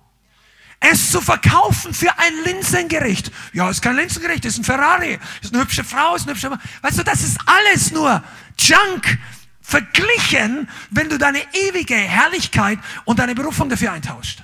Es 0.78 1.10
zu 1.10 1.20
verkaufen 1.20 1.94
für 1.94 2.16
ein 2.18 2.32
Linsengericht. 2.44 3.32
Ja, 3.52 3.70
ist 3.70 3.82
kein 3.82 3.96
Linsengericht, 3.96 4.44
ist 4.44 4.58
ein 4.58 4.64
Ferrari, 4.64 5.18
ist 5.40 5.54
eine 5.54 5.62
hübsche 5.62 5.84
Frau, 5.84 6.14
ist 6.14 6.24
eine 6.24 6.32
hübsche 6.32 6.50
Mann. 6.50 6.60
Weißt 6.82 6.98
du, 6.98 7.02
das 7.02 7.22
ist 7.22 7.38
alles 7.46 7.92
nur 7.92 8.22
Junk 8.58 9.18
verglichen, 9.62 10.68
wenn 10.90 11.08
du 11.08 11.18
deine 11.18 11.40
ewige 11.52 11.96
Herrlichkeit 11.96 12.78
und 13.04 13.18
deine 13.18 13.34
Berufung 13.34 13.68
dafür 13.68 13.92
eintauscht. 13.92 14.42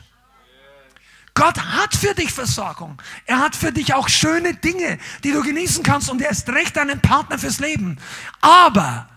Gott 1.34 1.58
hat 1.58 1.94
für 1.94 2.14
dich 2.14 2.30
Versorgung. 2.30 3.00
Er 3.24 3.38
hat 3.38 3.56
für 3.56 3.72
dich 3.72 3.94
auch 3.94 4.08
schöne 4.08 4.54
Dinge, 4.54 4.98
die 5.24 5.32
du 5.32 5.42
genießen 5.42 5.82
kannst 5.82 6.10
und 6.10 6.20
er 6.20 6.30
ist 6.30 6.48
recht 6.50 6.76
deinen 6.76 7.00
Partner 7.00 7.38
fürs 7.38 7.58
Leben. 7.58 7.98
Aber 8.40 9.08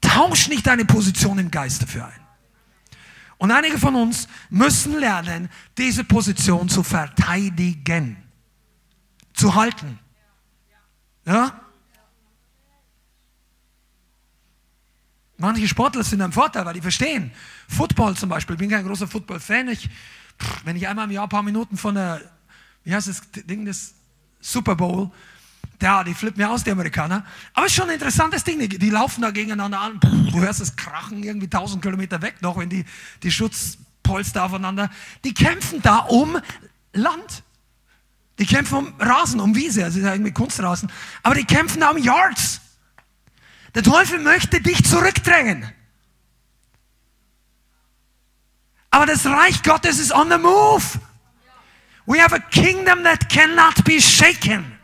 tausch 0.00 0.48
nicht 0.48 0.66
deine 0.66 0.84
Position 0.84 1.38
im 1.38 1.50
Geist 1.50 1.82
dafür 1.82 2.06
ein. 2.06 2.20
Und 3.38 3.50
einige 3.50 3.78
von 3.78 3.96
uns 3.96 4.28
müssen 4.50 4.98
lernen, 4.98 5.48
diese 5.76 6.04
Position 6.04 6.68
zu 6.68 6.82
verteidigen, 6.82 8.16
zu 9.32 9.54
halten. 9.54 9.98
Ja? 11.24 11.60
Manche 15.38 15.66
Sportler 15.66 16.04
sind 16.04 16.22
ein 16.22 16.30
Vorteil, 16.30 16.64
weil 16.64 16.74
die 16.74 16.80
verstehen. 16.80 17.32
Football 17.66 18.16
zum 18.16 18.28
Beispiel, 18.28 18.54
ich 18.54 18.60
bin 18.60 18.70
kein 18.70 18.86
großer 18.86 19.08
Football-Fan. 19.08 19.70
Ich, 19.70 19.90
wenn 20.64 20.76
ich 20.76 20.88
einmal 20.88 21.06
im 21.06 21.10
Jahr 21.12 21.24
ein 21.24 21.28
paar 21.28 21.42
Minuten 21.42 21.76
von 21.76 21.94
der, 21.94 22.20
wie 22.84 22.94
heißt 22.94 23.08
das 23.08 23.22
Ding, 23.46 23.64
das 23.64 23.94
Super 24.40 24.74
Bowl, 24.76 25.10
ja, 25.80 26.04
die 26.04 26.14
flippen 26.14 26.40
mir 26.40 26.48
aus, 26.48 26.62
die 26.62 26.70
Amerikaner. 26.70 27.26
Aber 27.54 27.66
es 27.66 27.72
ist 27.72 27.76
schon 27.76 27.88
ein 27.88 27.94
interessantes 27.94 28.44
Ding. 28.44 28.60
Die, 28.60 28.78
die 28.78 28.90
laufen 28.90 29.22
da 29.22 29.32
gegeneinander 29.32 29.80
an. 29.80 29.98
Du 30.00 30.40
hörst 30.40 30.60
es 30.60 30.76
krachen 30.76 31.24
irgendwie 31.24 31.46
1000 31.46 31.82
Kilometer 31.82 32.22
weg 32.22 32.36
noch, 32.40 32.56
wenn 32.56 32.68
die, 32.68 32.84
die 33.24 33.32
Schutzpolster 33.32 34.44
aufeinander. 34.44 34.90
Die 35.24 35.34
kämpfen 35.34 35.82
da 35.82 35.98
um 35.98 36.38
Land. 36.92 37.42
Die 38.38 38.46
kämpfen 38.46 38.78
um 38.78 38.94
Rasen, 39.00 39.40
um 39.40 39.56
Wiese, 39.56 39.84
also 39.84 39.98
irgendwie 39.98 40.32
Kunstrasen. 40.32 40.90
Aber 41.24 41.34
die 41.34 41.44
kämpfen 41.44 41.80
da 41.80 41.90
um 41.90 41.98
Yards. 41.98 42.60
Der 43.74 43.82
Teufel 43.82 44.20
möchte 44.20 44.60
dich 44.60 44.84
zurückdrängen. 44.84 45.64
Aber 48.92 49.06
das 49.06 49.26
Reich 49.26 49.62
Gottes 49.62 49.98
ist 49.98 50.12
on 50.12 50.30
the 50.30 50.38
move. 50.38 50.82
We 52.06 52.22
have 52.22 52.34
a 52.34 52.38
kingdom 52.38 53.02
that 53.04 53.28
cannot 53.28 53.82
be 53.84 54.00
shaken. 54.00 54.78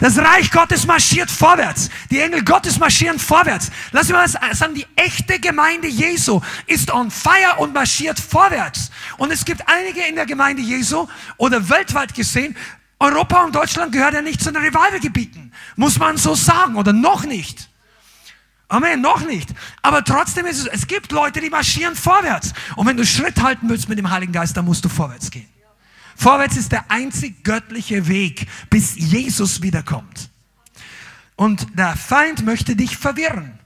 Das 0.00 0.18
Reich 0.18 0.50
Gottes 0.50 0.84
marschiert 0.84 1.30
vorwärts. 1.30 1.88
Die 2.10 2.18
Engel 2.18 2.42
Gottes 2.42 2.80
marschieren 2.80 3.20
vorwärts. 3.20 3.70
Lass 3.92 4.08
mich 4.08 4.16
mal 4.16 4.28
sagen, 4.28 4.74
die 4.74 4.86
echte 4.96 5.38
Gemeinde 5.38 5.86
Jesu 5.86 6.40
ist 6.66 6.90
on 6.90 7.12
fire 7.12 7.58
und 7.58 7.72
marschiert 7.72 8.18
vorwärts. 8.18 8.90
Und 9.16 9.30
es 9.30 9.44
gibt 9.44 9.62
einige 9.68 10.02
in 10.02 10.16
der 10.16 10.26
Gemeinde 10.26 10.60
Jesu 10.60 11.06
oder 11.36 11.68
weltweit 11.68 12.14
gesehen, 12.14 12.56
Europa 12.98 13.44
und 13.44 13.54
Deutschland 13.54 13.92
gehört 13.92 14.14
ja 14.14 14.22
nicht 14.22 14.42
zu 14.42 14.50
den 14.50 14.62
Revivalgebieten. 14.62 15.52
Muss 15.76 15.98
man 15.98 16.16
so 16.16 16.34
sagen 16.34 16.74
oder 16.74 16.92
noch 16.92 17.24
nicht. 17.24 17.68
Amen, 18.72 19.02
noch 19.02 19.20
nicht. 19.26 19.50
Aber 19.82 20.02
trotzdem 20.02 20.46
ist 20.46 20.60
es, 20.60 20.66
es 20.66 20.86
gibt 20.86 21.12
Leute, 21.12 21.42
die 21.42 21.50
marschieren 21.50 21.94
vorwärts. 21.94 22.54
Und 22.74 22.86
wenn 22.86 22.96
du 22.96 23.04
Schritt 23.04 23.42
halten 23.42 23.68
willst 23.68 23.90
mit 23.90 23.98
dem 23.98 24.08
Heiligen 24.08 24.32
Geist, 24.32 24.56
dann 24.56 24.64
musst 24.64 24.82
du 24.82 24.88
vorwärts 24.88 25.30
gehen. 25.30 25.46
Vorwärts 26.16 26.56
ist 26.56 26.72
der 26.72 26.90
einzig 26.90 27.44
göttliche 27.44 28.08
Weg, 28.08 28.48
bis 28.70 28.96
Jesus 28.96 29.60
wiederkommt. 29.60 30.30
Und 31.36 31.66
der 31.78 31.96
Feind 31.96 32.46
möchte 32.46 32.74
dich 32.74 32.96
verwirren. 32.96 33.58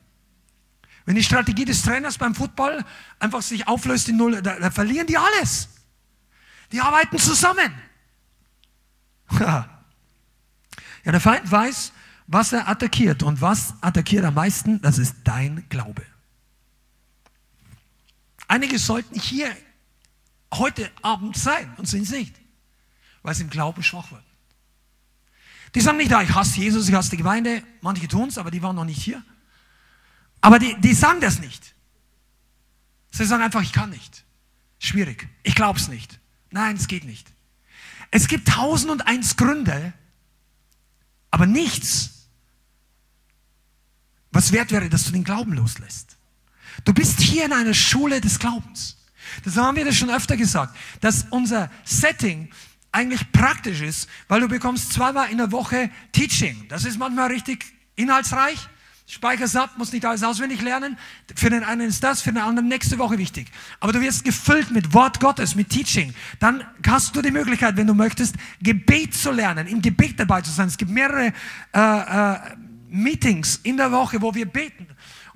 Wenn 1.04 1.14
die 1.14 1.22
Strategie 1.22 1.64
des 1.64 1.82
Trainers 1.82 2.18
beim 2.18 2.34
Football 2.34 2.84
einfach 3.20 3.42
sich 3.42 3.68
auflöst 3.68 4.08
in 4.08 4.16
Null, 4.16 4.42
da, 4.42 4.58
da 4.58 4.72
verlieren 4.72 5.06
die 5.06 5.18
alles. 5.18 5.68
Die 6.72 6.80
arbeiten 6.80 7.18
zusammen. 7.18 7.72
Ja, 11.04 11.12
der 11.12 11.20
Feind 11.20 11.48
weiß, 11.48 11.92
was 12.27 12.53
er 12.53 12.69
attackiert. 12.69 13.23
Und 13.23 13.40
was 13.40 13.74
attackiert 13.81 14.24
am 14.24 14.35
meisten? 14.35 14.81
Das 14.82 14.98
ist 14.98 15.16
dein 15.24 15.69
Glaube. 15.69 16.03
Einige 18.48 18.78
sollten 18.78 19.19
hier 19.19 19.48
heute 20.55 20.90
Abend 21.03 21.36
sein 21.36 21.73
und 21.77 21.86
sind 21.86 22.03
es 22.03 22.11
nicht, 22.11 22.35
weil 23.23 23.35
sie 23.35 23.43
im 23.43 23.51
Glauben 23.51 23.82
schwach 23.82 24.11
wurden. 24.11 24.23
Die 25.74 25.81
sagen 25.81 25.98
nicht, 25.98 26.11
ja, 26.11 26.23
ich 26.23 26.35
hasse 26.35 26.59
Jesus, 26.61 26.89
ich 26.89 26.94
hasse 26.94 27.11
die 27.11 27.16
Gemeinde. 27.16 27.62
Manche 27.81 28.09
tun 28.09 28.28
es, 28.28 28.39
aber 28.39 28.51
die 28.51 28.62
waren 28.62 28.77
noch 28.77 28.85
nicht 28.85 29.03
hier. 29.03 29.23
Aber 30.40 30.59
die, 30.59 30.74
die 30.81 30.94
sagen 30.94 31.20
das 31.20 31.40
nicht. 31.40 31.74
Sie 33.11 33.24
sagen 33.24 33.43
einfach, 33.43 33.62
ich 33.62 33.73
kann 33.73 33.90
nicht. 33.90 34.24
Schwierig. 34.78 35.28
Ich 35.43 35.55
glaube 35.55 35.78
es 35.78 35.89
nicht. 35.89 36.20
Nein, 36.51 36.77
es 36.77 36.86
geht 36.86 37.05
nicht. 37.05 37.32
Es 38.11 38.28
gibt 38.28 38.48
tausend 38.48 38.90
und 38.90 39.07
eins 39.07 39.36
Gründe, 39.36 39.93
aber 41.31 41.47
nichts, 41.47 42.15
was 44.36 44.52
wert 44.52 44.70
wäre, 44.70 44.90
dass 44.90 45.04
du 45.04 45.12
den 45.12 45.24
Glauben 45.24 45.54
loslässt. 45.54 46.18
Du 46.84 46.92
bist 46.92 47.20
hier 47.20 47.46
in 47.46 47.54
einer 47.54 47.72
Schule 47.72 48.20
des 48.20 48.38
Glaubens. 48.38 48.98
Das 49.44 49.56
haben 49.56 49.76
wir 49.78 49.84
das 49.86 49.96
schon 49.96 50.10
öfter 50.10 50.36
gesagt, 50.36 50.76
dass 51.00 51.26
unser 51.30 51.70
Setting 51.84 52.50
eigentlich 52.92 53.32
praktisch 53.32 53.80
ist, 53.80 54.08
weil 54.28 54.40
du 54.40 54.48
bekommst 54.48 54.92
zweimal 54.92 55.30
in 55.30 55.38
der 55.38 55.52
Woche 55.52 55.90
Teaching. 56.12 56.66
Das 56.68 56.84
ist 56.84 56.98
manchmal 56.98 57.32
richtig 57.32 57.64
inhaltsreich. 57.96 58.58
Speicherst 59.08 59.56
ab, 59.56 59.70
musst 59.78 59.92
nicht 59.92 60.04
alles 60.04 60.22
auswendig 60.22 60.60
lernen. 60.60 60.98
Für 61.34 61.48
den 61.48 61.62
einen 61.64 61.88
ist 61.88 62.04
das, 62.04 62.20
für 62.20 62.32
den 62.32 62.42
anderen 62.42 62.68
nächste 62.68 62.98
Woche 62.98 63.16
wichtig. 63.18 63.46
Aber 63.80 63.92
du 63.92 64.00
wirst 64.00 64.24
gefüllt 64.24 64.70
mit 64.70 64.92
Wort 64.92 65.20
Gottes, 65.20 65.54
mit 65.54 65.70
Teaching. 65.70 66.12
Dann 66.40 66.64
hast 66.86 67.16
du 67.16 67.22
die 67.22 67.30
Möglichkeit, 67.30 67.76
wenn 67.76 67.86
du 67.86 67.94
möchtest, 67.94 68.34
Gebet 68.60 69.14
zu 69.14 69.30
lernen, 69.30 69.66
im 69.68 69.80
Gebet 69.80 70.20
dabei 70.20 70.42
zu 70.42 70.50
sein. 70.50 70.66
Es 70.68 70.76
gibt 70.76 70.90
mehrere 70.90 71.32
äh, 71.72 71.78
äh, 71.78 72.38
Meetings 72.88 73.60
in 73.62 73.76
der 73.76 73.92
Woche, 73.92 74.20
wo 74.20 74.34
wir 74.34 74.46
beten 74.46 74.86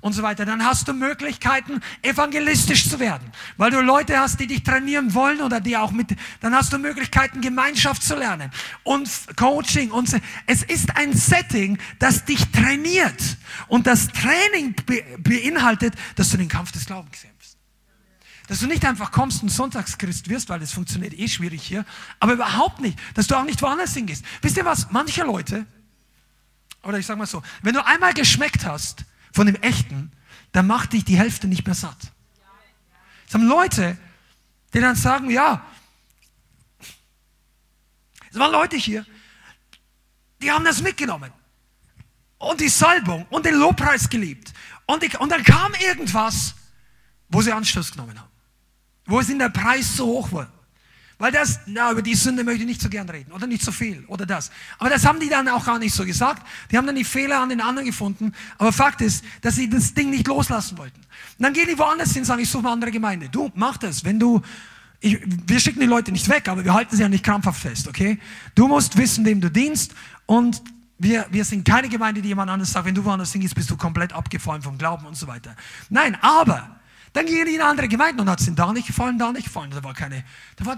und 0.01 0.13
so 0.13 0.23
weiter, 0.23 0.45
dann 0.45 0.65
hast 0.65 0.87
du 0.87 0.93
Möglichkeiten, 0.93 1.79
evangelistisch 2.01 2.89
zu 2.89 2.99
werden. 2.99 3.31
Weil 3.57 3.71
du 3.71 3.79
Leute 3.81 4.19
hast, 4.19 4.39
die 4.39 4.47
dich 4.47 4.63
trainieren 4.63 5.13
wollen 5.13 5.41
oder 5.41 5.61
die 5.61 5.77
auch 5.77 5.91
mit, 5.91 6.15
dann 6.41 6.53
hast 6.53 6.73
du 6.73 6.79
Möglichkeiten, 6.79 7.39
Gemeinschaft 7.39 8.03
zu 8.03 8.15
lernen 8.15 8.51
und 8.83 9.09
Coaching 9.37 9.91
und. 9.91 10.11
Es 10.47 10.63
ist 10.63 10.97
ein 10.97 11.13
Setting, 11.13 11.77
das 11.99 12.25
dich 12.25 12.51
trainiert. 12.51 13.37
Und 13.67 13.87
das 13.87 14.07
Training 14.07 14.75
be 14.85 15.03
beinhaltet, 15.19 15.93
dass 16.15 16.29
du 16.29 16.37
den 16.37 16.49
Kampf 16.49 16.71
des 16.71 16.85
Glaubens 16.85 17.21
kämpfst. 17.21 17.57
Dass 18.47 18.59
du 18.59 18.67
nicht 18.67 18.83
einfach 18.83 19.11
kommst 19.11 19.43
und 19.43 19.49
Sonntagschrist 19.49 20.27
wirst, 20.29 20.49
weil 20.49 20.59
das 20.59 20.73
funktioniert 20.73 21.13
eh 21.13 21.27
schwierig 21.27 21.61
hier, 21.61 21.85
aber 22.19 22.33
überhaupt 22.33 22.81
nicht, 22.81 22.97
dass 23.13 23.27
du 23.27 23.35
auch 23.35 23.45
nicht 23.45 23.61
woanders 23.61 23.93
hingehst. 23.93 24.25
Wisst 24.41 24.57
ihr 24.57 24.65
was? 24.65 24.87
Manche 24.91 25.23
Leute, 25.23 25.65
oder 26.83 26.97
ich 26.97 27.05
sage 27.05 27.19
mal 27.19 27.25
so, 27.25 27.43
wenn 27.61 27.73
du 27.73 27.85
einmal 27.85 28.13
geschmeckt 28.13 28.65
hast 28.65 29.05
von 29.33 29.45
dem 29.45 29.55
Echten, 29.55 30.11
dann 30.51 30.67
macht 30.67 30.93
dich 30.93 31.05
die 31.05 31.17
Hälfte 31.17 31.47
nicht 31.47 31.65
mehr 31.65 31.75
satt. 31.75 31.97
Es 33.27 33.33
haben 33.33 33.47
Leute, 33.47 33.97
die 34.73 34.79
dann 34.79 34.95
sagen, 34.95 35.29
ja, 35.29 35.65
es 38.31 38.39
waren 38.39 38.51
Leute 38.51 38.77
hier, 38.77 39.05
die 40.41 40.51
haben 40.51 40.65
das 40.65 40.81
mitgenommen 40.81 41.31
und 42.37 42.59
die 42.59 42.69
Salbung 42.69 43.25
und 43.29 43.45
den 43.45 43.55
Lobpreis 43.55 44.09
geliebt. 44.09 44.53
Und, 44.85 45.03
ich, 45.03 45.19
und 45.19 45.29
dann 45.29 45.43
kam 45.43 45.73
irgendwas, 45.75 46.55
wo 47.29 47.41
sie 47.41 47.51
Anstoß 47.51 47.91
genommen 47.91 48.19
haben, 48.19 48.31
wo 49.05 49.19
es 49.19 49.29
in 49.29 49.39
der 49.39 49.49
Preis 49.49 49.95
so 49.95 50.05
hoch 50.07 50.31
war. 50.31 50.51
Weil 51.21 51.31
das, 51.31 51.59
na, 51.67 51.91
über 51.91 52.01
die 52.01 52.15
Sünde 52.15 52.43
möchte 52.43 52.61
ich 52.61 52.67
nicht 52.67 52.81
so 52.81 52.89
gern 52.89 53.07
reden 53.07 53.31
oder 53.31 53.45
nicht 53.45 53.61
so 53.61 53.71
viel 53.71 54.03
oder 54.07 54.25
das. 54.25 54.49
Aber 54.79 54.89
das 54.89 55.05
haben 55.05 55.19
die 55.19 55.29
dann 55.29 55.47
auch 55.49 55.63
gar 55.63 55.77
nicht 55.77 55.93
so 55.93 56.03
gesagt. 56.03 56.41
Die 56.71 56.77
haben 56.77 56.87
dann 56.87 56.95
die 56.95 57.03
Fehler 57.03 57.41
an 57.41 57.49
den 57.49 57.61
anderen 57.61 57.85
gefunden. 57.85 58.33
Aber 58.57 58.73
Fakt 58.73 59.01
ist, 59.01 59.23
dass 59.41 59.53
sie 59.53 59.69
das 59.69 59.93
Ding 59.93 60.09
nicht 60.09 60.27
loslassen 60.27 60.79
wollten. 60.79 60.97
Und 60.97 61.43
dann 61.43 61.53
gehen 61.53 61.67
die 61.69 61.77
woanders 61.77 62.13
hin 62.13 62.23
und 62.23 62.25
sagen, 62.25 62.41
ich 62.41 62.49
suche 62.49 62.63
eine 62.63 62.71
andere 62.71 62.89
Gemeinde. 62.89 63.29
Du, 63.29 63.51
mach 63.53 63.77
das. 63.77 64.03
Wenn 64.03 64.17
du, 64.17 64.41
ich, 64.99 65.19
wir 65.45 65.59
schicken 65.59 65.81
die 65.81 65.85
Leute 65.85 66.11
nicht 66.11 66.27
weg, 66.27 66.49
aber 66.49 66.65
wir 66.65 66.73
halten 66.73 66.95
sie 66.95 67.03
ja 67.03 67.07
nicht 67.07 67.23
krampfhaft 67.23 67.61
fest, 67.61 67.87
okay? 67.87 68.17
Du 68.55 68.67
musst 68.67 68.97
wissen, 68.97 69.23
wem 69.23 69.41
du 69.41 69.51
dienst 69.51 69.93
und 70.25 70.63
wir, 70.97 71.27
wir 71.29 71.45
sind 71.45 71.63
keine 71.65 71.87
Gemeinde, 71.87 72.23
die 72.23 72.29
jemand 72.29 72.49
anderes 72.49 72.73
sagt, 72.73 72.87
wenn 72.87 72.95
du 72.95 73.05
woanders 73.05 73.31
hingehst, 73.31 73.53
bist 73.53 73.69
du 73.69 73.77
komplett 73.77 74.11
abgefallen 74.11 74.63
vom 74.63 74.75
Glauben 74.79 75.05
und 75.05 75.15
so 75.15 75.27
weiter. 75.27 75.55
Nein, 75.87 76.17
aber 76.19 76.81
dann 77.13 77.25
gingen 77.25 77.45
die 77.45 77.55
in 77.55 77.61
andere 77.61 77.87
Gemeinden 77.87 78.21
und 78.21 78.29
hat 78.29 78.39
es 78.39 78.47
ihnen 78.47 78.55
da 78.55 78.71
nicht 78.71 78.87
gefallen, 78.87 79.17
da 79.19 79.31
nicht 79.31 79.45
gefallen. 79.45 79.71
Da 79.71 79.83
war 79.83 79.93
keine, 79.93 80.23
da 80.55 80.65
war, 80.65 80.77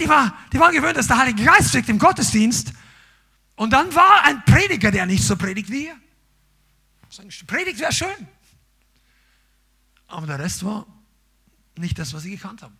die, 0.00 0.08
war, 0.08 0.36
die 0.52 0.58
waren 0.58 0.74
gewöhnt, 0.74 0.96
dass 0.96 1.06
der 1.06 1.18
Heilige 1.18 1.44
Geist 1.44 1.72
wirkt 1.74 1.88
im 1.88 1.98
Gottesdienst. 1.98 2.72
Und 3.56 3.72
dann 3.72 3.94
war 3.94 4.24
ein 4.24 4.44
Prediger, 4.44 4.90
der 4.90 5.06
nicht 5.06 5.24
so 5.24 5.36
predigt 5.36 5.70
wie 5.70 5.86
ihr. 5.86 5.96
Predigt 7.46 7.78
wäre 7.78 7.92
schön. 7.92 8.26
Aber 10.08 10.26
der 10.26 10.38
Rest 10.38 10.64
war 10.64 10.86
nicht 11.76 11.98
das, 11.98 12.12
was 12.12 12.22
sie 12.22 12.30
gekannt 12.30 12.62
haben. 12.62 12.76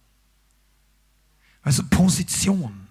Also 1.62 1.82
Position. 1.88 2.88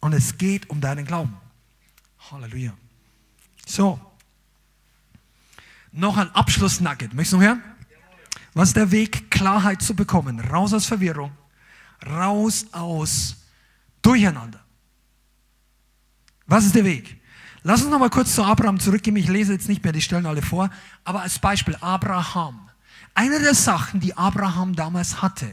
Und 0.00 0.12
es 0.12 0.36
geht 0.36 0.68
um 0.70 0.80
deinen 0.80 1.04
Glauben. 1.04 1.36
Halleluja. 2.30 2.76
So. 3.66 4.00
Noch 5.92 6.16
ein 6.16 6.30
Abschlussnugget. 6.34 7.14
Möchtest 7.14 7.34
du 7.34 7.36
noch 7.38 7.44
hören? 7.44 7.71
Was 8.54 8.68
ist 8.68 8.76
der 8.76 8.90
Weg, 8.90 9.30
Klarheit 9.30 9.82
zu 9.82 9.94
bekommen? 9.94 10.40
Raus 10.40 10.72
aus 10.72 10.86
Verwirrung, 10.86 11.32
raus 12.06 12.66
aus 12.72 13.36
Durcheinander. 14.02 14.60
Was 16.46 16.64
ist 16.64 16.74
der 16.74 16.84
Weg? 16.84 17.20
Lass 17.62 17.82
uns 17.82 17.90
noch 17.90 18.00
mal 18.00 18.10
kurz 18.10 18.34
zu 18.34 18.44
Abraham 18.44 18.80
zurückgehen. 18.80 19.16
Ich 19.16 19.28
lese 19.28 19.52
jetzt 19.52 19.68
nicht 19.68 19.84
mehr 19.84 19.92
die 19.92 20.02
Stellen 20.02 20.26
alle 20.26 20.42
vor, 20.42 20.70
aber 21.04 21.22
als 21.22 21.38
Beispiel 21.38 21.76
Abraham. 21.80 22.68
Eine 23.14 23.38
der 23.38 23.54
Sachen, 23.54 24.00
die 24.00 24.16
Abraham 24.16 24.74
damals 24.74 25.22
hatte, 25.22 25.50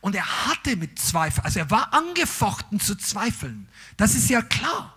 und 0.00 0.14
er 0.14 0.46
hatte 0.46 0.76
mit 0.76 0.98
Zweifeln, 0.98 1.44
also 1.44 1.58
er 1.58 1.70
war 1.70 1.92
angefochten 1.92 2.80
zu 2.80 2.94
zweifeln. 2.96 3.68
Das 3.96 4.14
ist 4.14 4.30
ja 4.30 4.42
klar. 4.42 4.96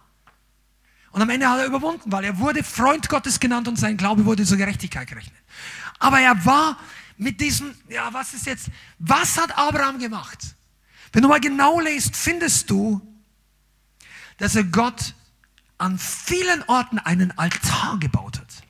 Und 1.12 1.22
am 1.22 1.30
Ende 1.30 1.50
hat 1.50 1.60
er 1.60 1.66
überwunden, 1.66 2.12
weil 2.12 2.24
er 2.24 2.40
wurde 2.40 2.64
Freund 2.64 3.08
Gottes 3.08 3.40
genannt 3.40 3.68
und 3.68 3.78
sein 3.78 3.98
Glaube 3.98 4.26
wurde 4.26 4.46
zur 4.46 4.58
Gerechtigkeit 4.58 5.08
gerechnet. 5.08 5.42
Aber 6.00 6.20
er 6.20 6.46
war 6.46 6.78
mit 7.18 7.40
diesem, 7.40 7.74
ja, 7.90 8.12
was 8.14 8.34
ist 8.34 8.46
jetzt, 8.46 8.70
was 9.00 9.38
hat 9.38 9.58
Abraham 9.58 10.00
gemacht? 10.00 10.40
Wenn 11.12 11.22
du 11.22 11.30
mal 11.30 11.40
genau 11.40 11.80
liest, 11.80 12.16
findest 12.16 12.70
du, 12.70 13.02
dass 14.38 14.56
er 14.56 14.66
Gott 14.66 15.14
an 15.78 15.98
vielen 15.98 16.64
Orten 16.64 17.00
einen 17.00 17.38
Altar 17.38 17.98
gebaut 18.00 18.40
hat. 18.40 18.64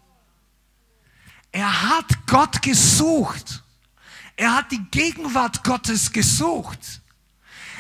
Er 1.52 1.90
hat 1.90 2.28
Gott 2.28 2.62
gesucht. 2.62 3.64
Er 4.36 4.56
hat 4.56 4.72
die 4.72 4.84
Gegenwart 4.92 5.64
Gottes 5.64 6.12
gesucht. 6.12 7.02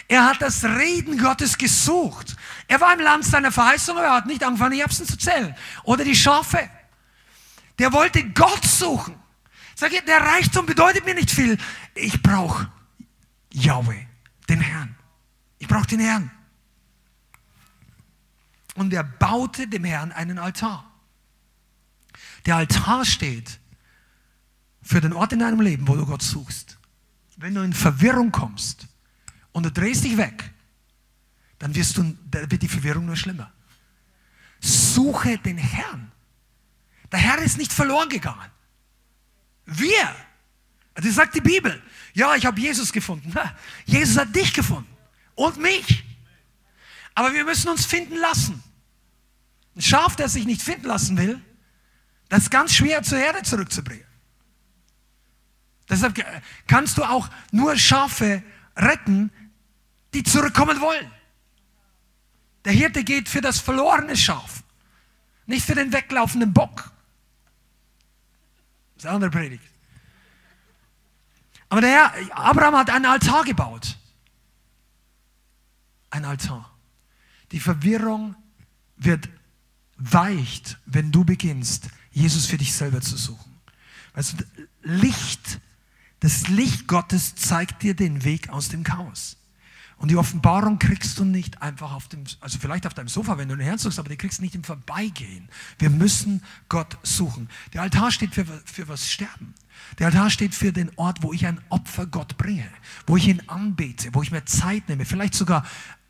Er 0.08 0.26
hat 0.26 0.42
das 0.42 0.64
Reden 0.64 1.18
Gottes 1.18 1.58
gesucht. 1.58 2.36
Er 2.68 2.80
war 2.80 2.94
im 2.94 3.00
Land 3.00 3.26
seiner 3.26 3.52
Verheißung, 3.52 3.98
aber 3.98 4.08
er 4.08 4.14
hat 4.14 4.28
nicht 4.28 4.44
angefangen, 4.44 4.74
die 4.74 4.82
Erbsen 4.82 5.06
zu 5.06 5.18
zählen. 5.18 5.56
Oder 5.84 6.04
die 6.04 6.16
Schafe. 6.16 6.70
Der 7.80 7.92
wollte 7.92 8.24
Gott 8.30 8.64
suchen. 8.64 9.16
Sag 9.76 9.92
ich, 9.92 10.02
der 10.06 10.22
Reichtum 10.22 10.66
bedeutet 10.66 11.06
mir 11.06 11.14
nicht 11.14 11.30
viel. 11.30 11.58
Ich 11.94 12.24
brauche 12.24 12.72
Yahweh, 13.52 14.06
den 14.48 14.62
Herrn. 14.62 14.96
Ich 15.60 15.68
brauche 15.68 15.88
den 15.88 16.00
Herrn. 16.00 16.32
Und 18.76 18.94
er 18.94 19.04
baute 19.04 19.68
dem 19.68 19.84
Herrn 19.84 20.14
einen 20.14 20.40
Altar. 20.40 20.90
Der 22.46 22.56
Altar 22.56 23.06
steht 23.06 23.60
für 24.82 25.02
den 25.02 25.14
Ort 25.14 25.34
in 25.34 25.40
deinem 25.40 25.62
Leben, 25.62 25.88
wo 25.88 25.96
du 25.96 26.06
Gott 26.06 26.22
suchst. 26.22 26.78
Wenn 27.38 27.54
du 27.54 27.62
in 27.62 27.74
Verwirrung 27.74 28.32
kommst 28.32 28.88
und 29.52 29.64
du 29.64 29.72
drehst 29.72 30.06
dich 30.06 30.16
weg, 30.16 30.54
dann 31.60 31.76
wirst 31.76 31.98
du, 31.98 32.16
dann 32.30 32.52
wird 32.52 32.62
die 32.62 32.68
Verwirrung 32.70 33.06
nur 33.06 33.16
schlimmer. 33.18 33.52
Suche 34.62 35.38
den 35.38 35.58
Herrn. 35.58 36.12
Der 37.12 37.20
Herr 37.20 37.40
ist 37.40 37.58
nicht 37.58 37.74
verloren 37.74 38.10
gegangen. 38.10 38.52
Wir. 39.66 40.16
Das 40.96 41.16
sagt 41.16 41.36
die 41.36 41.42
Bibel. 41.42 41.82
Ja, 42.14 42.36
ich 42.36 42.46
habe 42.46 42.60
Jesus 42.60 42.92
gefunden. 42.92 43.34
Jesus 43.86 44.18
hat 44.18 44.36
dich 44.36 44.54
gefunden 44.54 44.96
und 45.36 45.58
mich. 45.58 46.04
Aber 47.14 47.34
wir 47.34 47.44
müssen 47.44 47.70
uns 47.70 47.86
finden 47.86 48.16
lassen. 48.18 48.64
Ein 49.76 49.82
Schaf, 49.82 50.16
das 50.16 50.34
sich 50.34 50.46
nicht 50.46 50.62
finden 50.62 50.88
lassen 50.88 51.18
will, 51.18 51.42
das 52.30 52.44
ist 52.44 52.50
ganz 52.52 52.74
schwer 52.74 53.04
zur 53.04 53.18
Erde 53.18 53.44
zurückzubringen. 53.44 54.06
Deshalb 55.90 56.16
kannst 56.68 56.98
du 56.98 57.04
auch 57.04 57.30
nur 57.52 57.78
Schafe 57.78 58.42
retten, 58.76 59.32
die 60.14 60.24
zurückkommen 60.24 60.82
wollen. 60.82 61.12
Der 62.64 62.74
Hirte 62.74 63.04
geht 63.04 63.30
für 63.30 63.42
das 63.42 63.60
verlorene 63.60 64.18
Schaf, 64.18 64.64
nicht 65.46 65.66
für 65.66 65.76
den 65.76 65.94
weglaufenden 65.94 66.52
Bock. 66.54 66.92
Das 68.96 69.04
ist 69.04 69.06
eine 69.06 69.16
andere 69.16 69.32
Predigt. 69.32 69.64
Aber 71.70 71.82
der 71.82 71.90
Herr, 71.90 72.38
Abraham 72.38 72.76
hat 72.76 72.90
einen 72.90 73.06
Altar 73.06 73.44
gebaut. 73.44 73.98
Ein 76.10 76.26
Altar. 76.26 76.72
Die 77.52 77.60
Verwirrung 77.60 78.36
wird 78.98 79.30
weicht, 79.98 80.80
wenn 80.86 81.12
du 81.12 81.26
beginnst, 81.26 81.90
Jesus 82.12 82.46
für 82.46 82.58
dich 82.58 82.74
selber 82.74 83.02
zu 83.02 83.18
suchen. 83.18 83.60
Weißt 84.14 84.36
du, 84.40 84.46
Licht, 84.84 85.60
das 86.22 86.48
Licht 86.48 86.88
Gottes 86.88 87.36
zeigt 87.36 87.84
dir 87.84 87.96
den 87.96 88.24
Weg 88.24 88.50
aus 88.50 88.70
dem 88.70 88.84
Chaos. 88.84 89.38
Und 89.98 90.12
die 90.12 90.18
Offenbarung 90.18 90.78
kriegst 90.78 91.18
du 91.20 91.24
nicht 91.24 91.62
einfach 91.62 91.94
auf 91.94 92.08
dem, 92.10 92.24
also 92.42 92.60
vielleicht 92.60 92.86
auf 92.86 92.94
deinem 92.94 93.08
Sofa, 93.08 93.38
wenn 93.38 93.48
du 93.48 93.56
den 93.56 93.66
Herrn 93.66 93.78
suchst, 93.78 93.98
aber 93.98 94.10
die 94.10 94.18
kriegst 94.18 94.40
du 94.40 94.44
nicht 94.44 94.56
im 94.56 94.64
Vorbeigehen. 94.64 95.48
Wir 95.80 95.90
müssen 95.90 96.44
Gott 96.68 96.98
suchen. 97.04 97.50
Der 97.74 97.82
Altar 97.82 98.12
steht 98.12 98.34
für, 98.34 98.46
für 98.66 98.88
was 98.88 99.10
Sterben. 99.10 99.54
Der 100.00 100.08
Altar 100.08 100.30
steht 100.30 100.54
für 100.54 100.74
den 100.74 100.92
Ort, 100.98 101.24
wo 101.24 101.32
ich 101.32 101.46
ein 101.46 101.62
Opfer 101.70 102.06
Gott 102.08 102.38
bringe, 102.38 102.68
wo 103.08 103.18
ich 103.18 103.28
ihn 103.28 103.42
anbete, 103.48 104.10
wo 104.14 104.22
ich 104.22 104.32
mir 104.32 104.44
Zeit 104.46 104.90
nehme, 104.90 105.06
vielleicht 105.06 105.36
sogar 105.36 105.66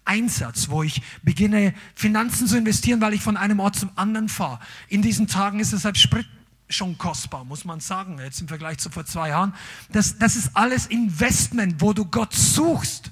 Einsatz, 0.05 0.69
wo 0.69 0.83
ich 0.83 1.01
beginne, 1.23 1.73
Finanzen 1.95 2.47
zu 2.47 2.57
investieren, 2.57 3.01
weil 3.01 3.13
ich 3.13 3.21
von 3.21 3.37
einem 3.37 3.59
Ort 3.59 3.75
zum 3.75 3.89
anderen 3.95 4.29
fahre. 4.29 4.59
In 4.87 5.01
diesen 5.01 5.27
Tagen 5.27 5.59
ist 5.59 5.73
deshalb 5.73 5.97
Sprit 5.97 6.27
schon 6.69 6.97
kostbar, 6.97 7.43
muss 7.43 7.65
man 7.65 7.79
sagen, 7.79 8.19
jetzt 8.19 8.41
im 8.41 8.47
Vergleich 8.47 8.77
zu 8.77 8.89
vor 8.89 9.05
zwei 9.05 9.29
Jahren. 9.29 9.53
Das, 9.91 10.17
das 10.17 10.35
ist 10.35 10.51
alles 10.55 10.87
Investment, 10.87 11.81
wo 11.81 11.93
du 11.93 12.05
Gott 12.05 12.33
suchst. 12.33 13.11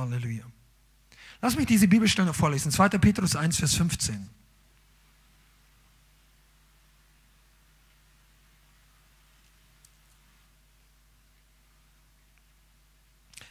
Halleluja. 0.00 0.44
Lass 1.42 1.56
mich 1.56 1.66
diese 1.66 1.88
Bibelstelle 1.88 2.26
noch 2.26 2.34
vorlesen. 2.34 2.70
2. 2.70 2.88
Petrus 2.90 3.36
1, 3.36 3.58
Vers 3.58 3.74
15. 3.74 4.28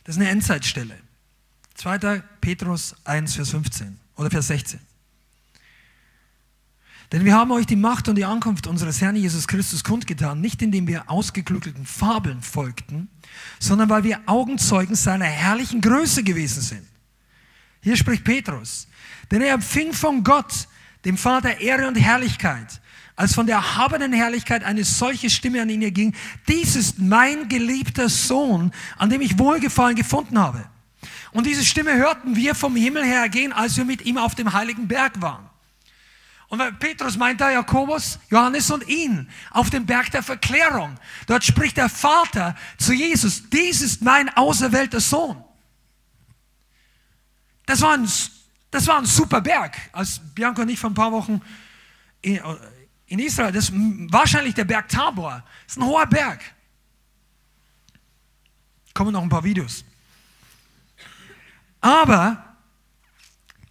Das 0.04 0.16
ist 0.16 0.22
eine 0.22 0.30
Endzeitstelle. 0.30 0.98
2. 1.76 2.22
Petrus 2.42 2.96
1, 3.06 3.36
Vers 3.36 3.50
15 3.52 4.00
oder 4.16 4.30
Vers 4.30 4.48
16. 4.48 4.80
Denn 7.12 7.24
wir 7.24 7.36
haben 7.36 7.52
euch 7.52 7.66
die 7.66 7.76
Macht 7.76 8.08
und 8.08 8.16
die 8.16 8.26
Ankunft 8.26 8.68
unseres 8.68 9.00
Herrn 9.02 9.16
Jesus 9.16 9.48
Christus 9.48 9.84
kundgetan, 9.84 10.42
nicht 10.42 10.62
indem 10.62 10.88
wir 10.88 11.10
ausgeklügelten 11.10 11.86
Fabeln 11.86 12.42
folgten, 12.42 13.10
sondern 13.60 13.90
weil 13.90 14.04
wir 14.04 14.22
Augenzeugen 14.26 14.96
seiner 14.96 15.26
herrlichen 15.26 15.82
Größe 15.82 16.24
gewesen 16.24 16.62
sind. 16.62 16.86
Hier 17.82 17.96
spricht 17.96 18.24
Petrus. 18.24 18.88
Denn 19.32 19.42
er 19.42 19.54
empfing 19.54 19.94
von 19.94 20.24
Gott, 20.24 20.68
dem 21.06 21.18
Vater, 21.18 21.60
Ehre 21.60 21.88
und 21.88 21.96
Herrlichkeit, 21.96 22.82
als 23.16 23.34
von 23.34 23.46
der 23.46 23.58
erhabenen 23.58 24.12
Herrlichkeit 24.12 24.64
eine 24.64 24.84
solche 24.84 25.30
Stimme 25.30 25.62
an 25.62 25.70
ihn 25.70 25.82
erging, 25.82 26.16
dies 26.48 26.76
ist 26.76 27.00
mein 27.00 27.48
geliebter 27.48 28.10
Sohn, 28.10 28.72
an 28.98 29.10
dem 29.10 29.22
ich 29.22 29.40
Wohlgefallen 29.40 29.96
gefunden 29.96 30.38
habe. 30.38 30.66
Und 31.32 31.46
diese 31.46 31.64
Stimme 31.64 31.96
hörten 31.96 32.36
wir 32.36 32.56
vom 32.56 32.76
Himmel 32.76 33.06
her 33.06 33.30
gehen, 33.30 33.54
als 33.54 33.78
wir 33.78 33.86
mit 33.86 34.04
ihm 34.06 34.18
auf 34.18 34.36
dem 34.36 34.52
heiligen 34.54 34.88
Berg 34.88 35.22
waren. 35.22 35.50
Und 36.48 36.80
Petrus 36.80 37.18
meint 37.18 37.42
da 37.42 37.52
Jakobus, 37.52 38.20
Johannes 38.30 38.70
und 38.70 38.88
ihn 38.88 39.30
auf 39.52 39.70
dem 39.70 39.86
Berg 39.86 40.12
der 40.12 40.22
Verklärung. 40.22 40.96
Dort 41.26 41.44
spricht 41.44 41.78
der 41.78 41.90
Vater 41.90 42.56
zu 42.78 42.94
Jesus, 42.94 43.50
dies 43.50 43.82
ist 43.82 44.02
mein 44.02 44.30
auserwählter 44.36 45.00
Sohn. 45.00 45.44
Das 47.66 47.82
war 47.82 47.94
ein, 47.94 48.08
das 48.70 48.88
war 48.88 49.00
ein 49.00 49.06
super 49.06 49.42
Berg. 49.42 49.76
Als 49.92 50.22
Bianca 50.36 50.62
und 50.62 50.70
ich 50.70 50.80
vor 50.80 50.92
ein 50.92 50.94
paar 50.94 51.12
Wochen 51.12 51.42
in, 52.22 52.40
in 53.08 53.20
Israel, 53.20 53.52
das 53.52 53.70
ist 53.70 53.74
wahrscheinlich 54.12 54.54
der 54.54 54.66
Berg 54.66 54.88
Tabor. 54.88 55.44
Das 55.64 55.74
ist 55.74 55.78
ein 55.82 55.86
hoher 55.86 56.06
Berg. 56.06 56.42
Kommen 58.94 59.12
noch 59.12 59.24
ein 59.24 59.30
paar 59.30 59.44
Videos. 59.44 59.84
Aber, 61.82 62.56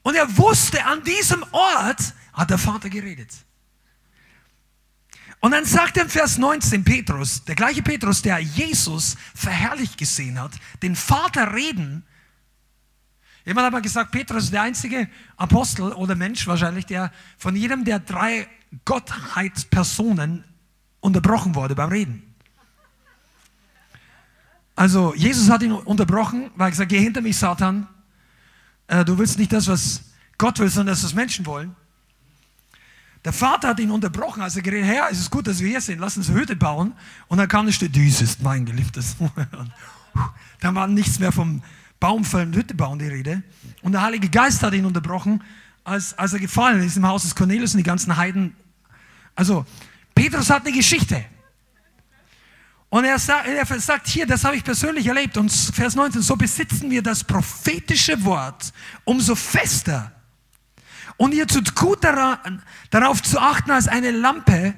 und 0.03 0.15
er 0.17 0.37
wusste 0.37 0.85
an 0.85 1.03
diesem 1.03 1.43
Ort, 1.53 2.15
hat 2.35 2.51
der 2.51 2.59
Vater 2.59 2.91
geredet. 2.91 3.31
Und 5.41 5.51
dann 5.51 5.65
sagt 5.65 5.97
er 5.97 6.05
im 6.05 6.09
Vers 6.09 6.39
19 6.39 6.85
Petrus, 6.85 7.45
der 7.45 7.55
gleiche 7.55 7.83
Petrus, 7.83 8.23
der 8.23 8.39
Jesus 8.39 9.17
verherrlicht 9.35 9.99
gesehen 9.99 10.41
hat, 10.41 10.53
den 10.83 10.97
Vater 10.97 11.53
reden. 11.53 12.05
Jemand 13.45 13.67
hat 13.67 13.73
mal 13.73 13.83
gesagt, 13.83 14.11
Petrus 14.11 14.45
ist 14.45 14.53
der 14.55 14.63
einzige 14.63 15.09
Apostel 15.37 15.93
oder 15.93 16.15
Mensch 16.15 16.47
wahrscheinlich, 16.47 16.87
der 16.87 17.13
von 17.37 17.55
jedem 17.57 17.85
der 17.85 17.99
drei 17.99 18.49
Gottheitspersonen 18.87 20.45
unterbrochen 21.01 21.55
wurde 21.55 21.75
beim 21.75 21.91
Reden. 21.91 22.35
Also 24.77 25.15
Jesus 25.15 25.51
hat 25.51 25.63
ihn 25.63 25.73
unterbrochen, 25.73 26.51
weil 26.57 26.69
er 26.69 26.71
gesagt, 26.71 26.89
geh 26.89 26.99
hinter 26.99 27.21
mich, 27.21 27.37
Satan. 27.37 27.87
Äh, 28.87 29.05
du 29.05 29.19
willst 29.19 29.39
nicht 29.39 29.53
das, 29.53 29.69
was 29.69 30.05
Gott 30.39 30.59
will, 30.59 30.69
sondern 30.69 30.95
das, 30.95 31.05
was 31.05 31.15
Menschen 31.15 31.47
wollen. 31.47 31.77
Der 33.25 33.33
Vater 33.33 33.69
hat 33.69 33.81
ihn 33.81 33.91
unterbrochen, 33.91 34.43
als 34.43 34.57
er 34.57 34.63
geredet 34.63 34.87
Herr, 34.87 35.09
es 35.11 35.19
ist 35.19 35.31
gut, 35.31 35.47
dass 35.47 35.61
wir 35.61 35.69
hier 35.69 35.81
sind, 35.81 35.99
lass 35.99 36.17
uns 36.17 36.29
Hütte 36.29 36.57
bauen. 36.57 36.93
Und 37.29 37.39
dann 37.39 37.49
kam 37.49 37.67
es, 37.69 37.79
dies 37.79 38.21
ist 38.21 38.43
mein 38.43 38.67
geliebtes 38.67 39.17
Dann 40.61 40.75
war 40.75 40.87
nichts 40.87 41.19
mehr 41.19 41.33
vom 41.33 41.63
Baumfällen, 42.01 42.55
Hütte 42.55 42.75
bauen 42.75 42.99
die 42.99 43.07
Rede. 43.07 43.43
Und 43.83 43.93
der 43.93 44.03
Heilige 44.03 44.29
Geist 44.29 44.63
hat 44.63 44.75
ihn 44.75 44.85
unterbrochen, 44.85 45.43
als, 45.85 46.17
als 46.19 46.35
er 46.35 46.39
gefallen 46.39 46.83
ist 46.83 46.97
im 46.97 47.07
Haus 47.07 47.23
des 47.23 47.35
Cornelius 47.35 47.73
und 47.73 47.79
die 47.79 47.85
ganzen 47.85 48.17
Heiden. 48.17 48.55
Also, 49.35 49.65
Petrus 50.15 50.51
hat 50.51 50.67
eine 50.67 50.77
Geschichte. 50.77 51.25
Und 52.91 53.05
er 53.05 53.19
sagt, 53.19 53.49
er 53.49 53.81
sagt 53.81 54.07
hier, 54.07 54.27
das 54.27 54.45
habe 54.45 54.57
ich 54.57 54.63
persönlich 54.63 55.07
erlebt. 55.07 55.37
Und 55.37 55.51
Vers 55.51 55.97
19, 55.97 56.23
so 56.23 56.37
besitzen 56.37 56.91
wir 56.91 57.03
das 57.03 57.25
prophetische 57.25 58.23
Wort 58.25 58.73
umso 59.05 59.35
fester. 59.35 60.14
Und 61.17 61.35
ihr 61.35 61.47
tut 61.47 61.75
gut 61.75 62.03
daran, 62.03 62.63
darauf 62.91 63.23
zu 63.23 63.39
achten, 63.39 63.71
als 63.71 63.89
eine 63.89 64.11
Lampe 64.11 64.75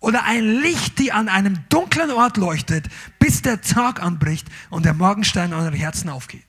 oder 0.00 0.24
ein 0.24 0.60
Licht, 0.60 0.98
die 0.98 1.12
an 1.12 1.28
einem 1.28 1.58
dunklen 1.68 2.10
Ort 2.10 2.36
leuchtet, 2.36 2.88
bis 3.18 3.42
der 3.42 3.60
Tag 3.60 4.02
anbricht 4.02 4.46
und 4.70 4.84
der 4.84 4.94
Morgenstein 4.94 5.50
in 5.50 5.58
euren 5.58 5.74
Herzen 5.74 6.10
aufgeht. 6.10 6.44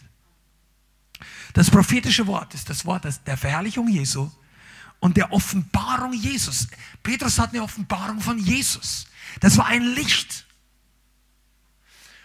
Das 1.54 1.72
prophetische 1.72 2.28
Wort 2.28 2.54
ist 2.54 2.70
das 2.70 2.86
Wort 2.86 3.08
der 3.26 3.38
Verherrlichung 3.38 3.88
Jesu 3.88 4.30
und 5.00 5.16
der 5.18 5.32
Offenbarung 5.32 6.14
Jesus. 6.14 6.68
Petrus 7.02 7.40
hat 7.40 7.54
eine 7.54 7.64
Offenbarung 7.64 8.20
von 8.20 8.38
Jesus. 8.38 9.08
Das 9.40 9.58
war 9.58 9.68
ein 9.68 9.84
Licht. 9.84 10.46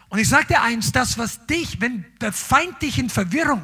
Und 0.09 0.19
ich 0.19 0.29
sage 0.29 0.47
dir 0.47 0.63
eins, 0.63 0.91
das, 0.91 1.17
was 1.17 1.47
dich, 1.47 1.81
wenn 1.81 2.05
der 2.21 2.33
Feind 2.33 2.83
dich 2.83 2.99
in 2.99 3.09
Verwirrung 3.09 3.63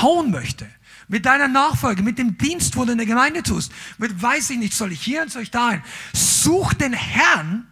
hauen 0.00 0.30
möchte, 0.30 0.66
mit 1.12 1.26
deiner 1.26 1.46
Nachfolge, 1.46 2.02
mit 2.02 2.16
dem 2.16 2.38
Dienst, 2.38 2.74
wo 2.74 2.86
du 2.86 2.92
in 2.92 2.98
der 2.98 3.06
Gemeinde 3.06 3.42
tust, 3.42 3.70
mit 3.98 4.22
weiß 4.22 4.48
ich 4.48 4.58
nicht, 4.58 4.72
soll 4.72 4.92
ich 4.92 5.02
hier 5.02 5.20
und 5.20 5.30
soll 5.30 5.42
ich 5.42 5.50
dahin, 5.50 5.82
such 6.14 6.72
den 6.72 6.94
Herrn, 6.94 7.70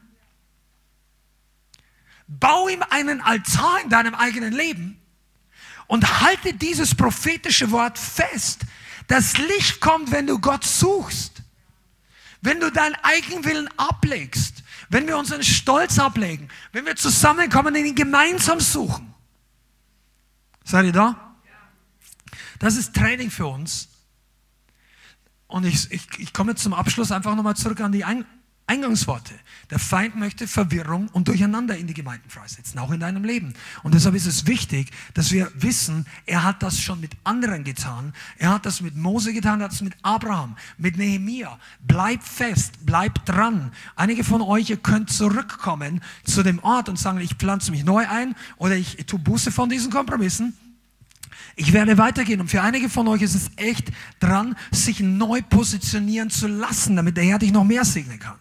bau 2.28 2.68
ihm 2.68 2.84
einen 2.90 3.22
Altar 3.22 3.80
in 3.82 3.88
deinem 3.88 4.14
eigenen 4.14 4.52
Leben 4.52 5.00
und 5.86 6.20
halte 6.20 6.52
dieses 6.52 6.94
prophetische 6.94 7.70
Wort 7.70 7.98
fest. 7.98 8.60
Das 9.08 9.38
Licht 9.38 9.80
kommt, 9.80 10.10
wenn 10.12 10.26
du 10.26 10.38
Gott 10.38 10.64
suchst. 10.64 11.42
Wenn 12.42 12.60
du 12.60 12.70
deinen 12.70 12.94
Eigenwillen 12.96 13.70
ablegst, 13.78 14.62
wenn 14.90 15.06
wir 15.06 15.16
unseren 15.16 15.42
Stolz 15.42 15.98
ablegen, 15.98 16.48
wenn 16.72 16.84
wir 16.84 16.94
zusammenkommen 16.94 17.74
und 17.74 17.86
ihn 17.86 17.94
gemeinsam 17.94 18.60
suchen. 18.60 19.14
Seid 20.62 20.84
ihr 20.84 20.92
da? 20.92 21.29
Das 22.60 22.76
ist 22.76 22.94
Training 22.94 23.30
für 23.30 23.46
uns. 23.46 23.88
Und 25.48 25.64
ich, 25.64 25.90
ich, 25.90 26.06
ich 26.18 26.32
komme 26.32 26.54
zum 26.54 26.72
Abschluss 26.72 27.10
einfach 27.10 27.34
nochmal 27.34 27.56
zurück 27.56 27.80
an 27.80 27.90
die 27.90 28.04
Eingangsworte. 28.66 29.32
Der 29.70 29.78
Feind 29.78 30.14
möchte 30.14 30.46
Verwirrung 30.46 31.08
und 31.08 31.26
Durcheinander 31.26 31.76
in 31.76 31.86
die 31.86 31.94
Gemeinden 31.94 32.28
freisetzen, 32.28 32.78
auch 32.78 32.92
in 32.92 33.00
deinem 33.00 33.24
Leben. 33.24 33.54
Und 33.82 33.94
deshalb 33.94 34.14
ist 34.14 34.26
es 34.26 34.46
wichtig, 34.46 34.90
dass 35.14 35.32
wir 35.32 35.50
wissen, 35.54 36.06
er 36.26 36.44
hat 36.44 36.62
das 36.62 36.78
schon 36.78 37.00
mit 37.00 37.12
anderen 37.24 37.64
getan. 37.64 38.12
Er 38.36 38.50
hat 38.50 38.66
das 38.66 38.82
mit 38.82 38.94
Mose 38.94 39.32
getan, 39.32 39.60
er 39.60 39.64
hat 39.64 39.72
das 39.72 39.80
mit 39.80 39.94
Abraham, 40.02 40.56
mit 40.76 40.98
Nehemia. 40.98 41.58
Bleib 41.80 42.22
fest, 42.22 42.74
bleib 42.84 43.24
dran. 43.24 43.72
Einige 43.96 44.22
von 44.22 44.42
euch, 44.42 44.68
ihr 44.68 44.76
könnt 44.76 45.10
zurückkommen 45.10 46.02
zu 46.24 46.42
dem 46.42 46.58
Ort 46.60 46.90
und 46.90 46.98
sagen, 46.98 47.20
ich 47.20 47.34
pflanze 47.36 47.70
mich 47.70 47.84
neu 47.84 48.06
ein 48.06 48.36
oder 48.58 48.76
ich 48.76 48.96
tue 49.06 49.18
Buße 49.18 49.50
von 49.50 49.70
diesen 49.70 49.90
Kompromissen. 49.90 50.54
Ich 51.60 51.74
werde 51.74 51.98
weitergehen 51.98 52.40
und 52.40 52.48
für 52.48 52.62
einige 52.62 52.88
von 52.88 53.06
euch 53.06 53.20
ist 53.20 53.34
es 53.34 53.50
echt 53.56 53.92
dran, 54.18 54.56
sich 54.70 55.00
neu 55.00 55.42
positionieren 55.42 56.30
zu 56.30 56.46
lassen, 56.46 56.96
damit 56.96 57.18
der 57.18 57.24
Herr 57.24 57.38
dich 57.38 57.52
noch 57.52 57.64
mehr 57.64 57.84
segnen 57.84 58.18
kann. 58.18 58.38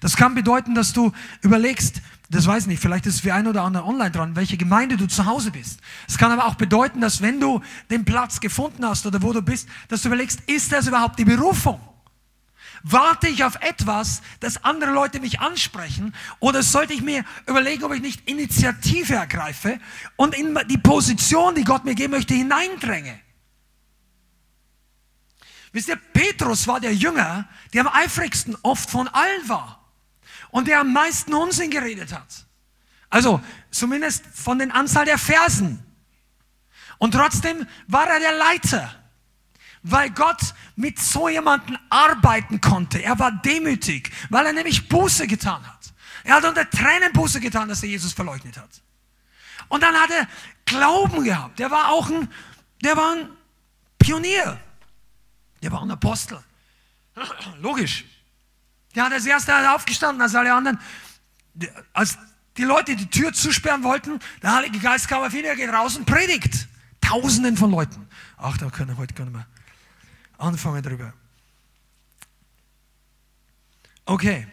Das 0.00 0.16
kann 0.16 0.34
bedeuten, 0.34 0.74
dass 0.74 0.94
du 0.94 1.12
überlegst, 1.42 2.00
das 2.30 2.46
weiß 2.46 2.62
ich 2.62 2.68
nicht, 2.68 2.80
vielleicht 2.80 3.04
ist 3.04 3.16
es 3.16 3.20
für 3.20 3.34
ein 3.34 3.46
oder 3.46 3.62
andere 3.62 3.84
online 3.84 4.10
dran, 4.10 4.36
welche 4.36 4.56
Gemeinde 4.56 4.96
du 4.96 5.06
zu 5.06 5.26
Hause 5.26 5.50
bist. 5.50 5.80
Es 6.08 6.16
kann 6.16 6.32
aber 6.32 6.46
auch 6.46 6.54
bedeuten, 6.54 7.02
dass 7.02 7.20
wenn 7.20 7.40
du 7.40 7.60
den 7.90 8.06
Platz 8.06 8.40
gefunden 8.40 8.86
hast 8.86 9.04
oder 9.04 9.20
wo 9.20 9.34
du 9.34 9.42
bist, 9.42 9.68
dass 9.88 10.00
du 10.00 10.08
überlegst, 10.08 10.40
ist 10.46 10.72
das 10.72 10.86
überhaupt 10.86 11.18
die 11.18 11.26
Berufung? 11.26 11.78
Warte 12.82 13.28
ich 13.28 13.44
auf 13.44 13.56
etwas, 13.56 14.22
dass 14.40 14.64
andere 14.64 14.92
Leute 14.92 15.20
mich 15.20 15.40
ansprechen? 15.40 16.14
Oder 16.40 16.62
sollte 16.62 16.92
ich 16.92 17.02
mir 17.02 17.24
überlegen, 17.46 17.84
ob 17.84 17.92
ich 17.92 18.00
nicht 18.00 18.28
Initiative 18.28 19.14
ergreife 19.14 19.78
und 20.16 20.34
in 20.34 20.58
die 20.68 20.78
Position, 20.78 21.54
die 21.54 21.64
Gott 21.64 21.84
mir 21.84 21.94
geben 21.94 22.12
möchte, 22.12 22.34
hineindränge? 22.34 23.20
Wisst 25.72 25.88
ihr, 25.88 25.96
Petrus 25.96 26.66
war 26.66 26.80
der 26.80 26.94
Jünger, 26.94 27.48
der 27.72 27.82
am 27.82 27.92
eifrigsten 27.92 28.56
oft 28.62 28.88
von 28.88 29.08
allen 29.08 29.48
war 29.48 29.92
und 30.50 30.68
der 30.68 30.80
am 30.80 30.92
meisten 30.92 31.34
Unsinn 31.34 31.70
geredet 31.70 32.12
hat. 32.14 32.46
Also 33.10 33.40
zumindest 33.70 34.24
von 34.32 34.58
den 34.58 34.70
Anzahl 34.70 35.04
der 35.04 35.18
Versen. 35.18 35.84
Und 36.98 37.12
trotzdem 37.12 37.66
war 37.86 38.08
er 38.08 38.20
der 38.20 38.32
Leiter, 38.32 38.94
weil 39.88 40.10
Gott 40.10 40.54
mit 40.74 40.98
so 40.98 41.28
jemandem 41.28 41.78
arbeiten 41.90 42.60
konnte. 42.60 43.02
Er 43.02 43.18
war 43.20 43.30
demütig, 43.30 44.10
weil 44.30 44.46
er 44.46 44.52
nämlich 44.52 44.88
Buße 44.88 45.28
getan 45.28 45.64
hat. 45.64 45.92
Er 46.24 46.36
hat 46.36 46.44
unter 46.44 46.68
Tränen 46.68 47.12
Buße 47.12 47.38
getan, 47.38 47.68
dass 47.68 47.84
er 47.84 47.88
Jesus 47.88 48.12
verleugnet 48.12 48.56
hat. 48.56 48.82
Und 49.68 49.82
dann 49.82 49.94
hat 49.94 50.10
er 50.10 50.26
Glauben 50.64 51.22
gehabt. 51.22 51.60
Der 51.60 51.70
war 51.70 51.90
auch 51.90 52.10
ein, 52.10 52.28
der 52.82 52.96
war 52.96 53.14
ein 53.14 53.28
Pionier. 53.98 54.58
Der 55.62 55.70
war 55.70 55.82
ein 55.82 55.90
Apostel. 55.92 56.42
Logisch. 57.60 58.04
Der 58.96 59.04
hat 59.04 59.12
als 59.12 59.24
erster 59.24 59.72
aufgestanden, 59.72 60.20
als 60.20 60.34
alle 60.34 60.52
anderen. 60.52 60.80
Als 61.92 62.18
die 62.56 62.64
Leute 62.64 62.96
die 62.96 63.08
Tür 63.08 63.32
zusperren 63.32 63.84
wollten, 63.84 64.18
der 64.42 64.56
Heilige 64.56 64.80
Geist 64.80 65.06
kam 65.06 65.22
auf 65.22 65.32
ihn, 65.32 65.44
er 65.44 65.54
geht 65.54 65.70
raus 65.70 65.96
und 65.96 66.06
predigt. 66.06 66.66
Tausenden 67.00 67.56
von 67.56 67.70
Leuten. 67.70 68.08
Ach, 68.36 68.56
da 68.58 68.68
können 68.68 68.90
wir 68.90 68.96
heute 68.96 69.14
gar 69.14 69.24
nicht 69.24 69.34
mehr 69.34 69.46
anfangen 70.38 70.82
drüber. 70.82 71.12
Okay. 74.04 74.46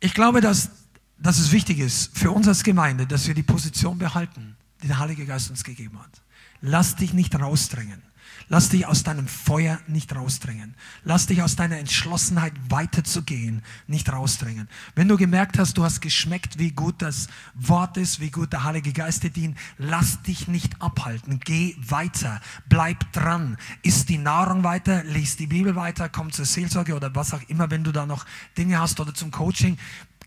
Ich 0.00 0.14
glaube, 0.14 0.40
dass, 0.40 0.70
dass 1.18 1.38
es 1.38 1.52
wichtig 1.52 1.78
ist 1.78 2.16
für 2.16 2.30
uns 2.30 2.48
als 2.48 2.62
Gemeinde, 2.62 3.06
dass 3.06 3.26
wir 3.26 3.34
die 3.34 3.42
Position 3.42 3.98
behalten, 3.98 4.56
die 4.82 4.88
der 4.88 4.98
Heilige 4.98 5.26
Geist 5.26 5.50
uns 5.50 5.64
gegeben 5.64 5.98
hat. 6.00 6.22
Lass 6.60 6.96
dich 6.96 7.12
nicht 7.12 7.34
rausdrängen. 7.38 8.02
Lass 8.48 8.68
dich 8.68 8.86
aus 8.86 9.02
deinem 9.02 9.26
Feuer 9.26 9.80
nicht 9.88 10.14
rausdrängen. 10.14 10.76
Lass 11.02 11.26
dich 11.26 11.42
aus 11.42 11.56
deiner 11.56 11.78
Entschlossenheit 11.78 12.52
weiterzugehen 12.68 13.62
nicht 13.88 14.12
rausdrängen. 14.12 14.68
Wenn 14.94 15.08
du 15.08 15.16
gemerkt 15.16 15.58
hast, 15.58 15.76
du 15.76 15.84
hast 15.84 16.00
geschmeckt, 16.00 16.58
wie 16.58 16.70
gut 16.70 17.02
das 17.02 17.26
Wort 17.54 17.96
ist, 17.96 18.20
wie 18.20 18.30
gut 18.30 18.52
der 18.52 18.62
Heilige 18.62 18.92
Geist 18.92 19.24
dir 19.24 19.30
dient, 19.30 19.58
lass 19.78 20.22
dich 20.22 20.46
nicht 20.46 20.80
abhalten. 20.80 21.40
Geh 21.44 21.74
weiter. 21.80 22.40
Bleib 22.68 23.12
dran. 23.12 23.56
Iss 23.82 24.06
die 24.06 24.18
Nahrung 24.18 24.62
weiter, 24.62 25.02
lies 25.02 25.36
die 25.36 25.48
Bibel 25.48 25.74
weiter, 25.74 26.08
komm 26.08 26.30
zur 26.30 26.44
Seelsorge 26.44 26.94
oder 26.94 27.12
was 27.16 27.34
auch 27.34 27.42
immer, 27.48 27.70
wenn 27.70 27.82
du 27.82 27.90
da 27.90 28.06
noch 28.06 28.26
Dinge 28.56 28.78
hast 28.78 29.00
oder 29.00 29.12
zum 29.12 29.32
Coaching. 29.32 29.76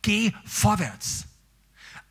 Geh 0.01 0.33
vorwärts. 0.43 1.28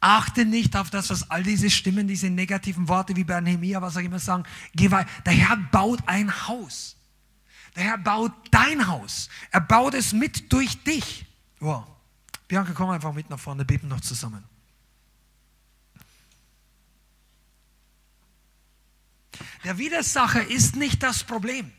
Achte 0.01 0.45
nicht 0.45 0.77
auf 0.77 0.91
das, 0.91 1.11
was 1.11 1.29
all 1.31 1.43
diese 1.43 1.70
Stimmen, 1.70 2.07
diese 2.07 2.31
negativen 2.31 2.87
Worte 2.89 3.16
wie 3.16 3.25
bei 3.25 3.41
Nehemiah, 3.41 3.83
was 3.83 3.97
auch 3.97 4.01
immer 4.01 4.20
sagen. 4.20 4.45
Geh 4.75 4.91
weiter. 4.91 5.11
Der 5.27 5.33
Herr 5.33 5.57
baut 5.57 6.01
ein 6.07 6.47
Haus. 6.47 6.97
Der 7.75 7.85
Herr 7.85 7.99
baut 7.99 8.33
dein 8.51 8.87
Haus. 8.87 9.29
Er 9.51 9.61
baut 9.61 9.95
es 9.95 10.12
mit 10.12 10.53
durch 10.53 10.83
dich. 10.85 11.27
Wow. 11.59 11.85
Bianca, 12.47 12.73
komm 12.73 12.91
einfach 12.91 13.12
mit 13.12 13.29
nach 13.29 13.41
vorne, 13.41 13.65
beten 13.65 13.89
noch 13.89 14.01
zusammen. 14.01 14.45
Der 19.65 19.79
Widersacher 19.79 20.47
ist 20.47 20.77
nicht 20.77 21.03
das 21.03 21.25
Problem. 21.25 21.73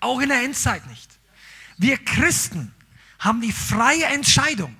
Auch 0.00 0.20
in 0.20 0.28
der 0.28 0.42
Endzeit 0.42 0.86
nicht. 0.88 1.18
Wir 1.78 1.96
Christen 1.96 2.74
haben 3.18 3.40
die 3.40 3.52
freie 3.52 4.06
Entscheidung. 4.06 4.76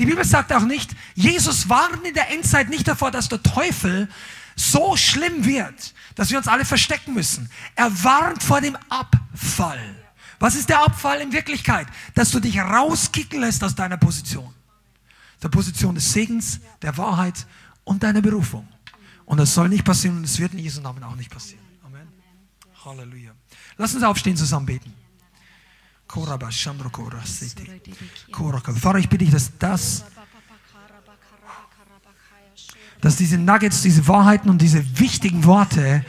Die 0.00 0.06
Bibel 0.06 0.24
sagt 0.24 0.50
auch 0.54 0.64
nicht, 0.64 0.96
Jesus 1.14 1.68
warnt 1.68 2.06
in 2.06 2.14
der 2.14 2.30
Endzeit 2.30 2.70
nicht 2.70 2.88
davor, 2.88 3.10
dass 3.10 3.28
der 3.28 3.42
Teufel 3.42 4.08
so 4.56 4.96
schlimm 4.96 5.44
wird, 5.44 5.92
dass 6.14 6.30
wir 6.30 6.38
uns 6.38 6.48
alle 6.48 6.64
verstecken 6.64 7.12
müssen. 7.12 7.50
Er 7.74 8.02
warnt 8.02 8.42
vor 8.42 8.62
dem 8.62 8.78
Abfall. 8.88 9.94
Was 10.38 10.54
ist 10.54 10.70
der 10.70 10.82
Abfall 10.82 11.20
in 11.20 11.32
Wirklichkeit? 11.32 11.86
Dass 12.14 12.30
du 12.30 12.40
dich 12.40 12.58
rauskicken 12.58 13.40
lässt 13.40 13.62
aus 13.62 13.74
deiner 13.74 13.98
Position. 13.98 14.54
Der 15.42 15.50
Position 15.50 15.94
des 15.94 16.10
Segens, 16.10 16.60
der 16.80 16.96
Wahrheit 16.96 17.46
und 17.84 18.02
deiner 18.02 18.22
Berufung. 18.22 18.66
Und 19.26 19.36
das 19.36 19.52
soll 19.52 19.68
nicht 19.68 19.84
passieren 19.84 20.16
und 20.16 20.24
es 20.24 20.38
wird 20.38 20.54
in 20.54 20.60
Jesu 20.60 20.80
Namen 20.80 21.04
auch 21.04 21.14
nicht 21.14 21.30
passieren. 21.30 21.62
Amen. 21.84 22.08
Halleluja. 22.86 23.32
Lass 23.76 23.94
uns 23.94 24.02
aufstehen, 24.02 24.34
zusammen 24.34 24.64
beten. 24.64 24.94
Vater, 28.80 28.98
ich 28.98 29.08
bitte 29.08 29.24
dich, 29.24 29.32
dass 29.32 29.56
das, 29.58 30.04
dass 33.00 33.16
diese 33.16 33.38
Nuggets, 33.38 33.82
diese 33.82 34.06
Wahrheiten 34.08 34.50
und 34.50 34.60
diese 34.60 34.98
wichtigen 34.98 35.44
Worte 35.44 36.04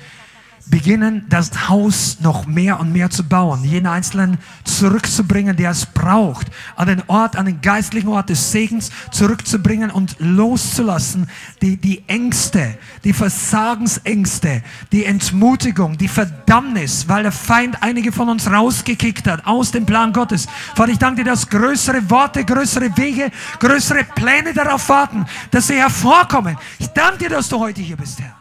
beginnen, 0.67 1.25
das 1.29 1.69
Haus 1.69 2.17
noch 2.21 2.45
mehr 2.45 2.79
und 2.79 2.93
mehr 2.93 3.09
zu 3.09 3.23
bauen, 3.23 3.63
jeden 3.63 3.87
Einzelnen 3.87 4.37
zurückzubringen, 4.63 5.55
der 5.55 5.71
es 5.71 5.85
braucht, 5.85 6.47
an 6.75 6.87
den 6.87 7.03
Ort, 7.07 7.35
an 7.35 7.45
den 7.45 7.61
geistlichen 7.61 8.09
Ort 8.09 8.29
des 8.29 8.51
Segens 8.51 8.91
zurückzubringen 9.11 9.91
und 9.91 10.15
loszulassen, 10.19 11.29
die, 11.61 11.77
die 11.77 12.03
Ängste, 12.07 12.77
die 13.03 13.13
Versagensängste, 13.13 14.63
die 14.91 15.05
Entmutigung, 15.05 15.97
die 15.97 16.07
Verdammnis, 16.07 17.07
weil 17.07 17.23
der 17.23 17.31
Feind 17.31 17.77
einige 17.81 18.11
von 18.11 18.29
uns 18.29 18.49
rausgekickt 18.49 19.27
hat 19.27 19.45
aus 19.45 19.71
dem 19.71 19.85
Plan 19.85 20.13
Gottes. 20.13 20.47
Vater, 20.75 20.91
ich 20.91 20.99
danke 20.99 21.23
dir, 21.23 21.31
dass 21.31 21.49
größere 21.49 22.09
Worte, 22.09 22.45
größere 22.45 22.95
Wege, 22.97 23.31
größere 23.59 24.03
Pläne 24.15 24.53
darauf 24.53 24.87
warten, 24.89 25.25
dass 25.51 25.67
sie 25.67 25.75
hervorkommen. 25.75 26.57
Ich 26.79 26.87
danke 26.87 27.19
dir, 27.19 27.29
dass 27.29 27.49
du 27.49 27.59
heute 27.59 27.81
hier 27.81 27.97
bist, 27.97 28.19
Herr. 28.19 28.40